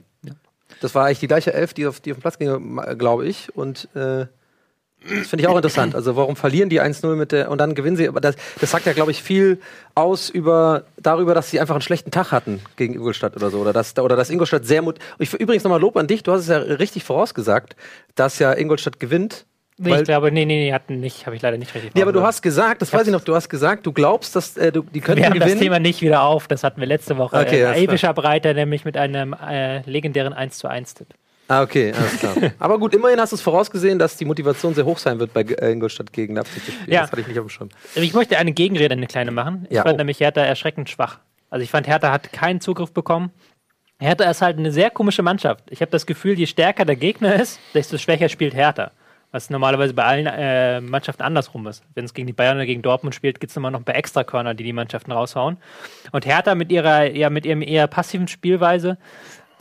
Das 0.81 0.95
war 0.95 1.05
eigentlich 1.05 1.19
die 1.19 1.27
gleiche 1.27 1.53
Elf, 1.53 1.75
die 1.75 1.85
auf, 1.85 1.99
die 1.99 2.11
auf 2.11 2.17
den 2.17 2.21
Platz 2.21 2.39
ging, 2.39 2.81
glaube 2.97 3.27
ich. 3.27 3.55
Und 3.55 3.87
äh, 3.95 4.25
das 5.03 5.27
finde 5.27 5.43
ich 5.43 5.47
auch 5.47 5.55
interessant. 5.55 5.95
Also 5.95 6.15
warum 6.15 6.35
verlieren 6.35 6.69
die 6.69 6.81
1-0 6.81 7.15
mit 7.15 7.31
der 7.31 7.49
und 7.49 7.57
dann 7.57 7.73
gewinnen 7.73 7.97
sie? 7.97 8.07
Aber 8.07 8.21
das, 8.21 8.35
das 8.59 8.69
sagt 8.69 8.85
ja, 8.85 8.93
glaube 8.93 9.11
ich, 9.11 9.23
viel 9.23 9.59
aus 9.95 10.29
über 10.29 10.83
darüber, 10.97 11.33
dass 11.33 11.49
sie 11.49 11.59
einfach 11.59 11.75
einen 11.75 11.81
schlechten 11.81 12.11
Tag 12.11 12.31
hatten 12.31 12.61
gegen 12.75 12.93
Ingolstadt 12.93 13.35
oder 13.35 13.49
so. 13.49 13.59
Oder 13.59 13.73
dass, 13.73 13.97
oder 13.97 14.15
dass 14.15 14.29
Ingolstadt 14.29 14.65
sehr 14.65 14.81
mut. 14.81 14.99
Ich, 15.17 15.33
übrigens 15.33 15.63
nochmal 15.63 15.81
Lob 15.81 15.97
an 15.97 16.07
dich, 16.07 16.21
du 16.23 16.31
hast 16.31 16.41
es 16.41 16.47
ja 16.47 16.57
richtig 16.57 17.03
vorausgesagt, 17.03 17.75
dass 18.15 18.37
ja 18.39 18.53
Ingolstadt 18.53 18.99
gewinnt. 18.99 19.45
Nee, 19.83 19.95
ich 19.95 20.03
glaube, 20.03 20.31
nee, 20.31 20.45
nee, 20.45 20.65
nee, 20.65 20.73
hatten 20.73 20.99
nicht, 20.99 21.25
habe 21.25 21.35
ich 21.35 21.41
leider 21.41 21.57
nicht 21.57 21.73
richtig 21.73 21.95
Nee, 21.95 22.03
aber 22.03 22.13
du 22.13 22.21
hast 22.21 22.43
gesagt, 22.43 22.83
das 22.83 22.93
weiß 22.93 23.07
ich 23.07 23.11
noch, 23.11 23.23
du 23.23 23.33
hast 23.33 23.49
gesagt, 23.49 23.83
du 23.87 23.91
glaubst, 23.91 24.35
dass 24.35 24.55
äh, 24.55 24.71
du, 24.71 24.83
die 24.83 25.01
könnten 25.01 25.21
Wir 25.21 25.25
haben 25.25 25.39
das 25.39 25.47
gewinnen. 25.47 25.61
Thema 25.61 25.79
nicht 25.79 26.01
wieder 26.01 26.21
auf, 26.21 26.47
das 26.47 26.63
hatten 26.63 26.79
wir 26.79 26.85
letzte 26.85 27.17
Woche. 27.17 27.35
Okay, 27.35 27.63
äh. 27.63 27.83
Epischer 27.83 28.13
Breiter, 28.13 28.53
nämlich 28.53 28.85
mit 28.85 28.95
einem 28.95 29.33
äh, 29.33 29.81
legendären 29.89 30.33
1 30.33 30.59
zu 30.59 30.67
1 30.67 30.93
Tipp. 30.93 31.07
Ah, 31.51 31.61
okay, 31.61 31.91
alles 31.93 32.17
klar. 32.19 32.35
aber 32.59 32.79
gut, 32.79 32.93
immerhin 32.93 33.19
hast 33.19 33.31
du 33.31 33.35
es 33.35 33.41
vorausgesehen, 33.41 33.99
dass 33.99 34.17
die 34.17 34.25
Motivation 34.25 34.73
sehr 34.73 34.85
hoch 34.85 34.97
sein 34.97 35.19
wird, 35.19 35.33
bei 35.33 35.41
äh, 35.41 35.71
Ingolstadt 35.71 36.11
gegen 36.13 36.35
Leipzig 36.35 36.63
zu 36.65 36.71
spielen. 36.71 36.91
Ja. 36.91 37.01
Das 37.01 37.11
hatte 37.11 37.21
ich 37.21 37.27
nicht 37.27 37.39
auf 37.39 37.45
dem 37.45 37.49
Schirm. 37.49 37.69
Ich 37.95 38.13
möchte 38.13 38.37
eine 38.37 38.51
Gegenrede, 38.51 38.93
eine 38.93 39.07
kleine 39.07 39.31
machen. 39.31 39.65
Ich 39.69 39.75
Ja. 39.75 39.83
fand 39.83 39.95
Oh. 39.95 39.97
nämlich 39.97 40.19
Hertha 40.19 40.41
erschreckend 40.41 40.89
schwach. 40.89 41.19
Also 41.49 41.63
ich 41.63 41.69
fand, 41.71 41.87
Hertha 41.87 42.11
hat 42.11 42.31
keinen 42.31 42.61
Zugriff 42.61 42.91
bekommen. 42.93 43.31
Hertha 43.99 44.29
ist 44.29 44.41
halt 44.41 44.57
eine 44.57 44.71
sehr 44.71 44.89
komische 44.89 45.21
Mannschaft. 45.21 45.65
Ich 45.69 45.81
habe 45.81 45.91
das 45.91 46.05
Gefühl, 46.05 46.37
je 46.39 46.47
stärker 46.47 46.85
der 46.85 46.95
Gegner 46.95 47.35
ist, 47.35 47.59
desto 47.73 47.97
schwächer 47.97 48.29
spielt 48.29 48.53
Hertha. 48.55 48.91
Was 49.33 49.49
normalerweise 49.49 49.93
bei 49.93 50.03
allen 50.03 50.25
äh, 50.27 50.81
Mannschaften 50.81 51.21
andersrum 51.23 51.65
ist. 51.67 51.83
Wenn 51.93 52.03
es 52.03 52.13
gegen 52.13 52.27
die 52.27 52.33
Bayern 52.33 52.57
oder 52.57 52.65
gegen 52.65 52.81
Dortmund 52.81 53.15
spielt, 53.15 53.39
gibt 53.39 53.51
es 53.51 53.55
immer 53.57 53.71
noch 53.71 53.79
ein 53.79 53.85
paar 53.85 53.95
Extrakörner, 53.95 54.53
die 54.55 54.63
die 54.65 54.73
Mannschaften 54.73 55.11
raushauen. 55.13 55.55
Und 56.11 56.25
Hertha 56.25 56.53
mit 56.55 56.69
ihrer, 56.71 57.05
ja, 57.11 57.29
mit 57.29 57.45
ihrem 57.45 57.61
eher 57.61 57.87
passiven 57.87 58.27
Spielweise, 58.27 58.97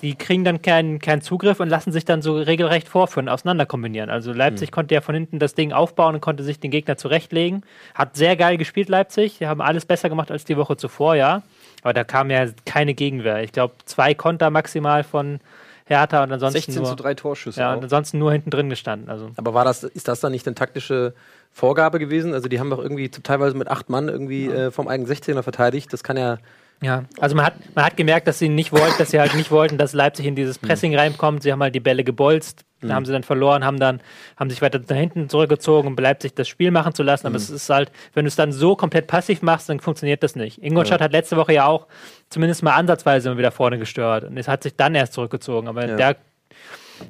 die 0.02 0.14
kriegen 0.14 0.44
dann 0.44 0.62
keinen 0.62 0.98
keinen 0.98 1.20
Zugriff 1.20 1.60
und 1.60 1.68
lassen 1.68 1.92
sich 1.92 2.04
dann 2.04 2.22
so 2.22 2.36
regelrecht 2.36 2.88
vorführen, 2.88 3.28
auseinander 3.28 3.66
kombinieren. 3.66 4.10
Also 4.10 4.32
Leipzig 4.32 4.72
konnte 4.72 4.94
ja 4.94 5.00
von 5.00 5.14
hinten 5.14 5.38
das 5.38 5.54
Ding 5.54 5.72
aufbauen 5.72 6.14
und 6.14 6.20
konnte 6.20 6.42
sich 6.42 6.58
den 6.58 6.70
Gegner 6.70 6.96
zurechtlegen. 6.96 7.62
Hat 7.94 8.16
sehr 8.16 8.36
geil 8.36 8.56
gespielt, 8.56 8.88
Leipzig. 8.88 9.38
Die 9.38 9.46
haben 9.46 9.60
alles 9.60 9.84
besser 9.84 10.08
gemacht 10.08 10.30
als 10.30 10.44
die 10.44 10.56
Woche 10.56 10.76
zuvor, 10.76 11.14
ja. 11.14 11.42
Aber 11.82 11.92
da 11.92 12.04
kam 12.04 12.30
ja 12.30 12.46
keine 12.64 12.94
Gegenwehr. 12.94 13.42
Ich 13.42 13.52
glaube, 13.52 13.74
zwei 13.84 14.14
Konter 14.14 14.50
maximal 14.50 15.04
von 15.04 15.40
Hertha 15.86 16.22
und 16.22 16.32
ansonsten 16.32 16.72
16 16.72 16.74
nur, 16.76 16.84
zu 16.84 16.96
3 16.96 17.14
Torschüsse. 17.14 17.60
ja, 17.60 17.72
auch. 17.72 17.76
und 17.76 17.82
ansonsten 17.82 18.18
nur 18.18 18.32
hinten 18.32 18.50
drin 18.50 18.70
gestanden. 18.70 19.10
Also 19.10 19.30
Aber 19.36 19.54
war 19.54 19.64
das, 19.64 19.82
ist 19.82 20.08
das 20.08 20.20
dann 20.20 20.32
nicht 20.32 20.46
eine 20.46 20.54
taktische 20.54 21.14
Vorgabe 21.52 21.98
gewesen? 21.98 22.32
Also 22.32 22.48
die 22.48 22.60
haben 22.60 22.70
doch 22.70 22.78
irgendwie 22.78 23.08
teilweise 23.08 23.56
mit 23.56 23.68
acht 23.68 23.90
Mann 23.90 24.08
irgendwie 24.08 24.46
äh, 24.46 24.70
vom 24.70 24.88
eigenen 24.88 25.10
16er 25.10 25.42
verteidigt. 25.42 25.92
Das 25.92 26.04
kann 26.04 26.16
ja. 26.16 26.38
Ja, 26.82 27.04
also 27.20 27.36
man 27.36 27.44
hat, 27.44 27.54
man 27.74 27.84
hat 27.84 27.96
gemerkt, 27.98 28.26
dass 28.26 28.38
sie 28.38 28.48
nicht 28.48 28.72
wollten, 28.72 28.96
dass 28.96 29.10
sie 29.10 29.20
halt 29.20 29.34
nicht 29.34 29.50
wollten, 29.50 29.76
dass 29.76 29.92
Leipzig 29.92 30.24
in 30.24 30.34
dieses 30.34 30.58
Pressing 30.58 30.96
reinkommt. 30.96 31.42
Sie 31.42 31.52
haben 31.52 31.62
halt 31.62 31.74
die 31.74 31.80
Bälle 31.80 32.04
gebolzt, 32.04 32.64
da 32.80 32.94
haben 32.94 33.04
sie 33.04 33.12
dann 33.12 33.22
verloren, 33.22 33.64
haben 33.66 33.78
dann, 33.78 34.00
haben 34.38 34.48
sich 34.48 34.62
weiter 34.62 34.80
nach 34.88 34.96
hinten 34.96 35.28
zurückgezogen, 35.28 35.88
um 35.88 35.96
Leipzig 35.96 36.34
das 36.34 36.48
Spiel 36.48 36.70
machen 36.70 36.94
zu 36.94 37.02
lassen. 37.02 37.26
Aber 37.26 37.36
es 37.36 37.50
ist 37.50 37.68
halt, 37.68 37.92
wenn 38.14 38.24
du 38.24 38.28
es 38.28 38.36
dann 38.36 38.52
so 38.52 38.76
komplett 38.76 39.08
passiv 39.08 39.42
machst, 39.42 39.68
dann 39.68 39.80
funktioniert 39.80 40.22
das 40.22 40.36
nicht. 40.36 40.62
Ingolstadt 40.62 41.02
hat 41.02 41.12
letzte 41.12 41.36
Woche 41.36 41.52
ja 41.52 41.66
auch 41.66 41.86
zumindest 42.30 42.62
mal 42.62 42.72
ansatzweise 42.74 43.28
immer 43.28 43.36
wieder 43.38 43.50
vorne 43.50 43.78
gestört. 43.78 44.24
Und 44.24 44.38
es 44.38 44.48
hat 44.48 44.62
sich 44.62 44.74
dann 44.74 44.94
erst 44.94 45.12
zurückgezogen. 45.12 45.68
Aber 45.68 45.86
Ja. 45.86 45.96
da 45.96 46.14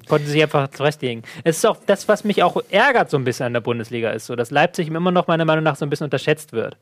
konnten 0.09 0.27
sie 0.27 0.33
sich 0.33 0.43
einfach 0.43 0.69
zurechtlegen. 0.73 1.23
Es 1.45 1.59
ist 1.59 1.65
auch 1.67 1.77
das, 1.87 2.09
was 2.09 2.25
mich 2.25 2.43
auch 2.43 2.61
ärgert 2.71 3.09
so 3.09 3.17
ein 3.17 3.23
bisschen 3.25 3.47
an 3.47 3.53
der 3.53 3.61
Bundesliga, 3.61 4.11
ist 4.11 4.27
so, 4.27 4.35
dass 4.35 4.51
Leipzig 4.51 4.89
immer 4.89 5.13
noch 5.13 5.29
meiner 5.29 5.45
Meinung 5.45 5.63
nach 5.63 5.77
so 5.77 5.87
ein 5.87 5.91
bisschen 5.91 6.05
unterschätzt 6.07 6.53
wird. 6.53 6.77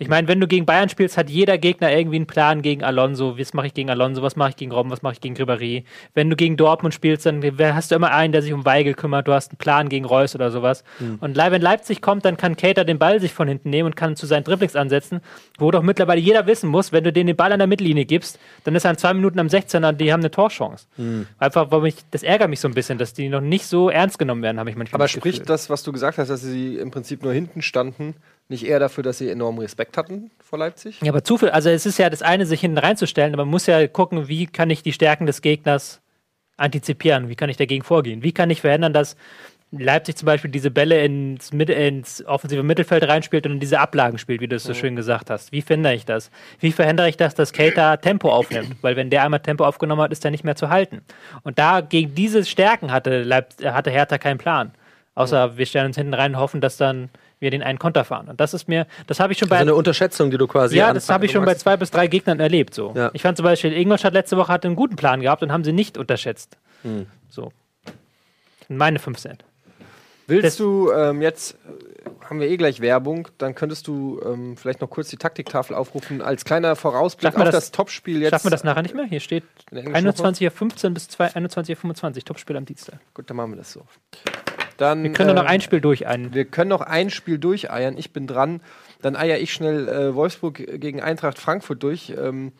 Ich 0.00 0.08
meine, 0.08 0.26
wenn 0.28 0.40
du 0.40 0.48
gegen 0.48 0.64
Bayern 0.64 0.88
spielst, 0.88 1.18
hat 1.18 1.28
jeder 1.28 1.58
Gegner 1.58 1.92
irgendwie 1.92 2.16
einen 2.16 2.26
Plan 2.26 2.62
gegen 2.62 2.82
Alonso. 2.82 3.38
Was 3.38 3.52
mache 3.52 3.66
ich 3.66 3.74
gegen 3.74 3.90
Alonso? 3.90 4.22
Was 4.22 4.34
mache 4.34 4.48
ich 4.50 4.56
gegen 4.56 4.72
Robben? 4.72 4.90
Was 4.90 5.02
mache 5.02 5.12
ich 5.12 5.20
gegen 5.20 5.36
Ribéry? 5.36 5.84
Wenn 6.14 6.30
du 6.30 6.36
gegen 6.36 6.56
Dortmund 6.56 6.94
spielst, 6.94 7.26
dann 7.26 7.42
hast 7.74 7.90
du 7.90 7.96
immer 7.96 8.10
einen, 8.10 8.32
der 8.32 8.40
sich 8.40 8.54
um 8.54 8.64
Weigel 8.64 8.94
kümmert. 8.94 9.28
Du 9.28 9.32
hast 9.34 9.50
einen 9.52 9.58
Plan 9.58 9.90
gegen 9.90 10.06
Reus 10.06 10.34
oder 10.34 10.50
sowas. 10.50 10.84
Und 11.20 11.36
Le- 11.36 11.50
wenn 11.50 11.60
Leipzig 11.60 12.00
kommt, 12.00 12.24
dann 12.24 12.38
kann 12.38 12.56
Cater 12.56 12.84
den 12.86 12.98
Ball 12.98 13.20
sich 13.20 13.34
von 13.34 13.46
hinten 13.46 13.68
nehmen 13.68 13.86
und 13.86 13.94
kann 13.96 14.16
zu 14.16 14.24
seinen 14.24 14.42
Dribblings 14.44 14.74
ansetzen, 14.74 15.20
wo 15.58 15.70
doch 15.70 15.82
mittlerweile 15.82 16.20
jeder 16.20 16.46
wissen 16.46 16.70
muss, 16.70 16.92
wenn 16.92 17.04
du 17.04 17.12
denen 17.12 17.26
den 17.26 17.36
Ball 17.36 17.52
an 17.52 17.58
der 17.58 17.68
Mittellinie 17.68 18.06
gibst, 18.06 18.38
dann 18.64 18.74
ist 18.74 18.86
er 18.86 18.92
in 18.92 18.96
zwei 18.96 19.12
Minuten 19.12 19.38
am 19.38 19.48
16er, 19.48 19.92
die 19.92 20.12
haben 20.14 20.20
eine 20.20 20.30
Torchance. 20.30 20.86
Einfach, 21.38 21.70
weil 21.70 21.82
mich, 21.82 21.96
das 22.10 22.22
ärgert 22.22 22.48
mich 22.48 22.60
so 22.60 22.68
ein 22.68 22.74
bisschen, 22.74 22.96
dass 22.96 23.12
die 23.12 23.28
noch 23.28 23.42
nicht 23.42 23.66
so 23.66 23.90
ernst 23.90 24.18
genommen 24.18 24.42
werden, 24.42 24.58
habe 24.58 24.70
ich 24.70 24.76
manchmal 24.76 24.96
Aber 24.96 25.04
das 25.04 25.10
spricht 25.10 25.50
das, 25.50 25.68
was 25.68 25.82
du 25.82 25.92
gesagt 25.92 26.16
hast, 26.16 26.28
dass 26.28 26.40
sie 26.40 26.76
im 26.78 26.90
Prinzip 26.90 27.22
nur 27.22 27.34
hinten 27.34 27.60
standen, 27.60 28.14
nicht 28.50 28.66
eher 28.66 28.78
dafür, 28.78 29.02
dass 29.02 29.18
sie 29.18 29.30
enormen 29.30 29.60
Respekt 29.60 29.96
hatten 29.96 30.30
vor 30.42 30.58
Leipzig? 30.58 31.00
Ja, 31.02 31.12
aber 31.12 31.24
zu 31.24 31.38
viel, 31.38 31.50
also 31.50 31.70
es 31.70 31.86
ist 31.86 31.98
ja 31.98 32.10
das 32.10 32.22
eine, 32.22 32.46
sich 32.46 32.60
hinten 32.60 32.78
reinzustellen, 32.78 33.32
aber 33.32 33.44
man 33.44 33.50
muss 33.50 33.66
ja 33.66 33.86
gucken, 33.86 34.28
wie 34.28 34.46
kann 34.46 34.70
ich 34.70 34.82
die 34.82 34.92
Stärken 34.92 35.26
des 35.26 35.42
Gegners 35.42 36.00
antizipieren, 36.56 37.28
wie 37.28 37.36
kann 37.36 37.48
ich 37.48 37.56
dagegen 37.56 37.84
vorgehen, 37.84 38.22
wie 38.22 38.32
kann 38.32 38.50
ich 38.50 38.60
verhindern, 38.60 38.92
dass 38.92 39.16
Leipzig 39.72 40.16
zum 40.16 40.26
Beispiel 40.26 40.50
diese 40.50 40.70
Bälle 40.70 41.04
ins, 41.04 41.50
ins 41.50 42.26
offensive 42.26 42.64
Mittelfeld 42.64 43.06
reinspielt 43.06 43.46
und 43.46 43.52
in 43.52 43.60
diese 43.60 43.78
Ablagen 43.78 44.18
spielt, 44.18 44.40
wie 44.40 44.48
du 44.48 44.56
es 44.56 44.64
so 44.64 44.74
schön 44.74 44.96
gesagt 44.96 45.30
hast. 45.30 45.52
Wie 45.52 45.62
verhindere 45.62 45.94
ich 45.94 46.04
das? 46.04 46.32
Wie 46.58 46.72
verhindere 46.72 47.08
ich 47.08 47.16
das, 47.16 47.36
dass 47.36 47.52
Keita 47.52 47.96
Tempo 47.96 48.30
aufnimmt? 48.32 48.76
Weil 48.82 48.96
wenn 48.96 49.10
der 49.10 49.22
einmal 49.22 49.40
Tempo 49.40 49.64
aufgenommen 49.64 50.02
hat, 50.02 50.10
ist 50.10 50.24
er 50.24 50.32
nicht 50.32 50.42
mehr 50.42 50.56
zu 50.56 50.70
halten. 50.70 51.02
Und 51.44 51.60
da 51.60 51.82
gegen 51.82 52.16
diese 52.16 52.44
Stärken 52.44 52.90
hatte, 52.90 53.22
Leip 53.22 53.54
hatte 53.64 53.90
Hertha 53.90 54.18
keinen 54.18 54.38
Plan. 54.38 54.72
Außer 55.14 55.56
wir 55.56 55.66
stellen 55.66 55.86
uns 55.86 55.96
hinten 55.96 56.14
rein 56.14 56.34
und 56.34 56.40
hoffen, 56.40 56.60
dass 56.60 56.76
dann 56.76 57.08
wir 57.40 57.50
den 57.50 57.62
einen 57.62 57.78
Konter 57.78 58.04
fahren. 58.04 58.28
Und 58.28 58.40
das 58.40 58.54
ist 58.54 58.68
mir, 58.68 58.86
das 59.06 59.18
habe 59.18 59.32
ich 59.32 59.38
schon 59.38 59.48
bei 59.48 59.56
Also 59.58 59.70
eine 59.70 59.74
Unterschätzung, 59.74 60.30
die 60.30 60.38
du 60.38 60.46
quasi. 60.46 60.76
ja, 60.76 60.92
das 60.92 61.08
habe 61.08 61.26
ich 61.26 61.32
schon 61.32 61.44
bei 61.44 61.54
zwei 61.54 61.76
bis 61.76 61.90
drei 61.90 62.06
Gegnern 62.06 62.38
erlebt. 62.38 62.74
So. 62.74 62.92
Ja. 62.94 63.10
Ich 63.14 63.22
fand 63.22 63.36
zum 63.36 63.44
Beispiel, 63.44 63.72
Ingolstadt 63.72 64.12
letzte 64.12 64.36
Woche 64.36 64.52
hatte 64.52 64.68
einen 64.68 64.76
guten 64.76 64.96
Plan 64.96 65.20
gehabt 65.20 65.42
und 65.42 65.50
haben 65.50 65.64
sie 65.64 65.72
nicht 65.72 65.98
unterschätzt. 65.98 66.56
Hm. 66.82 67.06
So. 67.28 67.52
Meine 68.68 68.98
5 68.98 69.18
Cent. 69.18 69.44
Willst 70.26 70.44
Das- 70.46 70.56
du 70.58 70.92
ähm, 70.92 71.22
jetzt, 71.22 71.54
äh, 72.04 72.10
haben 72.28 72.38
wir 72.38 72.48
eh 72.48 72.56
gleich 72.56 72.80
Werbung, 72.80 73.26
dann 73.38 73.56
könntest 73.56 73.88
du 73.88 74.20
ähm, 74.24 74.56
vielleicht 74.56 74.80
noch 74.80 74.88
kurz 74.88 75.08
die 75.08 75.16
Taktiktafel 75.16 75.74
aufrufen, 75.74 76.22
als 76.22 76.44
kleiner 76.44 76.76
Vorausblick 76.76 77.34
auf 77.36 77.42
das- 77.42 77.50
das, 77.52 77.70
Topspiel 77.72 78.20
jetzt. 78.22 78.30
Schaffen 78.30 78.44
wir 78.46 78.50
das 78.52 78.62
nachher 78.62 78.82
nicht 78.82 78.94
mehr? 78.94 79.06
Hier 79.06 79.18
steht 79.18 79.42
in 79.72 79.76
der 79.78 79.86
englischen 79.86 80.26
21.15 80.46 80.90
bis 80.90 81.08
2 81.08 81.28
21.25 81.34 82.24
Topspiel 82.24 82.56
am 82.56 82.64
Dienstag. 82.64 83.00
Gut, 83.12 83.28
dann 83.28 83.36
machen 83.38 83.50
wir 83.52 83.56
das 83.56 83.72
so. 83.72 83.82
Dann, 84.80 85.02
Wir 85.04 85.12
können 85.12 85.26
nur 85.28 85.36
noch 85.36 85.42
ähm, 85.42 85.48
ein 85.50 85.60
Spiel 85.60 85.80
durch 85.80 86.06
ein. 86.06 86.32
Wir 86.32 86.46
können 86.46 86.70
noch 86.70 86.80
ein 86.80 87.10
Spiel 87.10 87.38
durcheiern. 87.38 87.98
Ich 87.98 88.12
bin 88.12 88.26
dran. 88.26 88.60
Dann 89.02 89.14
eier 89.14 89.38
ich 89.38 89.52
schnell 89.52 89.88
äh, 89.88 90.14
Wolfsburg 90.14 90.56
gegen 90.80 91.02
Eintracht 91.02 91.38
Frankfurt 91.38 91.82
durch. 91.82 92.14
Ähm, 92.18 92.52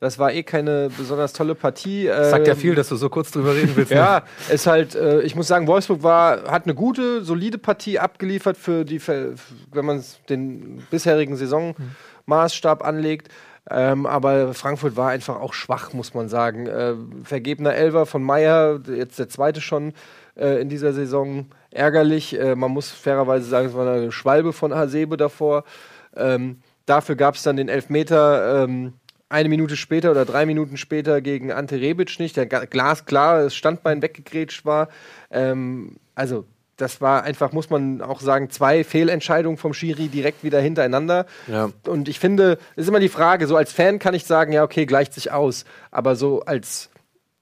das 0.00 0.18
war 0.18 0.32
eh 0.32 0.42
keine 0.44 0.90
besonders 0.96 1.32
tolle 1.32 1.54
Partie. 1.54 2.06
Sagt 2.06 2.46
ja 2.46 2.54
Ähm, 2.54 2.58
viel, 2.58 2.74
dass 2.74 2.88
du 2.88 2.96
so 2.96 3.08
kurz 3.08 3.30
drüber 3.32 3.54
reden 3.54 3.72
willst. 3.74 3.90
ne? 3.90 3.96
Ja, 3.96 4.22
es 4.48 4.66
halt, 4.66 4.94
äh, 4.94 5.22
ich 5.22 5.34
muss 5.34 5.48
sagen, 5.48 5.66
Wolfsburg 5.66 6.02
war, 6.02 6.50
hat 6.50 6.64
eine 6.64 6.74
gute, 6.74 7.22
solide 7.24 7.58
Partie 7.58 7.98
abgeliefert 7.98 8.56
für 8.56 8.84
die, 8.84 8.98
Ver- 9.00 9.30
wenn 9.72 9.84
man 9.84 10.04
den 10.28 10.84
bisherigen 10.90 11.36
Saisonmaßstab 11.36 12.84
anlegt. 12.84 13.28
Ähm, 13.70 14.06
aber 14.06 14.54
Frankfurt 14.54 14.96
war 14.96 15.10
einfach 15.10 15.40
auch 15.40 15.52
schwach, 15.52 15.92
muss 15.92 16.14
man 16.14 16.28
sagen. 16.28 16.66
Äh, 16.66 16.94
vergebener 17.24 17.74
Elver 17.74 18.06
von 18.06 18.22
Meier, 18.22 18.80
jetzt 18.88 19.18
der 19.18 19.28
zweite 19.28 19.60
schon 19.60 19.92
äh, 20.38 20.60
in 20.60 20.68
dieser 20.68 20.92
Saison, 20.92 21.46
ärgerlich. 21.70 22.38
Äh, 22.38 22.54
man 22.54 22.70
muss 22.70 22.90
fairerweise 22.90 23.48
sagen, 23.48 23.68
es 23.68 23.74
war 23.74 23.90
eine 23.90 24.12
Schwalbe 24.12 24.52
von 24.52 24.74
Hasebe 24.74 25.16
davor. 25.16 25.64
Ähm, 26.16 26.58
dafür 26.86 27.16
gab 27.16 27.34
es 27.34 27.42
dann 27.42 27.56
den 27.56 27.68
Elfmeter 27.68 28.64
ähm, 28.64 28.94
eine 29.28 29.48
Minute 29.48 29.76
später 29.76 30.10
oder 30.10 30.24
drei 30.24 30.46
Minuten 30.46 30.76
später 30.76 31.20
gegen 31.20 31.52
Ante 31.52 31.80
Rebic 31.80 32.18
nicht, 32.18 32.36
der 32.36 32.46
glasklar 32.46 33.42
das 33.44 33.54
Standbein 33.54 34.00
weggegrätscht 34.00 34.64
war. 34.64 34.88
Ähm, 35.30 35.96
also 36.14 36.46
das 36.78 37.00
war 37.00 37.24
einfach, 37.24 37.52
muss 37.52 37.70
man 37.70 38.00
auch 38.00 38.20
sagen, 38.20 38.50
zwei 38.50 38.84
Fehlentscheidungen 38.84 39.58
vom 39.58 39.74
Schiri 39.74 40.08
direkt 40.08 40.44
wieder 40.44 40.60
hintereinander. 40.60 41.26
Ja. 41.48 41.70
Und 41.86 42.08
ich 42.08 42.20
finde, 42.20 42.58
es 42.76 42.84
ist 42.84 42.88
immer 42.88 43.00
die 43.00 43.08
Frage, 43.08 43.46
so 43.46 43.56
als 43.56 43.72
Fan 43.72 43.98
kann 43.98 44.14
ich 44.14 44.24
sagen, 44.24 44.52
ja, 44.52 44.62
okay, 44.62 44.86
gleicht 44.86 45.12
sich 45.12 45.32
aus. 45.32 45.64
Aber 45.90 46.14
so 46.14 46.40
als, 46.42 46.88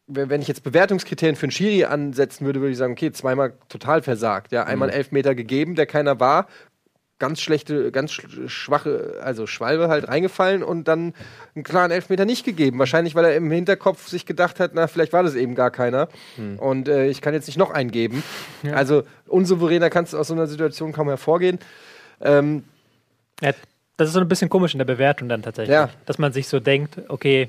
wenn 0.08 0.40
ich 0.40 0.48
jetzt 0.48 0.62
Bewertungskriterien 0.62 1.36
für 1.36 1.44
einen 1.44 1.50
Schiri 1.50 1.84
ansetzen 1.84 2.46
würde, 2.46 2.60
würde 2.60 2.72
ich 2.72 2.78
sagen, 2.78 2.92
okay, 2.92 3.10
zweimal 3.12 3.54
total 3.68 4.02
versagt. 4.02 4.52
Ja, 4.52 4.64
einmal 4.64 4.88
einen 4.88 4.96
Elfmeter 4.98 5.34
gegeben, 5.34 5.74
der 5.74 5.86
keiner 5.86 6.20
war. 6.20 6.46
Ganz 7.18 7.40
schlechte, 7.40 7.90
ganz 7.92 8.12
sch- 8.12 8.48
schwache, 8.48 9.20
also 9.22 9.46
Schwalbe 9.46 9.88
halt 9.88 10.06
reingefallen 10.06 10.62
und 10.62 10.86
dann 10.86 11.14
einen 11.54 11.64
klaren 11.64 11.90
Elfmeter 11.90 12.26
nicht 12.26 12.44
gegeben. 12.44 12.78
Wahrscheinlich, 12.78 13.14
weil 13.14 13.24
er 13.24 13.34
im 13.36 13.50
Hinterkopf 13.50 14.06
sich 14.08 14.26
gedacht 14.26 14.60
hat, 14.60 14.72
na, 14.74 14.86
vielleicht 14.86 15.14
war 15.14 15.22
das 15.22 15.34
eben 15.34 15.54
gar 15.54 15.70
keiner. 15.70 16.08
Und 16.58 16.88
äh, 16.88 17.06
ich 17.08 17.22
kann 17.22 17.32
jetzt 17.32 17.46
nicht 17.46 17.56
noch 17.56 17.70
einen 17.70 17.90
geben. 17.90 18.22
Also 18.70 19.02
unsouveräner 19.26 19.88
kannst 19.88 20.12
du 20.12 20.18
aus 20.18 20.28
so 20.28 20.34
einer 20.34 20.46
Situation 20.46 20.92
kaum 20.92 21.08
hervorgehen. 21.08 21.58
Ähm, 22.20 22.64
Ja, 23.40 23.52
das 23.96 24.08
ist 24.08 24.14
so 24.14 24.20
ein 24.20 24.28
bisschen 24.28 24.50
komisch 24.50 24.74
in 24.74 24.78
der 24.78 24.84
Bewertung 24.84 25.28
dann 25.30 25.40
tatsächlich. 25.42 25.72
Ja. 25.74 25.88
Dass 26.04 26.18
man 26.18 26.32
sich 26.34 26.48
so 26.48 26.60
denkt, 26.60 26.98
okay, 27.08 27.48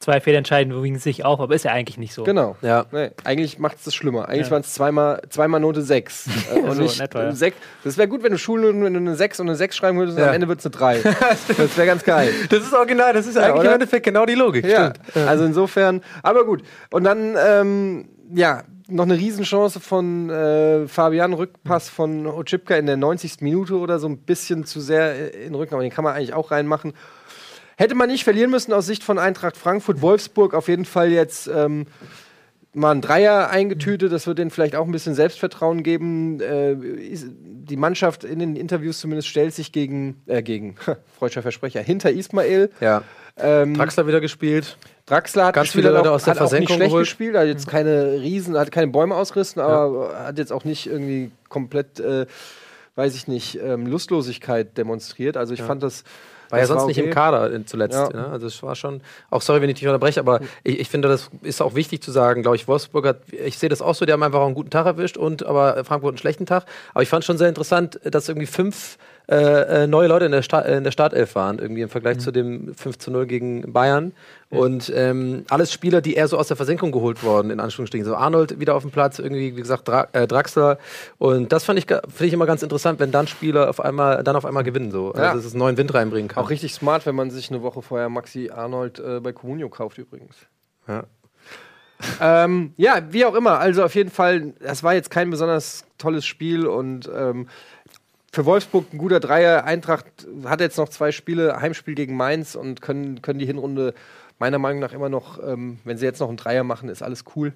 zwei 0.00 0.20
Fehlentscheidungen 0.20 0.82
wiegen 0.84 0.98
sich 0.98 1.24
auf, 1.24 1.40
aber 1.40 1.54
ist 1.54 1.64
ja 1.64 1.72
eigentlich 1.72 1.98
nicht 1.98 2.14
so. 2.14 2.22
Genau. 2.24 2.56
Ja. 2.62 2.86
Nee, 2.92 3.10
eigentlich 3.24 3.58
macht 3.58 3.78
es 3.78 3.84
das 3.84 3.94
schlimmer. 3.94 4.28
Eigentlich 4.28 4.46
Ja. 4.46 4.52
waren 4.52 4.60
es 4.60 4.72
zweimal, 4.72 5.22
zweimal 5.28 5.60
Note 5.60 5.82
6. 5.82 6.28
Äh, 6.54 6.58
und 6.60 6.76
So, 6.76 6.82
nicht 6.82 6.98
in 6.98 7.04
etwa, 7.04 7.22
ja. 7.24 7.28
äh, 7.30 7.32
sech- 7.32 7.52
Das 7.84 7.98
wäre 7.98 8.06
gut, 8.08 8.22
wenn 8.22 8.32
du 8.32 8.38
Schulnoten, 8.38 8.84
wenn 8.84 8.94
du 8.94 9.00
eine 9.00 9.16
6 9.16 9.40
und 9.40 9.48
eine 9.48 9.56
6 9.56 9.76
schreiben 9.76 9.98
würdest 9.98 10.16
und 10.16 10.22
Ja. 10.22 10.28
am 10.28 10.34
Ende 10.34 10.46
wird 10.48 10.60
es 10.60 10.66
eine 10.66 10.70
3. 10.72 11.00
das 11.56 11.76
wäre 11.76 11.86
ganz 11.86 12.04
geil. 12.04 12.32
Das 12.50 12.60
ist 12.62 12.72
original, 12.72 13.12
das 13.12 13.26
ist 13.26 13.34
Ja, 13.36 13.42
eigentlich 13.42 13.60
oder? 13.60 13.68
im 13.70 13.74
Endeffekt 13.74 14.04
genau 14.04 14.24
die 14.24 14.34
Logik. 14.34 14.64
Ja, 14.64 14.92
Stimmt. 15.10 15.28
also 15.28 15.44
insofern, 15.44 16.02
aber 16.22 16.44
gut. 16.44 16.62
Und 16.90 17.04
dann, 17.04 17.34
ähm, 17.36 18.08
ja, 18.32 18.62
noch 18.90 19.04
eine 19.04 19.14
Riesenchance 19.18 19.80
von 19.80 20.30
äh, 20.30 20.86
Fabian, 20.88 21.34
Rückpass 21.34 21.90
von 21.90 22.26
Ochipka 22.26 22.74
in 22.76 22.86
der 22.86 22.96
90. 22.96 23.40
Minute 23.42 23.76
oder 23.76 23.98
so 23.98 24.08
ein 24.08 24.16
bisschen 24.18 24.64
zu 24.64 24.80
sehr 24.80 25.34
in 25.34 25.48
den 25.52 25.54
Rücken, 25.56 25.74
aber 25.74 25.82
den 25.82 25.92
kann 25.92 26.04
man 26.04 26.14
eigentlich 26.14 26.32
auch 26.32 26.50
reinmachen. 26.50 26.94
Hätte 27.78 27.94
man 27.94 28.08
nicht 28.08 28.24
verlieren 28.24 28.50
müssen 28.50 28.72
aus 28.72 28.86
Sicht 28.86 29.04
von 29.04 29.20
Eintracht 29.20 29.56
Frankfurt. 29.56 30.02
Wolfsburg 30.02 30.52
auf 30.52 30.66
jeden 30.66 30.84
Fall 30.84 31.12
jetzt 31.12 31.46
ähm, 31.46 31.86
mal 32.74 32.90
ein 32.90 33.00
Dreier 33.00 33.50
eingetütet. 33.50 34.10
Das 34.10 34.26
wird 34.26 34.38
denen 34.38 34.50
vielleicht 34.50 34.74
auch 34.74 34.84
ein 34.84 34.90
bisschen 34.90 35.14
Selbstvertrauen 35.14 35.84
geben. 35.84 36.40
Äh, 36.40 36.74
die 36.76 37.76
Mannschaft 37.76 38.24
in 38.24 38.40
den 38.40 38.56
Interviews 38.56 38.98
zumindest 38.98 39.28
stellt 39.28 39.54
sich 39.54 39.70
gegen, 39.70 40.20
äh, 40.26 40.42
gegen 40.42 40.74
freudscher 41.20 41.40
Versprecher, 41.40 41.80
hinter 41.80 42.10
Ismail. 42.10 42.70
Ja. 42.80 43.04
Ähm, 43.36 43.74
Draxler 43.74 44.08
wieder 44.08 44.20
gespielt. 44.20 44.76
Draxler 45.06 45.46
hat 45.46 45.54
Ganz 45.54 45.70
viele 45.70 45.90
Leute 45.90 46.10
auch, 46.10 46.16
aus 46.16 46.24
der 46.24 46.32
auch 46.32 46.34
nicht 46.34 46.48
Versenkung 46.48 46.76
schlecht 46.78 46.90
geholt. 46.90 47.04
gespielt, 47.04 47.36
hat 47.36 47.46
jetzt 47.46 47.68
keine 47.68 48.20
Riesen, 48.20 48.58
hat 48.58 48.72
keine 48.72 48.88
Bäume 48.88 49.14
ausgerissen, 49.14 49.62
aber 49.62 50.18
hat 50.24 50.36
jetzt 50.36 50.52
auch 50.52 50.64
nicht 50.64 50.88
irgendwie 50.88 51.30
komplett, 51.48 52.00
äh, 52.00 52.26
weiß 52.96 53.14
ich 53.14 53.28
nicht, 53.28 53.60
ähm, 53.62 53.86
Lustlosigkeit 53.86 54.76
demonstriert. 54.76 55.36
Also 55.36 55.54
ich 55.54 55.62
fand 55.62 55.84
das. 55.84 56.02
War 56.50 56.58
ja 56.58 56.66
sonst 56.66 56.86
nicht 56.86 56.98
im 56.98 57.06
okay. 57.06 57.14
Kader 57.14 57.52
äh, 57.52 57.64
zuletzt. 57.64 57.94
Ja. 57.94 58.08
Ne? 58.08 58.26
Also 58.28 58.46
es 58.46 58.62
war 58.62 58.74
schon, 58.74 59.00
auch 59.30 59.42
sorry, 59.42 59.60
wenn 59.60 59.68
ich 59.68 59.76
dich 59.78 59.86
unterbreche, 59.86 60.20
aber 60.20 60.40
ich, 60.64 60.80
ich 60.80 60.88
finde, 60.88 61.08
das 61.08 61.30
ist 61.42 61.60
auch 61.60 61.74
wichtig 61.74 62.02
zu 62.02 62.10
sagen, 62.10 62.42
glaube 62.42 62.56
ich, 62.56 62.68
Wolfsburg 62.68 63.06
hat, 63.06 63.20
ich 63.32 63.58
sehe 63.58 63.68
das 63.68 63.82
auch 63.82 63.94
so, 63.94 64.06
die 64.06 64.12
haben 64.12 64.22
einfach 64.22 64.40
auch 64.40 64.46
einen 64.46 64.54
guten 64.54 64.70
Tag 64.70 64.86
erwischt 64.86 65.16
und 65.16 65.44
aber 65.44 65.84
Frankfurt 65.84 66.12
einen 66.12 66.18
schlechten 66.18 66.46
Tag. 66.46 66.64
Aber 66.94 67.02
ich 67.02 67.08
fand 67.08 67.24
schon 67.24 67.38
sehr 67.38 67.48
interessant, 67.48 68.00
dass 68.04 68.28
irgendwie 68.28 68.46
fünf 68.46 68.98
äh, 69.30 69.82
äh, 69.82 69.86
neue 69.86 70.08
Leute 70.08 70.24
in 70.24 70.32
der, 70.32 70.40
Sta 70.40 70.60
in 70.60 70.84
der 70.84 70.90
Startelf 70.90 71.34
waren, 71.34 71.58
irgendwie 71.58 71.82
im 71.82 71.90
Vergleich 71.90 72.18
zu 72.18 72.30
dem 72.30 72.74
5 72.74 72.96
zu 72.96 73.10
0 73.10 73.26
gegen 73.26 73.72
Bayern. 73.74 74.12
Und 74.48 74.90
ähm, 74.94 75.44
alles 75.50 75.70
Spieler, 75.70 76.00
die 76.00 76.14
eher 76.14 76.28
so 76.28 76.38
aus 76.38 76.48
der 76.48 76.56
Versenkung 76.56 76.92
geholt 76.92 77.22
worden, 77.22 77.50
in 77.50 77.60
Anführungsstrichen. 77.60 78.06
So 78.06 78.16
Arnold 78.16 78.58
wieder 78.58 78.74
auf 78.74 78.82
dem 78.82 78.90
Platz, 78.90 79.18
irgendwie, 79.18 79.54
wie 79.54 79.60
gesagt, 79.60 79.86
Dra 79.86 80.08
äh, 80.12 80.26
Draxler. 80.26 80.78
Und 81.18 81.52
das 81.52 81.64
fand 81.64 81.78
ich, 81.78 81.84
finde 81.84 82.24
ich 82.24 82.32
immer 82.32 82.46
ganz 82.46 82.62
interessant, 82.62 83.00
wenn 83.00 83.10
dann 83.10 83.26
Spieler 83.26 83.68
auf 83.68 83.80
einmal, 83.80 84.24
dann 84.24 84.36
auf 84.36 84.46
einmal 84.46 84.64
gewinnen, 84.64 84.90
so. 84.90 85.12
Ja. 85.14 85.24
Also, 85.24 85.36
dass 85.36 85.44
es 85.44 85.52
neuen 85.52 85.76
Wind 85.76 85.92
reinbringen 85.92 86.28
kann. 86.28 86.42
Auch 86.42 86.48
richtig 86.48 86.72
smart, 86.72 87.04
wenn 87.04 87.14
man 87.14 87.30
sich 87.30 87.50
eine 87.50 87.62
Woche 87.62 87.82
vorher 87.82 88.08
Maxi 88.08 88.50
Arnold 88.50 88.98
äh, 88.98 89.20
bei 89.20 89.32
Comunio 89.32 89.68
kauft 89.68 89.98
übrigens. 89.98 90.36
Ja. 90.86 91.04
ähm, 92.20 92.72
ja, 92.76 93.02
wie 93.10 93.24
auch 93.24 93.34
immer. 93.34 93.58
Also 93.58 93.84
auf 93.84 93.94
jeden 93.94 94.10
Fall, 94.10 94.54
das 94.60 94.82
war 94.82 94.94
jetzt 94.94 95.10
kein 95.10 95.30
besonders 95.30 95.84
tolles 95.98 96.24
Spiel 96.24 96.66
und 96.66 97.10
ähm, 97.14 97.48
für 98.32 98.44
Wolfsburg 98.44 98.92
ein 98.92 98.98
guter 98.98 99.20
Dreier. 99.20 99.64
Eintracht 99.64 100.06
hat 100.44 100.60
jetzt 100.60 100.76
noch 100.76 100.88
zwei 100.88 101.12
Spiele, 101.12 101.60
Heimspiel 101.60 101.94
gegen 101.94 102.16
Mainz 102.16 102.54
und 102.54 102.82
können, 102.82 103.22
können 103.22 103.38
die 103.38 103.46
Hinrunde 103.46 103.94
meiner 104.38 104.58
Meinung 104.58 104.80
nach 104.80 104.92
immer 104.92 105.08
noch, 105.08 105.42
ähm, 105.42 105.78
wenn 105.84 105.98
sie 105.98 106.04
jetzt 106.04 106.20
noch 106.20 106.28
einen 106.28 106.36
Dreier 106.36 106.64
machen, 106.64 106.88
ist 106.88 107.02
alles 107.02 107.24
cool. 107.34 107.52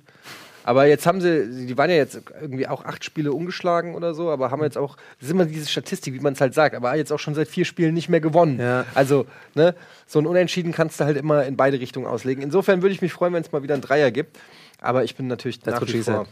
Aber 0.64 0.86
jetzt 0.86 1.06
haben 1.06 1.20
sie, 1.20 1.66
die 1.66 1.76
waren 1.76 1.90
ja 1.90 1.96
jetzt 1.96 2.20
irgendwie 2.40 2.68
auch 2.68 2.84
acht 2.84 3.04
Spiele 3.04 3.32
ungeschlagen 3.32 3.94
oder 3.94 4.14
so, 4.14 4.30
aber 4.30 4.50
haben 4.50 4.62
jetzt 4.62 4.78
auch, 4.78 4.96
das 5.18 5.28
ist 5.28 5.30
immer 5.32 5.44
diese 5.44 5.68
Statistik, 5.68 6.14
wie 6.14 6.20
man 6.20 6.34
es 6.34 6.40
halt 6.40 6.54
sagt, 6.54 6.76
aber 6.76 6.94
jetzt 6.94 7.12
auch 7.12 7.18
schon 7.18 7.34
seit 7.34 7.48
vier 7.48 7.64
Spielen 7.64 7.94
nicht 7.94 8.08
mehr 8.08 8.20
gewonnen. 8.20 8.60
Ja. 8.60 8.84
Also, 8.94 9.26
ne, 9.54 9.74
so 10.06 10.20
ein 10.20 10.26
Unentschieden 10.26 10.72
kannst 10.72 11.00
du 11.00 11.04
halt 11.04 11.16
immer 11.16 11.44
in 11.44 11.56
beide 11.56 11.80
Richtungen 11.80 12.06
auslegen. 12.06 12.42
Insofern 12.42 12.82
würde 12.82 12.94
ich 12.94 13.02
mich 13.02 13.12
freuen, 13.12 13.32
wenn 13.32 13.42
es 13.42 13.50
mal 13.50 13.62
wieder 13.62 13.74
einen 13.74 13.82
Dreier 13.82 14.10
gibt. 14.10 14.38
Aber 14.80 15.04
ich 15.04 15.16
bin 15.16 15.26
natürlich 15.26 15.60
That's 15.60 15.80
nach 15.80 15.88
wie 15.88 16.02
vor. 16.02 16.26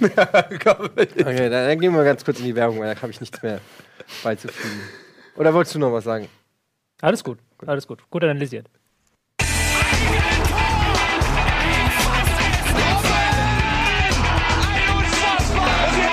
Okay, 0.00 1.50
dann, 1.50 1.50
dann 1.50 1.80
gehen 1.80 1.92
wir 1.94 2.04
ganz 2.04 2.24
kurz 2.24 2.38
in 2.38 2.46
die 2.46 2.54
Werbung, 2.54 2.80
weil 2.80 2.94
da 2.94 3.02
habe 3.02 3.10
ich 3.10 3.20
nichts 3.20 3.42
mehr 3.42 3.60
beizufügen. 4.22 4.80
Oder 5.36 5.54
wolltest 5.54 5.74
du 5.74 5.78
noch 5.78 5.92
was 5.92 6.04
sagen? 6.04 6.28
Alles 7.00 7.22
gut, 7.22 7.38
alles 7.66 7.86
gut. 7.86 8.02
Gut 8.10 8.24
analysiert. 8.24 8.66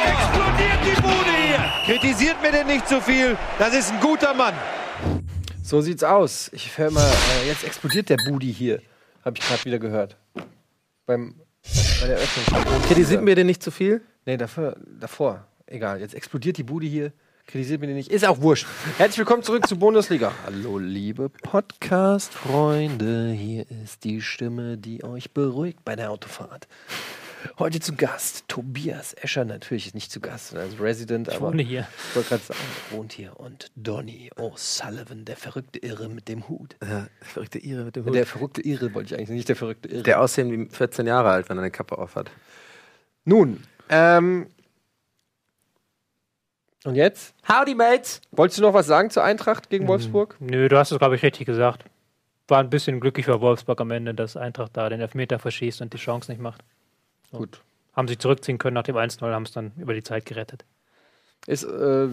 explodiert 0.07 0.79
die 0.85 1.01
Bude 1.01 1.33
hier. 1.47 1.63
Kritisiert 1.85 2.41
mir 2.41 2.51
denn 2.51 2.67
nicht 2.67 2.87
zu 2.87 3.01
viel. 3.01 3.37
Das 3.57 3.73
ist 3.73 3.91
ein 3.91 3.99
guter 3.99 4.33
Mann. 4.33 4.53
So 5.63 5.81
sieht's 5.81 6.03
aus. 6.03 6.51
Ich 6.53 6.77
höre 6.77 6.91
mal, 6.91 7.09
äh, 7.09 7.47
jetzt 7.47 7.63
explodiert 7.63 8.09
der 8.09 8.17
Budi 8.27 8.53
hier. 8.53 8.81
Habe 9.23 9.37
ich 9.39 9.47
gerade 9.47 9.65
wieder 9.65 9.79
gehört. 9.79 10.15
Beim, 11.07 11.41
bei 12.01 12.07
der 12.07 12.17
Öffnung. 12.17 12.81
Kritisiert 12.83 13.23
mir 13.23 13.35
den 13.35 13.47
nicht 13.47 13.63
zu 13.63 13.71
viel? 13.71 14.01
Nee, 14.25 14.37
davor, 14.37 14.75
davor. 14.99 15.45
Egal, 15.67 15.99
jetzt 15.99 16.13
explodiert 16.13 16.57
die 16.57 16.63
Bude 16.63 16.85
hier. 16.87 17.11
Kritisiert 17.47 17.81
mir 17.81 17.87
den 17.87 17.95
nicht. 17.95 18.11
Ist 18.11 18.25
auch 18.25 18.41
wurscht. 18.41 18.65
Herzlich 18.97 19.19
willkommen 19.19 19.43
zurück 19.43 19.67
zur 19.67 19.77
Bundesliga. 19.77 20.31
Hallo, 20.45 20.79
liebe 20.79 21.29
Podcast-Freunde. 21.29 23.31
Hier 23.31 23.65
ist 23.83 24.03
die 24.03 24.21
Stimme, 24.21 24.77
die 24.77 25.03
euch 25.03 25.31
beruhigt 25.31 25.79
bei 25.85 25.95
der 25.95 26.11
Autofahrt. 26.11 26.67
Heute 27.59 27.79
zu 27.79 27.95
Gast 27.95 28.47
Tobias 28.47 29.13
Escher. 29.13 29.45
Natürlich 29.45 29.87
ist 29.87 29.95
nicht 29.95 30.11
zu 30.11 30.19
Gast, 30.19 30.49
sondern 30.49 30.69
als 30.69 30.79
Resident. 30.79 31.27
Ich 31.27 31.35
aber 31.35 31.47
wohne 31.47 31.61
hier. 31.61 31.87
Ich 32.09 32.15
wollte 32.15 32.29
gerade 32.29 32.43
sagen, 32.43 32.59
er 32.91 32.97
wohnt 32.97 33.13
hier. 33.13 33.39
Und 33.39 33.71
Donny 33.75 34.31
O'Sullivan, 34.35 35.25
der 35.25 35.37
verrückte 35.37 35.79
Irre 35.79 36.09
mit 36.09 36.27
dem 36.27 36.47
Hut. 36.47 36.75
Ja, 36.81 37.07
verrückte 37.21 37.59
Ire 37.59 37.83
mit 37.83 37.95
dem 37.95 38.05
Hut. 38.05 38.15
Der 38.15 38.25
verrückte 38.25 38.61
Irre 38.61 38.93
wollte 38.93 39.13
ich 39.13 39.19
eigentlich 39.19 39.29
nicht, 39.29 39.49
der 39.49 39.55
verrückte 39.55 39.89
Irre. 39.89 40.03
Der 40.03 40.21
aussehen 40.21 40.51
wie 40.51 40.69
14 40.69 41.07
Jahre 41.07 41.29
alt, 41.29 41.49
wenn 41.49 41.57
er 41.57 41.61
eine 41.61 41.71
Kappe 41.71 41.97
auf 41.97 42.15
hat. 42.15 42.31
Nun, 43.23 43.63
ähm. 43.89 44.47
Und 46.83 46.95
jetzt? 46.95 47.33
Howdy, 47.47 47.73
Mates! 47.73 48.21
Wolltest 48.31 48.59
du 48.59 48.61
noch 48.61 48.73
was 48.73 48.85
sagen 48.85 49.09
zur 49.09 49.23
Eintracht 49.23 49.69
gegen 49.69 49.87
Wolfsburg? 49.87 50.35
Nö, 50.39 50.67
du 50.67 50.77
hast 50.77 50.91
es, 50.91 50.99
glaube 50.99 51.15
ich, 51.15 51.23
richtig 51.23 51.47
gesagt. 51.47 51.85
War 52.47 52.59
ein 52.59 52.69
bisschen 52.69 52.99
glücklich 52.99 53.25
für 53.25 53.41
Wolfsburg 53.41 53.81
am 53.81 53.89
Ende, 53.89 54.13
dass 54.13 54.37
Eintracht 54.37 54.77
da 54.77 54.87
den 54.89 55.01
Elfmeter 55.01 55.39
verschießt 55.39 55.81
und 55.81 55.93
die 55.93 55.97
Chance 55.97 56.31
nicht 56.31 56.39
macht. 56.39 56.63
Gut. 57.37 57.61
Haben 57.93 58.07
sich 58.07 58.19
zurückziehen 58.19 58.57
können 58.57 58.73
nach 58.73 58.83
dem 58.83 58.95
1-0, 58.95 59.21
haben 59.31 59.43
es 59.43 59.51
dann 59.51 59.71
über 59.77 59.93
die 59.93 60.03
Zeit 60.03 60.25
gerettet. 60.25 60.65
Ist 61.47 61.63
äh, 61.63 62.07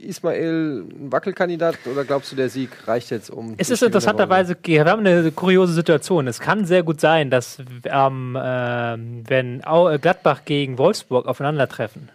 Ismail 0.00 0.84
ein 0.88 1.10
Wackelkandidat 1.10 1.78
oder 1.90 2.04
glaubst 2.04 2.30
du, 2.30 2.36
der 2.36 2.48
Sieg 2.48 2.70
reicht 2.86 3.10
jetzt 3.10 3.28
um. 3.28 3.54
Es 3.56 3.70
ist 3.70 3.82
interessanterweise, 3.82 4.56
wir 4.62 4.84
haben 4.84 5.04
eine 5.04 5.32
kuriose 5.32 5.72
Situation. 5.72 6.28
Es 6.28 6.38
kann 6.38 6.64
sehr 6.64 6.84
gut 6.84 7.00
sein, 7.00 7.28
dass 7.28 7.58
ähm, 7.84 8.38
ähm, 8.40 9.24
wenn 9.26 9.60
äh, 9.62 9.98
Gladbach 9.98 10.44
gegen 10.44 10.78
Wolfsburg 10.78 11.26
aufeinandertreffen, 11.26 12.08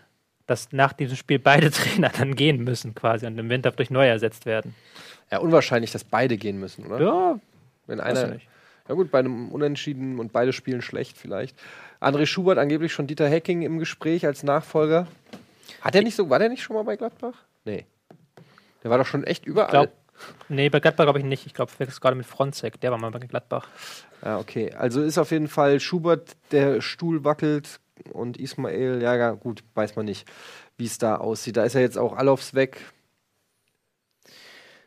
dass 0.47 0.71
nach 0.71 0.93
diesem 0.93 1.17
Spiel 1.17 1.37
beide 1.37 1.69
Trainer 1.71 2.11
dann 2.17 2.33
gehen 2.33 2.63
müssen 2.63 2.95
quasi 2.95 3.25
und 3.25 3.37
im 3.37 3.49
Winter 3.49 3.71
durch 3.71 3.89
neu 3.89 4.07
ersetzt 4.07 4.45
werden. 4.45 4.73
Ja, 5.31 5.39
unwahrscheinlich, 5.39 5.91
dass 5.91 6.05
beide 6.05 6.37
gehen 6.37 6.61
müssen, 6.61 6.85
oder? 6.85 6.99
Ja, 7.01 7.39
Wenn 7.87 7.99
weiß 7.99 8.05
einer. 8.05 8.27
ich 8.27 8.33
nicht. 8.35 8.47
Ja, 8.87 8.95
gut, 8.95 9.11
bei 9.11 9.19
einem 9.19 9.49
Unentschieden 9.49 10.19
und 10.19 10.31
beide 10.31 10.53
spielen 10.53 10.81
schlecht 10.81 11.17
vielleicht. 11.17 11.57
André 12.03 12.25
Schubert 12.25 12.57
angeblich 12.57 12.91
schon 12.93 13.07
Dieter 13.07 13.27
Hecking 13.29 13.61
im 13.61 13.79
Gespräch 13.79 14.25
als 14.25 14.43
Nachfolger. 14.43 15.07
Hat 15.81 15.95
er 15.95 16.01
nicht 16.03 16.15
so, 16.15 16.29
war 16.29 16.39
der 16.39 16.49
nicht 16.49 16.63
schon 16.63 16.75
mal 16.75 16.83
bei 16.83 16.95
Gladbach? 16.95 17.33
Nee. 17.65 17.85
Der 18.83 18.91
war 18.91 18.97
doch 18.97 19.05
schon 19.07 19.23
echt 19.23 19.45
überall. 19.45 19.69
glaub- 19.71 19.91
Nee, 20.47 20.69
bei 20.69 20.79
Gladbach 20.79 21.05
glaube 21.05 21.19
ich 21.19 21.25
nicht. 21.25 21.45
Ich 21.47 21.53
glaube, 21.53 21.71
verwechselst 21.71 21.99
gerade 22.01 22.15
mit 22.15 22.25
Fronzek. 22.25 22.79
Der 22.81 22.91
war 22.91 22.97
mal 22.99 23.11
bei 23.11 23.19
Gladbach. 23.19 23.67
Ja, 24.23 24.37
okay. 24.39 24.71
Also 24.73 25.01
ist 25.01 25.17
auf 25.17 25.31
jeden 25.31 25.47
Fall 25.47 25.79
Schubert, 25.79 26.33
der 26.51 26.81
Stuhl 26.81 27.23
wackelt 27.25 27.79
und 28.13 28.37
Ismail, 28.37 29.01
ja, 29.01 29.15
ja 29.15 29.31
gut, 29.31 29.63
weiß 29.73 29.95
man 29.95 30.05
nicht, 30.05 30.25
wie 30.77 30.85
es 30.85 30.97
da 30.97 31.15
aussieht. 31.17 31.57
Da 31.57 31.63
ist 31.63 31.73
ja 31.73 31.81
jetzt 31.81 31.97
auch 31.97 32.15
Alofs 32.15 32.53
weg. 32.53 32.77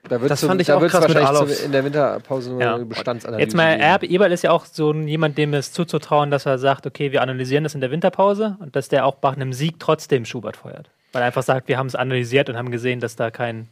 Da 0.09 0.20
wird 0.20 0.30
Das 0.30 0.44
fand 0.44 0.61
ich 0.61 0.70
auch 0.72 0.80
wird's 0.80 0.92
krass 0.92 1.09
mit 1.09 1.48
zu, 1.57 1.64
in 1.64 1.72
der 1.72 1.84
Winterpause 1.84 2.50
nur 2.50 2.61
Ja. 2.61 2.74
eine 2.74 2.84
Bestandsanalyse. 2.84 3.42
Jetzt 3.44 3.57
mal. 3.57 3.78
Erb 3.78 4.02
Eberl 4.02 4.32
ist 4.32 4.42
ja 4.42 4.50
auch 4.50 4.64
so 4.64 4.92
jemand, 4.92 5.36
dem 5.38 5.54
es 5.54 5.72
zuzutrauen, 5.72 6.30
dass 6.30 6.46
er 6.46 6.59
sagt, 6.59 6.86
okay, 6.86 7.12
wir 7.12 7.22
analysieren 7.22 7.64
das 7.64 7.74
in 7.74 7.80
der 7.80 7.90
Winterpause 7.90 8.57
und 8.61 8.76
dass 8.76 8.88
der 8.88 9.04
auch 9.07 9.16
nach 9.22 9.34
einem 9.34 9.52
Sieg 9.52 9.80
trotzdem 9.80 10.24
Schubert 10.24 10.57
feuert. 10.57 10.90
Weil 11.12 11.22
er 11.22 11.26
einfach 11.26 11.42
sagt, 11.42 11.68
wir 11.68 11.78
haben 11.78 11.86
es 11.86 11.94
analysiert 11.94 12.48
und 12.48 12.57
haben 12.57 12.70
gesehen, 12.70 13.00
dass 13.00 13.16
da 13.16 13.30
kein, 13.30 13.68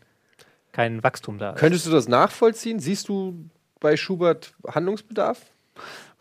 kein 0.73 1.03
Wachstum 1.03 1.39
da 1.39 1.51
ist. 1.51 1.61
Könntest 1.61 1.87
du 1.87 1.91
das 1.91 2.09
nachvollziehen? 2.09 2.81
Siehst 2.81 3.09
du 3.09 3.35
bei 3.81 3.97
Schubert 3.97 4.55
Handlungsbedarf? 4.67 5.41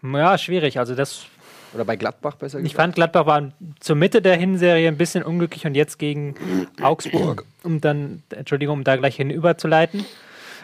Ja, 0.04 0.38
schwierig. 0.38 0.80
Also 0.80 0.96
das, 0.96 1.26
Oder 1.74 1.86
bei 1.86 1.96
Gladbach 1.96 2.36
besser 2.36 2.60
ich 2.60 2.76
fand, 2.76 2.96
Gladbach 2.96 3.26
war 3.26 3.52
zur 3.80 3.96
Mitte 3.96 4.22
der 4.22 4.36
Hinserie 4.36 4.88
ein 4.88 4.98
bisschen 4.98 5.24
unglücklich 5.24 5.66
und 5.66 5.76
jetzt 5.76 5.98
gegen 5.98 6.36
Augsburg, 6.82 7.46
um 7.64 7.82
dann, 7.82 8.24
Entschuldigung, 8.30 8.80
um 8.80 8.84
da 8.84 8.96
gleich 8.96 9.16
hinüberzuleiten, 9.16 10.06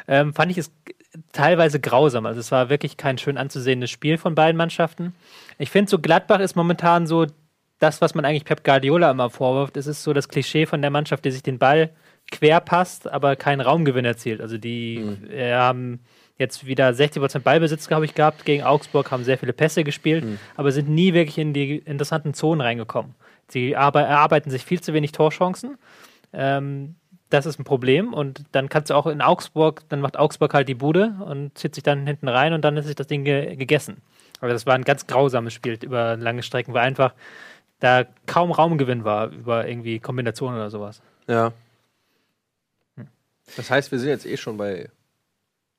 ähm, 0.07 0.33
fand 0.33 0.51
ich 0.51 0.57
es 0.57 0.71
teilweise 1.31 1.79
grausam. 1.79 2.25
Also 2.25 2.39
es 2.39 2.51
war 2.51 2.69
wirklich 2.69 2.97
kein 2.97 3.17
schön 3.17 3.37
anzusehendes 3.37 3.89
Spiel 3.89 4.17
von 4.17 4.35
beiden 4.35 4.57
Mannschaften. 4.57 5.13
Ich 5.57 5.69
finde, 5.69 5.89
so 5.89 5.99
Gladbach 5.99 6.39
ist 6.39 6.55
momentan 6.55 7.07
so 7.07 7.25
das, 7.79 8.01
was 8.01 8.13
man 8.13 8.25
eigentlich 8.25 8.45
Pep 8.45 8.63
Guardiola 8.63 9.09
immer 9.09 9.29
vorwirft. 9.29 9.77
Es 9.77 9.87
ist 9.87 10.03
so 10.03 10.13
das 10.13 10.27
Klischee 10.27 10.65
von 10.65 10.81
der 10.81 10.91
Mannschaft, 10.91 11.25
die 11.25 11.31
sich 11.31 11.43
den 11.43 11.57
Ball 11.57 11.91
quer 12.31 12.59
passt, 12.59 13.09
aber 13.09 13.35
keinen 13.35 13.61
Raumgewinn 13.61 14.05
erzielt. 14.05 14.41
Also 14.41 14.57
die 14.57 14.97
äh, 15.31 15.53
haben 15.53 16.01
jetzt 16.39 16.65
wieder 16.65 16.89
60% 16.89 17.39
Ballbesitz, 17.39 17.87
glaube 17.87 18.05
ich, 18.05 18.15
gehabt 18.15 18.45
gegen 18.45 18.63
Augsburg, 18.63 19.11
haben 19.11 19.23
sehr 19.23 19.37
viele 19.37 19.53
Pässe 19.53 19.83
gespielt, 19.83 20.25
aber 20.55 20.71
sind 20.71 20.89
nie 20.89 21.13
wirklich 21.13 21.37
in 21.37 21.53
die 21.53 21.77
interessanten 21.77 22.33
Zonen 22.33 22.61
reingekommen. 22.61 23.13
Sie 23.49 23.75
arbe 23.75 23.99
erarbeiten 23.99 24.49
sich 24.49 24.63
viel 24.63 24.81
zu 24.81 24.93
wenig 24.93 25.11
Torchancen. 25.11 25.77
Ähm, 26.33 26.95
das 27.29 27.45
ist 27.45 27.59
ein 27.59 27.63
Problem 27.63 28.13
und 28.13 28.43
dann 28.53 28.69
kannst 28.69 28.89
du 28.89 28.95
auch 28.95 29.05
in 29.05 29.21
Augsburg, 29.21 29.83
dann 29.89 30.01
macht 30.01 30.17
Augsburg 30.17 30.53
halt 30.53 30.67
die 30.67 30.75
Bude 30.75 31.15
und 31.23 31.55
zieht 31.57 31.75
sich 31.75 31.83
dann 31.83 32.07
hinten 32.07 32.27
rein 32.27 32.53
und 32.53 32.63
dann 32.63 32.75
ist 32.77 32.87
sich 32.87 32.95
das 32.95 33.05
Ding 33.05 33.23
ge 33.23 33.55
gegessen. 33.55 34.01
Aber 34.39 34.51
das 34.51 34.65
war 34.65 34.73
ein 34.73 34.83
ganz 34.83 35.05
grausames 35.05 35.53
Spiel 35.53 35.77
über 35.83 36.15
lange 36.15 36.41
Strecken, 36.41 36.73
weil 36.73 36.87
einfach 36.87 37.13
da 37.79 38.05
kaum 38.25 38.51
Raumgewinn 38.51 39.03
war 39.03 39.27
über 39.27 39.67
irgendwie 39.67 39.99
Kombinationen 39.99 40.57
oder 40.57 40.69
sowas. 40.69 41.01
Ja. 41.27 41.51
Das 43.55 43.69
heißt, 43.69 43.91
wir 43.91 43.99
sind 43.99 44.09
jetzt 44.09 44.25
eh 44.25 44.37
schon 44.37 44.57
bei 44.57 44.89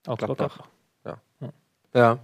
Augsburg 0.07 0.39
Gladbach. 0.39 0.61
auch. 0.61 1.17
Ja. 1.95 2.19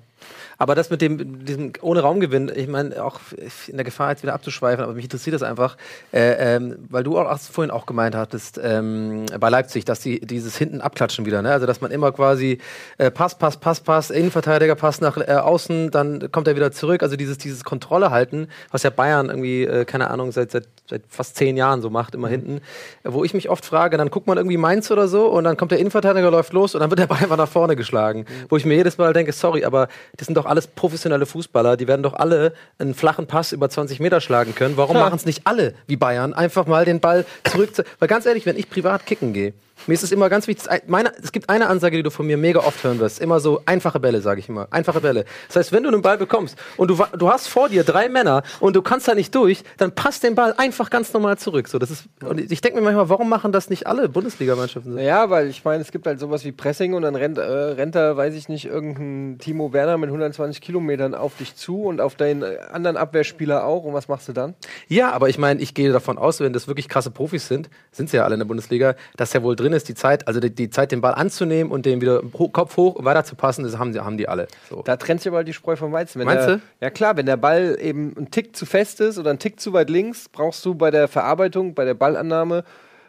Aber 0.58 0.74
das 0.74 0.90
mit 0.90 1.02
dem, 1.02 1.44
diesem 1.44 1.72
ohne 1.82 2.00
Raumgewinn, 2.00 2.50
ich 2.54 2.68
meine, 2.68 3.04
auch 3.04 3.20
in 3.68 3.76
der 3.76 3.84
Gefahr 3.84 4.10
jetzt 4.10 4.22
wieder 4.22 4.34
abzuschweifen, 4.34 4.82
aber 4.82 4.94
mich 4.94 5.04
interessiert 5.04 5.34
das 5.34 5.42
einfach, 5.42 5.76
äh, 6.12 6.56
ähm, 6.56 6.76
weil 6.88 7.04
du 7.04 7.18
auch 7.18 7.38
vorhin 7.38 7.70
auch 7.70 7.86
gemeint 7.86 8.14
hattest, 8.14 8.58
ähm, 8.62 9.26
bei 9.38 9.48
Leipzig, 9.50 9.84
dass 9.84 10.00
die 10.00 10.20
dieses 10.20 10.56
hinten 10.56 10.80
abklatschen 10.80 11.26
wieder, 11.26 11.42
ne? 11.42 11.52
Also 11.52 11.66
dass 11.66 11.80
man 11.80 11.90
immer 11.90 12.12
quasi 12.12 12.58
äh, 12.98 13.10
Pass, 13.10 13.36
Pass, 13.36 13.58
Pass, 13.58 13.80
Pass, 13.80 14.10
Innenverteidiger, 14.10 14.74
Pass 14.74 15.00
nach 15.00 15.16
äh, 15.18 15.32
außen, 15.32 15.90
dann 15.90 16.30
kommt 16.32 16.48
er 16.48 16.56
wieder 16.56 16.72
zurück. 16.72 17.02
Also 17.02 17.16
dieses, 17.16 17.38
dieses 17.38 17.64
Kontrolle 17.64 18.10
halten, 18.10 18.48
was 18.70 18.82
ja 18.82 18.90
Bayern 18.90 19.28
irgendwie, 19.28 19.64
äh, 19.64 19.84
keine 19.84 20.10
Ahnung, 20.10 20.32
seit, 20.32 20.50
seit, 20.50 20.68
seit 20.88 21.02
fast 21.08 21.36
zehn 21.36 21.56
Jahren 21.56 21.82
so 21.82 21.90
macht, 21.90 22.14
immer 22.14 22.28
hinten. 22.28 22.60
Äh, 23.04 23.12
wo 23.12 23.24
ich 23.24 23.34
mich 23.34 23.50
oft 23.50 23.64
frage, 23.64 23.96
dann 23.96 24.10
guckt 24.10 24.26
man 24.26 24.38
irgendwie 24.38 24.56
Mainz 24.56 24.90
oder 24.90 25.08
so 25.08 25.26
und 25.26 25.44
dann 25.44 25.56
kommt 25.56 25.72
der 25.72 25.78
Innenverteidiger, 25.78 26.30
läuft 26.30 26.52
los 26.52 26.74
und 26.74 26.80
dann 26.80 26.90
wird 26.90 27.00
der 27.00 27.06
Ball 27.06 27.18
einfach 27.18 27.36
nach 27.36 27.48
vorne 27.48 27.76
geschlagen. 27.76 28.24
Wo 28.48 28.56
ich 28.56 28.64
mir 28.64 28.74
jedes 28.74 28.98
Mal 28.98 29.12
denke, 29.12 29.32
sorry, 29.32 29.64
aber 29.64 29.88
das 30.16 30.26
sind 30.26 30.36
doch 30.36 30.46
alles 30.46 30.66
professionelle 30.66 31.26
Fußballer, 31.26 31.76
die 31.76 31.86
werden 31.88 32.02
doch 32.02 32.14
alle 32.14 32.52
einen 32.78 32.94
flachen 32.94 33.26
Pass 33.26 33.52
über 33.52 33.68
20 33.68 34.00
Meter 34.00 34.20
schlagen 34.20 34.54
können. 34.54 34.76
Warum 34.76 34.96
machen 34.96 35.16
es 35.16 35.26
nicht 35.26 35.46
alle 35.46 35.74
wie 35.86 35.96
Bayern? 35.96 36.34
Einfach 36.34 36.66
mal 36.66 36.84
den 36.84 37.00
Ball 37.00 37.24
zurück. 37.44 37.74
Zu 37.74 37.84
Weil 37.98 38.08
ganz 38.08 38.26
ehrlich, 38.26 38.46
wenn 38.46 38.56
ich 38.56 38.70
privat 38.70 39.06
kicken 39.06 39.32
gehe, 39.32 39.52
mir 39.86 39.94
ist 39.94 40.02
es 40.02 40.12
immer 40.12 40.28
ganz 40.28 40.46
wichtig, 40.46 40.66
meine, 40.86 41.12
es 41.22 41.32
gibt 41.32 41.48
eine 41.48 41.68
Ansage, 41.68 41.96
die 41.96 42.02
du 42.02 42.10
von 42.10 42.26
mir 42.26 42.36
mega 42.36 42.60
oft 42.60 42.82
hören 42.82 42.98
wirst. 42.98 43.20
Immer 43.20 43.40
so 43.40 43.62
einfache 43.66 44.00
Bälle, 44.00 44.20
sage 44.20 44.40
ich 44.40 44.48
immer. 44.48 44.66
Einfache 44.70 45.00
Bälle. 45.00 45.24
Das 45.48 45.56
heißt, 45.56 45.72
wenn 45.72 45.82
du 45.82 45.90
einen 45.90 46.02
Ball 46.02 46.18
bekommst 46.18 46.56
und 46.76 46.88
du, 46.88 46.98
du 47.16 47.28
hast 47.28 47.46
vor 47.46 47.68
dir 47.68 47.84
drei 47.84 48.08
Männer 48.08 48.42
und 48.60 48.74
du 48.74 48.82
kannst 48.82 49.06
da 49.06 49.14
nicht 49.14 49.34
durch, 49.34 49.62
dann 49.76 49.92
passt 49.92 50.22
den 50.22 50.34
Ball 50.34 50.54
einfach 50.56 50.90
ganz 50.90 51.12
normal 51.12 51.38
zurück. 51.38 51.68
So, 51.68 51.78
das 51.78 51.90
ist, 51.90 52.08
und 52.24 52.50
ich 52.50 52.60
denke 52.60 52.78
mir 52.78 52.84
manchmal, 52.84 53.08
warum 53.08 53.28
machen 53.28 53.52
das 53.52 53.70
nicht 53.70 53.86
alle 53.86 54.08
Bundesligamannschaften 54.08 54.94
so? 54.94 54.98
Ja, 54.98 55.30
weil 55.30 55.48
ich 55.48 55.64
meine, 55.64 55.82
es 55.82 55.92
gibt 55.92 56.06
halt 56.06 56.18
sowas 56.18 56.44
wie 56.44 56.52
Pressing 56.52 56.94
und 56.94 57.02
dann 57.02 57.14
rennt, 57.14 57.38
äh, 57.38 57.42
rennt 57.42 57.94
da, 57.94 58.16
weiß 58.16 58.34
ich 58.34 58.48
nicht, 58.48 58.66
irgendein 58.66 59.38
Timo 59.38 59.72
Werner 59.72 59.98
mit 59.98 60.08
120 60.08 60.60
Kilometern 60.60 61.14
auf 61.14 61.36
dich 61.36 61.54
zu 61.54 61.82
und 61.82 62.00
auf 62.00 62.16
deinen 62.16 62.42
äh, 62.42 62.58
anderen 62.72 62.96
Abwehrspieler 62.96 63.64
auch. 63.64 63.84
Und 63.84 63.94
was 63.94 64.08
machst 64.08 64.28
du 64.28 64.32
dann? 64.32 64.54
Ja, 64.88 65.12
aber 65.12 65.28
ich 65.28 65.38
meine, 65.38 65.60
ich 65.60 65.74
gehe 65.74 65.92
davon 65.92 66.18
aus, 66.18 66.40
wenn 66.40 66.52
das 66.52 66.66
wirklich 66.66 66.88
krasse 66.88 67.10
Profis 67.10 67.46
sind, 67.46 67.68
sind 67.92 68.10
sie 68.10 68.16
ja 68.16 68.24
alle 68.24 68.34
in 68.34 68.40
der 68.40 68.46
Bundesliga, 68.46 68.96
dass 69.16 69.32
ja 69.32 69.42
wohl 69.42 69.56
drin 69.56 69.65
ist, 69.72 69.88
die 69.88 69.94
Zeit, 69.94 70.26
also 70.28 70.40
die, 70.40 70.50
die 70.54 70.70
Zeit, 70.70 70.92
den 70.92 71.00
Ball 71.00 71.14
anzunehmen 71.14 71.70
und 71.72 71.86
den 71.86 72.00
wieder 72.00 72.22
ho 72.38 72.48
Kopf 72.48 72.76
hoch 72.76 72.96
weiter 73.04 73.24
zu 73.24 73.34
passen, 73.36 73.62
das 73.64 73.78
haben, 73.78 73.92
die- 73.92 74.00
haben 74.00 74.16
die 74.18 74.28
alle. 74.28 74.48
So. 74.70 74.82
Da 74.82 74.96
trennt 74.96 75.20
sich 75.20 75.30
aber 75.32 75.44
die 75.44 75.52
Spreu 75.52 75.76
vom 75.76 75.92
Weizen. 75.92 76.18
Wenn 76.18 76.26
Meinst 76.26 76.48
der, 76.48 76.56
du? 76.56 76.62
Ja 76.80 76.90
klar, 76.90 77.16
wenn 77.16 77.26
der 77.26 77.36
Ball 77.36 77.76
eben 77.80 78.14
ein 78.18 78.30
Tick 78.30 78.56
zu 78.56 78.66
fest 78.66 79.00
ist 79.00 79.18
oder 79.18 79.30
ein 79.30 79.38
Tick 79.38 79.60
zu 79.60 79.72
weit 79.72 79.90
links, 79.90 80.28
brauchst 80.28 80.64
du 80.64 80.74
bei 80.74 80.90
der 80.90 81.08
Verarbeitung, 81.08 81.74
bei 81.74 81.84
der 81.84 81.94
Ballannahme 81.94 82.64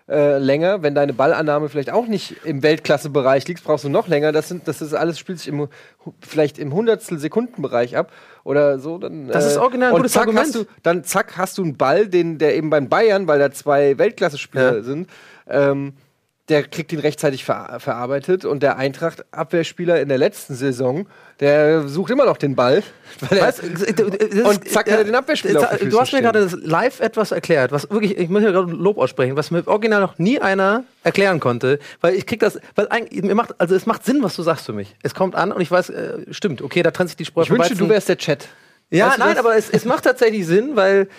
äh, 0.09 0.37
länger. 0.37 0.83
Wenn 0.83 0.95
deine 0.95 1.11
Ballannahme 1.11 1.67
vielleicht 1.67 1.91
auch 1.91 2.07
nicht 2.07 2.35
im 2.45 2.63
Weltklassebereich 2.63 3.45
liegt, 3.49 3.61
brauchst 3.65 3.83
du 3.83 3.89
noch 3.89 4.07
länger. 4.07 4.31
Das, 4.31 4.47
sind, 4.47 4.65
das 4.65 4.81
ist 4.81 4.93
alles 4.93 5.19
spielt 5.19 5.39
sich 5.39 5.49
im, 5.49 5.67
vielleicht 6.21 6.59
im 6.59 6.73
Hundertstel 6.73 7.19
Sekundenbereich 7.19 7.97
ab 7.97 8.11
oder 8.45 8.79
so. 8.79 8.97
Dann, 8.99 9.27
Das 9.27 9.45
ist 9.45 9.57
original 9.57 9.89
ein 9.91 9.97
gutes 9.97 10.13
zack, 10.13 10.21
Argument. 10.21 10.45
Hast 10.45 10.55
du, 10.55 10.63
dann 10.81 11.03
zack 11.03 11.37
hast 11.37 11.57
du 11.57 11.63
einen 11.63 11.75
Ball, 11.75 12.07
den 12.07 12.37
der 12.37 12.55
eben 12.55 12.69
beim 12.69 12.87
Bayern, 12.87 13.27
weil 13.27 13.39
da 13.39 13.51
zwei 13.51 13.97
Weltklasse-Spieler 13.97 14.77
Ja. 14.77 14.81
sind. 14.83 15.09
Ähm, 15.49 15.91
der 16.49 16.63
kriegt 16.63 16.93
ihn 16.93 16.99
rechtzeitig 16.99 17.43
ver 17.43 17.77
verarbeitet 17.79 18.45
und 18.45 18.63
der 18.63 18.77
Eintracht-Abwehrspieler 18.77 19.99
in 19.99 20.07
der 20.07 20.17
letzten 20.17 20.55
Saison, 20.55 21.07
der 21.39 21.87
sucht 21.87 22.11
immer 22.11 22.25
noch 22.25 22.37
den 22.37 22.55
Ball. 22.55 22.83
Weil 23.29 23.39
er, 23.39 23.47
Weißt, 23.47 23.63
äh, 23.63 23.93
du- 23.93 24.09
das 24.09 24.27
ist- 24.29 24.45
Und 24.45 24.69
zack, 24.69 24.89
hat 24.89 24.99
er 24.99 25.03
den 25.03 25.15
Abwehrspieler 25.15 25.59
auf 25.71 25.77
die 25.77 25.89
Du 25.89 25.99
hast 25.99 26.13
mir 26.13 26.21
gerade 26.21 26.49
live 26.63 26.99
etwas 27.01 27.31
erklärt, 27.31 27.71
was 27.71 27.89
wirklich, 27.89 28.17
ich 28.17 28.29
muss 28.29 28.41
hier 28.41 28.51
gerade 28.53 28.71
Lob 28.71 28.97
aussprechen, 28.97 29.35
was 29.35 29.51
mir 29.51 29.67
original 29.67 29.99
noch 30.01 30.17
nie 30.19 30.39
einer 30.39 30.83
erklären 31.03 31.39
konnte, 31.39 31.79
weil 32.01 32.15
ich 32.15 32.25
krieg 32.25 32.39
das, 32.39 32.59
weil 32.75 32.87
eigentlich, 32.89 33.23
mir 33.23 33.35
macht, 33.35 33.59
also 33.59 33.75
es 33.75 33.85
macht 33.85 34.05
Sinn, 34.05 34.23
was 34.23 34.35
du 34.35 34.43
sagst 34.43 34.65
für 34.65 34.73
mich. 34.73 34.95
Es 35.03 35.13
kommt 35.13 35.35
an 35.35 35.51
und 35.51 35.61
ich 35.61 35.69
weiß, 35.69 35.89
äh, 35.89 36.19
stimmt, 36.31 36.61
okay, 36.61 36.81
da 36.81 36.91
trennt 36.91 37.09
sich 37.09 37.17
die 37.17 37.25
Spreu 37.25 37.43
ich 37.43 37.49
wünschte, 37.49 37.75
du 37.75 37.89
wärst 37.89 38.07
der 38.09 38.17
Chat. 38.17 38.47
Ja, 38.89 39.07
Weißt 39.07 39.17
du 39.17 39.21
nein, 39.21 39.35
das? 39.35 39.39
aber 39.45 39.55
es, 39.57 39.69
es 39.69 39.83
macht 39.83 40.05
tatsächlich 40.05 40.45
Sinn, 40.47 40.75
weil 40.77 41.09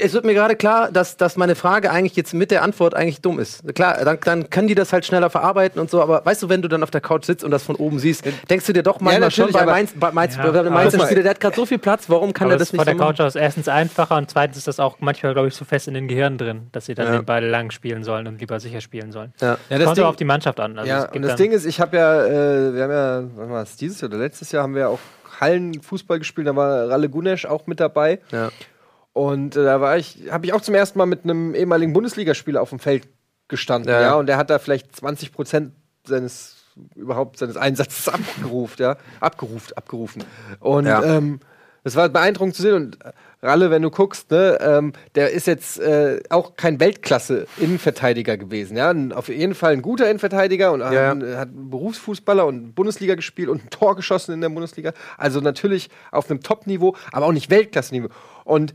es 0.00 0.12
wird 0.12 0.24
mir 0.24 0.34
gerade 0.34 0.56
klar, 0.56 0.90
dass, 0.92 1.16
dass 1.16 1.36
meine 1.36 1.54
Frage 1.54 1.90
eigentlich 1.90 2.14
jetzt 2.16 2.34
mit 2.34 2.50
der 2.50 2.62
Antwort 2.62 2.94
eigentlich 2.94 3.20
dumm 3.20 3.38
ist. 3.38 3.62
Klar, 3.74 4.04
dann, 4.04 4.18
dann 4.24 4.50
können 4.50 4.68
die 4.68 4.74
das 4.74 4.92
halt 4.92 5.04
schneller 5.04 5.30
verarbeiten 5.30 5.80
und 5.80 5.90
so, 5.90 6.00
aber 6.02 6.24
weißt 6.24 6.42
du, 6.42 6.48
wenn 6.48 6.62
du 6.62 6.68
dann 6.68 6.82
auf 6.82 6.90
der 6.90 7.00
Couch 7.00 7.24
sitzt 7.24 7.44
und 7.44 7.50
das 7.50 7.62
von 7.62 7.76
oben 7.76 7.98
siehst, 7.98 8.24
denkst 8.48 8.66
du 8.66 8.72
dir 8.72 8.82
doch 8.82 9.00
manchmal 9.00 9.20
natürlich, 9.28 9.50
schon 9.50 9.52
bei 9.52 9.62
aber- 9.62 9.72
Mainz, 9.72 9.92
bei 9.96 10.12
Mainz, 10.12 10.36
Ja, 10.36 10.50
bei 10.50 10.62
Mainz 10.70 10.90
guck 10.92 11.00
mal, 11.00 11.06
Spieler, 11.06 11.22
der 11.22 11.30
hat 11.30 11.40
gerade 11.40 11.56
so 11.56 11.66
viel 11.66 11.78
Platz, 11.78 12.04
warum 12.08 12.32
kann 12.32 12.46
Aber 12.46 12.54
er 12.54 12.58
das 12.58 12.68
das 12.68 12.68
ist 12.68 12.72
nicht 12.74 12.80
von 12.80 12.86
der 12.86 12.94
so 12.94 12.98
machen? 12.98 13.16
Couch 13.16 13.20
aus 13.26 13.34
erstens 13.36 13.68
einfacher 13.68 14.16
und 14.16 14.30
zweitens 14.30 14.56
ist 14.58 14.68
das 14.68 14.80
auch 14.80 14.96
manchmal, 15.00 15.32
glaube 15.32 15.48
ich, 15.48 15.54
so 15.54 15.64
fest 15.64 15.88
in 15.88 15.94
den 15.94 16.08
Gehirn 16.08 16.38
drin, 16.38 16.68
dass 16.72 16.86
sie 16.86 16.94
dann 16.94 17.06
Ja. 17.06 17.12
den 17.18 17.24
Ball 17.24 17.44
lang 17.44 17.70
spielen 17.70 18.04
sollen 18.04 18.26
und 18.26 18.40
lieber 18.40 18.60
sicher 18.60 18.80
spielen 18.80 19.12
sollen. 19.12 19.32
Ja. 19.40 19.58
Ja, 19.68 19.78
das 19.78 19.84
Kommt 19.84 19.96
Ding- 19.96 20.04
aber 20.04 20.10
auf 20.10 20.16
die 20.16 20.24
Mannschaft 20.24 20.60
an. 20.60 20.78
Also 20.78 20.88
ja, 20.88 21.04
es 21.04 21.16
und 21.16 21.22
das 21.22 21.36
Ding 21.36 21.52
ist, 21.52 21.64
ich 21.66 21.80
habe 21.80 21.96
ja, 21.96 22.24
äh, 22.26 22.74
wir 22.74 22.82
haben 22.84 22.90
ja, 22.90 23.22
wann 23.36 23.50
war 23.50 23.62
es, 23.62 23.76
dieses 23.76 24.00
Jahr 24.00 24.10
oder 24.10 24.18
letztes 24.18 24.52
Jahr 24.52 24.62
haben 24.62 24.74
wir 24.74 24.88
auch 24.88 24.98
Hallenfußball 25.40 26.18
gespielt, 26.18 26.46
da 26.46 26.54
war 26.54 26.88
Ralle 26.88 27.08
Gunesch 27.08 27.46
auch 27.46 27.66
mit 27.66 27.80
dabei. 27.80 28.20
Ja. 28.30 28.50
Und 29.12 29.56
äh, 29.56 29.64
da 29.64 29.80
war 29.80 29.98
ich, 29.98 30.18
habe 30.30 30.46
ich 30.46 30.52
auch 30.52 30.60
zum 30.62 30.74
ersten 30.74 30.98
Mal 30.98 31.06
mit 31.06 31.24
einem 31.24 31.54
ehemaligen 31.54 31.92
Bundesligaspieler 31.92 32.62
auf 32.62 32.70
dem 32.70 32.78
Feld 32.78 33.08
gestanden, 33.48 33.90
Ja, 33.92 34.00
ja, 34.00 34.14
und 34.14 34.26
der 34.26 34.38
hat 34.38 34.48
da 34.48 34.58
vielleicht 34.58 34.96
20 34.96 35.32
Prozent 35.32 35.72
seines 36.06 36.56
überhaupt 36.94 37.36
seines 37.38 37.56
Einsatzes 37.58 38.08
abgerufen, 38.12 38.76
ja, 38.82 38.96
abgerufen, 39.20 39.76
abgerufen. 39.76 40.24
Und 40.60 40.86
Ja. 40.86 41.02
ähm, 41.04 41.40
das 41.84 41.96
war 41.96 42.08
beeindruckend 42.08 42.54
zu 42.54 42.62
sehen. 42.62 42.74
Und 42.74 43.04
äh, 43.04 43.10
Ralle, 43.42 43.70
wenn 43.70 43.82
du 43.82 43.90
guckst, 43.90 44.30
ne, 44.30 44.56
ähm, 44.60 44.92
der 45.16 45.32
ist 45.32 45.46
jetzt 45.48 45.78
äh, 45.80 46.20
auch 46.30 46.54
kein 46.56 46.78
Weltklasse-Innenverteidiger 46.80 48.36
gewesen. 48.36 48.76
Ja? 48.76 48.90
Ein, 48.90 49.12
auf 49.12 49.28
jeden 49.28 49.54
Fall 49.54 49.72
ein 49.72 49.82
guter 49.82 50.06
Innenverteidiger 50.08 50.72
und 50.72 50.80
Ja. 50.80 50.86
hat, 50.86 50.96
einen- 51.10 51.36
hat 51.36 51.48
einen 51.48 51.68
Berufsfußballer 51.70 52.46
und 52.46 52.74
Bundesliga 52.74 53.14
gespielt 53.16 53.48
und 53.48 53.64
ein 53.64 53.70
Tor 53.70 53.96
geschossen 53.96 54.32
in 54.32 54.40
der 54.40 54.48
Bundesliga. 54.48 54.92
Also 55.18 55.40
natürlich 55.40 55.90
auf 56.10 56.30
einem 56.30 56.40
Top-Niveau, 56.40 56.96
aber 57.10 57.26
auch 57.26 57.32
nicht 57.32 57.50
Weltklasse-Niveau. 57.50 58.08
Und 58.44 58.74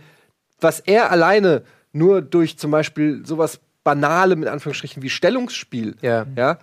was 0.60 0.80
er 0.80 1.12
alleine 1.12 1.64
nur 1.94 2.22
durch 2.22 2.58
zum 2.58 2.72
Beispiel 2.72 3.26
sowas 3.26 3.60
Banalem, 3.84 4.44
in 4.44 4.50
Anführungsstrichen, 4.50 5.02
wie 5.04 5.10
Stellungsspiel, 5.10 5.96
Ja. 6.02 6.26
ja, 6.36 6.58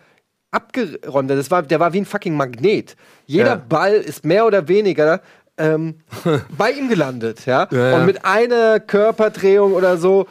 abgeräumt 0.51 1.31
hat. 1.31 1.39
Das 1.39 1.51
war, 1.51 1.63
der 1.63 1.81
war 1.81 1.93
wie 1.93 2.01
ein 2.01 2.05
fucking 2.07 2.37
Magnet. 2.37 2.97
Jeder 3.27 3.51
Ja. 3.51 3.63
Ball 3.69 3.95
ist 3.95 4.25
mehr 4.25 4.47
oder 4.47 4.69
weniger 4.69 5.21
ähm, 5.57 6.01
bei 6.59 6.73
ihm 6.73 6.89
gelandet, 6.89 7.47
ja? 7.47 7.67
Ja, 7.71 7.91
ja. 7.91 7.97
Und 7.97 8.07
mit 8.07 8.25
einer 8.25 8.81
Körperdrehung 8.81 9.73
oder 9.73 9.97
so, 9.97 10.27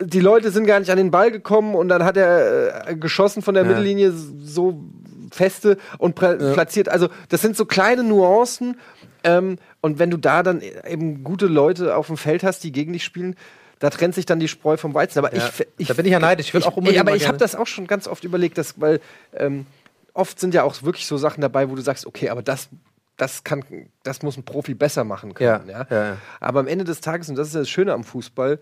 die 0.00 0.20
Leute 0.20 0.50
sind 0.50 0.66
gar 0.66 0.78
nicht 0.78 0.90
an 0.90 0.98
den 0.98 1.10
Ball 1.10 1.30
gekommen 1.30 1.74
und 1.74 1.88
dann 1.88 2.04
hat 2.04 2.16
er 2.16 2.88
äh, 2.88 2.96
geschossen 2.96 3.42
von 3.42 3.54
der. 3.54 3.64
Mittellinie 3.64 4.12
so 4.12 4.82
feste 5.30 5.78
und 5.98 6.14
platziert. 6.14 6.88
Also 6.90 7.08
das 7.30 7.40
sind 7.40 7.56
so 7.56 7.64
kleine 7.64 8.02
Nuancen. 8.04 8.76
Ähm, 9.24 9.58
und 9.80 9.98
wenn 9.98 10.10
du 10.10 10.16
da 10.16 10.42
dann 10.42 10.62
eben 10.88 11.24
gute 11.24 11.46
Leute 11.46 11.96
auf 11.96 12.06
dem 12.08 12.16
Feld 12.16 12.42
hast, 12.42 12.64
die 12.64 12.72
gegen 12.72 12.92
dich 12.92 13.04
spielen, 13.04 13.36
da 13.78 13.90
trennt 13.90 14.14
sich 14.14 14.26
dann 14.26 14.38
die 14.38 14.48
Spreu 14.48 14.76
vom 14.76 14.94
Weizen. 14.94 15.18
Aber 15.18 15.34
Ja. 15.34 15.48
ich, 15.48 15.66
ich, 15.76 15.88
Da 15.88 15.94
bin 15.94 16.06
ich 16.06 16.12
ja 16.12 16.20
neidisch. 16.20 16.48
Ich 16.48 16.54
will 16.54 16.62
auch 16.62 16.76
unbedingt 16.76 16.96
Ey, 16.96 17.00
aber 17.00 17.16
ich 17.16 17.26
habe 17.26 17.38
das 17.38 17.54
auch 17.56 17.66
schon 17.66 17.86
ganz 17.86 18.06
oft 18.06 18.22
überlegt, 18.24 18.56
dass, 18.58 18.80
weil 18.80 19.00
ähm, 19.34 19.66
oft 20.14 20.38
sind 20.38 20.54
ja 20.54 20.62
auch 20.62 20.82
wirklich 20.82 21.06
so 21.06 21.16
Sachen 21.16 21.40
dabei, 21.40 21.68
wo 21.68 21.74
du 21.74 21.82
sagst, 21.82 22.06
okay, 22.06 22.28
aber 22.28 22.42
das, 22.42 22.68
das 23.16 23.44
kann, 23.44 23.64
das 24.04 24.22
muss 24.22 24.36
ein 24.36 24.44
Profi 24.44 24.74
besser 24.74 25.04
machen 25.04 25.34
können. 25.34 25.68
Ja, 25.68 25.86
Ja, 25.90 25.96
ja. 25.96 26.16
Aber 26.40 26.60
am 26.60 26.68
Ende 26.68 26.84
des 26.84 27.00
Tages, 27.00 27.28
und 27.28 27.36
das 27.36 27.48
ist 27.48 27.56
das 27.56 27.68
Schöne 27.68 27.92
am 27.92 28.04
Fußball, 28.04 28.60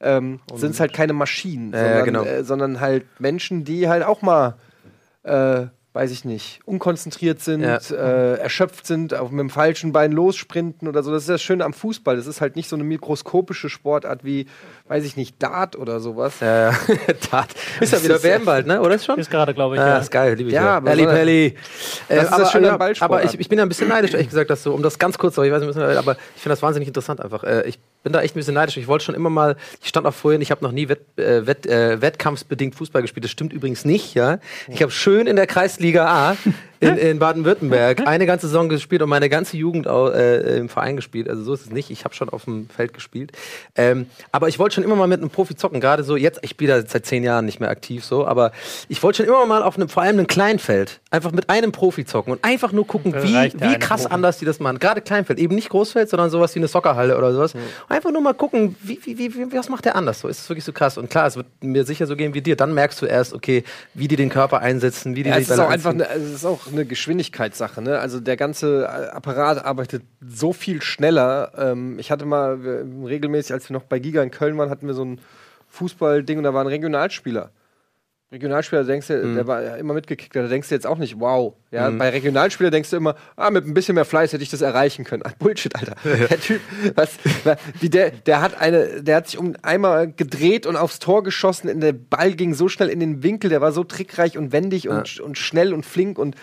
ähm, 0.00 0.40
sind 0.54 0.72
es 0.72 0.80
halt 0.80 0.92
keine 0.92 1.12
Maschinen, 1.12 1.72
sondern, 1.72 2.04
genau. 2.04 2.24
äh, 2.24 2.44
sondern 2.44 2.80
halt 2.80 3.06
Menschen, 3.18 3.64
die 3.64 3.88
halt 3.88 4.04
auch 4.04 4.22
mal, 4.22 4.54
äh, 5.24 5.66
weiß 5.98 6.12
ich 6.12 6.24
nicht, 6.24 6.60
unkonzentriert 6.64 7.40
sind, 7.40 7.60
Ja. 7.62 7.78
äh, 7.90 8.34
erschöpft 8.38 8.86
sind, 8.86 9.14
auf, 9.14 9.32
mit 9.32 9.40
dem 9.40 9.50
falschen 9.50 9.90
Bein 9.92 10.12
lossprinten 10.12 10.86
oder 10.86 11.02
so. 11.02 11.10
Das 11.10 11.24
ist 11.24 11.28
das 11.28 11.42
Schöne 11.42 11.64
am 11.64 11.72
Fußball. 11.72 12.14
Das 12.14 12.28
ist 12.28 12.40
halt 12.40 12.54
nicht 12.54 12.68
so 12.68 12.76
eine 12.76 12.84
mikroskopische 12.84 13.68
Sportart 13.68 14.22
wie, 14.22 14.46
weiß 14.86 15.04
ich 15.04 15.16
nicht, 15.16 15.42
Dart 15.42 15.74
oder 15.74 15.98
sowas. 15.98 16.34
Ja, 16.40 16.70
ja. 16.70 16.78
Tat. 17.30 17.48
Ist 17.80 17.92
ja 17.92 18.00
wieder 18.00 18.22
WM 18.22 18.44
bald, 18.44 18.68
ne? 18.68 18.80
Oder 18.80 18.94
ist 18.94 19.06
schon? 19.06 19.18
Ist 19.18 19.28
gerade, 19.28 19.54
glaube 19.54 19.74
ich, 19.74 19.80
Ah, 19.80 19.88
ja. 19.88 19.98
ist 19.98 20.12
geil, 20.12 20.34
liebe 20.34 20.50
ich. 20.50 20.54
Ja, 20.54 20.76
aber 20.76 20.90
Pelli, 20.90 21.04
Pelli. 21.06 21.54
Das 22.08 22.30
ist 22.30 22.38
das 22.38 22.52
Schöne 22.52 22.68
ja, 22.68 22.72
am 22.74 22.78
Ballsport. 22.78 23.10
Aber 23.10 23.24
ich, 23.24 23.36
ich 23.40 23.48
bin 23.48 23.58
ja 23.58 23.64
ein 23.64 23.68
bisschen 23.68 23.88
neidisch, 23.88 24.12
ehrlich 24.12 24.28
gesagt, 24.28 24.50
dass 24.50 24.62
so, 24.62 24.72
um 24.74 24.82
das 24.84 25.00
ganz 25.00 25.18
kurz, 25.18 25.36
aber 25.36 25.46
ich 25.48 25.52
weiß, 25.52 25.62
wir 25.62 25.66
müssen, 25.66 25.82
aber 25.82 26.12
ich 26.36 26.42
finde 26.42 26.52
das 26.52 26.62
wahnsinnig 26.62 26.86
interessant 26.86 27.20
einfach. 27.20 27.42
Äh, 27.42 27.68
Ich 27.68 27.80
bin 28.02 28.12
da 28.12 28.22
echt 28.22 28.34
ein 28.34 28.38
bisschen 28.38 28.54
neidisch. 28.54 28.76
Ich 28.76 28.86
wollte 28.86 29.04
schon 29.04 29.14
immer 29.14 29.30
mal, 29.30 29.56
ich 29.82 29.88
stand 29.88 30.06
auch 30.06 30.14
vorhin, 30.14 30.40
ich 30.40 30.50
habe 30.50 30.64
noch 30.64 30.72
nie 30.72 30.88
Wett, 30.88 31.00
äh, 31.18 31.46
Wett, 31.46 31.66
äh, 31.66 32.00
wettkampfsbedingt 32.00 32.74
Fußball 32.74 33.02
gespielt. 33.02 33.24
Das 33.24 33.30
stimmt 33.30 33.52
übrigens 33.52 33.84
nicht, 33.84 34.14
ja. 34.14 34.38
Ich 34.68 34.82
habe 34.82 34.92
schön 34.92 35.26
in 35.26 35.36
der 35.36 35.46
Kreisliga 35.46 36.06
A 36.06 36.36
in, 36.80 36.96
in 36.96 37.18
Baden-Württemberg 37.18 38.06
eine 38.06 38.26
ganze 38.26 38.46
Saison 38.46 38.68
gespielt 38.68 39.02
und 39.02 39.08
meine 39.08 39.28
ganze 39.28 39.56
Jugend 39.56 39.88
auch, 39.88 40.10
äh, 40.10 40.58
im 40.58 40.68
Verein 40.68 40.96
gespielt. 40.96 41.28
Also 41.28 41.42
so 41.42 41.54
ist 41.54 41.62
es 41.62 41.70
nicht. 41.70 41.90
Ich 41.90 42.04
habe 42.04 42.14
schon 42.14 42.28
auf 42.28 42.44
dem 42.44 42.68
Feld 42.68 42.92
gespielt. 42.94 43.32
Ähm, 43.76 44.06
aber 44.32 44.48
ich 44.48 44.58
wollte 44.58 44.76
schon 44.76 44.84
immer 44.84 44.96
mal 44.96 45.06
mit 45.06 45.20
einem 45.20 45.30
Profi 45.30 45.56
zocken. 45.56 45.80
Gerade 45.80 46.04
so 46.04 46.16
jetzt, 46.16 46.40
ich 46.42 46.50
spiele 46.50 46.82
da 46.82 46.88
seit 46.88 47.06
zehn 47.06 47.24
Jahren 47.24 47.44
nicht 47.44 47.60
mehr 47.60 47.70
aktiv 47.70 48.04
so, 48.04 48.26
aber 48.26 48.52
ich 48.88 49.02
wollte 49.02 49.18
schon 49.18 49.26
immer 49.26 49.44
mal 49.46 49.62
auf 49.62 49.76
einem, 49.76 49.88
vor 49.88 50.02
allem 50.02 50.18
einem 50.18 50.26
Kleinfeld, 50.26 51.00
einfach 51.10 51.32
mit 51.32 51.50
einem 51.50 51.72
Profi 51.72 52.04
zocken 52.04 52.32
und 52.32 52.44
einfach 52.44 52.72
nur 52.72 52.86
gucken, 52.86 53.12
Da 53.12 53.22
wie, 53.22 53.34
wie 53.34 53.78
krass 53.78 54.02
Profi. 54.02 54.14
anders 54.14 54.38
die 54.38 54.44
das 54.44 54.60
machen. 54.60 54.78
Gerade 54.78 55.00
Kleinfeld, 55.00 55.38
eben 55.38 55.54
nicht 55.54 55.68
Großfeld, 55.70 56.08
sondern 56.08 56.30
sowas 56.30 56.54
wie 56.54 56.60
eine 56.60 56.68
Soccerhalle 56.68 57.16
oder 57.16 57.32
sowas. 57.32 57.54
Einfach 57.88 58.10
nur 58.10 58.20
mal 58.22 58.34
gucken, 58.34 58.76
wie, 58.82 59.00
wie, 59.04 59.18
wie, 59.18 59.34
wie, 59.34 59.52
was 59.52 59.68
macht 59.68 59.84
der 59.84 59.96
anders? 59.96 60.20
So 60.20 60.28
ist 60.28 60.40
es 60.40 60.48
wirklich 60.48 60.64
so 60.64 60.72
krass. 60.72 60.98
Und 60.98 61.10
klar, 61.10 61.26
es 61.26 61.36
wird 61.36 61.46
mir 61.60 61.84
sicher 61.84 62.06
so 62.06 62.16
gehen 62.16 62.34
wie 62.34 62.42
dir. 62.42 62.56
Dann 62.56 62.74
merkst 62.74 63.00
du 63.02 63.06
erst, 63.06 63.34
okay, 63.34 63.64
wie 63.94 64.08
die 64.08 64.16
den 64.16 64.28
Körper 64.28 64.60
einsetzen, 64.60 65.16
wie 65.16 65.22
die 65.22 65.30
Ja, 65.30 65.36
es 65.38 65.48
ist 65.50 65.58
auch 65.58 65.70
einfach 65.70 65.90
eine, 65.90 66.08
es 66.08 66.32
ist 66.32 66.44
auch 66.44 66.67
eine 66.72 66.84
Geschwindigkeitssache. 66.84 67.82
Ne? 67.82 67.98
Also 67.98 68.20
der 68.20 68.36
ganze 68.36 68.84
äh, 68.84 69.08
Apparat 69.10 69.64
arbeitet 69.64 70.02
so 70.20 70.52
viel 70.52 70.82
schneller. 70.82 71.52
Ähm, 71.56 71.98
ich 71.98 72.10
hatte 72.10 72.24
mal 72.24 72.58
regelmäßig, 73.04 73.52
als 73.52 73.68
wir 73.68 73.74
noch 73.74 73.84
bei 73.84 73.98
Giga 73.98 74.22
in 74.22 74.30
Köln 74.30 74.56
waren, 74.58 74.70
hatten 74.70 74.86
wir 74.86 74.94
so 74.94 75.04
ein 75.04 75.20
Fußballding 75.70 76.38
und 76.38 76.44
da 76.44 76.54
war 76.54 76.62
ein 76.62 76.68
Regionalspieler. 76.68 77.50
Regionalspieler, 78.30 78.82
da 78.82 78.88
denkst 78.88 79.06
du, 79.06 79.14
Mhm. 79.24 79.34
der 79.36 79.46
war 79.46 79.62
ja 79.62 79.76
immer 79.76 79.94
mitgekickt, 79.94 80.36
da 80.36 80.46
denkst 80.46 80.68
du 80.68 80.74
jetzt 80.74 80.86
auch 80.86 80.98
nicht, 80.98 81.18
wow. 81.18 81.54
Ja, 81.70 81.88
Bei 81.90 82.10
Regionalspieler 82.10 82.70
denkst 82.70 82.90
du 82.90 82.96
immer, 82.96 83.14
ah, 83.36 83.50
mit 83.50 83.64
ein 83.66 83.72
bisschen 83.72 83.94
mehr 83.94 84.04
Fleiß 84.04 84.32
hätte 84.34 84.42
ich 84.42 84.50
das 84.50 84.60
erreichen 84.60 85.04
können. 85.04 85.22
Ah, 85.24 85.32
Bullshit, 85.38 85.74
Alter. 85.74 85.94
Der 86.04 86.38
Typ, 86.40 86.60
was, 86.94 87.16
wa- 87.44 87.56
wie 87.80 87.88
der, 87.88 88.10
der 88.10 88.42
hat 88.42 88.60
eine, 88.60 89.02
der 89.02 89.16
hat 89.16 89.28
sich 89.28 89.38
um 89.38 89.54
einmal 89.62 90.12
gedreht 90.12 90.66
und 90.66 90.76
aufs 90.76 90.98
Tor 90.98 91.22
geschossen, 91.22 91.80
der 91.80 91.92
Ball 91.94 92.32
ging 92.34 92.52
so 92.52 92.68
schnell 92.68 92.88
in 92.90 93.00
den 93.00 93.22
Winkel, 93.22 93.48
der 93.48 93.60
war 93.62 93.72
so 93.72 93.82
trickreich 93.84 94.36
und 94.36 94.52
wendig 94.52 94.88
und, 94.90 95.20
und 95.20 95.38
schnell 95.38 95.72
und 95.72 95.86
flink 95.86 96.18
und 96.18 96.34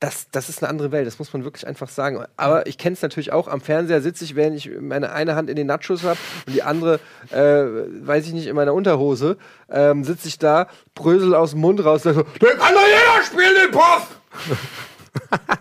das, 0.00 0.26
das 0.30 0.48
ist 0.50 0.62
eine 0.62 0.68
andere 0.68 0.92
Welt, 0.92 1.06
das 1.06 1.18
muss 1.18 1.32
man 1.32 1.44
wirklich 1.44 1.66
einfach 1.66 1.88
sagen. 1.88 2.22
Aber 2.36 2.66
ich 2.66 2.76
kenne 2.76 2.94
es 2.94 3.02
natürlich 3.02 3.32
auch, 3.32 3.48
am 3.48 3.60
Fernseher 3.62 4.02
sitze 4.02 4.24
ich, 4.24 4.36
während 4.36 4.56
ich 4.56 4.70
meine 4.80 5.10
eine 5.12 5.34
Hand 5.34 5.48
in 5.48 5.56
den 5.56 5.66
Nachos 5.66 6.02
habe 6.02 6.18
und 6.46 6.52
die 6.54 6.62
andere, 6.62 7.00
äh, 7.30 7.64
weiß 8.06 8.26
ich 8.26 8.32
nicht, 8.34 8.46
in 8.46 8.56
meiner 8.56 8.74
Unterhose, 8.74 9.38
ähm, 9.70 10.04
sitze 10.04 10.28
ich 10.28 10.38
da, 10.38 10.66
brösel 10.94 11.34
aus 11.34 11.52
dem 11.52 11.60
Mund 11.60 11.82
raus, 11.84 12.02
sag 12.02 12.14
so, 12.14 12.22
der 12.42 12.56
kann 12.56 12.74
doch 12.74 12.86
jeder 12.86 13.24
spielen, 13.24 13.54
den 13.64 13.70
Puff! 13.70 14.20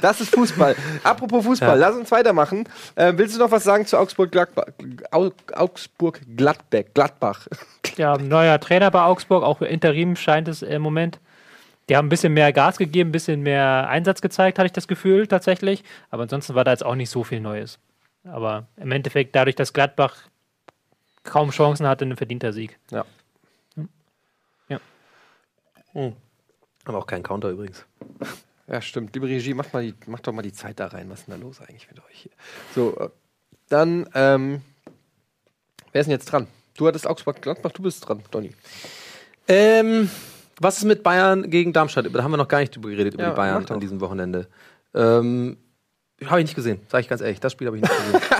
Das 0.00 0.20
ist 0.22 0.34
Fußball. 0.34 0.74
Apropos 1.02 1.44
Fußball, 1.44 1.78
lass 1.78 1.94
uns 1.94 2.10
weitermachen. 2.10 2.64
Äh, 2.94 3.12
willst 3.16 3.34
du 3.36 3.38
noch 3.40 3.50
was 3.50 3.64
sagen 3.64 3.84
zu 3.84 3.98
Augsburg-Gladbach? 3.98 4.64
Au- 5.10 5.32
Augsburg-Gladbach. 5.52 6.84
Gladbach. 6.94 7.46
Ja, 7.98 8.16
neuer 8.16 8.58
Trainer 8.60 8.90
bei 8.90 9.02
Augsburg, 9.02 9.44
auch 9.44 9.60
Interim 9.60 10.16
scheint 10.16 10.48
es 10.48 10.62
im 10.62 10.80
Moment. 10.80 11.20
Die 11.88 11.96
haben 11.96 12.06
ein 12.06 12.10
bisschen 12.10 12.32
mehr 12.32 12.52
Gas 12.52 12.78
gegeben, 12.78 13.10
ein 13.10 13.12
bisschen 13.12 13.42
mehr 13.42 13.88
Einsatz 13.88 14.20
gezeigt, 14.20 14.58
hatte 14.58 14.66
ich 14.66 14.72
das 14.72 14.88
Gefühl 14.88 15.26
tatsächlich. 15.26 15.84
Aber 16.10 16.22
ansonsten 16.22 16.54
war 16.54 16.64
da 16.64 16.70
jetzt 16.70 16.84
auch 16.84 16.94
nicht 16.94 17.10
so 17.10 17.24
viel 17.24 17.40
Neues. 17.40 17.78
Aber 18.24 18.66
im 18.76 18.90
Endeffekt, 18.90 19.34
dadurch, 19.36 19.56
dass 19.56 19.72
Gladbach 19.72 20.28
kaum 21.24 21.50
Chancen 21.50 21.86
hatte, 21.86 22.04
ein 22.04 22.16
verdienter 22.16 22.52
Sieg. 22.52 22.78
Ja. 22.90 23.04
Aber 26.84 26.98
auch 26.98 27.06
kein 27.06 27.22
Counter 27.22 27.50
übrigens. 27.50 27.84
Ja, 28.66 28.80
stimmt. 28.80 29.14
Liebe 29.14 29.26
Regie, 29.26 29.54
macht, 29.54 29.72
mal 29.72 29.82
die, 29.82 29.94
macht 30.06 30.26
doch 30.26 30.32
mal 30.32 30.42
die 30.42 30.52
Zeit 30.52 30.80
da 30.80 30.86
rein. 30.86 31.08
Was 31.10 31.20
ist 31.20 31.28
denn 31.28 31.40
da 31.40 31.46
los 31.46 31.60
eigentlich 31.60 31.88
mit 31.88 31.98
euch 32.00 32.18
hier? 32.18 32.32
So, 32.74 32.96
äh, 32.98 33.08
dann, 33.68 34.08
ähm, 34.14 34.62
wer 35.92 36.00
ist 36.00 36.06
denn 36.06 36.12
jetzt 36.12 36.26
dran? 36.26 36.46
Du 36.76 36.86
hattest 36.86 37.06
Augsburg-Gladbach, 37.06 37.72
du 37.72 37.82
bist 37.82 38.06
dran, 38.06 38.22
Donny. 38.30 38.52
Ähm, 39.48 40.10
was 40.60 40.78
ist 40.78 40.84
mit 40.84 41.02
Bayern 41.02 41.50
gegen 41.50 41.72
Darmstadt? 41.72 42.06
Da 42.12 42.22
haben 42.22 42.30
wir 42.30 42.36
noch 42.36 42.48
gar 42.48 42.60
nicht 42.60 42.74
drüber 42.74 42.90
geredet, 42.90 43.14
über 43.14 43.24
Ja, 43.24 43.30
die 43.30 43.36
Bayern 43.36 43.64
an 43.66 43.80
diesem 43.80 44.00
Wochenende. 44.00 44.46
Ähm, 44.94 45.56
habe 46.24 46.40
ich 46.40 46.46
nicht 46.46 46.54
gesehen, 46.54 46.80
sage 46.88 47.02
ich 47.02 47.08
ganz 47.08 47.20
ehrlich. 47.20 47.40
Das 47.40 47.52
Spiel 47.52 47.66
habe 47.66 47.76
ich 47.76 47.82
nicht 47.82 47.92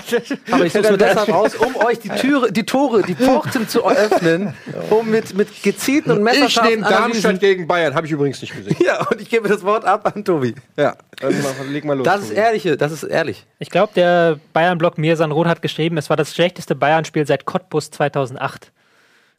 gesehen. 0.06 0.38
Aber 0.52 0.64
ich 0.64 0.72
suche 0.72 0.92
mir 0.92 0.96
deshalb 0.98 1.28
aus, 1.30 1.54
um 1.56 1.74
euch 1.76 1.98
die 1.98 2.08
Türe, 2.08 2.52
die 2.52 2.64
Tore, 2.64 3.02
die 3.02 3.14
Pforten 3.14 3.68
zu 3.68 3.84
öffnen, 3.84 4.54
um 4.90 5.10
mit, 5.10 5.36
mit 5.36 5.62
gezielten 5.62 6.12
und 6.12 6.18
Ich 6.18 6.24
messerscharfen 6.24 6.70
nehme 6.76 6.88
Darmstadt 6.88 7.40
gegen 7.40 7.66
Bayern, 7.66 7.94
habe 7.94 8.06
ich 8.06 8.12
übrigens 8.12 8.40
nicht 8.40 8.54
gesehen. 8.54 8.76
Ja, 8.78 9.06
und 9.08 9.20
ich 9.20 9.28
gebe 9.28 9.48
das 9.48 9.64
Wort 9.64 9.84
ab 9.84 10.06
an 10.14 10.24
Tobi. 10.24 10.54
ja, 10.76 10.96
dann 11.20 11.34
mach, 11.42 11.66
leg 11.68 11.84
mal 11.84 11.96
los. 11.96 12.04
Das 12.04 12.22
ist 12.22 12.28
Tobi. 12.28 12.40
ehrliche, 12.40 12.76
das 12.76 12.92
ist 12.92 13.02
ehrlich. 13.02 13.44
Ich 13.58 13.70
glaube, 13.70 13.92
der 13.94 14.38
Bayern-Blog 14.52 14.96
Mirsan 14.96 15.32
Roth 15.32 15.48
hat 15.48 15.60
geschrieben, 15.60 15.96
es 15.98 16.08
war 16.08 16.16
das 16.16 16.34
schlechteste 16.34 16.74
Bayern-Spiel 16.74 17.26
seit 17.26 17.44
Cottbus 17.44 17.90
2008. 17.90 18.72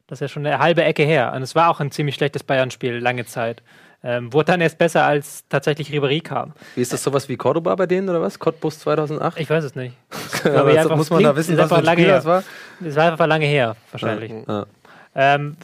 Das 0.08 0.18
ist 0.18 0.22
ja 0.22 0.28
schon 0.28 0.46
eine 0.46 0.60
halbe 0.60 0.84
Ecke 0.84 1.04
her. 1.04 1.34
Und 1.36 1.42
es 1.42 1.56
war 1.56 1.70
auch 1.70 1.80
ein 1.80 1.92
ziemlich 1.92 2.16
schlechtes 2.16 2.44
Bayern-Spiel, 2.44 2.98
lange 3.00 3.26
Zeit. 3.26 3.64
Ähm, 4.04 4.32
wurde 4.32 4.52
dann 4.52 4.62
erst 4.62 4.78
besser, 4.78 5.04
als 5.04 5.46
tatsächlich 5.50 5.90
Ribéry 5.90 6.22
kam. 6.22 6.54
Wie 6.76 6.82
ist 6.82 6.94
das 6.94 7.02
sowas 7.02 7.28
wie 7.28 7.38
Cordoba 7.38 7.74
bei 7.74 7.88
denen 7.88 8.08
oder 8.08 8.22
was? 8.22 8.38
Cottbus 8.38 8.80
2008? 8.80 9.40
Ich 9.40 9.50
weiß 9.50 9.64
es 9.64 9.74
nicht. 9.74 9.96
Aber 10.44 10.70
einfach 10.70 10.96
muss 10.96 11.10
man 11.10 11.24
da 11.24 11.36
wissen, 11.36 11.58
was 11.58 11.70
für 11.70 11.78
ein 11.78 11.86
Spiel 11.86 11.86
lange 11.86 12.08
das 12.08 12.26
war. 12.26 12.44
Es 12.86 12.96
war 12.96 13.12
einfach 13.12 13.26
lange 13.26 13.48
her, 13.48 13.76
wahrscheinlich. 13.92 14.32
Ja. 14.48 14.68
Ähm, 15.16 15.58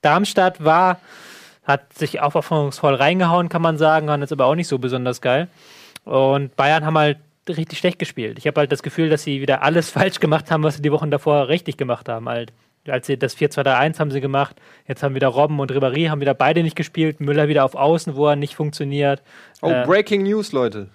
Darmstadt 0.00 0.62
war, 0.62 1.00
hat 1.64 1.92
sich 1.94 2.20
aufopferungsvoll 2.20 2.94
reingehauen, 2.94 3.48
kann 3.48 3.62
man 3.62 3.78
sagen, 3.78 4.06
waren 4.06 4.20
jetzt 4.20 4.32
aber 4.32 4.46
auch 4.46 4.54
nicht 4.54 4.68
so 4.68 4.78
besonders 4.78 5.20
geil. 5.20 5.48
Und 6.04 6.54
Bayern 6.54 6.84
haben 6.84 6.98
halt 6.98 7.18
richtig 7.48 7.80
schlecht 7.80 7.98
gespielt. 7.98 8.38
Ich 8.38 8.46
habe 8.46 8.60
halt 8.60 8.70
das 8.70 8.84
Gefühl, 8.84 9.08
dass 9.08 9.24
sie 9.24 9.40
wieder 9.40 9.62
alles 9.62 9.90
falsch 9.92 10.20
gemacht 10.20 10.52
haben, 10.52 10.62
was 10.62 10.76
sie 10.76 10.82
die 10.82 10.92
Wochen 10.92 11.10
davor 11.10 11.48
richtig 11.48 11.76
gemacht 11.76 12.08
haben. 12.08 12.28
Halt. 12.28 12.52
Als 12.88 13.06
sie 13.06 13.16
das 13.16 13.36
4-2-3-1 13.36 13.98
haben 14.00 14.10
sie 14.10 14.20
gemacht, 14.20 14.60
jetzt 14.86 15.02
haben 15.02 15.14
wieder 15.14 15.28
Robben 15.28 15.60
und 15.60 15.70
Ribéry 15.70 16.08
haben 16.08 16.20
wieder 16.20 16.34
beide 16.34 16.62
nicht 16.62 16.74
gespielt, 16.74 17.20
Müller 17.20 17.46
wieder 17.48 17.64
auf 17.64 17.76
Außen, 17.76 18.16
wo 18.16 18.26
er 18.26 18.36
nicht 18.36 18.56
funktioniert. 18.56 19.22
Oh, 19.60 19.70
Äh, 19.70 19.84
Breaking 19.86 20.24
News, 20.24 20.50
Leute. 20.52 20.88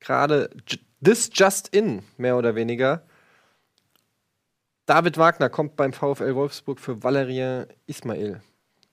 Gerade 0.00 0.48
this 1.02 1.30
just 1.32 1.68
in, 1.68 2.02
mehr 2.16 2.38
oder 2.38 2.54
weniger. 2.54 3.02
David 4.86 5.18
Wagner 5.18 5.48
kommt 5.48 5.76
beim 5.76 5.92
VfL 5.92 6.34
Wolfsburg 6.34 6.78
für 6.78 6.92
Valérien 6.92 7.66
Ismail. 7.86 8.40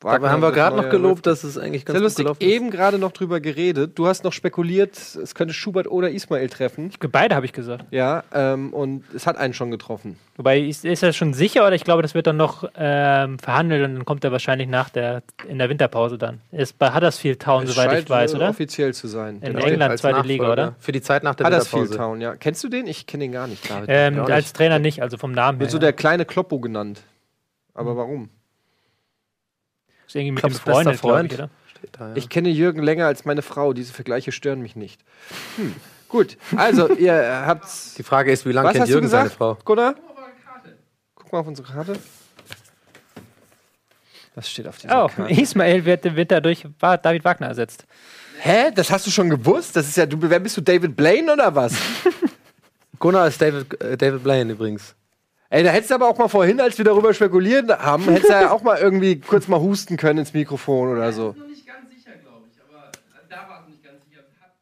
Dabei 0.03 0.29
haben 0.29 0.41
wir 0.41 0.51
gerade 0.51 0.75
noch 0.77 0.89
gelobt, 0.89 1.27
dass 1.27 1.43
es 1.43 1.57
eigentlich 1.59 1.85
ganz 1.85 1.93
Sehr 1.93 1.99
gut 2.01 2.03
lustig. 2.05 2.25
gelaufen 2.25 2.41
ist. 2.41 2.49
Eben 2.49 2.71
gerade 2.71 2.97
noch 2.97 3.11
drüber 3.11 3.39
geredet. 3.39 3.91
Du 3.99 4.07
hast 4.07 4.23
noch 4.23 4.33
spekuliert, 4.33 4.95
es 4.97 5.35
könnte 5.35 5.53
Schubert 5.53 5.87
oder 5.87 6.09
Ismail 6.09 6.49
treffen. 6.49 6.91
Beide 7.11 7.35
habe 7.35 7.45
ich 7.45 7.53
gesagt. 7.53 7.85
Ja, 7.91 8.23
ähm, 8.33 8.73
und 8.73 9.03
es 9.13 9.27
hat 9.27 9.37
einen 9.37 9.53
schon 9.53 9.69
getroffen. 9.69 10.17
Wobei, 10.37 10.59
ist, 10.59 10.85
ist 10.85 11.03
das 11.03 11.15
schon 11.15 11.35
sicher 11.35 11.61
oder 11.67 11.75
ich 11.75 11.83
glaube, 11.83 12.01
das 12.01 12.15
wird 12.15 12.25
dann 12.25 12.37
noch 12.37 12.67
ähm, 12.75 13.37
verhandelt 13.37 13.85
und 13.87 13.93
dann 13.95 14.05
kommt 14.05 14.23
er 14.23 14.31
wahrscheinlich 14.31 14.67
nach 14.67 14.89
der, 14.89 15.21
in 15.47 15.59
der 15.59 15.69
Winterpause 15.69 16.17
dann. 16.17 16.41
Ist 16.51 16.79
bei 16.79 16.93
Huddersfield 16.95 17.39
Town, 17.39 17.63
Es 17.65 17.75
soweit 17.75 18.01
ich 18.03 18.09
weiß, 18.09 18.33
oder? 18.33 18.49
offiziell 18.49 18.95
zu 18.95 19.07
sein. 19.07 19.35
In 19.35 19.53
Genau. 19.53 19.65
England, 19.65 19.91
Als 19.91 20.01
zweite 20.01 20.27
Liga, 20.27 20.51
oder? 20.51 20.75
Für 20.79 20.93
die 20.93 21.01
Zeit 21.01 21.21
nach 21.23 21.35
der 21.35 21.45
Huddersfield 21.45 21.83
Winterpause. 21.91 21.97
Town, 22.11 22.21
ja. 22.21 22.35
Kennst 22.37 22.63
du 22.63 22.69
den? 22.69 22.87
Ich 22.87 23.05
kenne 23.05 23.25
den 23.25 23.33
gar 23.33 23.45
nicht, 23.45 23.69
David. 23.69 23.85
Ähm, 23.87 24.15
auch 24.19 24.23
nicht. 24.25 24.31
als 24.33 24.53
Trainer 24.53 24.79
nicht, 24.79 25.03
also 25.03 25.17
vom 25.17 25.31
Namen 25.31 25.57
her. 25.59 25.65
Wird 25.65 25.71
so 25.71 25.77
der 25.77 25.93
kleine 25.93 26.25
Kloppo 26.25 26.59
genannt. 26.59 27.01
Aber 27.75 27.95
warum? 27.95 28.29
Ist 30.11 30.15
irgendwie 30.15 30.31
mit 30.31 30.39
Klopps 30.41 30.57
dem 30.57 30.61
Freund, 30.61 30.89
bester 30.89 31.07
glaube 31.07 31.25
ich, 31.25 31.31
Freund. 31.31 31.33
oder? 31.33 31.49
Steht 31.77 31.89
da, 31.99 32.09
ja. 32.09 32.15
Ich 32.15 32.29
kenne 32.29 32.49
Jürgen 32.49 32.83
länger 32.83 33.07
als 33.07 33.25
meine 33.25 33.41
Frau. 33.41 33.73
Diese 33.73 33.93
Vergleiche 33.93 34.31
stören 34.31 34.61
mich 34.61 34.75
nicht. 34.75 35.01
Hm. 35.55 35.75
Gut, 36.09 36.37
also 36.57 36.89
ihr 36.95 37.43
habt. 37.45 37.65
Die 37.97 38.03
Frage 38.03 38.31
ist, 38.31 38.45
wie 38.45 38.51
lange 38.51 38.71
kennt 38.73 38.89
Jürgen 38.89 39.07
seine 39.07 39.29
Frau? 39.29 39.57
Gunnar? 39.63 39.95
Guck 41.15 41.31
mal 41.31 41.39
auf 41.39 41.47
unsere 41.47 41.71
Karte. 41.71 41.93
Was 44.35 44.49
steht 44.49 44.67
auf 44.67 44.77
dieser 44.77 45.05
Oh, 45.05 45.07
Karte? 45.07 45.33
Ismail 45.33 45.85
wird, 45.85 46.15
wird 46.15 46.31
dadurch 46.31 46.65
David 46.79 47.23
Wagner 47.23 47.47
ersetzt. 47.47 47.85
Hä? 48.39 48.71
Das 48.73 48.89
hast 48.91 49.07
du 49.07 49.11
schon 49.11 49.29
gewusst? 49.29 49.75
Das 49.75 49.87
ist 49.87 49.97
ja, 49.97 50.05
du, 50.05 50.17
wer 50.21 50.39
bist 50.39 50.57
du, 50.57 50.61
David 50.61 50.95
Blaine 50.95 51.31
oder 51.31 51.53
was? 51.55 51.73
Gunnar 52.99 53.27
ist 53.27 53.41
David, 53.41 53.81
äh, 53.81 53.97
David 53.97 54.23
Blaine 54.23 54.51
übrigens. 54.53 54.95
Ey, 55.53 55.63
da 55.63 55.69
hättest 55.71 55.91
du 55.91 55.95
aber 55.95 56.07
auch 56.07 56.17
mal 56.17 56.29
vorhin, 56.29 56.61
als 56.61 56.77
wir 56.77 56.85
darüber 56.85 57.13
spekuliert 57.13 57.69
haben, 57.69 58.03
hättest 58.05 58.29
du 58.29 58.33
ja 58.33 58.51
auch 58.51 58.63
mal 58.63 58.77
irgendwie 58.79 59.19
kurz 59.19 59.49
mal 59.49 59.59
husten 59.59 59.97
können 59.97 60.19
ins 60.19 60.33
Mikrofon 60.33 60.87
oder 60.89 61.11
so. 61.11 61.35
noch 61.37 61.45
nicht 61.49 61.67
ganz 61.67 61.89
sicher, 61.93 62.11
glaube 62.23 62.45
ich. 62.49 62.57
Aber 62.69 62.89
da 63.29 63.35
war 63.49 63.59
es 63.61 63.67
nicht 63.69 63.83
ganz 63.83 63.97
sicher. 64.07 64.21
Hat 64.39 64.53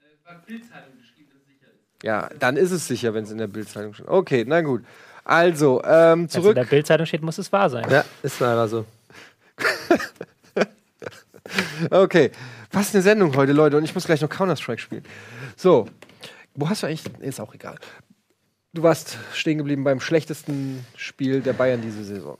äh, 0.00 0.28
war 0.28 0.42
Bildzeitung 0.44 0.98
geschrieben, 0.98 1.28
dass 1.30 1.40
es 1.40 1.46
sicher 1.46 1.70
ist. 1.72 2.02
Ja, 2.02 2.28
dann 2.40 2.56
ist 2.56 2.72
es 2.72 2.88
sicher, 2.88 3.14
wenn 3.14 3.22
es 3.22 3.30
in 3.30 3.38
der 3.38 3.46
Bildzeitung 3.46 3.94
steht. 3.94 4.08
Okay, 4.08 4.44
na 4.44 4.60
gut. 4.62 4.84
Also, 5.22 5.80
ähm, 5.84 6.22
Wenn 6.22 6.24
es 6.26 6.34
in 6.34 6.42
zurück. 6.42 6.54
der 6.56 6.64
Bildzeitung 6.64 7.06
steht, 7.06 7.22
muss 7.22 7.38
es 7.38 7.52
wahr 7.52 7.70
sein. 7.70 7.86
Ja, 7.88 8.04
ist 8.24 8.40
leider 8.40 8.66
so. 8.68 8.84
Okay, 11.90 12.30
was 12.72 12.94
eine 12.94 13.02
Sendung 13.02 13.36
heute, 13.36 13.52
Leute. 13.52 13.76
Und 13.76 13.84
ich 13.84 13.94
muss 13.94 14.06
gleich 14.06 14.20
noch 14.22 14.30
Counter-Strike 14.30 14.80
spielen. 14.80 15.04
So, 15.56 15.86
wo 16.54 16.68
hast 16.68 16.82
du 16.82 16.86
eigentlich. 16.86 17.04
Ist 17.20 17.38
auch 17.38 17.54
egal. 17.54 17.76
Du 18.74 18.82
warst 18.82 19.18
stehen 19.32 19.58
geblieben 19.58 19.84
beim 19.84 20.00
schlechtesten 20.00 20.84
Spiel 20.96 21.40
der 21.40 21.52
Bayern 21.52 21.80
diese 21.80 22.02
Saison. 22.04 22.36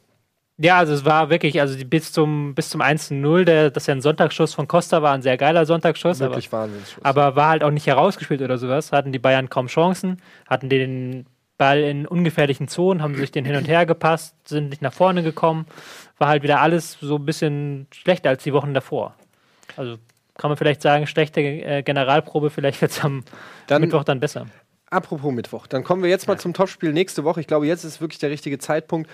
Ja, 0.57 0.79
also 0.79 0.93
es 0.93 1.05
war 1.05 1.31
wirklich, 1.31 1.61
also 1.61 1.77
die, 1.77 1.85
bis 1.85 2.13
zum, 2.13 2.55
bis 2.55 2.69
zum 2.71 2.81
1-0, 2.81 3.45
der, 3.45 3.71
das 3.71 3.87
ja 3.87 3.95
ein 3.95 4.01
Sonntagsschuss 4.01 4.55
von 4.55 4.69
Costa 4.69 5.03
war, 5.03 5.13
ein 5.15 5.23
sehr 5.23 5.37
geiler 5.37 5.67
Sonntagsschuss. 5.67 6.21
Aber, 6.23 6.31
Wirklich 6.33 6.53
Wahnsinnsschuss. 6.53 7.05
aber 7.05 7.35
war 7.35 7.49
halt 7.49 7.65
auch 7.65 7.71
nicht 7.73 7.87
herausgespielt 7.89 8.41
oder 8.43 8.59
sowas. 8.59 8.93
Hatten 8.93 9.11
die 9.13 9.19
Bayern 9.19 9.49
kaum 9.49 9.67
Chancen, 9.67 10.21
hatten 10.49 10.69
den 10.69 11.27
Ball 11.59 11.81
in 11.81 12.07
ungefährlichen 12.07 12.69
Zonen, 12.69 13.03
haben 13.03 13.15
sich 13.17 13.33
den 13.33 13.45
hin 13.45 13.57
und 13.57 13.67
her 13.69 13.85
gepasst, 13.87 14.35
sind 14.47 14.71
nicht 14.71 14.83
nach 14.83 14.93
vorne 14.93 15.23
gekommen. 15.25 15.67
War 16.19 16.29
halt 16.29 16.43
wieder 16.45 16.61
alles 16.61 16.99
so 17.01 17.17
ein 17.17 17.25
bisschen 17.25 17.87
schlechter 17.93 18.31
als 18.31 18.43
die 18.45 18.53
Wochen 18.53 18.75
davor. 18.75 19.15
Also 19.77 19.97
kann 20.37 20.51
man 20.51 20.57
vielleicht 20.57 20.83
sagen, 20.83 21.07
schlechte 21.09 21.41
äh, 21.41 21.83
Generalprobe, 21.83 22.51
vielleicht 22.51 22.81
wird 22.81 22.91
es 22.93 23.05
am 23.05 23.25
Dann- 23.69 23.81
Mittwoch 23.83 24.05
dann 24.05 24.19
besser. 24.21 24.47
Apropos 24.95 25.33
Mittwoch, 25.33 25.67
dann 25.67 25.83
kommen 25.83 26.05
wir 26.05 26.11
jetzt 26.11 26.29
mal 26.29 26.39
zum 26.39 26.55
Topspiel 26.55 26.93
nächste 26.93 27.25
Woche. 27.25 27.41
Ich 27.41 27.49
glaube, 27.49 27.67
jetzt 27.67 27.83
ist 27.83 28.01
wirklich 28.01 28.21
der 28.21 28.31
richtige 28.31 28.59
Zeitpunkt. 28.59 29.11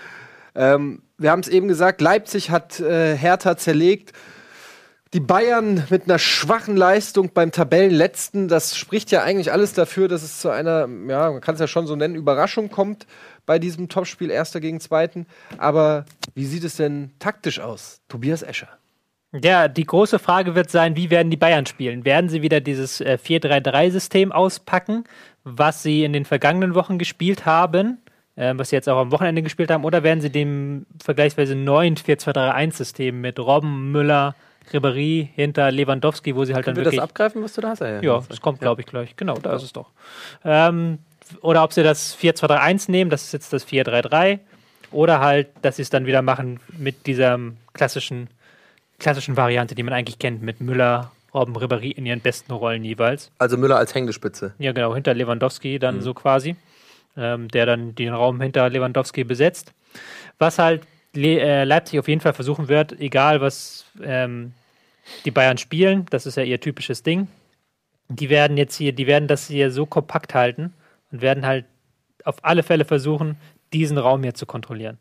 Ähm, 0.53 1.01
wir 1.17 1.31
haben 1.31 1.39
es 1.39 1.47
eben 1.47 1.67
gesagt, 1.67 2.01
Leipzig 2.01 2.51
hat 2.51 2.79
äh, 2.79 3.17
Hertha 3.17 3.57
zerlegt. 3.57 4.13
Die 5.15 5.19
Bayern 5.19 5.87
mit 5.89 6.03
einer 6.03 6.19
schwachen 6.19 6.77
Leistung 6.77 7.31
beim 7.33 7.51
Tabellenletzten, 7.51 8.47
das 8.47 8.77
spricht 8.77 9.09
ja 9.09 9.23
eigentlich 9.23 9.51
alles 9.51 9.73
dafür, 9.73 10.07
dass 10.07 10.21
es 10.21 10.39
zu 10.39 10.49
einer, 10.49 10.87
ja, 11.09 11.31
man 11.31 11.41
kann 11.41 11.55
es 11.55 11.59
ja 11.59 11.67
schon 11.67 11.87
so 11.87 11.95
nennen, 11.95 12.13
Überraschung 12.13 12.69
kommt 12.69 13.07
bei 13.47 13.57
diesem 13.57 13.89
Topspiel 13.89 14.29
Erster 14.29 14.59
gegen 14.59 14.79
Zweiten. 14.79 15.25
Aber 15.57 16.05
wie 16.35 16.45
sieht 16.45 16.63
es 16.63 16.75
denn 16.75 17.11
taktisch 17.17 17.59
aus, 17.59 18.01
Tobias 18.07 18.43
Escher? 18.43 18.69
Ja, 19.33 19.69
die 19.69 19.85
große 19.85 20.19
Frage 20.19 20.55
wird 20.55 20.69
sein, 20.69 20.97
wie 20.97 21.09
werden 21.09 21.29
die 21.29 21.37
Bayern 21.37 21.65
spielen? 21.65 22.03
Werden 22.03 22.29
sie 22.29 22.41
wieder 22.41 22.59
dieses 22.59 22.99
äh, 22.99 23.17
4-3-3-System 23.23 24.33
auspacken, 24.33 25.05
was 25.43 25.83
sie 25.83 26.03
in 26.03 26.13
den 26.13 26.25
vergangenen 26.25 26.75
Wochen 26.75 26.97
gespielt 26.97 27.45
haben, 27.45 27.99
äh, 28.35 28.53
was 28.55 28.69
sie 28.69 28.75
jetzt 28.75 28.89
auch 28.89 28.99
am 28.99 29.11
Wochenende 29.11 29.41
gespielt 29.41 29.71
haben, 29.71 29.83
oder 29.83 30.03
werden 30.03 30.21
sie 30.21 30.29
dem 30.29 30.85
vergleichsweise 31.03 31.55
neuen 31.55 31.95
4-2-3-1-System 31.95 33.19
mit 33.19 33.39
Robben, 33.39 33.91
Müller, 33.91 34.35
Ribéry 34.71 35.27
hinter 35.33 35.71
Lewandowski, 35.71 36.35
wo 36.35 36.45
sie 36.45 36.53
halt 36.53 36.65
Können 36.65 36.77
wir 36.77 36.83
dann 36.83 36.91
das 36.91 36.93
wirklich... 36.93 37.09
abgreifen, 37.09 37.43
was 37.43 37.53
du 37.53 37.61
da 37.61 37.69
hast? 37.69 37.81
Ja, 37.81 38.01
Ja, 38.01 38.23
das 38.27 38.41
kommt, 38.41 38.59
glaube 38.59 38.81
ich, 38.81 38.87
gleich. 38.87 39.15
Genau, 39.15 39.35
da 39.35 39.55
ist 39.55 39.63
es 39.63 39.73
doch. 39.73 39.89
Ähm, 40.45 40.99
oder 41.41 41.63
ob 41.63 41.73
sie 41.73 41.83
das 41.83 42.17
4-2-3-1 42.17 42.91
nehmen, 42.91 43.09
das 43.09 43.23
ist 43.23 43.33
jetzt 43.33 43.53
das 43.53 43.67
4-3-3. 43.67 44.39
Oder 44.91 45.19
halt, 45.19 45.49
dass 45.61 45.77
sie 45.77 45.81
es 45.81 45.89
dann 45.89 46.05
wieder 46.05 46.21
machen 46.21 46.59
mit 46.77 47.07
dieser 47.07 47.39
klassischen, 47.73 48.27
klassischen 48.99 49.37
Variante, 49.37 49.73
die 49.73 49.83
man 49.83 49.93
eigentlich 49.93 50.19
kennt, 50.19 50.41
mit 50.41 50.59
Müller, 50.61 51.11
Robben, 51.33 51.55
Ribéry 51.55 51.91
in 51.91 52.05
ihren 52.05 52.19
besten 52.19 52.51
Rollen 52.51 52.83
jeweils. 52.83 53.31
Also 53.37 53.57
Müller 53.57 53.77
als 53.77 53.95
Hängespitze. 53.95 54.53
Ja, 54.59 54.71
genau, 54.73 54.93
hinter 54.93 55.13
Lewandowski 55.13 55.79
dann 55.79 56.01
so 56.01 56.13
quasi, 56.13 56.55
ähm, 57.15 57.47
der 57.47 57.65
dann 57.65 57.95
den 57.95 58.13
Raum 58.13 58.41
hinter 58.41 58.69
Lewandowski 58.69 59.23
besetzt. 59.23 59.73
Was 60.39 60.59
halt 60.59 60.83
Le 61.13 61.39
äh, 61.39 61.63
Leipzig 61.63 61.99
auf 61.99 62.07
jeden 62.07 62.21
Fall 62.21 62.33
versuchen 62.33 62.67
wird, 62.69 62.99
egal 62.99 63.41
was 63.41 63.85
ähm, 64.01 64.53
die 65.25 65.31
Bayern 65.31 65.57
spielen, 65.57 66.05
das 66.09 66.25
ist 66.25 66.37
ja 66.37 66.43
ihr 66.43 66.59
typisches 66.59 67.03
Ding. 67.03 67.27
Die 68.07 68.29
werden 68.29 68.57
jetzt 68.57 68.75
hier, 68.75 68.93
die 68.93 69.07
werden 69.07 69.27
das 69.27 69.47
hier 69.47 69.71
so 69.71 69.85
kompakt 69.85 70.33
halten 70.33 70.73
und 71.11 71.21
werden 71.21 71.45
halt 71.45 71.65
auf 72.23 72.37
alle 72.43 72.63
Fälle 72.63 72.85
versuchen, 72.85 73.37
diesen 73.73 73.97
Raum 73.97 74.23
hier 74.23 74.33
zu 74.33 74.45
kontrollieren. 74.45 74.97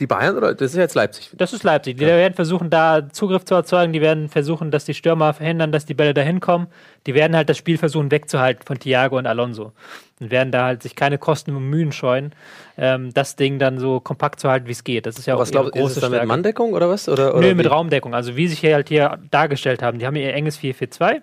Die 0.00 0.06
Bayern 0.06 0.36
oder 0.36 0.54
das 0.54 0.70
ist 0.72 0.76
jetzt 0.76 0.94
Leipzig? 0.94 1.30
Das 1.36 1.52
ist 1.52 1.64
Leipzig. 1.64 1.96
Die 1.96 2.06
werden 2.06 2.34
versuchen, 2.34 2.70
da 2.70 3.08
Zugriff 3.10 3.44
zu 3.44 3.56
erzeugen. 3.56 3.92
Die 3.92 4.00
werden 4.00 4.28
versuchen, 4.28 4.70
dass 4.70 4.84
die 4.84 4.94
Stürmer 4.94 5.34
verhindern, 5.34 5.72
dass 5.72 5.86
die 5.86 5.94
Bälle 5.94 6.14
dahin 6.14 6.38
kommen. 6.38 6.68
Die 7.06 7.14
werden 7.14 7.34
halt 7.34 7.48
das 7.48 7.56
Spiel 7.58 7.78
versuchen 7.78 8.12
wegzuhalten 8.12 8.64
von 8.64 8.78
Thiago 8.78 9.18
und 9.18 9.26
Alonso. 9.26 9.72
Und 10.20 10.30
werden 10.30 10.52
da 10.52 10.66
halt 10.66 10.84
sich 10.84 10.94
keine 10.94 11.18
Kosten 11.18 11.54
und 11.56 11.68
Mühen 11.68 11.90
scheuen, 11.90 12.32
ähm, 12.76 13.12
das 13.12 13.34
Ding 13.34 13.58
dann 13.58 13.78
so 13.80 13.98
kompakt 13.98 14.38
zu 14.38 14.48
halten, 14.48 14.68
wie 14.68 14.72
es 14.72 14.84
geht. 14.84 15.04
Das 15.04 15.18
ist 15.18 15.26
ja 15.26 15.34
auch 15.34 15.40
Was 15.40 15.50
glaubst 15.50 15.74
du, 15.74 15.78
ist 15.80 15.84
es 15.84 15.94
große 15.94 16.00
dann 16.00 16.10
mit 16.12 16.18
Stärke. 16.18 16.28
Manndeckung 16.28 16.72
oder 16.74 16.88
was? 16.88 17.08
Oder, 17.08 17.34
oder 17.34 17.48
Nö, 17.48 17.54
mit 17.56 17.66
wie? 17.66 17.68
Raumdeckung. 17.68 18.14
Also 18.14 18.36
wie 18.36 18.46
sich 18.46 18.60
hier 18.60 18.74
halt 18.74 18.88
hier 18.88 19.18
dargestellt 19.32 19.82
haben. 19.82 19.98
Die 19.98 20.06
haben 20.06 20.14
ihr 20.16 20.32
enges 20.32 20.58
4-4-2 20.60 21.22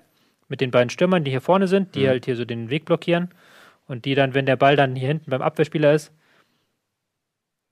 mit 0.50 0.60
den 0.60 0.72
beiden 0.72 0.90
Stürmern, 0.90 1.24
die 1.24 1.32
hier 1.32 1.42
vorne 1.42 1.68
sind, 1.70 1.88
Mhm. 1.90 1.92
die 2.00 2.08
halt 2.10 2.26
hier 2.26 2.36
so 2.36 2.44
den 2.44 2.70
Weg 2.70 2.84
blockieren. 2.84 3.30
Und 3.88 4.04
die 4.04 4.16
dann, 4.16 4.34
wenn 4.34 4.46
der 4.46 4.58
Ball 4.58 4.76
dann 4.76 4.96
hier 4.98 5.08
hinten 5.08 5.30
beim 5.32 5.42
Abwehrspieler 5.42 5.94
ist, 5.94 6.12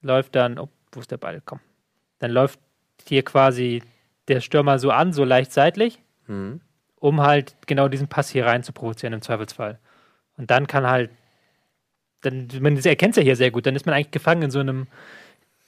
läuft 0.02 0.36
dann, 0.36 0.60
oh, 0.60 0.70
wo 0.96 1.00
ist 1.00 1.12
der 1.12 1.18
Ball? 1.18 1.42
Komm. 1.46 1.60
Dann 2.20 2.32
läuft 2.32 2.60
hier 3.08 3.24
quasi 3.24 3.82
der 4.28 4.40
Stürmer 4.40 4.80
so 4.80 4.92
an, 4.92 5.14
so 5.14 5.24
leicht 5.24 5.52
seitlich, 5.52 6.00
Mhm. 6.28 6.62
um 6.96 7.22
halt 7.22 7.56
genau 7.68 7.88
diesen 7.90 8.08
Pass 8.08 8.30
hier 8.30 8.46
rein 8.46 8.64
zu 8.64 8.72
provozieren 8.72 9.14
im 9.14 9.22
Zweifelsfall. 9.22 9.80
Und 10.38 10.50
dann 10.52 10.68
kann 10.68 10.88
halt, 10.88 11.12
dann, 12.22 12.48
man 12.62 12.78
erkennt 12.78 13.12
es 13.12 13.18
ja 13.18 13.24
hier 13.24 13.36
sehr 13.36 13.52
gut, 13.52 13.66
dann 13.66 13.76
ist 13.76 13.86
man 13.86 13.94
eigentlich 13.94 14.12
gefangen 14.12 14.44
in 14.44 14.52
so 14.52 14.60
einem 14.60 14.88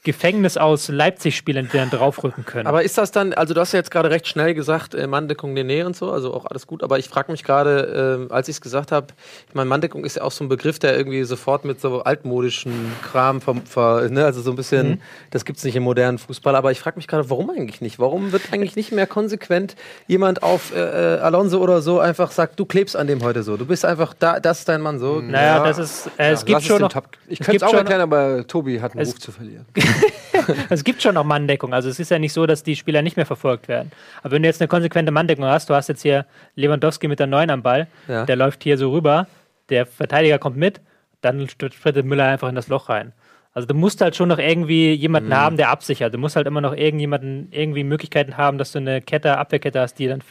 Gefängnis 0.06 0.56
aus 0.56 0.88
Leipzig-Spielern, 0.88 1.68
die 1.74 1.78
dann 1.78 1.90
draufrücken 1.90 2.46
können. 2.46 2.68
Aber 2.68 2.84
ist 2.84 2.98
das 2.98 3.12
dann, 3.12 3.34
also 3.34 3.54
du 3.54 3.60
hast 3.60 3.74
ja 3.74 3.80
jetzt 3.80 3.92
gerade 3.92 4.10
recht 4.10 4.28
schnell 4.28 4.54
gesagt, 4.54 4.94
äh, 4.96 5.08
Manndeckung, 5.08 5.54
Nene 5.54 5.86
und 5.86 5.98
so, 5.98 6.12
also 6.12 6.34
auch 6.34 6.46
alles 6.46 6.68
gut, 6.68 6.84
aber 6.84 6.98
ich 7.00 7.10
frage 7.10 7.32
mich 7.32 7.44
gerade, 7.44 8.18
ähm, 8.24 8.32
als 8.32 8.48
ich 8.48 8.56
es 8.56 8.62
gesagt 8.62 8.92
habe, 8.94 9.08
ich 9.50 9.56
meine, 9.56 9.68
Manndeckung 9.68 10.06
ist 10.06 10.16
ja 10.16 10.22
auch 10.22 10.32
so 10.32 10.46
ein 10.46 10.48
Begriff, 10.50 10.80
der 10.80 10.96
irgendwie 10.96 11.24
sofort 11.26 11.66
mit 11.66 11.82
so 11.82 12.04
altmodischen 12.04 12.92
Kram, 13.04 13.42
ver, 13.42 13.56
ver, 13.66 14.10
ne, 14.10 14.24
also 14.24 14.42
so 14.42 14.52
ein 14.52 14.56
bisschen, 14.56 14.90
Mhm. 14.92 15.02
das 15.32 15.44
gibt 15.44 15.58
es 15.58 15.64
nicht 15.66 15.76
im 15.76 15.84
modernen 15.84 16.20
Fußball, 16.20 16.56
aber 16.56 16.72
ich 16.72 16.80
frage 16.80 16.98
mich 16.98 17.08
gerade, 17.08 17.30
warum 17.30 17.50
eigentlich 17.50 17.82
nicht? 17.82 17.98
Warum 18.00 18.32
wird 18.32 18.44
eigentlich 18.54 18.76
nicht 18.76 18.92
mehr 18.92 19.08
konsequent 19.08 19.76
jemand 20.08 20.44
auf 20.44 20.74
äh, 20.76 21.16
äh, 21.16 21.20
Alonso 21.20 21.60
oder 21.60 21.82
so 21.82 22.00
einfach 22.00 22.30
sagt, 22.32 22.60
du 22.60 22.66
klebst 22.66 22.96
an 22.96 23.08
dem 23.08 23.24
heute 23.24 23.42
so, 23.44 23.58
du 23.58 23.66
bist 23.66 23.84
einfach 23.84 24.14
da, 24.14 24.40
das 24.40 24.60
ist 24.60 24.70
dein 24.70 24.82
Mann 24.82 25.00
so. 25.00 25.20
naja, 25.20 25.58
Ja. 25.58 25.64
das 25.64 25.80
ist, 25.80 26.08
äh, 26.18 26.32
es 26.32 26.42
Ja, 26.42 26.46
gibt 26.46 26.64
schon 26.64 26.82
noch, 26.82 26.92
Tab- 26.94 27.10
Ich 27.28 27.40
könnte 27.40 27.58
es 27.58 27.64
auch 27.64 27.74
erklären, 27.74 28.02
aber 28.02 28.46
Tobi 28.46 28.80
hat 28.82 28.92
einen 28.92 29.02
Es- 29.02 29.10
Ruf 29.10 29.20
zu 29.20 29.32
verlieren. 29.32 29.66
es 30.70 30.84
gibt 30.84 31.02
schon 31.02 31.16
noch 31.16 31.24
Manndeckung. 31.24 31.74
Also 31.74 31.90
es 31.90 32.00
ist 32.00 32.12
ja 32.12 32.20
nicht 32.20 32.34
so, 32.34 32.46
dass 32.46 32.64
die 32.64 32.76
Spieler 32.76 33.02
nicht 33.02 33.18
mehr 33.18 33.26
verfolgt 33.26 33.68
werden. 33.68 33.92
Aber 34.22 34.32
wenn 34.32 34.42
du 34.44 34.48
jetzt 34.48 34.62
eine 34.62 34.68
konsequente 34.68 35.12
Manndeckung 35.12 35.46
hast, 35.46 35.70
du 35.70 35.74
hast 35.74 35.88
jetzt 35.90 36.02
hier 36.02 36.26
Lewandowski 36.56 37.08
mit 37.08 37.20
der 37.20 37.28
9 37.28 37.50
am 37.50 37.62
Ball, 37.64 37.88
Ja. 38.08 38.26
der 38.26 38.36
läuft 38.36 38.64
hier 38.64 38.78
so 38.78 38.92
rüber, 38.92 39.28
der 39.70 39.86
Verteidiger 39.86 40.38
kommt 40.40 40.58
mit, 40.58 40.82
dann 41.22 41.48
sprintet 41.50 42.06
Müller 42.06 42.26
einfach 42.28 42.50
in 42.50 42.56
das 42.56 42.68
Loch 42.68 42.90
rein. 42.90 43.14
Also 43.54 43.68
du 43.68 43.74
musst 43.74 44.02
halt 44.02 44.16
schon 44.18 44.28
noch 44.30 44.38
irgendwie 44.38 44.92
jemanden 44.94 45.30
Mhm. 45.30 45.34
haben, 45.36 45.58
der 45.58 45.70
absichert. 45.70 46.14
Du 46.14 46.18
musst 46.18 46.36
halt 46.36 46.46
immer 46.46 46.62
noch 46.62 46.76
irgendjemanden, 46.76 47.48
irgendwie 47.52 47.84
Möglichkeiten 47.86 48.36
haben, 48.38 48.58
dass 48.58 48.74
du 48.74 48.80
eine 48.80 49.02
Kette, 49.02 49.38
Abwehrkette 49.38 49.80
hast, 49.80 49.98
die 49.98 50.08
dann 50.08 50.22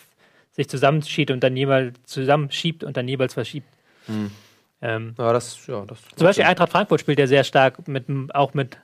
sich 0.53 0.69
zusammenschiebt 0.69 1.31
und 1.31 1.43
dann 1.43 1.57
jeweils 1.57 1.95
zusammenschiebt 2.05 2.85
und 2.85 2.97
dann 2.97 3.09
jeweils 3.09 3.35
verschiebt. 3.35 3.67
Mhm. 4.07 4.31
Ähm, 4.83 5.15
Ja, 5.19 5.33
das, 5.33 5.67
ja, 5.67 5.83
das 5.87 5.99
zum 6.15 6.27
Beispiel 6.27 6.45
Eintracht 6.45 6.71
Frankfurt 6.71 7.01
spielt 7.01 7.19
ja 7.19 7.27
sehr 7.27 7.43
stark 7.45 7.89
mit 7.89 8.05
auch 8.35 8.53
mit 8.55 8.77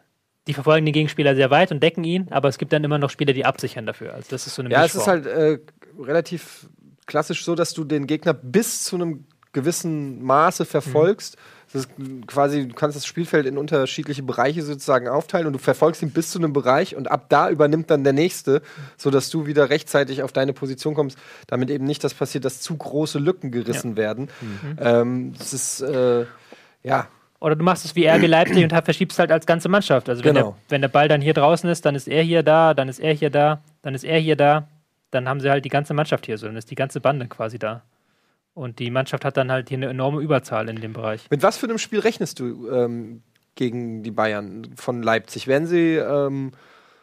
die 0.46 0.54
verfolgen 0.54 0.86
den 0.86 0.92
Gegenspieler 0.92 1.34
sehr 1.34 1.50
weit 1.50 1.70
und 1.70 1.82
decken 1.82 2.04
ihn, 2.04 2.28
aber 2.30 2.48
es 2.48 2.58
gibt 2.58 2.72
dann 2.72 2.82
immer 2.82 2.98
noch 2.98 3.10
Spieler, 3.10 3.32
die 3.32 3.44
absichern 3.44 3.86
dafür. 3.86 4.14
Also 4.14 4.28
das 4.30 4.46
ist 4.46 4.54
so 4.54 4.62
eine 4.62 4.70
Ja, 4.70 4.84
es 4.84 4.94
ist 4.94 5.06
halt 5.06 5.26
äh, 5.26 5.58
relativ 5.98 6.68
klassisch 7.06 7.44
so, 7.44 7.54
dass 7.54 7.74
du 7.74 7.84
den 7.84 8.06
Gegner 8.06 8.32
bis 8.32 8.84
zu 8.84 8.96
einem 8.96 9.24
gewissen 9.52 10.22
Maße 10.22 10.64
verfolgst. 10.64 11.36
Das 11.72 11.84
ist 11.84 11.90
quasi, 12.26 12.66
du 12.66 12.74
kannst 12.74 12.96
das 12.96 13.06
Spielfeld 13.06 13.46
in 13.46 13.56
unterschiedliche 13.56 14.22
Bereiche 14.22 14.62
sozusagen 14.62 15.08
aufteilen 15.08 15.46
und 15.46 15.52
du 15.52 15.58
verfolgst 15.58 16.02
ihn 16.02 16.10
bis 16.10 16.30
zu 16.30 16.38
einem 16.38 16.52
Bereich 16.52 16.96
und 16.96 17.10
ab 17.10 17.26
da 17.28 17.48
übernimmt 17.48 17.90
dann 17.90 18.02
der 18.02 18.12
nächste, 18.12 18.62
sodass 18.96 19.30
du 19.30 19.46
wieder 19.46 19.70
rechtzeitig 19.70 20.22
auf 20.22 20.32
deine 20.32 20.52
Position 20.52 20.94
kommst, 20.94 21.16
damit 21.46 21.70
eben 21.70 21.84
nicht 21.84 22.02
das 22.02 22.14
passiert, 22.14 22.44
dass 22.44 22.60
zu 22.60 22.76
große 22.76 23.18
Lücken 23.20 23.52
gerissen 23.52 23.96
werden. 23.96 24.30
Ähm, 24.78 25.32
das 25.38 25.52
ist 25.52 25.80
äh, 25.80 26.26
ja 26.82 27.08
Oder 27.40 27.56
du 27.56 27.64
machst 27.64 27.84
es 27.86 27.96
wie 27.96 28.06
RB 28.06 28.26
Leipzig 28.26 28.62
und 28.62 28.84
verschiebst 28.84 29.18
halt 29.18 29.32
als 29.32 29.46
ganze 29.46 29.68
Mannschaft. 29.68 30.08
Also 30.08 30.22
wenn, 30.24 30.34
Genau. 30.34 30.50
der, 30.50 30.56
wenn 30.70 30.80
der 30.82 30.88
Ball 30.88 31.08
dann 31.08 31.22
hier 31.22 31.32
draußen 31.34 31.68
ist, 31.70 31.84
dann 31.86 31.94
ist 31.94 32.06
er 32.06 32.22
hier 32.22 32.42
da, 32.42 32.74
dann 32.74 32.88
ist 32.88 32.98
er 33.00 33.14
hier 33.14 33.30
da, 33.30 33.62
dann 33.82 33.94
ist 33.94 34.04
er 34.04 34.18
hier 34.18 34.36
da, 34.36 34.68
dann 35.10 35.26
haben 35.28 35.40
sie 35.40 35.50
halt 35.50 35.64
die 35.64 35.70
ganze 35.70 35.94
Mannschaft 35.94 36.26
hier 36.26 36.36
so, 36.36 36.46
dann 36.46 36.56
ist 36.56 36.70
die 36.70 36.74
ganze 36.74 37.00
Bande 37.00 37.26
quasi 37.26 37.58
da. 37.58 37.82
Und 38.52 38.78
die 38.78 38.90
Mannschaft 38.90 39.24
hat 39.24 39.36
dann 39.38 39.50
halt 39.50 39.70
hier 39.70 39.78
eine 39.78 39.88
enorme 39.88 40.20
Überzahl 40.20 40.68
in 40.68 40.76
dem 40.80 40.92
Bereich. 40.92 41.26
Mit 41.30 41.42
was 41.42 41.56
für 41.56 41.66
einem 41.66 41.78
Spiel 41.78 42.00
rechnest 42.00 42.40
du 42.40 42.68
ähm, 42.70 43.22
gegen 43.54 44.02
die 44.02 44.10
Bayern 44.10 44.66
von 44.76 45.02
Leipzig? 45.02 45.46
Werden 45.46 45.66
sie 45.66 45.94
ähm, 45.96 46.52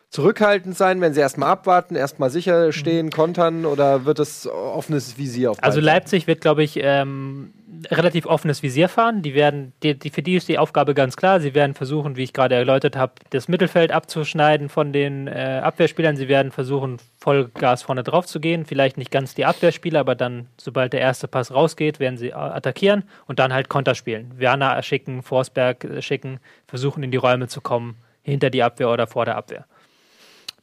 zurückhaltend 0.10 0.78
sein, 0.78 1.02
wenn 1.02 1.14
sie 1.14 1.20
erstmal 1.20 1.50
abwarten, 1.50 1.96
erstmal 1.96 2.30
sicher 2.30 2.72
stehen, 2.72 3.10
kontern 3.10 3.66
oder 3.66 4.06
wird 4.06 4.20
es 4.20 4.48
offenes 4.48 5.18
Visier 5.18 5.52
auf 5.52 5.62
Also 5.62 5.82
Leipzig 5.82 6.28
wird, 6.28 6.42
glaube 6.42 6.64
ich, 6.64 6.80
ähm, 6.82 7.54
relativ 7.92 8.26
offenes 8.26 8.64
Visier 8.64 8.88
fahren. 8.88 9.22
Die 9.22 9.34
werden, 9.34 9.74
die, 9.84 10.00
die, 10.00 10.10
für 10.10 10.22
die 10.22 10.36
ist 10.36 10.48
die 10.48 10.58
Aufgabe 10.58 10.94
ganz 10.94 11.18
klar. 11.18 11.40
Sie 11.42 11.54
werden 11.54 11.74
versuchen, 11.74 12.16
wie 12.16 12.24
ich 12.24 12.34
gerade 12.34 12.56
erläutert 12.56 12.96
habe, 12.96 13.14
das 13.32 13.48
Mittelfeld 13.50 13.92
abzuschneiden 13.92 14.70
von 14.70 14.94
den 14.94 15.28
äh, 15.28 15.62
Abwehrspielern. 15.64 16.16
Sie 16.16 16.30
werden 16.30 16.52
versuchen, 16.52 16.98
Vollgas 17.18 17.84
vorne 17.84 18.04
drauf 18.04 18.26
zu 18.26 18.40
gehen. 18.40 18.66
Vielleicht 18.66 18.98
nicht 18.98 19.12
ganz 19.12 19.36
die 19.36 19.46
Abwehrspieler, 19.46 20.00
aber 20.00 20.16
dann, 20.16 20.48
sobald 20.58 20.94
der 20.94 21.02
erste 21.02 21.28
Pass 21.28 21.52
rausgeht, 21.52 22.00
werden 22.00 22.18
sie 22.18 22.30
äh, 22.30 22.34
attackieren 22.34 23.04
und 23.26 23.40
dann 23.40 23.54
halt 23.54 23.68
Konter 23.68 23.94
spielen. 23.94 24.32
Werner 24.38 24.82
schicken, 24.84 25.22
Forsberg 25.22 25.84
äh, 25.84 26.02
schicken, 26.02 26.40
versuchen 26.66 27.04
in 27.04 27.12
die 27.12 27.18
Räume 27.18 27.48
zu 27.48 27.60
kommen, 27.60 27.98
hinter 28.22 28.50
die 28.50 28.64
Abwehr 28.64 28.90
oder 28.90 29.08
vor 29.08 29.26
der 29.26 29.36
Abwehr. 29.36 29.66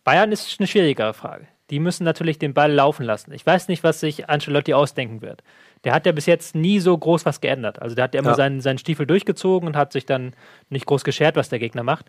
Bayern 0.04 0.32
ist 0.32 0.60
eine 0.60 0.66
schwierigere 0.66 1.14
Frage. 1.14 1.46
Die 1.70 1.80
müssen 1.80 2.04
natürlich 2.04 2.38
den 2.38 2.52
Ball 2.52 2.70
laufen 2.70 3.04
lassen. 3.04 3.32
Ich 3.32 3.44
weiß 3.44 3.68
nicht, 3.68 3.82
was 3.82 4.00
sich 4.00 4.28
Ancelotti 4.28 4.74
ausdenken 4.74 5.22
wird. 5.22 5.42
Der 5.84 5.94
hat 5.94 6.04
ja 6.04 6.12
bis 6.12 6.26
jetzt 6.26 6.54
nie 6.54 6.78
so 6.78 6.96
groß 6.96 7.24
was 7.24 7.40
geändert. 7.40 7.80
Also 7.80 7.94
der 7.94 8.04
hat 8.04 8.14
ja 8.14 8.20
immer 8.20 8.30
Ja. 8.30 8.36
seinen, 8.36 8.60
seinen 8.60 8.78
Stiefel 8.78 9.06
durchgezogen 9.06 9.66
und 9.66 9.76
hat 9.76 9.92
sich 9.92 10.04
dann 10.04 10.34
nicht 10.68 10.84
groß 10.86 11.04
geschert, 11.04 11.36
was 11.36 11.48
der 11.48 11.58
Gegner 11.58 11.82
macht. 11.82 12.06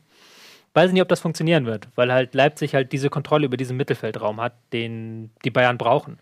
Weiß 0.73 0.91
nicht, 0.91 1.01
ob 1.01 1.07
das 1.07 1.21
funktionieren 1.21 1.65
wird, 1.65 1.87
weil 1.95 2.11
halt 2.11 2.33
Leipzig 2.35 2.75
halt 2.75 2.91
diese 2.91 3.09
Kontrolle 3.09 3.45
über 3.45 3.55
diesen 3.55 3.77
Mittelfeldraum 3.77 4.41
hat, 4.41 4.53
den 4.73 5.31
die 5.45 5.51
Bayern 5.51 5.77
brauchen. 5.77 6.19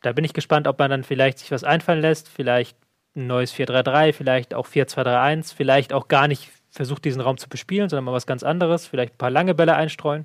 Da 0.00 0.12
bin 0.12 0.24
ich 0.24 0.32
gespannt, 0.32 0.66
ob 0.66 0.78
man 0.78 0.90
dann 0.90 1.04
vielleicht 1.04 1.38
sich 1.38 1.50
was 1.50 1.64
einfallen 1.64 2.00
lässt, 2.00 2.30
vielleicht 2.30 2.78
ein 3.14 3.26
neues 3.26 3.52
4-3-3, 3.52 4.14
vielleicht 4.14 4.54
auch 4.54 4.66
4-2-3-1, 4.66 5.54
vielleicht 5.54 5.92
auch 5.92 6.08
gar 6.08 6.28
nicht 6.28 6.48
versucht, 6.70 7.04
diesen 7.04 7.20
Raum 7.20 7.36
zu 7.36 7.50
bespielen, 7.50 7.90
sondern 7.90 8.04
mal 8.04 8.12
was 8.12 8.26
ganz 8.26 8.42
anderes, 8.42 8.86
vielleicht 8.86 9.14
ein 9.14 9.18
paar 9.18 9.30
lange 9.30 9.54
Bälle 9.54 9.74
einstreuen. 9.76 10.24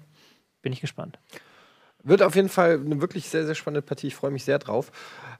Bin 0.66 0.74
ich 0.74 0.82
gespannt. 0.82 1.20
Wird 2.03 2.24
auf 2.24 2.36
jeden 2.36 2.49
Fall 2.49 2.80
eine 2.84 3.01
wirklich 3.01 3.30
sehr, 3.30 3.45
sehr 3.45 3.53
spannende 3.53 3.84
Partie. 3.84 4.07
Ich 4.07 4.16
freue 4.16 4.32
mich 4.32 4.43
sehr 4.43 4.57
drauf. 4.57 4.91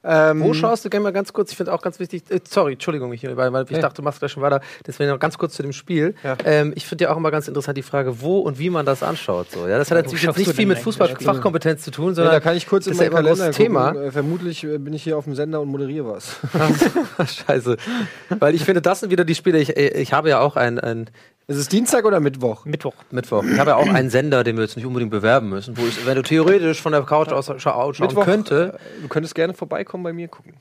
Ähm, 0.04 0.40
Wo 0.40 0.54
schaust 0.54 0.84
du 0.84 0.88
gerne 0.88 1.02
mal 1.02 1.12
ganz 1.12 1.32
kurz? 1.32 1.50
Ich 1.50 1.56
finde 1.56 1.72
auch 1.72 1.82
ganz 1.82 1.98
wichtig, 1.98 2.22
äh, 2.30 2.38
sorry, 2.48 2.74
Entschuldigung, 2.74 3.12
ich, 3.12 3.24
weil, 3.24 3.52
weil 3.52 3.64
ich 3.64 3.70
Nee. 3.70 3.80
dachte, 3.80 3.96
du 3.96 4.02
machst 4.02 4.20
gleich 4.20 4.30
schon 4.30 4.42
weiter. 4.44 4.60
Deswegen 4.86 5.10
noch 5.10 5.18
ganz 5.18 5.36
kurz 5.36 5.54
zu 5.54 5.62
dem 5.64 5.72
Spiel. 5.72 6.14
Ja. 6.22 6.36
Ähm, 6.44 6.72
ich 6.76 6.86
finde 6.86 7.04
ja 7.04 7.12
auch 7.12 7.16
immer 7.16 7.32
ganz 7.32 7.48
interessant 7.48 7.76
die 7.76 7.82
Frage, 7.82 8.20
wo 8.20 8.38
und 8.38 8.60
wie 8.60 8.70
man 8.70 8.86
das 8.86 9.02
anschaut. 9.02 9.50
So. 9.50 9.66
Ja, 9.66 9.78
das 9.78 9.90
hat 9.90 9.98
natürlich 9.98 10.22
jetzt 10.22 10.38
nicht 10.38 10.52
viel 10.54 10.66
mit? 10.66 10.78
Fußballfachkompetenz 10.78 11.82
zu 11.82 11.90
tun, 11.90 12.10
ja, 12.10 12.14
sondern 12.14 12.34
da 12.34 12.40
kann 12.40 12.56
ich 12.56 12.68
kurz 12.68 12.86
in 12.86 12.92
ja 12.94 12.98
meinen 13.10 13.16
ein 13.16 13.24
Kalender 13.24 13.50
Thema. 13.50 13.92
gucken. 13.92 14.06
Äh, 14.08 14.12
vermutlich 14.12 14.62
äh, 14.62 14.78
bin 14.78 14.92
ich 14.92 15.02
hier 15.02 15.18
auf 15.18 15.24
dem 15.24 15.34
Sender 15.34 15.60
und 15.60 15.68
moderiere 15.68 16.06
was. 16.06 16.36
Scheiße. 17.46 17.76
Weil 18.38 18.54
ich 18.54 18.64
finde, 18.64 18.80
das 18.80 19.00
sind 19.00 19.10
wieder 19.10 19.24
die 19.24 19.34
Spiele. 19.34 19.58
Ich, 19.58 19.76
äh, 19.76 19.88
ich 20.00 20.12
habe 20.12 20.28
ja 20.28 20.38
auch 20.38 20.54
ein, 20.56 20.78
ein 20.78 21.10
Ist 21.48 21.58
es 21.58 21.68
Dienstag 21.68 22.04
oder 22.04 22.18
Mittwoch? 22.18 22.64
Mittwoch. 22.64 22.94
Mittwoch. 23.12 23.44
Ich 23.44 23.58
habe 23.58 23.70
ja 23.70 23.76
auch 23.76 23.88
einen 23.88 24.10
Sender, 24.10 24.42
den 24.42 24.56
wir 24.56 24.64
jetzt 24.64 24.76
nicht 24.76 24.84
unbedingt 24.86 25.12
bewerben 25.12 25.48
müssen, 25.48 25.76
wo 25.76 25.86
ich, 25.86 26.04
wenn 26.04 26.16
du 26.16 26.22
theoretisch 26.22 26.82
von 26.82 26.90
der 26.92 27.02
Couch 27.02 27.28
aus 27.28 27.46
scha 27.46 27.58
schauen 27.60 27.94
Mittwoch, 28.00 28.24
könnte, 28.24 28.78
äh, 28.98 29.02
Du 29.02 29.08
könntest 29.08 29.34
gerne 29.36 29.54
vorbeikommen 29.54 30.02
bei 30.02 30.12
mir 30.12 30.26
gucken. 30.26 30.54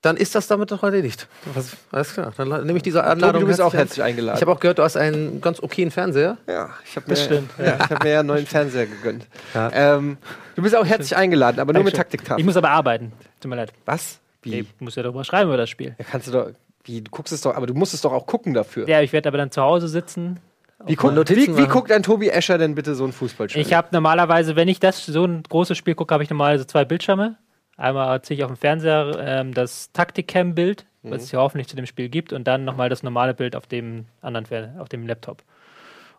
dann 0.00 0.16
ist 0.16 0.34
das 0.34 0.46
damit 0.46 0.70
doch 0.70 0.82
erledigt. 0.82 1.28
Was, 1.52 1.76
alles 1.92 2.14
klar. 2.14 2.32
Dann 2.34 2.48
nehme 2.64 2.78
ich 2.78 2.82
diese 2.82 3.00
Tobi, 3.00 3.10
Anladung. 3.10 3.42
du 3.42 3.46
bist 3.48 3.60
auch 3.60 3.74
herzlich 3.74 4.02
eingeladen. 4.02 4.36
Ich 4.38 4.40
habe 4.40 4.50
auch 4.50 4.60
gehört, 4.60 4.78
du 4.78 4.82
hast 4.82 4.96
einen 4.96 5.42
ganz 5.42 5.62
okayen 5.62 5.90
Fernseher. 5.90 6.38
ja, 6.46 6.70
ich 6.86 6.96
habe 6.96 7.10
mir, 7.10 7.16
stimmt, 7.16 7.50
Ja, 7.58 7.74
ich 7.84 7.90
hab 7.90 8.02
mir 8.02 8.10
ja 8.12 8.20
einen 8.20 8.28
neuen 8.28 8.46
Fernseher 8.46 8.86
gegönnt. 8.86 9.26
Ja. 9.52 9.70
Ähm, 9.74 10.16
du 10.56 10.62
bist 10.62 10.74
auch 10.74 10.86
herzlich 10.86 11.14
eingeladen, 11.16 11.60
aber 11.60 11.74
nur 11.74 11.82
mit 11.82 11.92
Dankeschön. 11.92 12.12
Taktiktafel. 12.12 12.40
Ich 12.40 12.46
muss 12.46 12.56
aber 12.56 12.70
arbeiten. 12.70 13.12
Tut 13.40 13.50
mir 13.50 13.56
leid. 13.56 13.74
Was? 13.84 14.20
Wie? 14.40 14.60
Ich 14.60 14.66
muss 14.80 14.94
ja 14.96 15.02
darüber 15.02 15.22
schreiben 15.22 15.50
über 15.50 15.58
das 15.58 15.68
Spiel. 15.68 15.94
Ja, 15.98 16.04
kannst 16.10 16.28
du 16.28 16.32
doch. 16.32 16.50
Wie, 16.90 17.02
du 17.02 17.10
guckst 17.10 17.32
es 17.32 17.40
doch, 17.40 17.54
aber 17.54 17.66
du 17.66 17.74
musst 17.74 17.94
es 17.94 18.00
doch 18.00 18.12
auch 18.12 18.26
gucken 18.26 18.52
dafür. 18.52 18.88
Ja, 18.88 19.00
ich 19.00 19.12
werde 19.12 19.28
aber 19.28 19.38
dann 19.38 19.52
zu 19.52 19.62
Hause 19.62 19.86
sitzen. 19.86 20.40
Wie, 20.86 20.96
guckt, 20.96 21.14
Notizen 21.14 21.56
wie, 21.56 21.62
wie 21.62 21.66
guckt 21.68 21.92
ein 21.92 22.02
Tobi 22.02 22.30
Escher 22.30 22.58
denn 22.58 22.74
bitte 22.74 22.94
so 22.94 23.04
ein 23.04 23.12
Fußballspiel? 23.12 23.60
Ich 23.60 23.74
habe 23.74 23.88
normalerweise, 23.92 24.56
wenn 24.56 24.66
ich 24.66 24.80
das 24.80 25.04
so 25.06 25.24
ein 25.24 25.42
großes 25.48 25.76
Spiel 25.78 25.94
gucke, 25.94 26.12
habe 26.12 26.24
ich 26.24 26.30
normalerweise 26.30 26.66
zwei 26.66 26.84
Bildschirme. 26.84 27.36
Einmal 27.76 28.20
ziehe 28.22 28.38
ich 28.38 28.44
auf 28.44 28.50
dem 28.50 28.56
Fernseher 28.56 29.16
ähm, 29.20 29.54
das 29.54 29.92
Taktikcam-Bild, 29.92 30.86
was 31.02 31.22
es 31.22 31.32
ja 31.32 31.38
hoffentlich 31.38 31.68
zu 31.68 31.76
dem 31.76 31.86
Spiel 31.86 32.08
gibt, 32.08 32.32
und 32.32 32.46
dann 32.46 32.64
nochmal 32.64 32.88
das 32.88 33.02
normale 33.02 33.34
Bild 33.34 33.56
auf 33.56 33.66
dem 33.66 34.06
anderen 34.20 34.46
Fer 34.46 34.74
auf 34.78 34.88
dem 34.88 35.06
Laptop. 35.06 35.42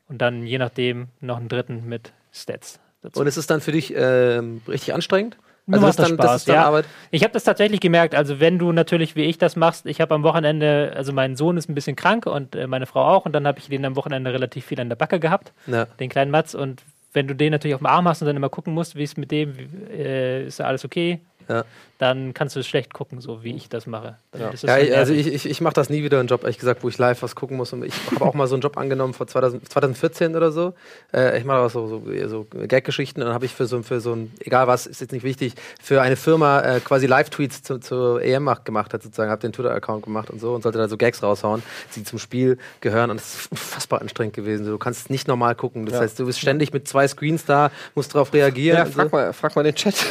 Und 0.07 0.19
dann 0.19 0.45
je 0.45 0.57
nachdem 0.57 1.07
noch 1.19 1.37
einen 1.37 1.49
dritten 1.49 1.87
mit 1.87 2.13
Stats. 2.31 2.79
Dazu. 3.01 3.19
Und 3.19 3.27
ist 3.27 3.37
es 3.37 3.47
dann 3.47 3.61
für 3.61 3.71
dich 3.71 3.93
ähm, 3.95 4.61
richtig 4.67 4.93
anstrengend? 4.93 5.37
Also 5.71 5.85
das 5.87 5.95
dann- 5.95 6.17
das 6.17 6.35
ist 6.37 6.47
dann 6.47 6.55
ja. 6.55 6.65
Arbeit? 6.65 6.85
Ich 7.11 7.23
habe 7.23 7.33
das 7.33 7.43
tatsächlich 7.43 7.79
gemerkt. 7.79 8.15
Also 8.15 8.39
wenn 8.39 8.57
du 8.59 8.71
natürlich 8.71 9.15
wie 9.15 9.23
ich 9.23 9.37
das 9.37 9.55
machst, 9.55 9.85
ich 9.85 10.01
habe 10.01 10.13
am 10.15 10.23
Wochenende, 10.23 10.93
also 10.95 11.13
mein 11.13 11.35
Sohn 11.35 11.57
ist 11.57 11.69
ein 11.69 11.75
bisschen 11.75 11.95
krank 11.95 12.25
und 12.25 12.55
äh, 12.55 12.67
meine 12.67 12.85
Frau 12.87 13.03
auch 13.03 13.25
und 13.25 13.33
dann 13.33 13.45
habe 13.47 13.59
ich 13.59 13.67
den 13.69 13.85
am 13.85 13.95
Wochenende 13.95 14.33
relativ 14.33 14.65
viel 14.65 14.79
an 14.79 14.89
der 14.89 14.95
Backe 14.95 15.19
gehabt, 15.19 15.53
Ja. 15.67 15.85
den 15.99 16.09
kleinen 16.09 16.31
Mats 16.31 16.55
und 16.55 16.81
wenn 17.13 17.27
du 17.27 17.35
den 17.35 17.51
natürlich 17.51 17.75
auf 17.75 17.81
dem 17.81 17.87
Arm 17.87 18.07
hast 18.07 18.21
und 18.21 18.27
dann 18.27 18.37
immer 18.37 18.47
gucken 18.49 18.73
musst, 18.73 18.95
wie 18.95 19.03
es 19.03 19.17
mit 19.17 19.31
dem, 19.31 19.57
wie, 19.57 19.67
äh, 19.93 20.45
ist 20.47 20.61
alles 20.61 20.85
okay, 20.85 21.19
Ja. 21.51 21.65
dann 21.97 22.33
kannst 22.33 22.55
du 22.55 22.61
es 22.61 22.67
schlecht 22.67 22.93
gucken, 22.93 23.21
so 23.21 23.43
wie 23.43 23.55
ich 23.55 23.69
das 23.69 23.85
mache. 23.85 24.15
Dann 24.31 24.53
ist 24.53 24.63
es 24.63 24.69
Ja, 24.69 24.77
ich- 24.79 24.95
also 24.95 25.13
ich, 25.13 25.27
ich, 25.27 25.45
ich 25.47 25.61
mache 25.61 25.73
das 25.75 25.89
nie 25.89 26.01
wieder 26.03 26.19
einen 26.19 26.27
Job, 26.27 26.41
ehrlich 26.43 26.57
gesagt, 26.57 26.83
wo 26.83 26.89
ich 26.89 26.97
live 26.97 27.21
was 27.21 27.35
gucken 27.35 27.57
muss. 27.57 27.73
Und 27.73 27.83
ich 27.85 27.93
habe 28.11 28.25
auch 28.25 28.33
mal 28.33 28.47
so 28.47 28.55
einen 28.55 28.61
Job 28.61 28.77
angenommen 28.77 29.13
vor 29.13 29.27
2000, 29.27 29.69
2014 29.69 30.35
oder 30.35 30.51
so. 30.51 30.73
Äh, 31.13 31.37
ich 31.37 31.45
mache 31.45 31.59
auch 31.59 31.69
so, 31.69 31.87
so, 31.87 32.03
so 32.27 32.47
Gag-Geschichten 32.67 33.19
und 33.21 33.25
dann 33.27 33.33
habe 33.35 33.45
ich 33.45 33.53
für 33.53 33.65
so, 33.67 33.83
für 33.83 33.99
so 34.01 34.13
ein, 34.13 34.31
egal 34.39 34.65
was, 34.67 34.87
ist 34.87 35.01
jetzt 35.01 35.11
nicht 35.11 35.23
wichtig, 35.23 35.53
für 35.81 36.01
eine 36.01 36.15
Firma 36.15 36.61
äh, 36.61 36.79
quasi 36.79 37.05
Live-Tweets 37.05 37.61
zu, 37.63 37.77
zur 37.79 38.21
EM 38.23 38.43
mach- 38.45 38.63
gemacht 38.63 38.93
hat, 38.93 39.03
sozusagen. 39.03 39.29
Habe 39.29 39.41
den 39.41 39.53
Twitter-Account 39.53 40.03
gemacht 40.03 40.29
und 40.31 40.39
so 40.39 40.53
und 40.55 40.63
sollte 40.63 40.77
da 40.79 40.87
so 40.87 40.97
Gags 40.97 41.21
raushauen, 41.21 41.61
die 41.95 42.03
zum 42.03 42.17
Spiel 42.17 42.57
gehören. 42.79 43.11
Und 43.11 43.19
das 43.19 43.35
ist 43.41 43.51
unfassbar 43.51 44.01
anstrengend 44.01 44.35
gewesen. 44.35 44.65
Du 44.65 44.77
kannst 44.77 45.09
nicht 45.09 45.27
normal 45.27 45.53
gucken. 45.55 45.85
Das 45.85 45.99
heißt, 45.99 46.17
du 46.19 46.25
bist 46.25 46.39
ständig 46.39 46.73
mit 46.73 46.87
zwei 46.87 47.07
Screens 47.07 47.45
da, 47.45 47.69
musst 47.95 48.15
darauf 48.15 48.33
reagieren. 48.33 48.77
Ja, 48.79 48.85
frag 48.85 49.09
so. 49.11 49.15
mal, 49.17 49.33
frag 49.33 49.55
mal 49.55 49.63
den 49.63 49.75
Chat. 49.75 49.95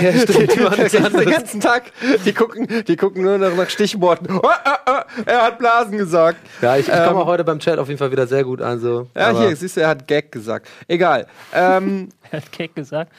Ja, 0.00 0.12
stimmt, 0.18 0.56
den 0.76 1.30
ganzen 1.30 1.60
Tag. 1.60 1.84
Die 2.24 2.32
gucken, 2.32 2.66
die 2.86 2.96
gucken 2.96 3.22
nur 3.22 3.38
noch 3.38 3.54
nach 3.56 3.68
Stichworten. 3.70 4.26
Oh, 4.36 4.40
ah, 4.46 4.78
ah, 4.86 5.04
er 5.24 5.42
hat 5.42 5.58
Blasen 5.58 5.96
gesagt. 5.98 6.38
Ja, 6.62 6.76
ich, 6.76 6.88
ich 6.88 6.94
Ähm, 6.94 7.06
komme 7.08 7.20
auch 7.20 7.26
heute 7.26 7.44
beim 7.44 7.58
Chat 7.58 7.78
auf 7.78 7.88
jeden 7.88 7.98
Fall 7.98 8.10
wieder 8.10 8.26
sehr 8.26 8.44
gut 8.44 8.60
an. 8.62 8.78
So. 8.78 9.08
Ja, 9.16 9.28
Aber- 9.28 9.40
hier, 9.46 9.56
siehst 9.56 9.76
du, 9.76 9.80
er 9.80 9.88
hat 9.88 10.06
Gag 10.06 10.30
gesagt. 10.32 10.68
Egal. 10.88 11.26
Ähm, 11.54 12.08
hat 12.32 12.50
Cake 12.52 12.74
gesagt. 12.74 13.12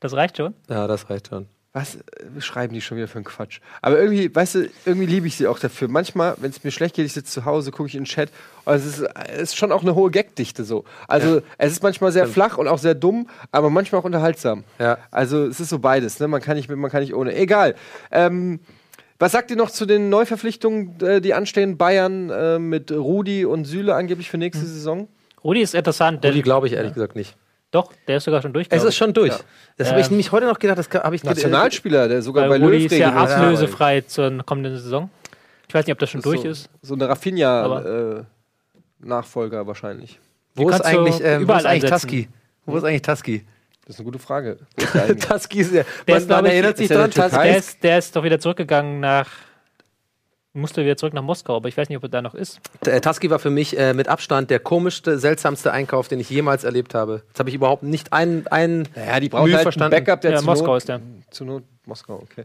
Das 0.00 0.12
reicht 0.14 0.36
schon. 0.36 0.54
Ja, 0.68 0.86
das 0.86 1.08
reicht 1.10 1.28
schon. 1.28 1.48
Was 1.76 1.96
äh, 1.96 2.40
schreiben 2.40 2.72
die 2.72 2.80
schon 2.80 2.96
wieder 2.96 3.06
für 3.06 3.16
einen 3.16 3.24
Quatsch? 3.24 3.60
Aber 3.82 4.00
irgendwie, 4.00 4.34
weißt 4.34 4.54
du, 4.54 4.70
irgendwie 4.86 5.06
liebe 5.06 5.26
ich 5.26 5.36
sie 5.36 5.46
auch 5.46 5.58
dafür. 5.58 5.88
Manchmal, 5.88 6.34
wenn 6.38 6.50
es 6.50 6.64
mir 6.64 6.70
schlecht 6.70 6.96
geht, 6.96 7.04
ich 7.04 7.12
sitze 7.12 7.30
zu 7.30 7.44
Hause, 7.44 7.70
gucke 7.70 7.88
ich 7.88 7.94
in 7.94 8.00
den 8.00 8.06
Chat. 8.06 8.30
Und 8.64 8.74
es 8.76 8.86
ist, 8.86 9.00
es 9.28 9.42
ist 9.42 9.56
schon 9.58 9.70
auch 9.72 9.82
eine 9.82 9.94
hohe 9.94 10.10
Gagdichte 10.10 10.64
so. 10.64 10.84
Also, 11.06 11.42
es 11.58 11.72
ist 11.72 11.82
manchmal 11.82 12.12
sehr 12.12 12.26
flach 12.26 12.56
und 12.56 12.66
auch 12.66 12.78
sehr 12.78 12.94
dumm, 12.94 13.28
aber 13.52 13.68
manchmal 13.68 14.00
auch 14.00 14.06
unterhaltsam. 14.06 14.64
Ja. 14.78 14.96
Also, 15.10 15.44
es 15.44 15.60
ist 15.60 15.68
so 15.68 15.78
beides. 15.78 16.18
Ne? 16.18 16.28
Man, 16.28 16.40
kann 16.40 16.56
nicht, 16.56 16.70
mit, 16.70 16.78
man 16.78 16.90
kann 16.90 17.02
nicht 17.02 17.14
ohne. 17.14 17.36
Egal. 17.36 17.74
Ähm, 18.10 18.60
was 19.18 19.32
sagt 19.32 19.50
ihr 19.50 19.56
noch 19.56 19.70
zu 19.70 19.84
den 19.84 20.08
Neuverpflichtungen, 20.08 20.98
äh, 21.02 21.20
die 21.20 21.34
anstehen? 21.34 21.76
Bayern 21.76 22.30
äh, 22.30 22.58
mit 22.58 22.90
Rudi 22.90 23.44
und 23.44 23.66
Süle 23.66 23.94
angeblich 23.94 24.30
für 24.30 24.38
nächste 24.38 24.64
Saison? 24.64 25.08
Rudi 25.44 25.60
ist 25.60 25.74
interessant. 25.74 26.24
Die 26.24 26.42
glaube 26.42 26.68
ich 26.68 26.72
ehrlich 26.72 26.94
gesagt 26.94 27.16
nicht. 27.16 27.36
Doch, 27.70 27.92
der 28.06 28.18
ist 28.18 28.24
sogar 28.24 28.42
schon 28.42 28.52
durch. 28.52 28.66
Es 28.70 28.84
ist 28.84 28.96
schon 28.96 29.12
durch. 29.12 29.32
Das 29.76 29.90
habe 29.90 30.00
ich 30.00 30.06
Ähm, 30.06 30.12
nämlich 30.12 30.32
heute 30.32 30.46
noch 30.46 30.58
gedacht, 30.58 30.78
das 30.78 30.88
habe 31.02 31.14
ich 31.14 31.24
Nationalspieler, 31.24 32.08
der 32.08 32.22
sogar 32.22 32.44
ich. 32.44 32.50
bei 32.50 32.60
Weil 32.60 32.64
Rudi 32.64 32.84
Löw 32.84 32.92
ist 32.92 32.98
ja 32.98 33.12
ablösefrei 33.12 34.00
zur 34.02 34.42
kommenden 34.44 34.76
Saison. 34.76 35.10
Ich 35.68 35.74
weiß 35.74 35.86
nicht, 35.86 35.92
ob 35.92 35.98
das 35.98 36.10
schon 36.10 36.22
durch 36.22 36.42
so, 36.42 36.48
ist. 36.48 36.70
So 36.82 36.94
eine 36.94 37.08
Rafinha-Nachfolger 37.08 39.66
wahrscheinlich. 39.66 40.20
Wo 40.54 40.70
ist 40.70 40.80
eigentlich, 40.80 41.20
ähm, 41.22 41.40
wo 41.40 41.42
überall 41.42 41.60
ist 41.60 41.66
eigentlich. 41.66 41.90
Tusky? 41.90 42.28
Wo 42.64 42.76
ist 42.76 42.84
eigentlich 42.84 43.02
Tusky? 43.02 43.44
Das 43.84 43.96
ist 43.96 44.00
eine 44.00 44.04
gute 44.06 44.18
Frage. 44.18 44.58
Wo 44.76 45.34
ist 45.34 45.72
ja. 45.72 45.84
Der 46.06 46.08
Man, 46.08 46.16
ist, 46.16 46.28
man 46.28 46.44
ich, 46.46 46.52
erinnert 46.52 46.76
sich 46.76 46.90
ist 46.90 47.16
der? 47.16 47.28
Der 47.28 47.56
ist, 47.56 47.84
der 47.84 47.98
ist 47.98 48.16
doch 48.16 48.24
wieder 48.24 48.40
zurückgegangen 48.40 48.98
nach. 48.98 49.28
Musste 50.56 50.82
wieder 50.82 50.96
zurück 50.96 51.12
nach 51.12 51.22
Moskau, 51.22 51.54
aber 51.56 51.68
ich 51.68 51.76
weiß 51.76 51.88
nicht, 51.88 51.98
ob 51.98 52.04
er 52.04 52.08
da 52.08 52.22
noch 52.22 52.34
ist. 52.34 52.60
Äh, 52.86 53.00
Tusky 53.02 53.28
war 53.30 53.38
für 53.38 53.50
mich 53.50 53.78
äh, 53.78 53.92
mit 53.92 54.08
Abstand 54.08 54.50
der 54.50 54.58
komischste, 54.58 55.18
seltsamste 55.18 55.70
Einkauf, 55.70 56.08
den 56.08 56.18
ich 56.18 56.30
jemals 56.30 56.64
erlebt 56.64 56.94
habe. 56.94 57.22
Das 57.32 57.40
habe 57.40 57.50
ich 57.50 57.54
überhaupt 57.54 57.82
nicht 57.82 58.12
einen. 58.14 58.46
einen 58.46 58.88
Ja, 58.96 59.20
die 59.20 59.28
brauchen 59.28 59.44
Mühe 59.44 59.56
halt 59.56 59.64
verstanden. 59.64 59.90
Backup, 59.90 60.22
der 60.22 60.32
Ja, 60.32 60.38
zu 60.38 60.46
Moskau 60.46 60.68
Not, 60.68 60.78
ist 60.78 60.88
der. 60.88 61.00
Zu 61.30 61.44
Not 61.44 61.62
Moskau, 61.86 62.20
okay. 62.22 62.44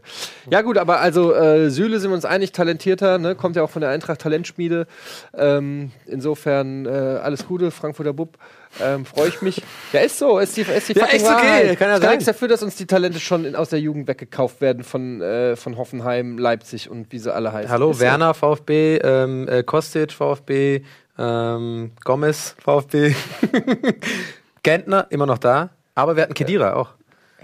Ja 0.50 0.62
gut, 0.62 0.78
aber 0.78 1.00
also 1.00 1.34
äh, 1.34 1.68
Süle 1.68 1.98
sind 1.98 2.10
wir 2.10 2.14
uns 2.14 2.24
einig, 2.24 2.52
talentierter, 2.52 3.18
ne? 3.18 3.34
kommt 3.34 3.56
ja 3.56 3.62
auch 3.64 3.70
von 3.70 3.80
der 3.82 3.90
Eintracht 3.90 4.20
Talentschmiede. 4.20 4.86
Ähm, 5.34 5.90
insofern 6.06 6.86
äh, 6.86 6.88
alles 6.88 7.46
Gute, 7.46 7.72
Frankfurter 7.72 8.12
Bub. 8.12 8.38
Ähm, 8.80 9.04
Freue 9.04 9.28
ich 9.28 9.42
mich. 9.42 9.60
Ja, 9.92 10.00
ist 10.00 10.18
so, 10.18 10.38
ist 10.38 10.56
die, 10.56 10.62
ist 10.62 10.88
die 10.88 10.92
Ja, 10.94 11.06
ist 11.06 11.26
okay, 11.26 11.76
kann 11.76 11.88
ja 11.88 11.96
Ich 11.96 12.02
sein. 12.02 12.10
nichts 12.10 12.24
dafür, 12.26 12.48
dass 12.48 12.62
uns 12.62 12.76
die 12.76 12.86
Talente 12.86 13.20
schon 13.20 13.44
in, 13.44 13.56
aus 13.56 13.68
der 13.68 13.80
Jugend 13.80 14.06
weggekauft 14.08 14.60
werden 14.60 14.84
von, 14.84 15.20
äh, 15.20 15.56
von 15.56 15.76
Hoffenheim, 15.76 16.38
Leipzig 16.38 16.88
und 16.88 17.10
wie 17.10 17.18
sie 17.18 17.34
alle 17.34 17.52
heißen. 17.52 17.70
Hallo, 17.70 17.90
Ist 17.90 17.98
so. 17.98 18.02
Werner, 18.04 18.34
VfB, 18.34 18.96
ähm, 18.98 19.48
äh, 19.48 19.62
Kostic, 19.62 20.12
VfB, 20.12 20.82
ähm, 21.18 21.92
Gomez, 22.04 22.54
VfB, 22.62 23.14
Gentner, 24.62 25.06
immer 25.10 25.26
noch 25.26 25.38
da. 25.38 25.70
Aber 25.94 26.16
wir 26.16 26.22
hatten 26.22 26.34
Kedira 26.34 26.74
auch. 26.74 26.90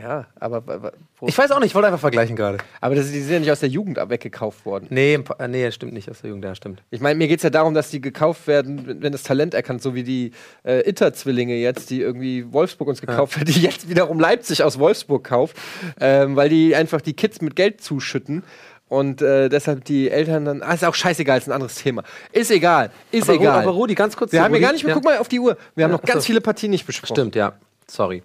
Ja, 0.01 0.27
aber, 0.39 0.57
aber, 0.59 0.93
Ich 1.27 1.37
weiß 1.37 1.51
auch 1.51 1.59
nicht, 1.59 1.69
ich 1.71 1.75
wollte 1.75 1.89
einfach 1.89 1.99
vergleichen 2.01 2.37
gerade. 2.37 2.59
aber 2.81 2.95
das, 2.95 3.11
die 3.11 3.21
sind 3.21 3.33
ja 3.33 3.39
nicht 3.41 3.51
aus 3.51 3.61
der 3.61 3.69
Jugend 3.69 3.97
weggekauft 3.97 4.65
worden. 4.65 4.87
Nee, 4.91 5.19
äh, 5.39 5.49
nee, 5.49 5.71
stimmt 5.73 5.93
nicht 5.93 6.09
aus 6.11 6.21
der 6.21 6.31
Jugend, 6.31 6.45
ja, 6.45 6.55
stimmt. 6.55 6.83
Ich 6.91 7.01
meine, 7.01 7.17
mir 7.19 7.27
geht 7.27 7.39
es 7.39 7.43
ja 7.43 7.51
darum, 7.51 7.75
dass 7.75 7.91
die 7.91 8.01
gekauft 8.01 8.47
werden, 8.47 9.01
wenn- 9.03 9.11
das 9.13 9.25
Talent 9.25 9.55
erkannt, 9.55 9.83
so 9.83 9.95
wie 9.95 10.05
die 10.05 10.31
äh, 10.65 10.89
Itter-Zwillinge 10.89 11.57
jetzt, 11.57 11.91
die 11.91 12.01
irgendwie 12.01 12.53
Wolfsburg 12.53 12.89
uns 12.89 13.01
gekauft 13.01 13.37
hat, 13.39 13.49
die 13.49 13.61
jetzt 13.61 13.89
wiederum 13.89 14.21
Leipzig 14.21 14.63
aus 14.63 14.79
Wolfsburg 14.79 15.25
kauft, 15.25 15.57
ähm, 16.01 16.37
weil 16.37 16.49
die 16.49 16.77
einfach 16.77 17.01
die 17.01 17.15
Kids 17.15 17.41
mit 17.41 17.57
Geld 17.57 17.81
zuschütten. 17.81 18.45
Und 18.89 19.21
äh, 19.21 19.51
deshalb 19.51 19.85
die 19.85 20.09
Eltern 20.11 20.47
dann. 20.47 20.63
Ah, 20.63 20.73
ist 20.73 20.83
auch 20.83 20.95
scheißegal, 20.95 21.37
ist 21.37 21.47
ein 21.47 21.53
anderes 21.53 21.75
Thema. 21.75 22.05
Ist 22.33 22.51
egal, 22.51 22.91
ist 23.11 23.25
Aber, 23.29 23.35
egal. 23.39 23.63
aber 23.63 23.73
Rudi, 23.73 23.95
ganz 23.95 24.17
kurz. 24.17 24.33
wir 24.33 24.41
haben 24.43 24.53
ja 24.53 24.57
Rudi. 24.57 24.63
gar 24.63 24.73
nicht 24.73 24.83
mehr, 24.85 24.93
Ja. 24.93 24.95
guck 24.95 25.05
mal 25.05 25.19
auf 25.19 25.29
die 25.29 25.39
Uhr. 25.41 25.59
Wir 25.75 25.85
haben 25.85 25.91
Ja, 25.91 25.97
noch 25.99 26.03
ganz 26.03 26.19
achso. 26.19 26.27
viele 26.27 26.41
Partien 26.41 26.71
nicht 26.71 26.87
besprochen. 26.87 27.15
Stimmt, 27.15 27.35
ja. 27.35 27.53
Sorry. 27.87 28.23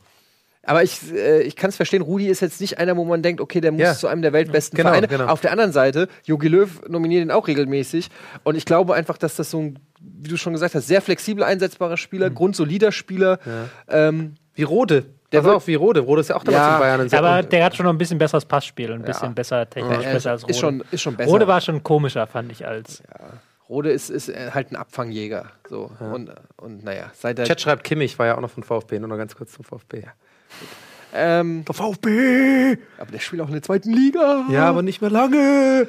Aber 0.65 0.81
ich, 0.81 1.11
äh, 1.13 1.41
ich 1.41 1.55
kann 1.57 1.69
es 1.69 1.75
verstehen, 1.75 2.01
Rudi 2.01 2.27
ist 2.27 2.39
jetzt 2.39 2.61
nicht 2.61 2.77
einer, 2.79 2.95
wo 2.95 3.03
man 3.03 3.21
denkt, 3.21 3.41
okay, 3.41 3.59
der 3.59 3.71
muss 3.73 3.81
Ja. 3.81 3.93
zu 3.95 4.07
einem 4.07 4.21
der 4.21 4.31
weltbesten 4.31 4.77
Genau, 4.77 4.89
Vereine. 4.91 5.07
genau. 5.09 5.25
Auf 5.25 5.41
der 5.41 5.51
anderen 5.51 5.73
Seite, 5.73 6.07
Jogi 6.23 6.47
Löw 6.47 6.81
nominiert 6.87 7.21
ihn 7.23 7.31
auch 7.31 7.47
regelmäßig. 7.47 8.09
Und 8.43 8.55
ich 8.55 8.63
glaube 8.65 8.93
einfach, 8.95 9.17
dass 9.17 9.35
das 9.35 9.51
so 9.51 9.59
ein, 9.59 9.79
wie 9.99 10.29
du 10.29 10.37
schon 10.37 10.53
gesagt 10.53 10.73
hast, 10.75 10.87
sehr 10.87 11.01
flexibel 11.01 11.43
einsetzbarer 11.43 11.97
Spieler, 11.97 12.29
Mhm. 12.29 12.35
grundsolider 12.35 12.91
Spieler. 12.93 13.39
Ähm, 13.89 14.35
Wie 14.55 14.63
Rode. 14.63 15.01
Der 15.31 15.41
Der 15.41 15.45
war 15.49 15.55
auch 15.57 15.65
wie 15.67 15.73
Rode. 15.73 15.99
Rode 16.01 16.21
ist 16.21 16.29
ja 16.29 16.35
auch 16.35 16.43
damals 16.43 16.61
Ja, 16.61 16.75
in 16.75 16.79
Bayern. 16.79 17.01
in 17.07 17.13
Aber 17.15 17.41
der 17.43 17.65
hat 17.65 17.75
schon 17.75 17.85
noch 17.85 17.91
ein 17.91 17.97
bisschen 17.97 18.19
besseres 18.19 18.45
Passspiel 18.45 18.91
und 18.91 18.99
ein 18.99 19.05
bisschen 19.05 19.33
besser 19.33 19.67
technisch 19.67 20.05
er 20.05 20.13
besser 20.13 20.29
als 20.31 20.43
Rode. 20.43 20.51
ist, 20.51 20.59
schon, 20.59 20.83
ist 20.91 21.01
schon 21.01 21.15
besser. 21.17 21.31
Rode 21.31 21.47
war 21.47 21.59
schon 21.59 21.81
komischer, 21.81 22.27
fand 22.27 22.51
ich, 22.51 22.65
als. 22.67 23.01
Rode 23.67 23.91
ist, 23.91 24.09
ist 24.11 24.29
äh, 24.29 24.51
halt 24.53 24.71
ein 24.71 24.75
Abfangjäger. 24.75 25.47
So. 25.67 25.89
Und, 25.99 26.29
und 26.57 26.83
naja, 26.83 27.11
seit 27.15 27.39
er. 27.39 27.45
Chat 27.45 27.59
schreibt 27.61 27.83
Kimmich, 27.83 28.19
war 28.19 28.27
ja 28.27 28.37
auch 28.37 28.41
noch 28.41 28.51
von 28.51 28.61
VfB. 28.61 28.99
Nur 28.99 29.09
noch 29.09 29.17
ganz 29.17 29.35
kurz 29.35 29.53
zum 29.53 29.63
VfB. 29.65 30.03
Ähm, 31.13 31.63
Der 31.65 31.75
VfB! 31.75 32.77
aber 32.97 33.11
der 33.11 33.19
spielt 33.19 33.41
auch 33.41 33.47
in 33.47 33.53
der 33.53 33.61
zweiten 33.61 33.91
Liga. 33.91 34.45
Ja, 34.49 34.65
aber 34.65 34.81
nicht 34.81 35.01
mehr 35.01 35.11
lange. 35.11 35.87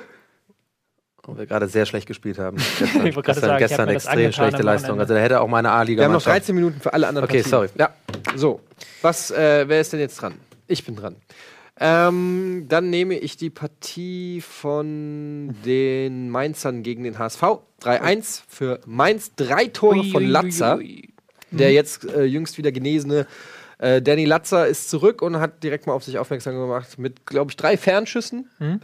Und 1.27 1.39
wir 1.39 1.47
gerade 1.47 1.69
sehr 1.69 1.87
schlecht 1.87 2.07
gespielt 2.07 2.39
haben. 2.39 2.59
Gestern, 2.79 3.07
Ich 3.07 3.15
gestern, 3.15 3.35
sagen, 3.35 3.55
ich 3.55 3.59
gestern 3.69 3.87
das 3.87 3.95
extrem 4.05 4.33
schlechte 4.33 4.63
Leistung. 4.63 5.01
Also 5.01 5.15
da 5.15 5.21
hätte 5.21 5.41
auch 5.41 5.49
meine 5.49 5.71
A-Liga. 5.71 6.01
Wir 6.01 6.05
haben 6.05 6.13
noch 6.13 6.27
Mannschaft- 6.27 6.37
13 6.49 6.55
Minuten 6.55 6.81
für 6.81 6.93
alle 6.93 7.09
anderen 7.09 7.25
Okay, 7.27 7.39
Partien. 7.43 7.51
sorry. 7.51 7.69
Ja. 7.79 7.95
So, 8.37 8.61
was, 9.01 9.31
äh, 9.31 9.65
wer 9.67 9.81
ist 9.81 9.93
denn 9.95 10.01
jetzt 10.01 10.17
dran? 10.21 10.35
Ich 10.67 10.85
bin 10.85 10.97
dran. 10.97 11.17
Ähm, 11.81 12.67
dann 12.69 12.91
nehme 12.91 13.15
ich 13.19 13.37
die 13.39 13.49
Partie 13.51 14.43
von 14.43 15.57
den 15.65 16.29
Mainzern 16.31 16.83
gegen 16.83 17.03
den 17.05 17.19
HSV. 17.19 17.43
3-1 17.83 18.43
für 18.47 18.81
Mainz. 18.87 19.33
Drei 19.35 19.67
Tore 19.67 20.05
von 20.05 20.25
Latzer, 20.25 20.79
der 21.51 21.73
jetzt 21.73 22.05
äh, 22.05 22.25
jüngst 22.25 22.59
wieder 22.59 22.71
genesene 22.71 23.27
äh, 23.79 24.01
Danny 24.03 24.25
Latzer 24.25 24.67
ist 24.67 24.91
zurück 24.91 25.23
und 25.23 25.39
hat 25.39 25.63
direkt 25.63 25.87
mal 25.87 25.93
auf 25.93 26.05
sich 26.05 26.19
aufmerksam 26.19 26.55
gemacht 26.55 26.99
mit, 26.99 27.27
glaube 27.27 27.51
ich, 27.51 27.57
drei 27.57 27.77
Fernschüssen. 27.77 28.51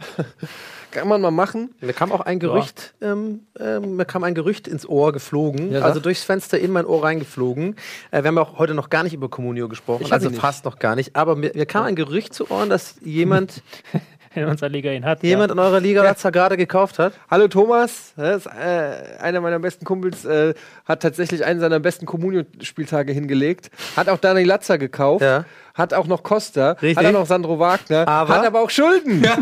Kann 0.91 1.07
man 1.07 1.21
mal 1.21 1.31
machen. 1.31 1.73
Mir 1.79 1.93
kam 1.93 2.11
auch 2.11 2.19
ein 2.19 2.37
Gerücht, 2.39 2.93
ähm, 3.01 3.41
ähm, 3.57 3.95
mir 3.95 4.03
kam 4.03 4.25
ein 4.25 4.35
Gerücht 4.35 4.67
ins 4.67 4.85
Ohr 4.85 5.13
geflogen, 5.13 5.71
Ja, 5.71 5.81
also 5.81 6.01
durchs 6.01 6.23
Fenster 6.23 6.59
in 6.59 6.71
mein 6.71 6.85
Ohr 6.85 7.05
reingeflogen. 7.05 7.77
Äh, 8.11 8.23
wir 8.23 8.27
haben 8.27 8.35
ja 8.35 8.41
auch 8.41 8.59
heute 8.59 8.73
noch 8.73 8.89
gar 8.89 9.03
nicht 9.03 9.13
über 9.13 9.29
Communio 9.29 9.69
gesprochen, 9.69 10.11
also 10.11 10.29
fast 10.31 10.65
noch 10.65 10.79
gar 10.79 10.97
nicht. 10.97 11.15
Aber 11.15 11.37
mir, 11.37 11.51
mir 11.55 11.65
kam 11.65 11.85
ein 11.85 11.95
Gerücht 11.95 12.33
zu 12.33 12.51
Ohren, 12.51 12.69
dass 12.69 12.95
jemand, 13.01 13.63
in 14.35 14.45
unserer 14.45 14.69
Liga 14.69 14.91
ihn 14.91 15.05
hat. 15.05 15.23
jemand 15.23 15.51
in 15.51 15.59
eurer 15.59 15.79
Liga 15.79 16.03
Latzer 16.03 16.31
gerade 16.31 16.57
gekauft 16.57 16.99
hat. 16.99 17.13
Hallo 17.29 17.47
Thomas, 17.47 18.13
das 18.15 18.45
ist, 18.45 18.47
äh, 18.47 19.17
einer 19.19 19.41
meiner 19.41 19.59
besten 19.59 19.85
Kumpels, 19.85 20.25
äh, 20.25 20.53
hat 20.85 21.01
tatsächlich 21.01 21.45
einen 21.45 21.59
seiner 21.59 21.79
besten 21.79 22.05
Communio-Spieltage 22.05 23.11
hingelegt, 23.13 23.69
hat 23.95 24.09
auch 24.09 24.17
Dani 24.17 24.43
Latzer 24.43 24.77
gekauft, 24.77 25.23
Ja. 25.23 25.45
Hat 25.73 25.93
auch 25.93 26.07
noch 26.07 26.23
Costa, 26.23 26.71
Richtig. 26.73 26.97
hat 26.97 27.05
auch 27.05 27.19
noch 27.19 27.25
Sandro 27.25 27.59
Wagner, 27.59 28.07
Aber- 28.07 28.35
hat 28.35 28.45
aber 28.45 28.61
auch 28.61 28.69
Schulden. 28.69 29.25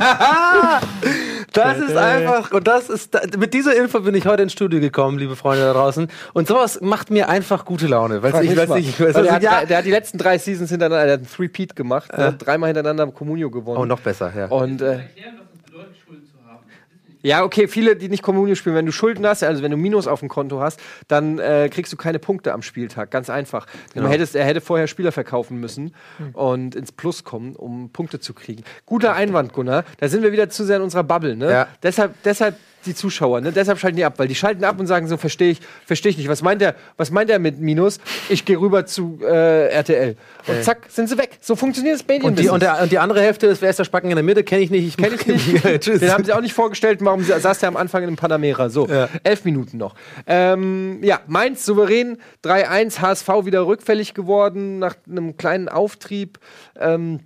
Das 1.54 1.78
ist 1.80 1.96
einfach, 1.96 2.52
und 2.52 2.68
das 2.68 2.90
ist, 2.90 3.18
mit 3.38 3.54
dieser 3.54 3.76
Info 3.76 4.00
bin 4.02 4.14
ich 4.14 4.26
heute 4.28 4.44
ins 4.44 4.54
Studio 4.54 4.80
gekommen, 4.80 5.18
liebe 5.18 5.36
Freunde 5.36 5.64
da 5.64 5.74
draußen. 5.74 6.08
Und 6.34 6.48
sowas 6.48 6.80
macht 6.82 7.10
mir 7.10 7.28
einfach 7.28 7.66
gute 7.66 7.88
Laune. 7.88 8.22
Weil 8.22 8.32
Frag 8.32 8.44
ich 8.44 8.56
weiß 8.56 8.70
ich 8.76 9.00
weiß 9.00 9.14
der, 9.14 9.32
hat, 9.32 9.42
ja. 9.44 9.66
der 9.66 9.78
hat 9.80 9.86
die 9.86 9.90
letzten 9.92 10.18
drei 10.20 10.38
Seasons 10.38 10.70
hintereinander, 10.70 11.06
der 11.06 11.14
hat 11.14 11.20
einen 11.22 11.30
Three-Peat 11.30 11.76
gemacht, 11.76 12.16
ne? 12.16 12.36
dreimal 12.38 12.68
hintereinander 12.68 13.08
Communio 13.08 13.50
gewonnen. 13.50 13.82
Oh, 13.82 13.86
noch 13.86 14.00
besser, 14.00 14.32
ja. 14.36 14.46
Und 14.46 14.82
äh, 14.82 14.92
Erklären, 15.00 15.40
was 15.40 15.48
es 15.56 15.62
bedeutet, 15.64 15.96
Schulden 16.06 16.26
zu 16.28 16.38
haben. 16.48 16.60
Das 16.68 17.00
ist 17.02 17.08
nicht 17.08 17.09
Ja, 17.22 17.44
okay, 17.44 17.68
viele, 17.68 17.96
die 17.96 18.10
nicht 18.10 18.24
Communio 18.24 18.56
spielen, 18.56 18.76
wenn 18.76 18.86
du 18.86 18.92
Schulden 18.92 19.26
hast, 19.26 19.44
also 19.44 19.62
wenn 19.62 19.72
du 19.72 19.78
Minus 19.78 20.08
auf 20.08 20.20
dem 20.20 20.30
Konto 20.30 20.60
hast, 20.62 20.80
dann 21.08 21.40
äh, 21.40 21.70
kriegst 21.70 21.92
du 21.92 21.98
keine 21.98 22.20
Punkte 22.20 22.54
am 22.54 22.62
Spieltag. 22.62 23.12
Ganz 23.12 23.30
einfach. 23.30 23.68
Genau. 23.94 24.08
Hättest, 24.08 24.36
er 24.36 24.46
hätte 24.46 24.62
vorher 24.62 24.88
Spieler 24.88 25.12
verkaufen 25.12 25.60
müssen 25.60 25.94
und 26.34 26.76
ins 26.76 26.92
Plus 26.92 27.24
kommen, 27.24 27.56
um 27.56 27.90
Punkte 27.90 28.20
zu 28.20 28.34
kriegen. 28.34 28.64
Guter 28.86 29.14
Einwand, 29.16 29.54
Gunnar. 29.54 29.84
Da 30.00 30.08
sind 30.08 30.24
wir 30.24 30.32
wieder 30.32 30.50
zu 30.50 30.64
sehr 30.66 30.78
in 30.78 30.84
unserer 30.84 31.04
Bubble. 31.04 31.36
Ne? 31.36 31.52
Ja. 31.52 31.68
Deshalb, 31.84 32.22
deshalb 32.24 32.56
die 32.86 32.96
Zuschauer, 32.96 33.42
ne? 33.42 33.52
deshalb 33.52 33.80
schalten 33.80 33.98
die 33.98 34.06
ab, 34.06 34.14
weil 34.18 34.28
die 34.28 34.36
schalten 34.36 34.64
ab 34.64 34.80
und 34.80 34.88
sagen 34.88 35.08
so, 35.08 35.18
verstehe 35.18 35.52
ich, 35.52 35.60
verstehe 35.86 36.12
ich 36.12 36.18
nicht. 36.18 36.30
Was 36.30 36.42
meint 36.42 36.62
der, 36.62 36.76
was 36.98 37.12
meint 37.12 37.30
er 37.30 37.40
mit 37.40 37.60
Minus? 37.60 38.00
Ich 38.30 38.46
gehe 38.46 38.60
rüber 38.60 38.86
zu 38.86 39.20
äh, 39.22 39.68
RTL. 39.70 40.16
Und 40.48 40.64
zack, 40.64 40.86
sind 40.90 41.10
sie 41.10 41.18
weg. 41.18 41.38
So 41.42 41.56
funktioniert 41.56 41.96
das 42.00 42.08
Medien. 42.08 42.24
Und 42.26 42.40
die, 42.40 42.50
und, 42.50 42.62
der, 42.62 42.82
und 42.82 42.92
die 42.92 43.00
andere 43.00 43.22
Hälfte 43.22 43.48
ist, 43.48 43.62
wer 43.62 43.70
ist 43.70 43.80
der 43.80 43.84
Spacken 43.84 44.10
in 44.10 44.16
der 44.16 44.24
Mitte? 44.24 44.44
Kenne 44.44 44.62
ich 44.62 44.70
nicht. 44.70 44.88
Ich 44.88 44.98
Kenn 44.98 45.14
ich 45.14 45.26
nicht. 45.28 45.64
Tschüss. 45.82 46.00
Den 46.00 46.12
haben 46.12 46.24
sie 46.24 46.34
auch 46.34 46.42
nicht 46.42 46.54
vorgestellt. 46.54 47.00
Warum 47.02 47.24
sie- 47.24 47.38
saß 47.40 47.60
der 47.60 47.70
am 47.70 47.78
Anfang 47.78 48.04
in 48.04 48.16
Panamera? 48.16 48.70
So, 48.70 48.88
Ja. 48.88 49.10
elf 49.24 49.46
Minuten 49.46 49.78
noch. 49.78 49.96
Ähm, 50.28 51.00
ja, 51.04 51.20
Mainz 51.28 51.66
souverän 51.66 52.18
3-1. 52.44 53.00
HSV 53.02 53.28
wieder 53.46 53.66
rückfällig 53.68 54.14
geworden 54.14 54.80
nach 54.80 54.96
einem 55.08 55.38
kleinen 55.38 55.70
Auftrieb. 55.70 56.40
Ähm, 56.80 57.20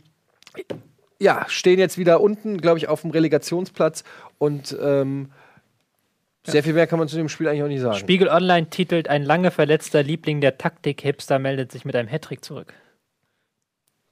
ja, 1.20 1.46
stehen 1.48 1.80
jetzt 1.80 1.98
wieder 1.98 2.22
unten, 2.22 2.60
glaube 2.60 2.78
ich, 2.80 2.88
auf 2.88 3.02
dem 3.02 3.12
Relegationsplatz. 3.12 4.04
Und 4.38 4.76
ähm, 4.82 5.30
sehr 6.46 6.64
viel 6.64 6.74
mehr 6.74 6.88
kann 6.88 7.00
man 7.00 7.08
zu 7.08 7.16
dem 7.16 7.30
Spiel 7.30 7.48
eigentlich 7.48 7.64
auch 7.64 7.68
nicht 7.68 7.82
sagen. 7.82 7.98
Spiegel 7.98 8.28
Online 8.28 8.70
titelt: 8.70 9.08
Ein 9.08 9.24
lange 9.24 9.52
verletzter 9.52 10.04
Liebling 10.04 10.42
der 10.42 10.58
Taktik-Hipster 10.58 11.40
meldet 11.40 11.72
sich 11.72 11.86
mit 11.86 11.96
einem 11.96 12.08
Hattrick 12.10 12.44
zurück. 12.44 12.74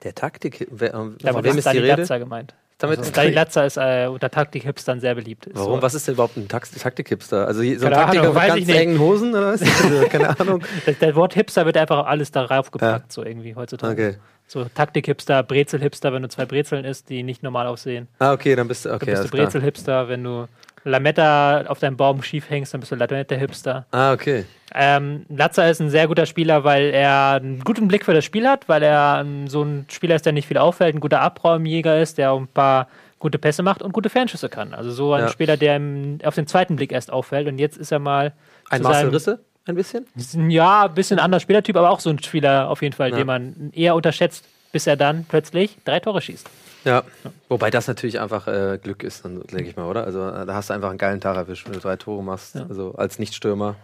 Der 0.04 0.16
Taktik. 0.16 0.68
Wer, 0.72 0.94
ähm, 0.94 1.18
von 1.22 1.44
wem 1.44 1.58
ist 1.58 1.66
ist 1.66 1.74
die 1.74 1.78
Rede? 1.78 2.02
Latza 2.02 2.18
gemeint. 2.18 2.56
Damit 2.80 3.16
Dani 3.16 3.30
Latza 3.30 3.64
ist 3.64 3.78
äh, 3.78 4.08
unter 4.08 4.32
Taktik-Hipstern 4.32 5.00
sehr 5.00 5.14
beliebt. 5.14 5.46
Ist 5.46 5.56
Warum? 5.56 5.76
So, 5.76 5.82
Was 5.84 5.94
ist 5.94 6.08
denn 6.08 6.16
überhaupt 6.16 6.36
ein 6.38 6.48
Taktik-Hipster? 6.48 7.46
Also 7.46 7.62
so 7.62 7.70
ein 7.70 7.78
Keine 7.80 7.96
Taktiker 7.96 8.24
Ahnung, 8.24 8.34
mit 8.34 8.48
ganz 8.48 8.70
engen 8.70 9.00
Hosen 9.00 9.30
oder 9.36 9.54
was? 9.54 9.62
Also, 9.62 10.08
keine 10.08 10.40
Ahnung. 10.40 10.64
Das, 10.88 10.98
das 10.98 11.14
Wort 11.16 11.36
Hipster 11.36 11.68
wird 11.68 11.78
einfach 11.78 12.08
alles 12.08 12.32
darauf 12.32 12.72
gepackt, 12.72 13.12
so 13.14 13.24
irgendwie 13.24 13.54
heutzutage. 13.54 14.08
Okay. 14.08 14.18
So 14.48 14.66
Taktik-Hipster, 14.66 15.44
Brezel-Hipster, 15.44 16.12
wenn 16.12 16.24
du 16.24 16.30
zwei 16.30 16.46
Brezeln 16.46 16.84
isst, 16.84 17.10
die 17.10 17.22
nicht 17.22 17.44
normal 17.44 17.68
aussehen. 17.68 18.08
Ah, 18.18 18.34
okay, 18.34 18.56
dann 18.56 18.68
bist 18.68 18.86
du. 18.86 18.90
Dann 18.90 18.96
Okay, 18.96 19.12
bist 19.12 19.26
du. 19.26 19.30
Brezel-Hipster. 19.30 20.10
Wenn 20.10 20.24
du 20.24 20.48
Lametta 20.84 21.64
auf 21.68 21.80
deinem 21.80 21.98
Baum 21.98 22.24
schief 22.24 22.50
hängst, 22.50 22.74
dann 22.74 22.80
bist 22.82 22.92
du 22.92 22.96
Lametta-Hipster. 22.96 23.86
Ah, 23.92 24.14
okay. 24.14 24.46
Ähm, 24.74 25.26
Latza 25.30 25.68
ist 25.68 25.80
ein 25.82 25.90
sehr 25.90 26.08
guter 26.08 26.26
Spieler, 26.26 26.64
weil 26.64 26.86
er 26.92 27.34
einen 27.42 27.60
guten 27.62 27.88
Blick 27.88 28.06
für 28.06 28.14
das 28.14 28.24
Spiel 28.26 28.48
hat, 28.48 28.68
weil 28.70 28.82
er 28.84 29.26
so 29.48 29.64
ein 29.64 29.86
Spieler 29.90 30.16
ist, 30.16 30.26
der 30.26 30.34
nicht 30.34 30.48
viel 30.48 30.58
auffällt, 30.58 30.96
ein 30.96 31.02
guter 31.02 31.22
Abräumjäger 31.22 32.00
ist, 32.02 32.18
der 32.18 32.32
ein 32.32 32.48
paar 32.48 32.88
gute 33.20 33.38
Pässe 33.38 33.62
macht 33.64 33.84
und 33.84 33.92
gute 33.92 34.10
Fernschüsse 34.10 34.50
kann. 34.50 34.74
Also 34.74 34.92
so 34.92 35.14
ein 35.14 35.22
Ja. 35.24 35.28
Spieler, 35.28 35.58
der 35.58 35.76
im, 35.76 36.20
auf 36.24 36.36
den 36.36 36.48
zweiten 36.48 36.76
Blick 36.78 36.92
erst 36.92 37.12
auffällt 37.12 37.48
und 37.48 37.60
jetzt 37.60 37.78
ist 37.78 37.92
er 37.92 38.00
mal 38.00 38.34
Ein 38.70 38.82
Marcel 38.82 39.10
Risse? 39.10 39.40
Ein 39.68 39.76
bisschen? 39.76 40.08
Ja, 40.50 40.86
ein 40.86 40.94
bisschen 40.96 41.20
anderer 41.20 41.40
Spielertyp, 41.40 41.76
aber 41.78 41.92
auch 41.92 42.00
so 42.00 42.10
ein 42.10 42.18
Spieler 42.24 42.68
auf 42.70 42.82
jeden 42.82 42.94
Fall, 42.96 43.12
Ja. 43.12 43.18
den 43.18 43.28
man 43.28 43.72
eher 43.74 43.94
unterschätzt, 43.94 44.44
bis 44.72 44.88
er 44.88 44.96
dann 44.96 45.26
plötzlich 45.30 45.78
drei 45.86 46.00
Tore 46.00 46.20
schießt. 46.22 46.50
Ja. 46.84 47.04
Wobei 47.50 47.70
das 47.70 47.88
natürlich 47.88 48.20
einfach 48.20 48.48
äh, 48.48 48.80
Glück 48.82 49.04
ist, 49.04 49.24
dann 49.26 49.42
denke 49.42 49.70
ich 49.70 49.76
mal, 49.76 49.86
oder? 49.86 50.04
Also 50.04 50.28
äh, 50.28 50.46
da 50.46 50.54
hast 50.54 50.70
du 50.70 50.74
einfach 50.74 50.90
einen 50.90 50.98
geilen 50.98 51.22
Tag 51.22 51.36
erwischt, 51.36 51.66
wenn 51.66 51.74
du 51.74 51.80
drei 51.80 51.96
Tore 51.96 52.24
machst. 52.24 52.56
Also 52.56 52.94
als 52.96 53.20
Nichtstürmer. 53.20 53.76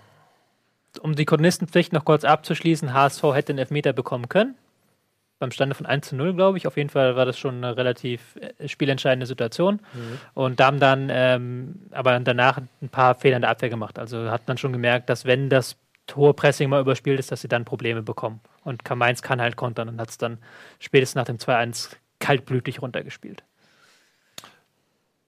Um 1.01 1.15
die 1.15 1.25
Chronistenpflicht 1.25 1.93
noch 1.93 2.05
kurz 2.05 2.23
abzuschließen, 2.23 2.93
HSV 2.93 3.23
hätte 3.33 3.51
einen 3.51 3.59
Elfmeter 3.59 3.93
bekommen 3.93 4.29
können. 4.29 4.55
Beim 5.39 5.51
Stande 5.51 5.75
von 5.75 5.85
1 5.85 6.07
zu 6.07 6.15
0, 6.15 6.33
glaube 6.33 6.57
ich. 6.57 6.65
Auf 6.65 6.77
jeden 6.77 6.89
Fall 6.89 7.15
war 7.15 7.25
das 7.25 7.37
schon 7.37 7.63
eine 7.63 7.77
relativ 7.77 8.35
äh, 8.37 8.67
spielentscheidende 8.67 9.27
Situation. 9.27 9.79
Und 10.33 10.59
da 10.59 10.65
haben 10.65 10.79
dann 10.79 11.09
ähm, 11.11 11.81
aber 11.91 12.19
danach 12.19 12.59
ein 12.81 12.89
paar 12.89 13.13
Fehler 13.13 13.35
in 13.35 13.41
der 13.43 13.51
Abwehr 13.51 13.69
gemacht. 13.69 13.99
Also 13.99 14.31
hat 14.31 14.47
man 14.47 14.57
schon 14.57 14.73
gemerkt, 14.73 15.09
dass 15.09 15.25
wenn 15.25 15.49
das 15.49 15.75
hohe 16.15 16.33
Pressing 16.33 16.69
mal 16.69 16.81
überspielt 16.81 17.19
ist, 17.19 17.31
dass 17.31 17.41
sie 17.41 17.47
dann 17.47 17.65
Probleme 17.65 18.01
bekommen. 18.01 18.39
Und 18.63 18.89
Mainz 18.95 19.21
kann 19.21 19.41
halt 19.41 19.57
kontern 19.57 19.89
und 19.89 20.01
hat 20.01 20.09
es 20.09 20.17
dann 20.17 20.39
spätestens 20.79 21.15
nach 21.15 21.25
dem 21.25 21.37
2-1 21.37 21.91
kaltblütig 22.19 22.81
runtergespielt. 22.81 23.43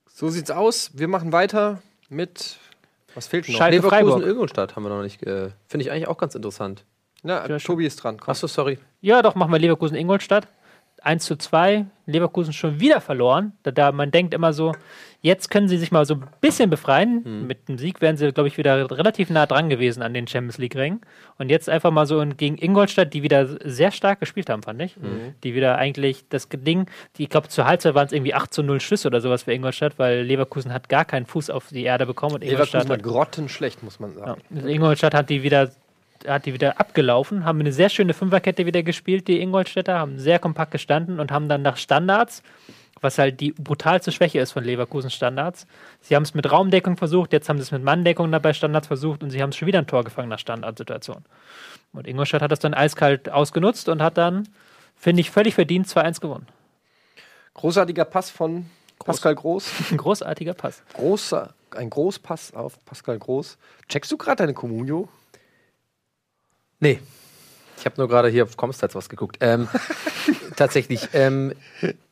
So 0.08 0.28
sieht's 0.28 0.50
aus. 0.50 0.90
Wir 0.94 1.08
machen 1.08 1.32
weiter 1.32 1.80
mit. 2.08 2.58
Was 3.14 3.26
fehlt 3.26 3.48
noch? 3.48 3.56
Schalke 3.56 3.76
Leverkusen, 3.76 4.08
Freiburg. 4.08 4.26
Ingolstadt 4.26 4.76
haben 4.76 4.82
wir 4.82 4.90
noch 4.90 5.02
nicht. 5.02 5.22
Äh, 5.22 5.50
Finde 5.66 5.84
ich 5.84 5.90
eigentlich 5.90 6.08
auch 6.08 6.18
ganz 6.18 6.34
interessant. 6.34 6.84
Na, 7.22 7.46
Tobi 7.58 7.86
ist 7.86 7.96
dran. 7.96 8.18
Komm. 8.18 8.32
Achso, 8.32 8.46
sorry. 8.46 8.78
Ja, 9.00 9.22
doch, 9.22 9.34
machen 9.34 9.52
wir 9.52 9.58
Leverkusen-Ingolstadt. 9.58 10.46
1 11.02 11.24
zu 11.24 11.36
2. 11.36 11.86
Leverkusen 12.06 12.52
schon 12.52 12.80
wieder 12.80 13.00
verloren. 13.00 13.52
Da, 13.62 13.70
da 13.70 13.92
man 13.92 14.10
denkt 14.10 14.34
immer 14.34 14.52
so, 14.52 14.72
jetzt 15.22 15.50
können 15.50 15.68
sie 15.68 15.78
sich 15.78 15.92
mal 15.92 16.04
so 16.04 16.14
ein 16.14 16.24
bisschen 16.40 16.70
befreien. 16.70 17.46
Mit 17.46 17.68
dem 17.68 17.78
Sieg 17.78 18.00
wären 18.00 18.16
sie, 18.16 18.32
glaube 18.32 18.48
ich, 18.48 18.58
wieder 18.58 18.90
relativ 18.90 19.30
nah 19.30 19.46
dran 19.46 19.68
gewesen 19.68 20.02
an 20.02 20.12
den 20.14 20.26
Champions 20.26 20.58
League-Rängen. 20.58 21.02
Und 21.38 21.50
jetzt 21.50 21.68
einfach 21.68 21.90
mal 21.90 22.06
so 22.06 22.24
gegen 22.36 22.58
Ingolstadt, 22.58 23.14
die 23.14 23.22
wieder 23.22 23.46
sehr 23.68 23.92
stark 23.92 24.18
gespielt 24.18 24.50
haben, 24.50 24.62
fand 24.62 24.82
ich. 24.82 24.96
Die 25.44 25.54
wieder 25.54 25.76
eigentlich 25.78 26.24
das 26.28 26.48
Ding, 26.50 26.86
die, 27.16 27.24
ich 27.24 27.28
glaube, 27.28 27.48
zur 27.48 27.66
Halbzeit 27.66 27.94
waren 27.94 28.06
es 28.06 28.12
irgendwie 28.12 28.34
8 28.34 28.52
zu 28.52 28.62
0 28.62 28.80
Schüsse 28.80 29.08
oder 29.08 29.20
sowas 29.20 29.44
für 29.44 29.52
Ingolstadt, 29.52 29.98
weil 29.98 30.22
Leverkusen 30.22 30.72
hat 30.72 30.88
gar 30.88 31.04
keinen 31.04 31.26
Fuß 31.26 31.50
auf 31.50 31.68
die 31.68 31.84
Erde 31.84 32.06
bekommen. 32.06 32.36
Und 32.36 32.42
Ingolstadt 32.42 32.84
Leverkusen 32.84 33.04
war 33.06 33.12
grottenschlecht, 33.12 33.82
muss 33.82 34.00
man 34.00 34.14
sagen. 34.14 34.40
ja. 34.50 34.56
Also 34.56 34.68
Ingolstadt 34.68 35.14
hat 35.14 35.30
die 35.30 35.42
wieder 35.42 35.70
hat 36.26 36.46
die 36.46 36.52
wieder 36.52 36.80
abgelaufen, 36.80 37.44
haben 37.44 37.60
eine 37.60 37.72
sehr 37.72 37.88
schöne 37.88 38.14
Fünferkette 38.14 38.66
wieder 38.66 38.82
gespielt, 38.82 39.28
die 39.28 39.40
Ingolstädter, 39.40 39.98
haben 39.98 40.18
sehr 40.18 40.38
kompakt 40.38 40.72
gestanden 40.72 41.20
und 41.20 41.30
haben 41.30 41.48
dann 41.48 41.62
nach 41.62 41.76
Standards, 41.76 42.42
was 43.00 43.18
halt 43.18 43.40
die 43.40 43.52
brutalste 43.52 44.12
Schwäche 44.12 44.40
ist 44.40 44.52
von 44.52 44.64
Leverkusen 44.64 45.10
Standards. 45.10 45.66
Sie 46.00 46.14
haben 46.14 46.22
es 46.22 46.34
mit 46.34 46.50
Raumdeckung 46.50 46.96
versucht, 46.96 47.32
jetzt 47.32 47.48
haben 47.48 47.58
sie 47.58 47.62
es 47.62 47.72
mit 47.72 47.82
Manndeckung 47.82 48.30
dabei 48.30 48.52
Standards 48.52 48.86
versucht 48.86 49.22
und 49.22 49.30
sie 49.30 49.42
haben 49.42 49.50
es 49.50 49.56
schon 49.56 49.66
wieder 49.68 49.78
ein 49.78 49.86
Tor 49.86 50.04
gefangen 50.04 50.28
nach 50.28 50.38
Standardsituation. 50.38 51.24
Und 51.92 52.06
Ingolstadt 52.06 52.42
hat 52.42 52.52
das 52.52 52.60
dann 52.60 52.74
eiskalt 52.74 53.30
ausgenutzt 53.30 53.88
und 53.88 54.02
hat 54.02 54.18
dann, 54.18 54.48
finde 54.96 55.20
ich, 55.20 55.30
völlig 55.30 55.54
verdient 55.54 55.86
2-1 55.86 56.20
gewonnen. 56.20 56.46
Großartiger 57.54 58.04
Pass 58.04 58.30
von 58.30 58.66
Pascal 58.98 59.34
Groß. 59.34 59.70
Ein 59.90 59.96
großartiger 59.96 60.54
Pass. 60.54 60.82
Großer, 60.92 61.54
ein 61.70 61.90
Großpass 61.90 62.54
auf 62.54 62.84
Pascal 62.84 63.18
Groß. 63.18 63.58
Checkst 63.88 64.12
du 64.12 64.16
gerade 64.16 64.36
deine 64.36 64.54
Communio? 64.54 65.08
Nee. 66.80 66.98
Ich 67.78 67.86
habe 67.86 67.94
nur 67.96 68.08
gerade 68.08 68.28
hier 68.28 68.44
auf 68.44 68.58
Comstats 68.58 68.94
was 68.94 69.08
geguckt. 69.08 69.38
Ähm, 69.40 69.66
tatsächlich, 70.56 71.08
ähm, 71.14 71.54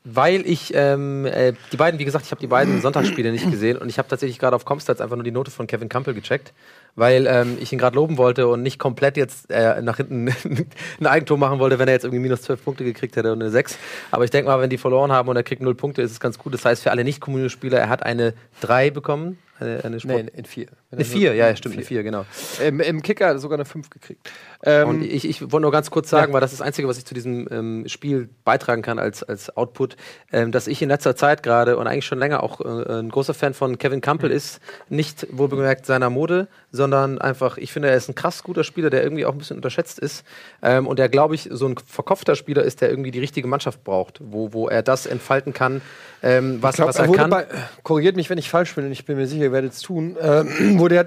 weil 0.04 0.46
ich 0.46 0.72
ähm, 0.74 1.26
äh, 1.26 1.52
die 1.72 1.76
beiden, 1.76 2.00
wie 2.00 2.06
gesagt, 2.06 2.24
ich 2.24 2.30
habe 2.30 2.40
die 2.40 2.46
beiden 2.46 2.80
Sonntagsspiele 2.80 3.30
nicht 3.30 3.50
gesehen 3.50 3.76
und 3.76 3.90
ich 3.90 3.98
habe 3.98 4.08
tatsächlich 4.08 4.38
gerade 4.38 4.56
auf 4.56 4.64
Comstats 4.64 5.02
einfach 5.02 5.16
nur 5.16 5.24
die 5.24 5.30
Note 5.30 5.50
von 5.50 5.66
Kevin 5.66 5.90
Campbell 5.90 6.14
gecheckt, 6.14 6.54
weil 6.96 7.26
ähm, 7.26 7.58
ich 7.60 7.70
ihn 7.70 7.78
gerade 7.78 7.96
loben 7.96 8.16
wollte 8.16 8.48
und 8.48 8.62
nicht 8.62 8.78
komplett 8.78 9.18
jetzt 9.18 9.50
äh, 9.50 9.82
nach 9.82 9.98
hinten 9.98 10.28
ein 11.00 11.06
Eigentor 11.06 11.36
machen 11.36 11.58
wollte, 11.58 11.78
wenn 11.78 11.88
er 11.88 11.94
jetzt 11.94 12.04
irgendwie 12.04 12.22
minus 12.22 12.40
12 12.42 12.64
Punkte 12.64 12.84
gekriegt 12.84 13.16
hätte 13.16 13.30
und 13.32 13.42
eine 13.42 13.50
6. 13.50 13.76
Aber 14.10 14.24
ich 14.24 14.30
denke 14.30 14.50
mal, 14.50 14.60
wenn 14.60 14.70
die 14.70 14.78
verloren 14.78 15.12
haben 15.12 15.28
und 15.28 15.36
er 15.36 15.42
kriegt 15.42 15.60
0 15.60 15.74
Punkte, 15.74 16.00
ist 16.00 16.12
es 16.12 16.20
ganz 16.20 16.38
gut. 16.38 16.54
Das 16.54 16.64
heißt, 16.64 16.82
für 16.82 16.90
alle 16.90 17.04
Nicht-Communio-Spieler, 17.04 17.78
er 17.78 17.90
hat 17.90 18.02
eine 18.02 18.32
3 18.62 18.90
bekommen. 18.90 19.36
Eine, 19.61 19.84
eine, 19.84 20.00
Sport 20.00 20.24
Nee, 20.24 20.30
in 20.34 20.44
vier. 20.44 20.66
eine 20.90 21.04
4, 21.04 21.34
ja, 21.34 21.48
ja, 21.48 21.56
stimmt, 21.56 21.74
eine 21.74 21.84
4, 21.84 22.02
genau. 22.02 22.24
Im, 22.64 22.80
Im 22.80 23.02
Kicker 23.02 23.38
sogar 23.38 23.56
eine 23.56 23.64
5 23.64 23.90
gekriegt. 23.90 24.30
Ähm, 24.62 24.88
Und 24.88 25.02
ich, 25.02 25.28
ich 25.28 25.40
wollte 25.42 25.61
nur 25.61 25.72
ganz 25.72 25.90
kurz 25.90 26.11
sagen, 26.11 26.32
weil 26.32 26.40
das 26.40 26.52
ist 26.52 26.61
das 26.61 26.66
Einzige, 26.66 26.86
was 26.86 26.98
ich 26.98 27.04
zu 27.04 27.14
diesem 27.14 27.48
ähm, 27.50 27.88
Spiel 27.88 28.28
beitragen 28.44 28.82
kann 28.82 28.98
als, 28.98 29.22
als 29.22 29.56
Output, 29.56 29.96
ähm, 30.32 30.52
dass 30.52 30.66
ich 30.66 30.80
in 30.80 30.88
letzter 30.88 31.16
Zeit 31.16 31.42
gerade 31.42 31.76
und 31.76 31.86
eigentlich 31.86 32.06
schon 32.06 32.18
länger 32.18 32.42
auch 32.42 32.61
äh, 32.61 33.00
ein 33.00 33.09
großer 33.09 33.34
Fan 33.34 33.54
von 33.54 33.78
Kevin 33.78 34.00
Campbell 34.00 34.30
ist. 34.30 34.61
Nicht 34.88 35.26
wohlbemerkt 35.30 35.86
seiner 35.86 36.11
Mode, 36.11 36.48
sondern 36.70 37.18
einfach, 37.18 37.59
ich 37.59 37.72
finde, 37.72 37.88
er 37.88 37.96
ist 37.96 38.09
ein 38.09 38.14
krass 38.14 38.42
guter 38.42 38.64
Spieler, 38.64 38.90
der 38.90 39.02
irgendwie 39.02 39.26
auch 39.26 39.32
ein 39.32 39.38
bisschen 39.38 39.56
unterschätzt 39.56 39.98
ist. 39.98 40.24
Ähm, 40.62 40.86
und 40.86 40.98
der, 40.98 41.09
glaube 41.09 41.34
ich, 41.34 41.48
so 41.50 41.66
ein 41.66 41.76
verkopfter 41.84 42.36
Spieler 42.36 42.62
ist, 42.62 42.80
der 42.80 42.90
irgendwie 42.90 43.11
die 43.11 43.20
richtige 43.20 43.48
Mannschaft 43.48 43.84
braucht, 43.84 44.20
wo, 44.22 44.52
wo 44.52 44.68
er 44.68 44.82
das 44.82 45.06
entfalten 45.06 45.52
kann, 45.52 45.80
ähm, 46.22 46.59
was, 46.61 46.76
glaub, 46.76 46.88
was 46.88 46.96
er 46.96 47.09
wurde 47.09 47.18
kann. 47.18 47.30
Bei, 47.30 47.46
korrigiert 47.82 48.16
mich, 48.16 48.28
wenn 48.30 48.38
ich 48.38 48.50
falsch 48.50 48.74
bin, 48.74 48.86
und 48.86 48.92
ich 48.92 49.04
bin 49.04 49.16
mir 49.16 49.26
sicher, 49.26 49.47
ihr 49.49 49.53
werdet 49.53 49.72
es 49.72 49.80
tun. 49.82 50.16
Ähm, 50.20 50.78
wurde 50.78 50.96
er 50.96 51.07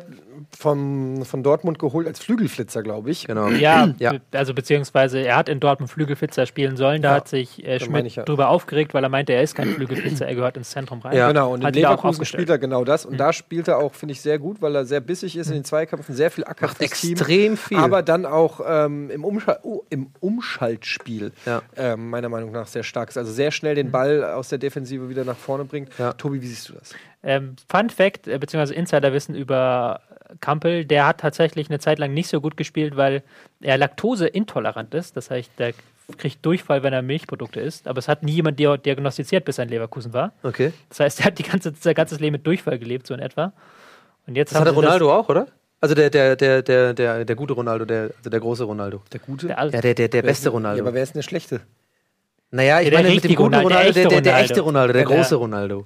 vom, 0.57 1.23
von 1.23 1.43
Dortmund 1.43 1.79
geholt 1.79 2.07
als 2.07 2.19
Flügelflitzer, 2.19 2.83
glaube 2.83 3.09
ich. 3.11 3.25
Genau. 3.27 3.47
Ja, 3.49 3.93
Ja. 3.99 4.15
also 4.33 4.53
beziehungsweise 4.53 5.19
er 5.19 5.37
hat 5.37 5.47
in 5.49 5.59
Dortmund 5.59 5.89
Flügelflitzer 5.91 6.45
spielen 6.45 6.75
sollen. 6.77 7.01
Da 7.01 7.09
Ja, 7.11 7.15
hat 7.15 7.27
sich 7.29 7.65
äh, 7.65 7.79
Schmidt 7.79 8.15
ja. 8.15 8.23
drüber 8.23 8.49
aufgeregt, 8.49 8.93
weil 8.93 9.03
er 9.03 9.09
meinte, 9.09 9.33
er 9.33 9.43
ist 9.43 9.55
kein 9.55 9.69
Flügelflitzer, 9.69 10.27
er 10.27 10.35
gehört 10.35 10.57
ins 10.57 10.71
Zentrum 10.71 10.99
rein. 10.99 11.15
Ja. 11.15 11.27
Genau, 11.29 11.53
und 11.53 11.61
in 11.61 11.67
Hat 11.67 11.73
auch 11.73 11.77
Leverkusen 11.77 12.09
aufgestellt. 12.09 12.41
spielt 12.41 12.49
er 12.49 12.57
genau 12.57 12.83
das. 12.83 13.05
Und 13.05 13.17
da 13.17 13.31
spielt 13.31 13.67
er 13.69 13.77
auch, 13.77 13.93
finde 13.93 14.13
ich, 14.13 14.21
sehr 14.21 14.39
gut, 14.39 14.61
weil 14.61 14.75
er 14.75 14.85
sehr 14.85 14.99
bissig 14.99 15.37
ist 15.37 15.47
in 15.47 15.53
den 15.53 15.63
Zweikämpfen, 15.63 16.15
sehr 16.15 16.31
viel 16.31 16.43
Acker 16.43 16.67
Macht 16.67 16.81
extrem 16.81 17.55
viel. 17.55 17.77
Aber 17.77 18.01
dann 18.01 18.25
auch 18.25 18.59
ähm, 18.67 19.09
im, 19.09 19.23
Umschal 19.23 19.59
oh, 19.63 19.83
im 19.89 20.07
Umschaltspiel 20.19 21.31
Ja. 21.45 21.61
ähm, 21.77 22.09
meiner 22.09 22.29
Meinung 22.29 22.51
nach 22.51 22.67
sehr 22.67 22.83
stark 22.83 23.09
ist. 23.09 23.17
Also 23.17 23.31
sehr 23.31 23.51
schnell 23.51 23.75
den 23.75 23.91
Ball 23.91 24.23
aus 24.23 24.49
der 24.49 24.57
Defensive 24.57 25.07
wieder 25.09 25.23
nach 25.23 25.37
vorne 25.37 25.65
bringt. 25.65 25.89
Ja. 25.97 26.13
Tobi, 26.13 26.41
wie 26.41 26.47
siehst 26.47 26.67
du 26.69 26.73
das? 26.73 26.93
Ähm, 27.23 27.55
Fun 27.69 27.89
Fact, 27.89 28.27
äh, 28.27 28.37
beziehungsweise 28.39 28.73
Insiderwissen 28.73 29.35
über 29.35 30.01
Kampel, 30.39 30.85
der 30.85 31.05
hat 31.05 31.19
tatsächlich 31.19 31.69
eine 31.69 31.79
Zeit 31.79 31.99
lang 31.99 32.13
nicht 32.13 32.29
so 32.29 32.41
gut 32.41 32.57
gespielt, 32.57 32.95
weil 32.95 33.21
er 33.61 33.77
laktoseintolerant 33.77 34.93
ist. 34.93 35.15
Das 35.17 35.29
heißt, 35.29 35.51
der 35.59 35.73
kriegt 36.17 36.45
Durchfall, 36.45 36.83
wenn 36.83 36.93
er 36.93 37.01
Milchprodukte 37.01 37.59
isst. 37.61 37.87
Aber 37.87 37.99
es 37.99 38.07
hat 38.07 38.23
nie 38.23 38.33
jemand 38.33 38.59
dia- 38.59 38.77
diagnostiziert, 38.77 39.45
bis 39.45 39.57
er 39.59 39.63
in 39.65 39.69
Leverkusen 39.69 40.13
war. 40.13 40.33
Okay. 40.43 40.73
Das 40.89 40.99
heißt, 40.99 41.19
er 41.19 41.25
hat 41.27 41.39
die 41.39 41.43
ganze, 41.43 41.73
sein 41.79 41.93
ganzes 41.93 42.19
Leben 42.19 42.33
mit 42.33 42.45
Durchfall 42.47 42.79
gelebt, 42.79 43.07
so 43.07 43.13
in 43.13 43.19
etwa. 43.19 43.53
Und 44.27 44.35
jetzt 44.35 44.51
Das 44.53 44.59
hatte 44.61 44.71
Ronaldo 44.71 45.13
auch, 45.13 45.29
oder? 45.29 45.47
Also 45.79 45.95
der, 45.95 46.09
der, 46.09 46.35
der, 46.35 46.61
der, 46.61 46.93
der, 46.93 47.25
der 47.25 47.35
gute 47.35 47.53
Ronaldo, 47.53 47.85
der, 47.85 48.11
also 48.17 48.29
der 48.29 48.39
große 48.39 48.63
Ronaldo. 48.65 49.01
Der 49.11 49.19
gute? 49.19 49.47
Der, 49.47 49.57
Ja, 49.57 49.81
der, 49.81 49.93
der, 49.93 50.07
der 50.09 50.21
beste 50.21 50.45
denn- 50.45 50.53
Ronaldo. 50.53 50.77
Ja, 50.77 50.83
aber 50.87 50.93
wer 50.95 51.03
ist 51.03 51.13
denn 51.13 51.19
der 51.19 51.23
schlechte? 51.27 51.61
naja, 52.51 52.81
ich 52.81 52.89
der 52.89 52.99
meine 53.01 53.15
mit 53.15 53.23
dem 53.23 53.35
guten 53.35 53.55
Ronaldo, 53.55 53.69
der 53.69 53.77
Ronaldo, 53.79 53.93
der, 54.01 54.09
der, 54.09 54.21
der 54.21 54.33
echte 54.39 54.53
echte 54.53 54.61
Ronaldo, 54.61 54.93
der 54.93 55.03
große 55.05 55.35
Ronaldo. 55.35 55.85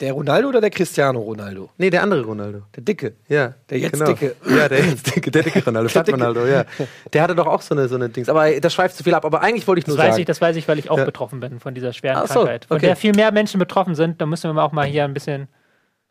Der 0.00 0.12
Ronaldo 0.12 0.48
oder 0.48 0.60
der 0.60 0.70
Cristiano 0.70 1.20
Ronaldo? 1.20 1.68
Nee, 1.76 1.90
der 1.90 2.02
andere 2.02 2.22
Ronaldo. 2.24 2.62
Der 2.74 2.82
Dicke. 2.82 3.16
Ja. 3.28 3.54
Der 3.68 3.78
jetzt 3.78 3.92
genau. 3.92 4.06
Dicke. 4.06 4.34
Ja, 4.48 4.68
der 4.68 4.84
jetzt 4.86 5.14
Dicke, 5.14 5.30
der 5.30 5.42
dicke 5.42 5.62
Ronaldo, 5.64 5.88
Stadt 5.90 6.06
Dicke. 6.08 6.18
Ronaldo, 6.18 6.46
ja. 6.46 6.64
Der 7.12 7.22
hatte 7.22 7.34
doch 7.34 7.46
auch 7.46 7.60
so 7.60 7.74
eine, 7.74 7.86
so 7.86 7.96
eine 7.96 8.08
Dings. 8.08 8.28
Aber 8.30 8.50
das 8.60 8.72
schweift 8.72 8.96
zu 8.96 9.04
viel 9.04 9.12
ab. 9.14 9.26
Aber 9.26 9.42
eigentlich 9.42 9.66
wollte 9.68 9.80
ich 9.80 9.84
das 9.84 9.94
nur 9.94 9.98
weiß 9.98 10.12
sagen. 10.12 10.20
ich, 10.20 10.26
das 10.26 10.40
weiß 10.40 10.56
ich, 10.56 10.66
weil 10.68 10.78
ich 10.78 10.90
auch 10.90 10.98
Ja. 10.98 11.04
betroffen 11.04 11.40
bin 11.40 11.60
von 11.60 11.74
dieser 11.74 11.92
schweren 11.92 12.16
Ach 12.16 12.28
so, 12.28 12.40
Krankheit. 12.40 12.64
Von 12.64 12.78
okay. 12.78 12.86
der 12.86 12.96
viel 12.96 13.12
mehr 13.14 13.30
Menschen 13.30 13.58
betroffen 13.58 13.94
sind, 13.94 14.20
da 14.20 14.26
müssen 14.26 14.54
wir 14.54 14.62
auch 14.62 14.72
mal 14.72 14.86
hier 14.86 15.04
ein 15.04 15.12
bisschen 15.12 15.48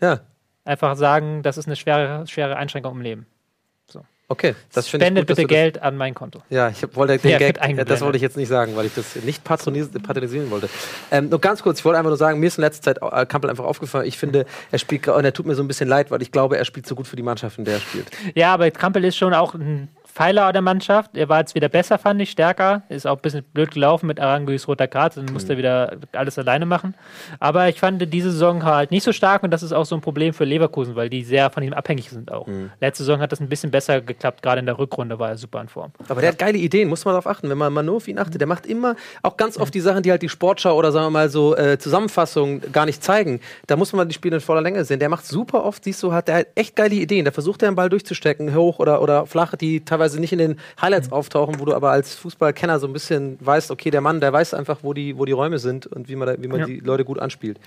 ja, 0.02 0.20
einfach 0.66 0.96
sagen, 0.96 1.42
das 1.42 1.58
ist 1.58 1.66
eine 1.66 1.76
schwere, 1.76 2.28
schwere 2.28 2.56
Einschränkung 2.58 2.96
im 2.96 3.02
Leben. 3.02 3.26
Okay. 4.30 4.56
Das 4.74 4.88
finde 4.88 5.06
ich 5.06 5.08
Spendet 5.08 5.28
bitte 5.28 5.46
Geld 5.46 5.82
an 5.82 5.98
mein 5.98 6.14
Konto. 6.16 6.42
Ja, 6.50 6.70
ich 6.70 6.82
wollte 6.96 7.18
den 7.18 7.30
Der 7.30 7.40
Gag, 7.40 7.60
ja, 7.62 7.84
das 7.84 8.00
wollte 8.02 8.16
ich 8.16 8.22
jetzt 8.22 8.38
nicht 8.38 8.48
sagen, 8.48 8.76
weil 8.76 8.86
ich 8.86 8.94
das 8.96 9.16
nicht 9.18 9.46
patronis- 9.46 9.90
patronisieren 10.02 10.50
wollte. 10.50 10.70
Ähm, 11.12 11.28
nur 11.30 11.42
ganz 11.42 11.62
kurz, 11.62 11.80
ich 11.80 11.86
wollte 11.86 11.98
einfach 12.00 12.10
nur 12.12 12.18
sagen, 12.18 12.40
mir 12.40 12.48
ist 12.48 12.58
in 12.58 12.64
letzter 12.64 12.96
Zeit 12.96 13.00
äh, 13.02 13.26
Kampel 13.26 13.50
einfach 13.50 13.66
aufgefallen. 13.66 14.08
Ich 14.08 14.18
finde, 14.18 14.46
er 14.72 14.80
spielt 14.80 15.08
und 15.08 15.26
er 15.26 15.34
tut 15.34 15.46
mir 15.46 15.56
so 15.56 15.64
ein 15.64 15.68
bisschen 15.68 15.90
leid, 15.90 16.12
weil 16.12 16.22
ich 16.22 16.32
glaube, 16.32 16.58
er 16.58 16.66
spielt 16.66 16.88
so 16.88 16.96
gut 16.96 17.08
für 17.08 17.16
die 17.16 17.24
Mannschaft, 17.24 17.58
in 17.58 17.66
der 17.66 17.76
er 17.76 17.80
spielt. 17.82 18.08
Ja, 18.36 18.54
aber 18.54 18.72
Kampel 18.72 19.04
ist 19.04 19.18
schon 19.18 19.34
auch 19.34 19.54
ein 19.56 19.90
Pfeiler 20.20 20.52
der 20.52 20.62
Mannschaft. 20.62 21.16
Er 21.16 21.30
war 21.30 21.40
jetzt 21.40 21.56
wieder 21.56 21.70
besser, 21.70 21.98
fand 21.98 22.22
ich, 22.22 22.32
stärker. 22.32 22.84
Ist 22.90 23.08
auch 23.08 23.16
ein 23.16 23.22
bisschen 23.22 23.42
blöd 23.54 23.72
gelaufen 23.72 24.06
mit 24.06 24.20
Aranguis 24.20 24.68
roter 24.68 24.90
Karte. 24.90 25.24
Dann 25.24 25.34
musste 25.34 25.54
er 25.54 25.58
wieder 25.58 25.98
alles 26.12 26.38
alleine 26.38 26.66
machen. 26.66 26.94
Aber 27.40 27.70
ich 27.70 27.80
fand 27.80 28.14
diese 28.14 28.30
Saison 28.30 28.66
halt 28.66 28.92
nicht 28.92 29.04
so 29.04 29.14
stark 29.14 29.44
und 29.44 29.52
das 29.52 29.64
ist 29.64 29.72
auch 29.72 29.86
so 29.86 29.96
ein 29.96 30.02
Problem 30.02 30.34
für 30.34 30.44
Leverkusen, 30.44 30.98
weil 30.98 31.10
die 31.10 31.24
sehr 31.24 31.50
von 31.50 31.64
ihm 31.64 31.72
abhängig 31.72 32.10
sind 32.10 32.34
auch. 32.34 32.50
Letzte 32.82 33.06
Saison 33.06 33.22
hat 33.22 33.32
das 33.32 33.40
ein 33.40 33.48
bisschen 33.48 33.72
besser 33.72 34.02
geklappt. 34.02 34.42
Gerade 34.42 34.60
in 34.60 34.66
der 34.66 34.78
Rückrunde 34.78 35.20
war 35.20 35.30
er 35.30 35.38
super 35.38 35.62
in 35.62 35.70
Form. 35.70 35.94
Aber 36.10 36.20
der 36.20 36.32
hat 36.32 36.38
geile 36.38 36.58
Ideen, 36.58 36.90
muss 36.90 37.06
man 37.06 37.14
darauf 37.14 37.26
achten, 37.26 37.50
wenn 37.50 37.58
man 37.58 37.72
mal 37.72 37.84
nur 37.84 37.96
auf 37.96 38.08
ihn 38.10 38.20
achtet. 38.20 38.42
Der 38.42 38.48
macht 38.48 38.66
immer 38.66 38.98
auch 39.24 39.38
ganz 39.38 39.58
oft 39.58 39.74
die 39.74 39.80
Sachen, 39.80 40.04
die 40.04 40.12
halt 40.12 40.22
die 40.22 40.28
Sportschau 40.28 40.76
oder 40.76 40.92
sagen 40.92 41.06
wir 41.06 41.12
mal 41.12 41.30
so 41.30 41.56
äh, 41.56 41.78
Zusammenfassungen 41.78 42.74
gar 42.74 42.86
nicht 42.86 43.02
zeigen. 43.02 43.40
Da 43.68 43.78
muss 43.78 43.94
man 43.94 44.10
die 44.10 44.16
Spiele 44.16 44.36
in 44.36 44.42
voller 44.42 44.62
Länge 44.62 44.84
sehen. 44.84 45.00
Der 45.00 45.08
macht 45.08 45.26
super 45.26 45.64
oft, 45.64 45.86
siehst 45.86 46.04
du, 46.04 46.12
hat 46.12 46.28
der 46.28 46.40
hat 46.40 46.48
echt 46.56 46.76
geile 46.76 46.96
Ideen. 46.96 47.24
Da 47.24 47.32
versucht 47.32 47.64
er 47.64 47.72
den 47.72 47.76
Ball 47.76 47.88
durchzustecken, 47.88 48.54
hoch 48.54 48.80
oder, 48.80 49.02
oder 49.02 49.26
flach, 49.26 49.56
die 49.56 49.86
teilweise 49.86 50.09
nicht 50.18 50.34
in 50.34 50.40
den 50.40 50.60
Highlights 50.82 51.12
auftauchen, 51.12 51.60
wo 51.60 51.66
du 51.66 51.74
aber 51.74 51.92
als 51.92 52.16
Fußballkenner 52.16 52.80
so 52.80 52.88
ein 52.88 52.94
bisschen 52.94 53.38
weißt, 53.42 53.70
okay, 53.72 53.92
der 53.92 54.02
Mann, 54.02 54.20
der 54.20 54.34
weiß 54.34 54.54
einfach, 54.54 54.80
wo 54.82 54.94
die, 54.94 55.18
wo 55.18 55.26
die 55.26 55.32
Räume 55.32 55.60
sind 55.60 55.86
und 55.88 56.10
wie 56.10 56.16
man, 56.16 56.28
da, 56.28 56.42
wie 56.42 56.48
man 56.48 56.62
Ja. 56.62 56.66
die 56.66 56.80
Leute 56.80 57.06
gut 57.06 57.20
anspielt. 57.20 57.60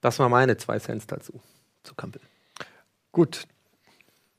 Das 0.00 0.18
war 0.18 0.28
meine 0.28 0.56
zwei 0.56 0.78
Cents 0.78 1.06
dazu, 1.06 1.40
zu 1.82 1.94
Kampel. 1.94 2.20
Gut. 3.12 3.44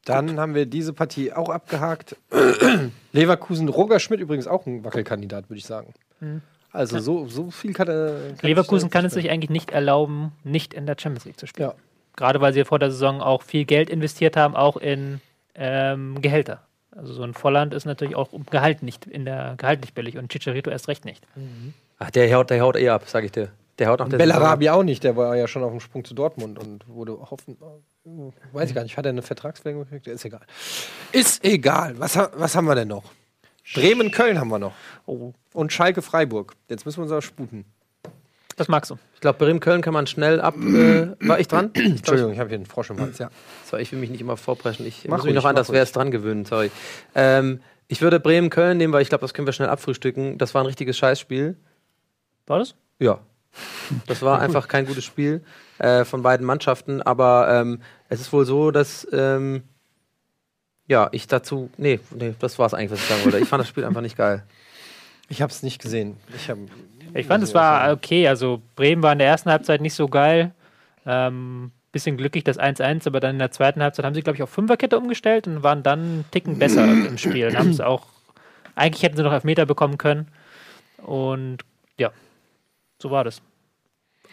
Dann 0.05 0.39
haben 0.39 0.53
wir 0.53 0.67
diese 0.67 0.93
Partie 0.93 1.33
auch 1.33 1.49
abgehakt. 1.49 2.15
Leverkusen, 3.11 3.67
Roger 3.69 3.99
Schmidt 3.99 4.19
übrigens 4.19 4.45
auch 4.45 4.65
ein 4.67 4.83
Wackelkandidat, 4.83 5.49
würde 5.49 5.57
ich 5.57 5.65
sagen. 5.65 5.93
Also 6.71 6.99
so, 6.99 7.27
so 7.27 7.49
viel 7.51 7.73
kann 7.73 7.87
er. 7.87 8.33
kann 8.37 8.47
Leverkusen 8.49 8.89
kann 8.89 9.05
es 9.05 9.13
sich 9.13 9.29
eigentlich 9.31 9.49
nicht 9.49 9.71
erlauben, 9.71 10.33
nicht 10.43 10.73
in 10.73 10.85
der 10.85 10.95
Champions 10.99 11.25
League 11.25 11.39
zu 11.39 11.47
spielen. 11.47 11.69
Ja. 11.69 11.75
Gerade 12.15 12.39
weil 12.41 12.53
sie 12.53 12.63
vor 12.65 12.79
der 12.79 12.91
Saison 12.91 13.21
auch 13.21 13.41
viel 13.41 13.65
Geld 13.65 13.89
investiert 13.89 14.37
haben, 14.37 14.55
auch 14.55 14.77
in 14.77 15.21
ähm, 15.55 16.21
Gehälter. 16.21 16.61
Also 16.95 17.13
so 17.13 17.23
ein 17.23 17.33
Volland 17.33 17.73
ist 17.73 17.85
natürlich 17.85 18.15
auch 18.15 18.31
um 18.31 18.45
Gehalt 18.45 18.81
nicht 18.81 19.05
in 19.05 19.25
der 19.25 19.55
Gehalt 19.57 19.81
nicht 19.81 19.93
billig 19.95 20.17
und 20.17 20.31
Chicharito 20.31 20.69
erst 20.69 20.87
recht 20.87 21.05
nicht. 21.05 21.25
Ach, 21.99 22.09
der 22.11 22.33
haut, 22.33 22.49
der 22.49 22.61
haut 22.61 22.77
eh 22.77 22.89
ab, 22.89 23.03
sag 23.05 23.23
ich 23.25 23.31
dir. 23.31 23.51
Der 23.79 23.89
haut 23.89 23.99
nach 23.99 24.07
der. 24.07 24.17
Bellarabi 24.17 24.69
auch 24.69 24.83
nicht, 24.83 25.03
der 25.03 25.17
war 25.17 25.35
ja 25.35 25.47
schon 25.47 25.63
auf 25.63 25.71
dem 25.71 25.81
Sprung 25.81 26.05
zu 26.05 26.13
Dortmund 26.13 26.57
und 26.57 26.87
wurde 26.87 27.19
hoffen. 27.29 27.57
Weiß 28.53 28.69
ich 28.69 28.75
gar 28.75 28.83
nicht, 28.83 28.95
hat 28.95 29.05
er 29.05 29.09
eine 29.09 29.21
Vertragsverlängerung 29.21 29.85
gekriegt? 29.89 30.07
Ist 30.07 30.23
egal. 30.23 30.41
Ist 31.11 31.43
egal. 31.43 31.99
Was, 31.99 32.15
was 32.15 32.55
haben 32.55 32.65
wir 32.65 32.75
denn 32.75 32.87
noch? 32.87 33.03
Bremen-Köln 33.73 34.39
haben 34.39 34.49
wir 34.49 34.59
noch. 34.59 34.73
Oh, 35.05 35.33
Und 35.53 35.73
Schalke-Freiburg. 35.73 36.53
Jetzt 36.69 36.85
müssen 36.85 36.99
wir 36.99 37.03
uns 37.03 37.11
aber 37.11 37.21
sputen. 37.23 37.65
Das 38.55 38.67
magst 38.67 38.91
du. 38.91 38.97
Ich 39.15 39.21
glaube, 39.21 39.37
Bremen-Köln 39.39 39.81
kann 39.81 39.93
man 39.93 40.07
schnell 40.07 40.39
ab. 40.39 40.55
Äh, 40.55 41.09
war 41.27 41.39
ich 41.39 41.47
dran? 41.47 41.71
Entschuldigung, 41.73 42.31
ich 42.31 42.39
habe 42.39 42.49
hier 42.49 42.57
einen 42.57 42.65
Frosch 42.65 42.89
im 42.89 42.99
Hals. 42.99 43.17
Ja. 43.17 43.29
Sorry, 43.65 43.81
ich 43.81 43.91
will 43.91 43.99
mich 43.99 44.09
nicht 44.09 44.21
immer 44.21 44.37
vorpreschen. 44.37 44.85
Ich 44.85 45.05
Mach 45.05 45.17
muss 45.17 45.25
mich 45.25 45.31
ruhig, 45.31 45.35
noch 45.35 45.45
an 45.45 45.55
mach 45.55 45.61
das 45.61 45.71
Wer 45.71 45.83
ist 45.83 45.95
dran 45.95 46.11
gewöhnen, 46.11 46.45
sorry. 46.45 46.71
Ähm, 47.13 47.61
ich 47.87 48.01
würde 48.01 48.19
Bremen-Köln 48.19 48.77
nehmen, 48.77 48.93
weil 48.93 49.01
ich 49.01 49.09
glaube, 49.09 49.21
das 49.21 49.33
können 49.33 49.47
wir 49.47 49.53
schnell 49.53 49.69
abfrühstücken. 49.69 50.37
Das 50.37 50.53
war 50.53 50.63
ein 50.63 50.67
richtiges 50.67 50.97
Scheißspiel. 50.97 51.57
War 52.47 52.59
das? 52.59 52.75
Ja. 52.99 53.19
Das 54.07 54.21
war 54.21 54.41
einfach 54.41 54.67
kein 54.67 54.85
gutes 54.85 55.05
Spiel 55.05 55.43
äh, 55.77 56.03
von 56.03 56.21
beiden 56.21 56.45
Mannschaften, 56.45 57.01
aber 57.01 57.47
ähm, 57.49 57.81
es 58.09 58.19
ist 58.19 58.33
wohl 58.33 58.45
so, 58.45 58.71
dass 58.71 59.07
ähm, 59.11 59.63
ja, 60.87 61.09
ich 61.11 61.27
dazu. 61.27 61.69
Nee, 61.77 61.99
nee, 62.11 62.35
das 62.39 62.59
war 62.59 62.67
es 62.67 62.73
eigentlich, 62.73 62.91
was 62.91 62.99
ich 62.99 63.05
sagen 63.05 63.23
wollte. 63.23 63.39
Ich 63.39 63.47
fand 63.47 63.61
das 63.61 63.69
Spiel 63.69 63.85
einfach 63.85 64.01
nicht 64.01 64.17
geil. 64.17 64.43
Ich 65.29 65.41
habe 65.41 65.51
es 65.51 65.63
nicht 65.63 65.81
gesehen. 65.81 66.17
Ich, 66.35 66.49
hab, 66.49 66.57
Ich 67.15 67.27
fand, 67.27 67.43
es 67.43 67.53
war 67.53 67.91
okay. 67.93 68.27
Also 68.27 68.61
Bremen 68.75 69.01
war 69.01 69.13
in 69.13 69.19
der 69.19 69.27
ersten 69.27 69.49
Halbzeit 69.49 69.81
nicht 69.81 69.93
so 69.93 70.07
geil. 70.07 70.53
Ähm, 71.05 71.71
bisschen 71.91 72.17
glücklich 72.17 72.43
das 72.43 72.59
1-1, 72.59 73.07
aber 73.07 73.21
dann 73.21 73.31
in 73.31 73.39
der 73.39 73.51
zweiten 73.51 73.81
Halbzeit 73.81 74.05
haben 74.05 74.13
sie, 74.13 74.21
glaube 74.21 74.35
ich, 74.35 74.43
auf 74.43 74.49
Fünferkette 74.49 74.97
umgestellt 74.97 75.47
und 75.47 75.63
waren 75.63 75.81
dann 75.81 75.99
einen 75.99 76.25
Ticken 76.31 76.59
besser 76.59 76.83
im 76.83 77.17
Spiel. 77.17 77.57
Haben 77.57 77.73
sie 77.73 77.85
auch, 77.85 78.07
eigentlich 78.75 79.03
hätten 79.03 79.15
sie 79.15 79.23
noch 79.23 79.31
Elfmeter 79.31 79.65
bekommen 79.65 79.97
können. 79.97 80.27
Und 80.97 81.59
ja, 81.97 82.11
so 83.01 83.11
war 83.11 83.23
das. 83.23 83.41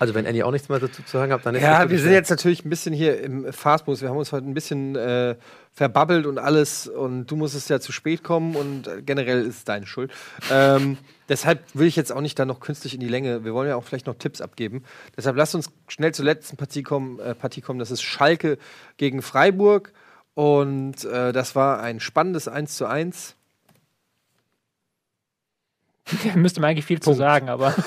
Also, 0.03 0.17
wenn 0.17 0.27
Annie 0.27 0.45
auch 0.45 0.51
nichts 0.51 0.69
mehr 0.69 0.81
dazu 0.81 1.01
zu 1.05 1.17
sagen 1.17 1.33
hat, 1.33 1.47
dann 1.47 1.55
ist 1.55 1.63
Ja, 1.63 1.89
wir 1.89 1.97
sind 2.01 2.11
jetzt 2.11 2.29
natürlich 2.29 2.65
ein 2.65 2.71
bisschen 2.71 2.93
hier 2.93 3.23
im 3.23 3.53
Fastbus. 3.53 4.03
Wir 4.03 4.09
haben 4.09 4.17
uns 4.17 4.33
heute 4.33 4.49
ein 4.49 4.53
bisschen 4.53 4.97
äh, 4.97 5.37
verbabbelt 5.73 6.27
und 6.27 6.41
alles. 6.41 6.89
Und 6.89 7.27
du 7.27 7.37
musstest 7.37 7.71
ja 7.71 7.79
zu 7.79 7.93
spät 7.93 8.25
kommen 8.25 8.57
und 8.57 8.89
äh, 8.89 9.01
generell 9.01 9.47
ist 9.47 9.59
es 9.59 9.65
deine 9.65 9.87
Schuld. 9.87 10.11
Ähm, 10.51 10.99
deshalb 11.29 11.61
will 11.75 11.87
ich 11.87 11.95
jetzt 11.95 12.11
auch 12.11 12.21
nicht 12.21 12.37
da 12.37 12.45
noch 12.45 12.59
künstlich 12.59 12.95
in 12.95 12.99
die 12.99 13.07
Länge. 13.07 13.45
Wir 13.45 13.55
wollen 13.55 13.69
ja 13.69 13.77
auch 13.77 13.85
vielleicht 13.85 14.09
noch 14.09 14.17
Tipps 14.17 14.41
abgeben. 14.41 14.83
Deshalb 15.17 15.37
lasst 15.37 15.55
uns 15.55 15.71
schnell 15.87 16.13
zur 16.13 16.25
letzten 16.25 16.57
Partie 16.57 16.83
kommen. 16.83 17.21
Äh, 17.21 17.37
Partie 17.37 17.61
kommen. 17.61 17.79
Das 17.79 17.93
ist 17.93 18.03
Schalke 18.03 18.59
gegen 18.97 19.23
Freiburg. 19.23 19.93
Und 20.35 21.05
äh, 21.05 21.33
das 21.33 21.55
war 21.55 21.81
ein 21.81 22.01
spannendes 22.01 22.49
1 22.49 22.77
zu 22.77 22.87
1. 22.87 23.37
Da 26.25 26.35
müsste 26.35 26.61
man 26.61 26.71
eigentlich 26.71 26.87
viel 26.87 26.99
zu 26.99 27.13
sagen, 27.13 27.49
aber. 27.49 27.73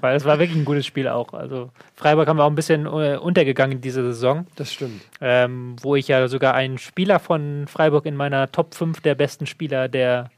Weil 0.00 0.16
es 0.16 0.24
war 0.24 0.38
wirklich 0.38 0.56
ein 0.58 0.64
gutes 0.64 0.86
Spiel 0.86 1.08
auch. 1.08 1.32
Also 1.32 1.70
Freiburg 1.94 2.28
haben 2.28 2.36
wir 2.38 2.44
auch 2.44 2.50
ein 2.50 2.54
bisschen 2.54 2.86
äh, 2.86 3.16
untergegangen 3.16 3.76
in 3.76 3.80
dieser 3.80 4.02
Saison, 4.02 4.46
Das 4.56 4.72
stimmt. 4.72 5.02
ähm, 5.20 5.76
wo 5.82 5.96
ich 5.96 6.08
ja 6.08 6.26
sogar 6.28 6.54
einen 6.54 6.78
Spieler 6.78 7.18
von 7.18 7.66
Freiburg 7.68 8.06
in 8.06 8.16
meiner 8.16 8.50
Top 8.52 8.74
5 8.74 9.00
der 9.00 9.14
besten 9.14 9.46
Spieler 9.46 9.88
der 9.88 10.30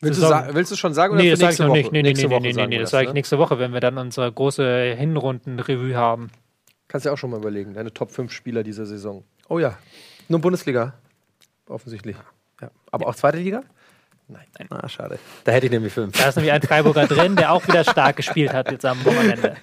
Willst 0.00 0.22
du, 0.22 0.28
willst 0.52 0.70
du 0.72 0.76
schon 0.76 0.92
sagen 0.92 1.14
oder 1.14 1.22
Nee, 1.22 1.30
für 1.30 1.38
das 1.38 1.40
sage 1.40 1.52
ich 1.54 1.58
noch 1.60 1.68
Woche? 1.68 1.78
nicht. 1.78 1.92
Nee, 1.92 2.02
nee, 2.02 2.08
nächste 2.10 2.28
nee, 2.28 2.34
Woche 2.34 2.42
nee, 2.42 2.66
nee, 2.66 2.78
das 2.78 2.90
sage 2.90 3.04
ich 3.04 3.08
ne? 3.08 3.14
nächste 3.14 3.38
Woche, 3.38 3.58
wenn 3.58 3.72
wir 3.72 3.80
dann 3.80 3.96
unsere 3.96 4.30
große 4.30 4.94
Hinrunden-Revue 4.96 5.96
haben. 5.96 6.30
Kannst 6.88 7.06
ja 7.06 7.12
auch 7.12 7.16
schon 7.18 7.30
mal 7.30 7.38
überlegen. 7.38 7.72
Deine 7.74 7.92
Top 7.92 8.10
5 8.10 8.30
Spieler 8.30 8.62
dieser 8.62 8.84
Saison. 8.84 9.24
Oh 9.48 9.58
ja. 9.58 9.78
Nur 10.28 10.40
Bundesliga. 10.40 10.92
Offensichtlich. 11.68 12.16
Ja. 12.60 12.70
Aber 12.92 13.06
auch 13.08 13.14
zweite 13.14 13.38
Liga? 13.38 13.62
Nein. 14.28 14.44
Ah, 14.70 14.88
schade. 14.88 15.18
Da 15.44 15.52
hätte 15.52 15.66
ich 15.66 15.72
nämlich 15.72 15.92
fünf. 15.92 16.18
Da 16.18 16.28
ist 16.28 16.36
nämlich 16.36 16.52
ein 16.52 16.60
Freiburger 16.60 17.06
drin, 17.06 17.36
der 17.36 17.52
auch 17.52 17.66
wieder 17.68 17.84
stark 17.84 18.16
gespielt 18.16 18.52
hat 18.52 18.70
jetzt 18.72 18.84
am 18.84 19.04
Wochenende. 19.04 19.56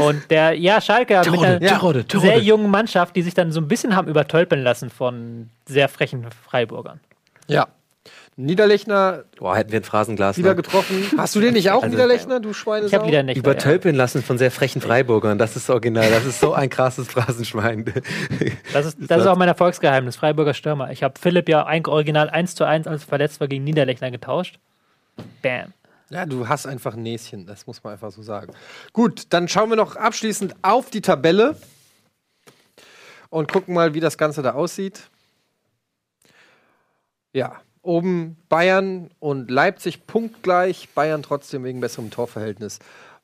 Und 0.00 0.30
der, 0.30 0.54
ja, 0.54 0.80
Schalke 0.80 1.20
mit 1.30 1.42
einer 1.42 1.60
Tirode, 1.60 2.04
Tirode. 2.04 2.26
sehr 2.26 2.38
jungen 2.38 2.70
Mannschaft, 2.70 3.14
die 3.14 3.22
sich 3.22 3.34
dann 3.34 3.52
so 3.52 3.60
ein 3.60 3.68
bisschen 3.68 3.94
haben 3.94 4.08
übertölpeln 4.08 4.62
lassen 4.62 4.88
von 4.88 5.50
sehr 5.66 5.88
frechen 5.88 6.26
Freiburgern. 6.30 7.00
Ja. 7.46 7.68
Niederlechner 8.38 9.24
Boah, 9.38 9.56
hätten 9.56 9.72
wir 9.72 9.80
ein 9.80 9.84
Phrasenglas. 9.84 10.36
wieder 10.36 10.50
ne? 10.50 10.56
getroffen. 10.56 11.10
Hast 11.16 11.34
du 11.34 11.40
den 11.40 11.54
nicht 11.54 11.70
auch, 11.70 11.82
Also- 11.82 11.94
Niederlechner, 11.94 12.38
du 12.38 12.52
Schweine? 12.52 12.84
Ich 12.86 12.92
habe 12.92 13.06
wieder 13.06 13.22
nicht. 13.22 13.38
Übertölpeln 13.38 13.96
lassen 13.96 14.22
von 14.22 14.36
sehr 14.36 14.50
frechen 14.50 14.82
Freiburgern. 14.82 15.38
Das 15.38 15.56
ist 15.56 15.70
original. 15.70 16.10
Das 16.10 16.26
ist 16.26 16.40
so 16.40 16.52
ein 16.52 16.68
krasses 16.68 17.08
Phrasenschwein. 17.08 17.92
Das 18.72 18.84
ist, 18.84 18.98
das 19.00 19.22
ist 19.22 19.26
auch 19.26 19.36
mein 19.36 19.48
Erfolgsgeheimnis, 19.48 20.16
Freiburger 20.16 20.52
Stürmer. 20.52 20.90
Ich 20.90 21.02
habe 21.02 21.18
Philipp 21.18 21.48
ja 21.48 21.64
ein, 21.64 21.86
original 21.86 22.28
1 22.28 22.54
zu 22.54 22.64
1, 22.64 22.86
als 22.86 23.04
er 23.04 23.08
verletzt 23.08 23.40
war, 23.40 23.48
gegen 23.48 23.64
Niederlechner 23.64 24.10
getauscht. 24.10 24.58
Bam. 25.40 25.72
Ja, 26.10 26.26
du 26.26 26.46
hast 26.46 26.66
einfach 26.66 26.94
ein 26.94 27.02
Näschen, 27.02 27.46
das 27.46 27.66
muss 27.66 27.82
man 27.82 27.94
einfach 27.94 28.10
so 28.10 28.22
sagen. 28.22 28.52
Gut, 28.92 29.24
dann 29.30 29.48
schauen 29.48 29.70
wir 29.70 29.76
noch 29.76 29.96
abschließend 29.96 30.54
auf 30.62 30.90
die 30.90 31.00
Tabelle 31.00 31.56
und 33.30 33.50
gucken 33.50 33.74
mal, 33.74 33.94
wie 33.94 34.00
das 34.00 34.18
Ganze 34.18 34.42
da 34.42 34.52
aussieht. 34.52 35.08
Ja, 37.32 37.60
oben 37.86 38.36
Bayern 38.48 39.10
und 39.18 39.50
Leipzig 39.50 40.06
punktgleich. 40.06 40.88
Bayern 40.94 41.22
trotzdem 41.22 41.64
wegen 41.64 41.80
besserem 41.80 42.10
Torverhältnis 42.10 42.78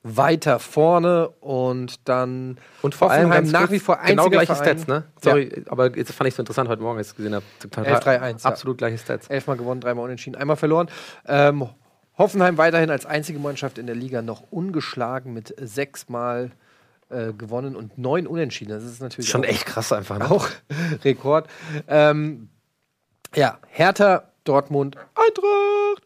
weiter 0.05 0.59
vorne 0.59 1.29
und 1.39 2.07
dann 2.09 2.57
Und 2.81 2.93
vor 2.93 3.09
allem 3.09 3.29
Hoffenheim 3.29 3.51
nach 3.51 3.71
wie 3.71 3.79
vor 3.79 3.97
genau 4.05 4.23
einziger 4.25 4.29
gleiche 4.43 4.55
Verein. 4.55 4.77
Stats, 4.79 4.87
ne? 4.87 5.03
Sorry, 5.21 5.63
aber 5.69 5.95
jetzt 5.97 6.11
fand 6.11 6.27
ich 6.27 6.35
so 6.35 6.41
interessant 6.41 6.67
heute 6.67 6.81
Morgen, 6.81 6.97
als 6.97 7.07
ich 7.07 7.11
es 7.11 7.15
gesehen 7.17 7.35
habe. 7.35 7.45
Total- 7.59 7.85
11-3-1, 7.85 8.43
ja. 8.43 8.49
Absolut 8.49 8.77
gleiche 8.77 8.97
Stats. 8.97 9.27
elfmal 9.29 9.55
gewonnen, 9.55 9.79
dreimal 9.79 10.03
unentschieden, 10.03 10.35
einmal 10.35 10.57
verloren. 10.57 10.89
Ähm, 11.25 11.69
Hoffenheim 12.17 12.57
weiterhin 12.57 12.89
als 12.89 13.05
einzige 13.05 13.39
Mannschaft 13.39 13.77
in 13.77 13.85
der 13.87 13.95
Liga 13.95 14.21
noch 14.21 14.43
ungeschlagen 14.51 15.33
mit 15.33 15.55
sechsmal 15.57 16.51
äh, 17.09 17.31
gewonnen 17.31 17.75
und 17.77 17.97
neun 17.97 18.27
Unentschieden. 18.27 18.71
Das 18.71 18.83
ist 18.83 19.01
natürlich 19.01 19.29
Schon 19.29 19.45
echt 19.45 19.65
krass 19.65 19.93
einfach, 19.93 20.19
ne? 20.19 20.29
auch 20.29 20.49
Rekord. 21.05 21.47
Ähm, 21.87 22.49
ja, 23.35 23.57
Hertha, 23.69 24.25
Dortmund, 24.43 24.97
Eintracht, 25.15 26.03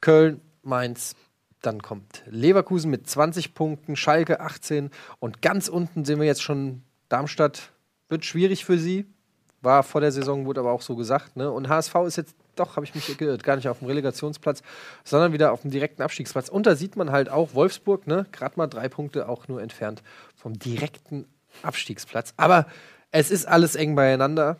Köln, 0.00 0.40
Mainz. 0.62 1.16
Dann 1.62 1.82
kommt 1.82 2.22
Leverkusen 2.26 2.90
mit 2.90 3.08
20 3.08 3.54
Punkten, 3.54 3.94
Schalke 3.94 4.40
18 4.40 4.90
und 5.18 5.42
ganz 5.42 5.68
unten 5.68 6.04
sehen 6.04 6.18
wir 6.18 6.26
jetzt 6.26 6.42
schon 6.42 6.82
Darmstadt. 7.10 7.72
Wird 8.08 8.24
schwierig 8.24 8.64
für 8.64 8.78
sie. 8.78 9.06
War 9.60 9.82
vor 9.82 10.00
der 10.00 10.10
Saison, 10.10 10.46
wurde 10.46 10.60
aber 10.60 10.72
auch 10.72 10.80
so 10.80 10.96
gesagt. 10.96 11.36
Ne? 11.36 11.50
Und 11.50 11.68
HSV 11.68 11.94
ist 12.06 12.16
jetzt 12.16 12.34
doch, 12.56 12.76
habe 12.76 12.86
ich 12.86 12.94
mich 12.94 13.18
geirrt, 13.18 13.44
gar 13.44 13.56
nicht 13.56 13.68
auf 13.68 13.80
dem 13.80 13.88
Relegationsplatz, 13.88 14.62
sondern 15.04 15.32
wieder 15.32 15.52
auf 15.52 15.62
dem 15.62 15.70
direkten 15.70 16.02
Abstiegsplatz. 16.02 16.48
Und 16.48 16.66
da 16.66 16.76
sieht 16.76 16.96
man 16.96 17.10
halt 17.10 17.28
auch 17.28 17.54
Wolfsburg, 17.54 18.06
ne? 18.06 18.26
gerade 18.32 18.54
mal 18.56 18.66
drei 18.66 18.88
Punkte 18.88 19.28
auch 19.28 19.48
nur 19.48 19.60
entfernt 19.60 20.02
vom 20.34 20.58
direkten 20.58 21.26
Abstiegsplatz. 21.62 22.32
Aber 22.36 22.66
es 23.10 23.30
ist 23.30 23.46
alles 23.46 23.74
eng 23.74 23.96
beieinander. 23.96 24.56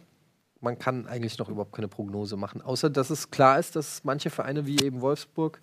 Man 0.62 0.78
kann 0.78 1.06
eigentlich 1.06 1.38
noch 1.38 1.48
überhaupt 1.48 1.72
keine 1.74 1.88
Prognose 1.88 2.36
machen, 2.36 2.60
außer 2.60 2.90
dass 2.90 3.08
es 3.10 3.30
klar 3.30 3.58
ist, 3.58 3.76
dass 3.76 4.04
manche 4.04 4.28
Vereine 4.28 4.66
wie 4.66 4.76
eben 4.84 5.00
Wolfsburg 5.00 5.60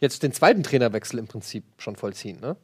jetzt 0.00 0.22
den 0.24 0.32
zweiten 0.32 0.62
Trainerwechsel 0.64 1.18
im 1.20 1.28
Prinzip 1.28 1.64
schon 1.78 1.94
vollziehen. 1.94 2.40
Ne? 2.40 2.56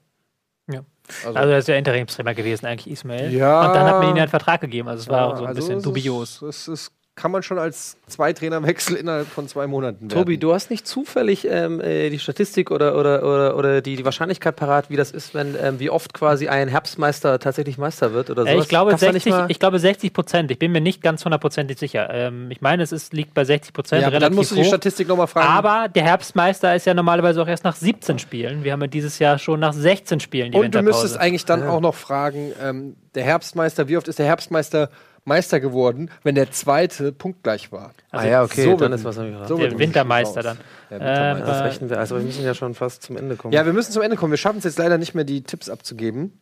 Ja. 0.68 0.84
Also- 1.24 1.38
Also, 1.38 1.52
er 1.52 1.58
ist 1.58 1.68
ja 1.68 1.76
Interimstrainer 1.76 2.34
gewesen, 2.34 2.66
eigentlich 2.66 2.92
Ismail. 2.92 3.32
Ja. 3.32 3.68
Und 3.68 3.74
dann 3.74 3.86
hat 3.86 4.00
man 4.00 4.10
ihm 4.10 4.16
ja 4.16 4.22
einen 4.24 4.30
Vertrag 4.30 4.60
gegeben. 4.60 4.88
Also, 4.88 5.02
es 5.02 5.08
war 5.08 5.18
Ja, 5.18 5.26
auch 5.26 5.36
so 5.36 5.42
ein 5.44 5.48
also 5.48 5.60
bisschen 5.60 5.78
es 5.78 5.84
dubios. 5.84 6.42
Ist, 6.42 6.42
es 6.42 6.68
ist, 6.68 6.92
kann 7.16 7.32
man 7.32 7.42
schon 7.42 7.58
als 7.58 7.98
zwei 8.06 8.32
Trainerwechsel 8.32 8.96
innerhalb 8.96 9.26
von 9.26 9.46
zwei 9.46 9.66
Monaten 9.66 10.08
Tobi, 10.08 10.32
werten. 10.32 10.40
du 10.40 10.54
hast 10.54 10.70
nicht 10.70 10.86
zufällig 10.86 11.46
ähm, 11.46 11.78
äh, 11.80 12.08
die 12.08 12.18
Statistik 12.18 12.70
oder, 12.70 12.96
oder, 12.96 13.22
oder, 13.22 13.56
oder 13.58 13.80
die, 13.82 13.96
die 13.96 14.04
Wahrscheinlichkeit 14.06 14.56
parat, 14.56 14.88
wie 14.88 14.96
das 14.96 15.10
ist, 15.10 15.34
wenn 15.34 15.54
ähm, 15.60 15.80
wie 15.80 15.90
oft 15.90 16.14
quasi 16.14 16.48
ein 16.48 16.68
Herbstmeister 16.68 17.38
tatsächlich 17.38 17.76
Meister 17.76 18.14
wird 18.14 18.30
oder 18.30 18.46
Äh, 18.46 18.52
sowas? 18.52 18.64
ich, 18.64 18.68
glaube 18.70 18.90
Kannst 18.92 19.02
du 19.02 19.06
da 19.08 19.12
nicht 19.12 19.24
60, 19.24 19.38
mal- 19.38 19.50
ich 19.50 19.58
glaube 19.58 19.78
60 19.78 20.12
Prozent. 20.14 20.50
Ich 20.50 20.58
bin 20.58 20.72
mir 20.72 20.80
nicht 20.80 21.02
ganz 21.02 21.22
hundertprozentig 21.24 21.78
sicher. 21.78 22.08
Ähm, 22.10 22.50
ich 22.50 22.62
meine, 22.62 22.82
es 22.84 22.92
ist, 22.92 23.12
liegt 23.12 23.34
bei 23.34 23.44
60 23.44 23.74
Prozent 23.74 24.00
ja, 24.02 24.08
relativ 24.08 24.28
dann 24.28 24.34
musst 24.36 24.52
du 24.52 24.54
die 24.54 24.62
hoch. 24.62 24.66
Statistik 24.68 25.06
nochmal 25.08 25.26
fragen. 25.26 25.46
Aber 25.48 25.88
der 25.88 26.04
Herbstmeister 26.04 26.74
ist 26.74 26.86
ja 26.86 26.94
normalerweise 26.94 27.42
auch 27.42 27.48
erst 27.48 27.64
nach 27.64 27.76
17 27.76 28.18
Spielen. 28.18 28.64
Wir 28.64 28.72
haben 28.72 28.80
ja 28.80 28.86
dieses 28.86 29.18
Jahr 29.18 29.38
schon 29.38 29.60
nach 29.60 29.74
16 29.74 30.20
Spielen 30.20 30.52
die 30.52 30.58
Und 30.58 30.74
du 30.74 30.80
müsstest 30.82 31.18
eigentlich 31.18 31.44
dann 31.44 31.64
auch 31.64 31.80
noch 31.80 31.96
fragen, 31.96 32.52
ähm, 32.62 32.96
der 33.14 33.24
Herbstmeister, 33.24 33.88
wie 33.88 33.96
oft 33.98 34.08
ist 34.08 34.18
der 34.18 34.26
Herbstmeister 34.26 34.88
Meister 35.24 35.60
geworden, 35.60 36.10
wenn 36.22 36.34
der 36.34 36.50
zweite 36.50 37.12
punktgleich 37.12 37.70
war? 37.72 37.92
ah 38.10 38.24
ja, 38.24 38.42
okay, 38.42 38.64
so 38.64 38.70
dann 38.76 38.90
wird- 38.90 39.00
ist 39.00 39.04
was 39.04 39.16
nämlich 39.18 39.46
so 39.48 39.56
der 39.58 39.78
Wintermeister 39.78 40.42
dann. 40.42 40.58
Ja, 40.90 40.96
Wintermeister. 40.98 41.46
Das 41.46 41.60
Äh, 41.60 41.62
rechnen 41.64 41.90
wir. 41.90 41.98
Also 41.98 42.16
wir 42.16 42.22
müssen 42.22 42.44
ja 42.44 42.54
schon 42.54 42.74
fast 42.74 43.02
zum 43.02 43.16
Ende 43.16 43.36
kommen. 43.36 43.52
Ja, 43.52 43.64
wir 43.66 43.72
müssen 43.72 43.92
zum 43.92 44.02
Ende 44.02 44.16
kommen. 44.16 44.32
Wir 44.32 44.38
schaffen 44.38 44.58
es 44.58 44.64
jetzt 44.64 44.78
leider 44.78 44.98
nicht 44.98 45.14
mehr, 45.14 45.24
die 45.24 45.42
Tipps 45.42 45.68
abzugeben. 45.68 46.40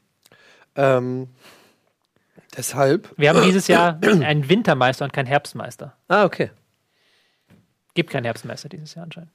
Ähm, 0.76 1.28
deshalb. 2.56 3.12
Wir 3.16 3.30
haben 3.30 3.42
dieses 3.42 3.66
Jahr 3.68 3.98
einen 4.02 4.48
Wintermeister 4.48 5.04
und 5.04 5.12
keinen 5.12 5.26
Herbstmeister. 5.26 5.96
ah, 6.08 6.24
okay. 6.24 6.50
Gibt 7.94 8.10
keinen 8.10 8.24
Herbstmeister 8.24 8.68
dieses 8.68 8.94
Jahr 8.94 9.04
anscheinend. 9.04 9.32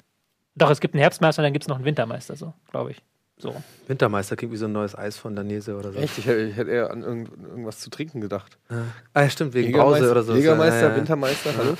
Doch, 0.55 0.69
es 0.69 0.79
gibt 0.79 0.93
einen 0.93 1.01
Herbstmeister 1.01 1.41
und 1.41 1.45
dann 1.45 1.53
gibt 1.53 1.63
es 1.65 1.67
noch 1.67 1.75
einen 1.77 1.85
Wintermeister, 1.85 2.35
so, 2.37 2.53
glaube 2.71 2.91
ich. 2.91 3.01
So. 3.37 3.55
Wintermeister 3.87 4.35
klingt 4.35 4.53
wie 4.53 4.57
so 4.57 4.65
ein 4.65 4.71
neues 4.71 4.95
Eis 4.97 5.17
von 5.17 5.35
Danese 5.35 5.75
oder 5.75 5.91
so. 5.91 5.99
Echt, 5.99 6.17
ich, 6.17 6.25
hätte- 6.25 6.41
ich 6.41 6.55
hätte 6.55 6.71
eher 6.71 6.91
an 6.91 7.03
irgend, 7.03 7.29
irgendwas 7.43 7.79
zu 7.79 7.89
trinken 7.89 8.21
gedacht. 8.21 8.57
Ah, 9.13 9.21
ja, 9.23 9.29
stimmt, 9.29 9.53
wegen 9.53 9.73
Brause 9.73 10.09
oder 10.09 10.23
so. 10.23 10.33
Jägermeister, 10.35 10.81
Ja, 10.83 10.89
ja. 10.89 10.95
Wintermeister, 10.95 11.49
hallo? 11.57 11.75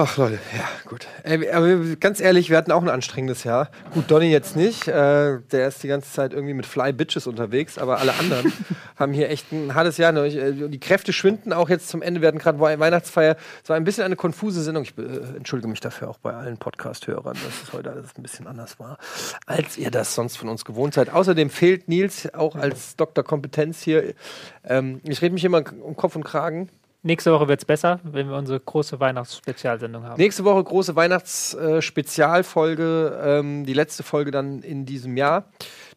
Ach 0.00 0.16
Leute, 0.16 0.38
ja, 0.56 0.64
gut. 0.88 1.08
Äh, 1.24 1.50
aber 1.50 1.76
ganz 1.96 2.20
ehrlich, 2.20 2.50
wir 2.50 2.56
hatten 2.56 2.70
auch 2.70 2.82
ein 2.82 2.88
anstrengendes 2.88 3.42
Jahr. 3.42 3.68
Gut, 3.92 4.08
Donny 4.08 4.30
jetzt 4.30 4.54
nicht. 4.54 4.86
Äh, 4.86 5.40
der 5.50 5.66
ist 5.66 5.82
die 5.82 5.88
ganze 5.88 6.12
Zeit 6.12 6.32
irgendwie 6.32 6.54
mit 6.54 6.66
Fly 6.66 6.92
Bitches 6.92 7.26
unterwegs, 7.26 7.78
aber 7.78 7.98
alle 7.98 8.14
anderen 8.14 8.52
haben 8.96 9.12
hier 9.12 9.28
echt 9.28 9.50
ein 9.50 9.74
hartes 9.74 9.96
Jahr. 9.96 10.14
Äh, 10.14 10.68
Die 10.68 10.78
Kräfte 10.78 11.12
schwinden 11.12 11.52
auch 11.52 11.68
jetzt 11.68 11.88
zum 11.88 12.00
Ende. 12.00 12.20
Wir 12.20 12.28
hatten 12.28 12.38
gerade 12.38 12.60
Wei- 12.60 12.78
Weihnachtsfeier. 12.78 13.36
Es 13.64 13.70
war 13.70 13.76
ein 13.76 13.82
bisschen 13.82 14.04
eine 14.04 14.14
konfuse 14.14 14.62
Sendung. 14.62 14.84
Ich 14.84 14.96
äh, 14.96 15.02
entschuldige 15.36 15.66
mich 15.66 15.80
dafür 15.80 16.10
auch 16.10 16.18
bei 16.18 16.32
allen 16.32 16.58
Podcast-Hörern, 16.58 17.34
dass 17.34 17.62
es 17.64 17.72
heute 17.72 17.90
alles 17.90 18.16
ein 18.16 18.22
bisschen 18.22 18.46
anders 18.46 18.78
war, 18.78 18.98
als 19.46 19.76
ihr 19.78 19.90
das 19.90 20.14
sonst 20.14 20.36
von 20.38 20.48
uns 20.48 20.64
gewohnt 20.64 20.94
seid. 20.94 21.10
Außerdem 21.12 21.50
fehlt 21.50 21.88
Nils 21.88 22.32
auch 22.34 22.54
als 22.54 22.94
Dr. 22.94 23.24
Kompetenz 23.24 23.82
hier. 23.82 24.14
Ähm, 24.62 25.00
ich 25.02 25.20
rede 25.22 25.32
mich 25.34 25.44
immer 25.44 25.64
um 25.82 25.96
Kopf 25.96 26.14
und 26.14 26.22
Kragen. 26.22 26.68
Nächste 27.08 27.32
Woche 27.32 27.48
wird 27.48 27.58
es 27.60 27.64
besser, 27.64 28.00
wenn 28.02 28.28
wir 28.28 28.36
unsere 28.36 28.60
große 28.60 29.00
Weihnachtsspezialsendung 29.00 30.04
haben. 30.04 30.20
Nächste 30.20 30.44
Woche 30.44 30.62
große 30.62 30.94
Weihnachts-Spezialfolge, 30.94 33.18
ähm, 33.24 33.64
die 33.64 33.72
letzte 33.72 34.02
Folge 34.02 34.30
dann 34.30 34.60
in 34.60 34.84
diesem 34.84 35.16
Jahr. 35.16 35.44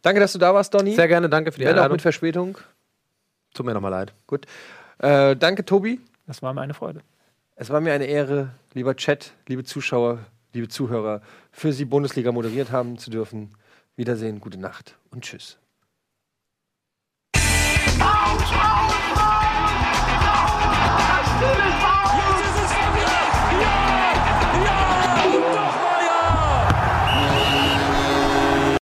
Danke, 0.02 0.22
dass 0.22 0.32
du 0.32 0.40
da 0.40 0.54
warst, 0.54 0.74
Donny. 0.74 0.96
Sehr 0.96 1.10
gerne, 1.10 1.28
danke 1.28 1.52
für 1.52 1.60
die 1.60 1.66
Wenn 1.66 1.74
auch 1.74 1.80
Einladung. 1.80 1.96
mit 1.96 2.02
Verspätung. 2.02 2.58
Tut 3.54 3.66
mir 3.66 3.74
nochmal 3.74 3.92
leid. 3.92 4.14
Gut. 4.26 4.46
Äh, 5.00 5.36
danke, 5.36 5.66
Tobi. 5.66 6.00
Das 6.28 6.42
war 6.42 6.54
mir 6.54 6.62
eine 6.62 6.74
Freude. 6.74 7.02
Es 7.58 7.70
war 7.70 7.82
mir 7.82 7.92
eine 7.92 8.06
Ehre, 8.06 8.52
lieber 8.74 8.96
Chat, 8.96 9.34
liebe 9.48 9.66
Zuschauer, 9.66 10.20
liebe 10.54 10.70
Zuhörer, 10.70 11.22
für 11.52 11.74
Sie 11.74 11.84
Bundesliga 11.84 12.32
moderiert 12.32 12.72
haben 12.72 12.98
zu 12.98 13.12
dürfen. 13.12 13.50
Wiedersehen, 13.98 14.40
gute 14.40 14.58
Nacht 14.58 14.96
und 15.10 15.26
tschüss. 15.26 15.58
soon 21.42 21.60
as 21.60 21.91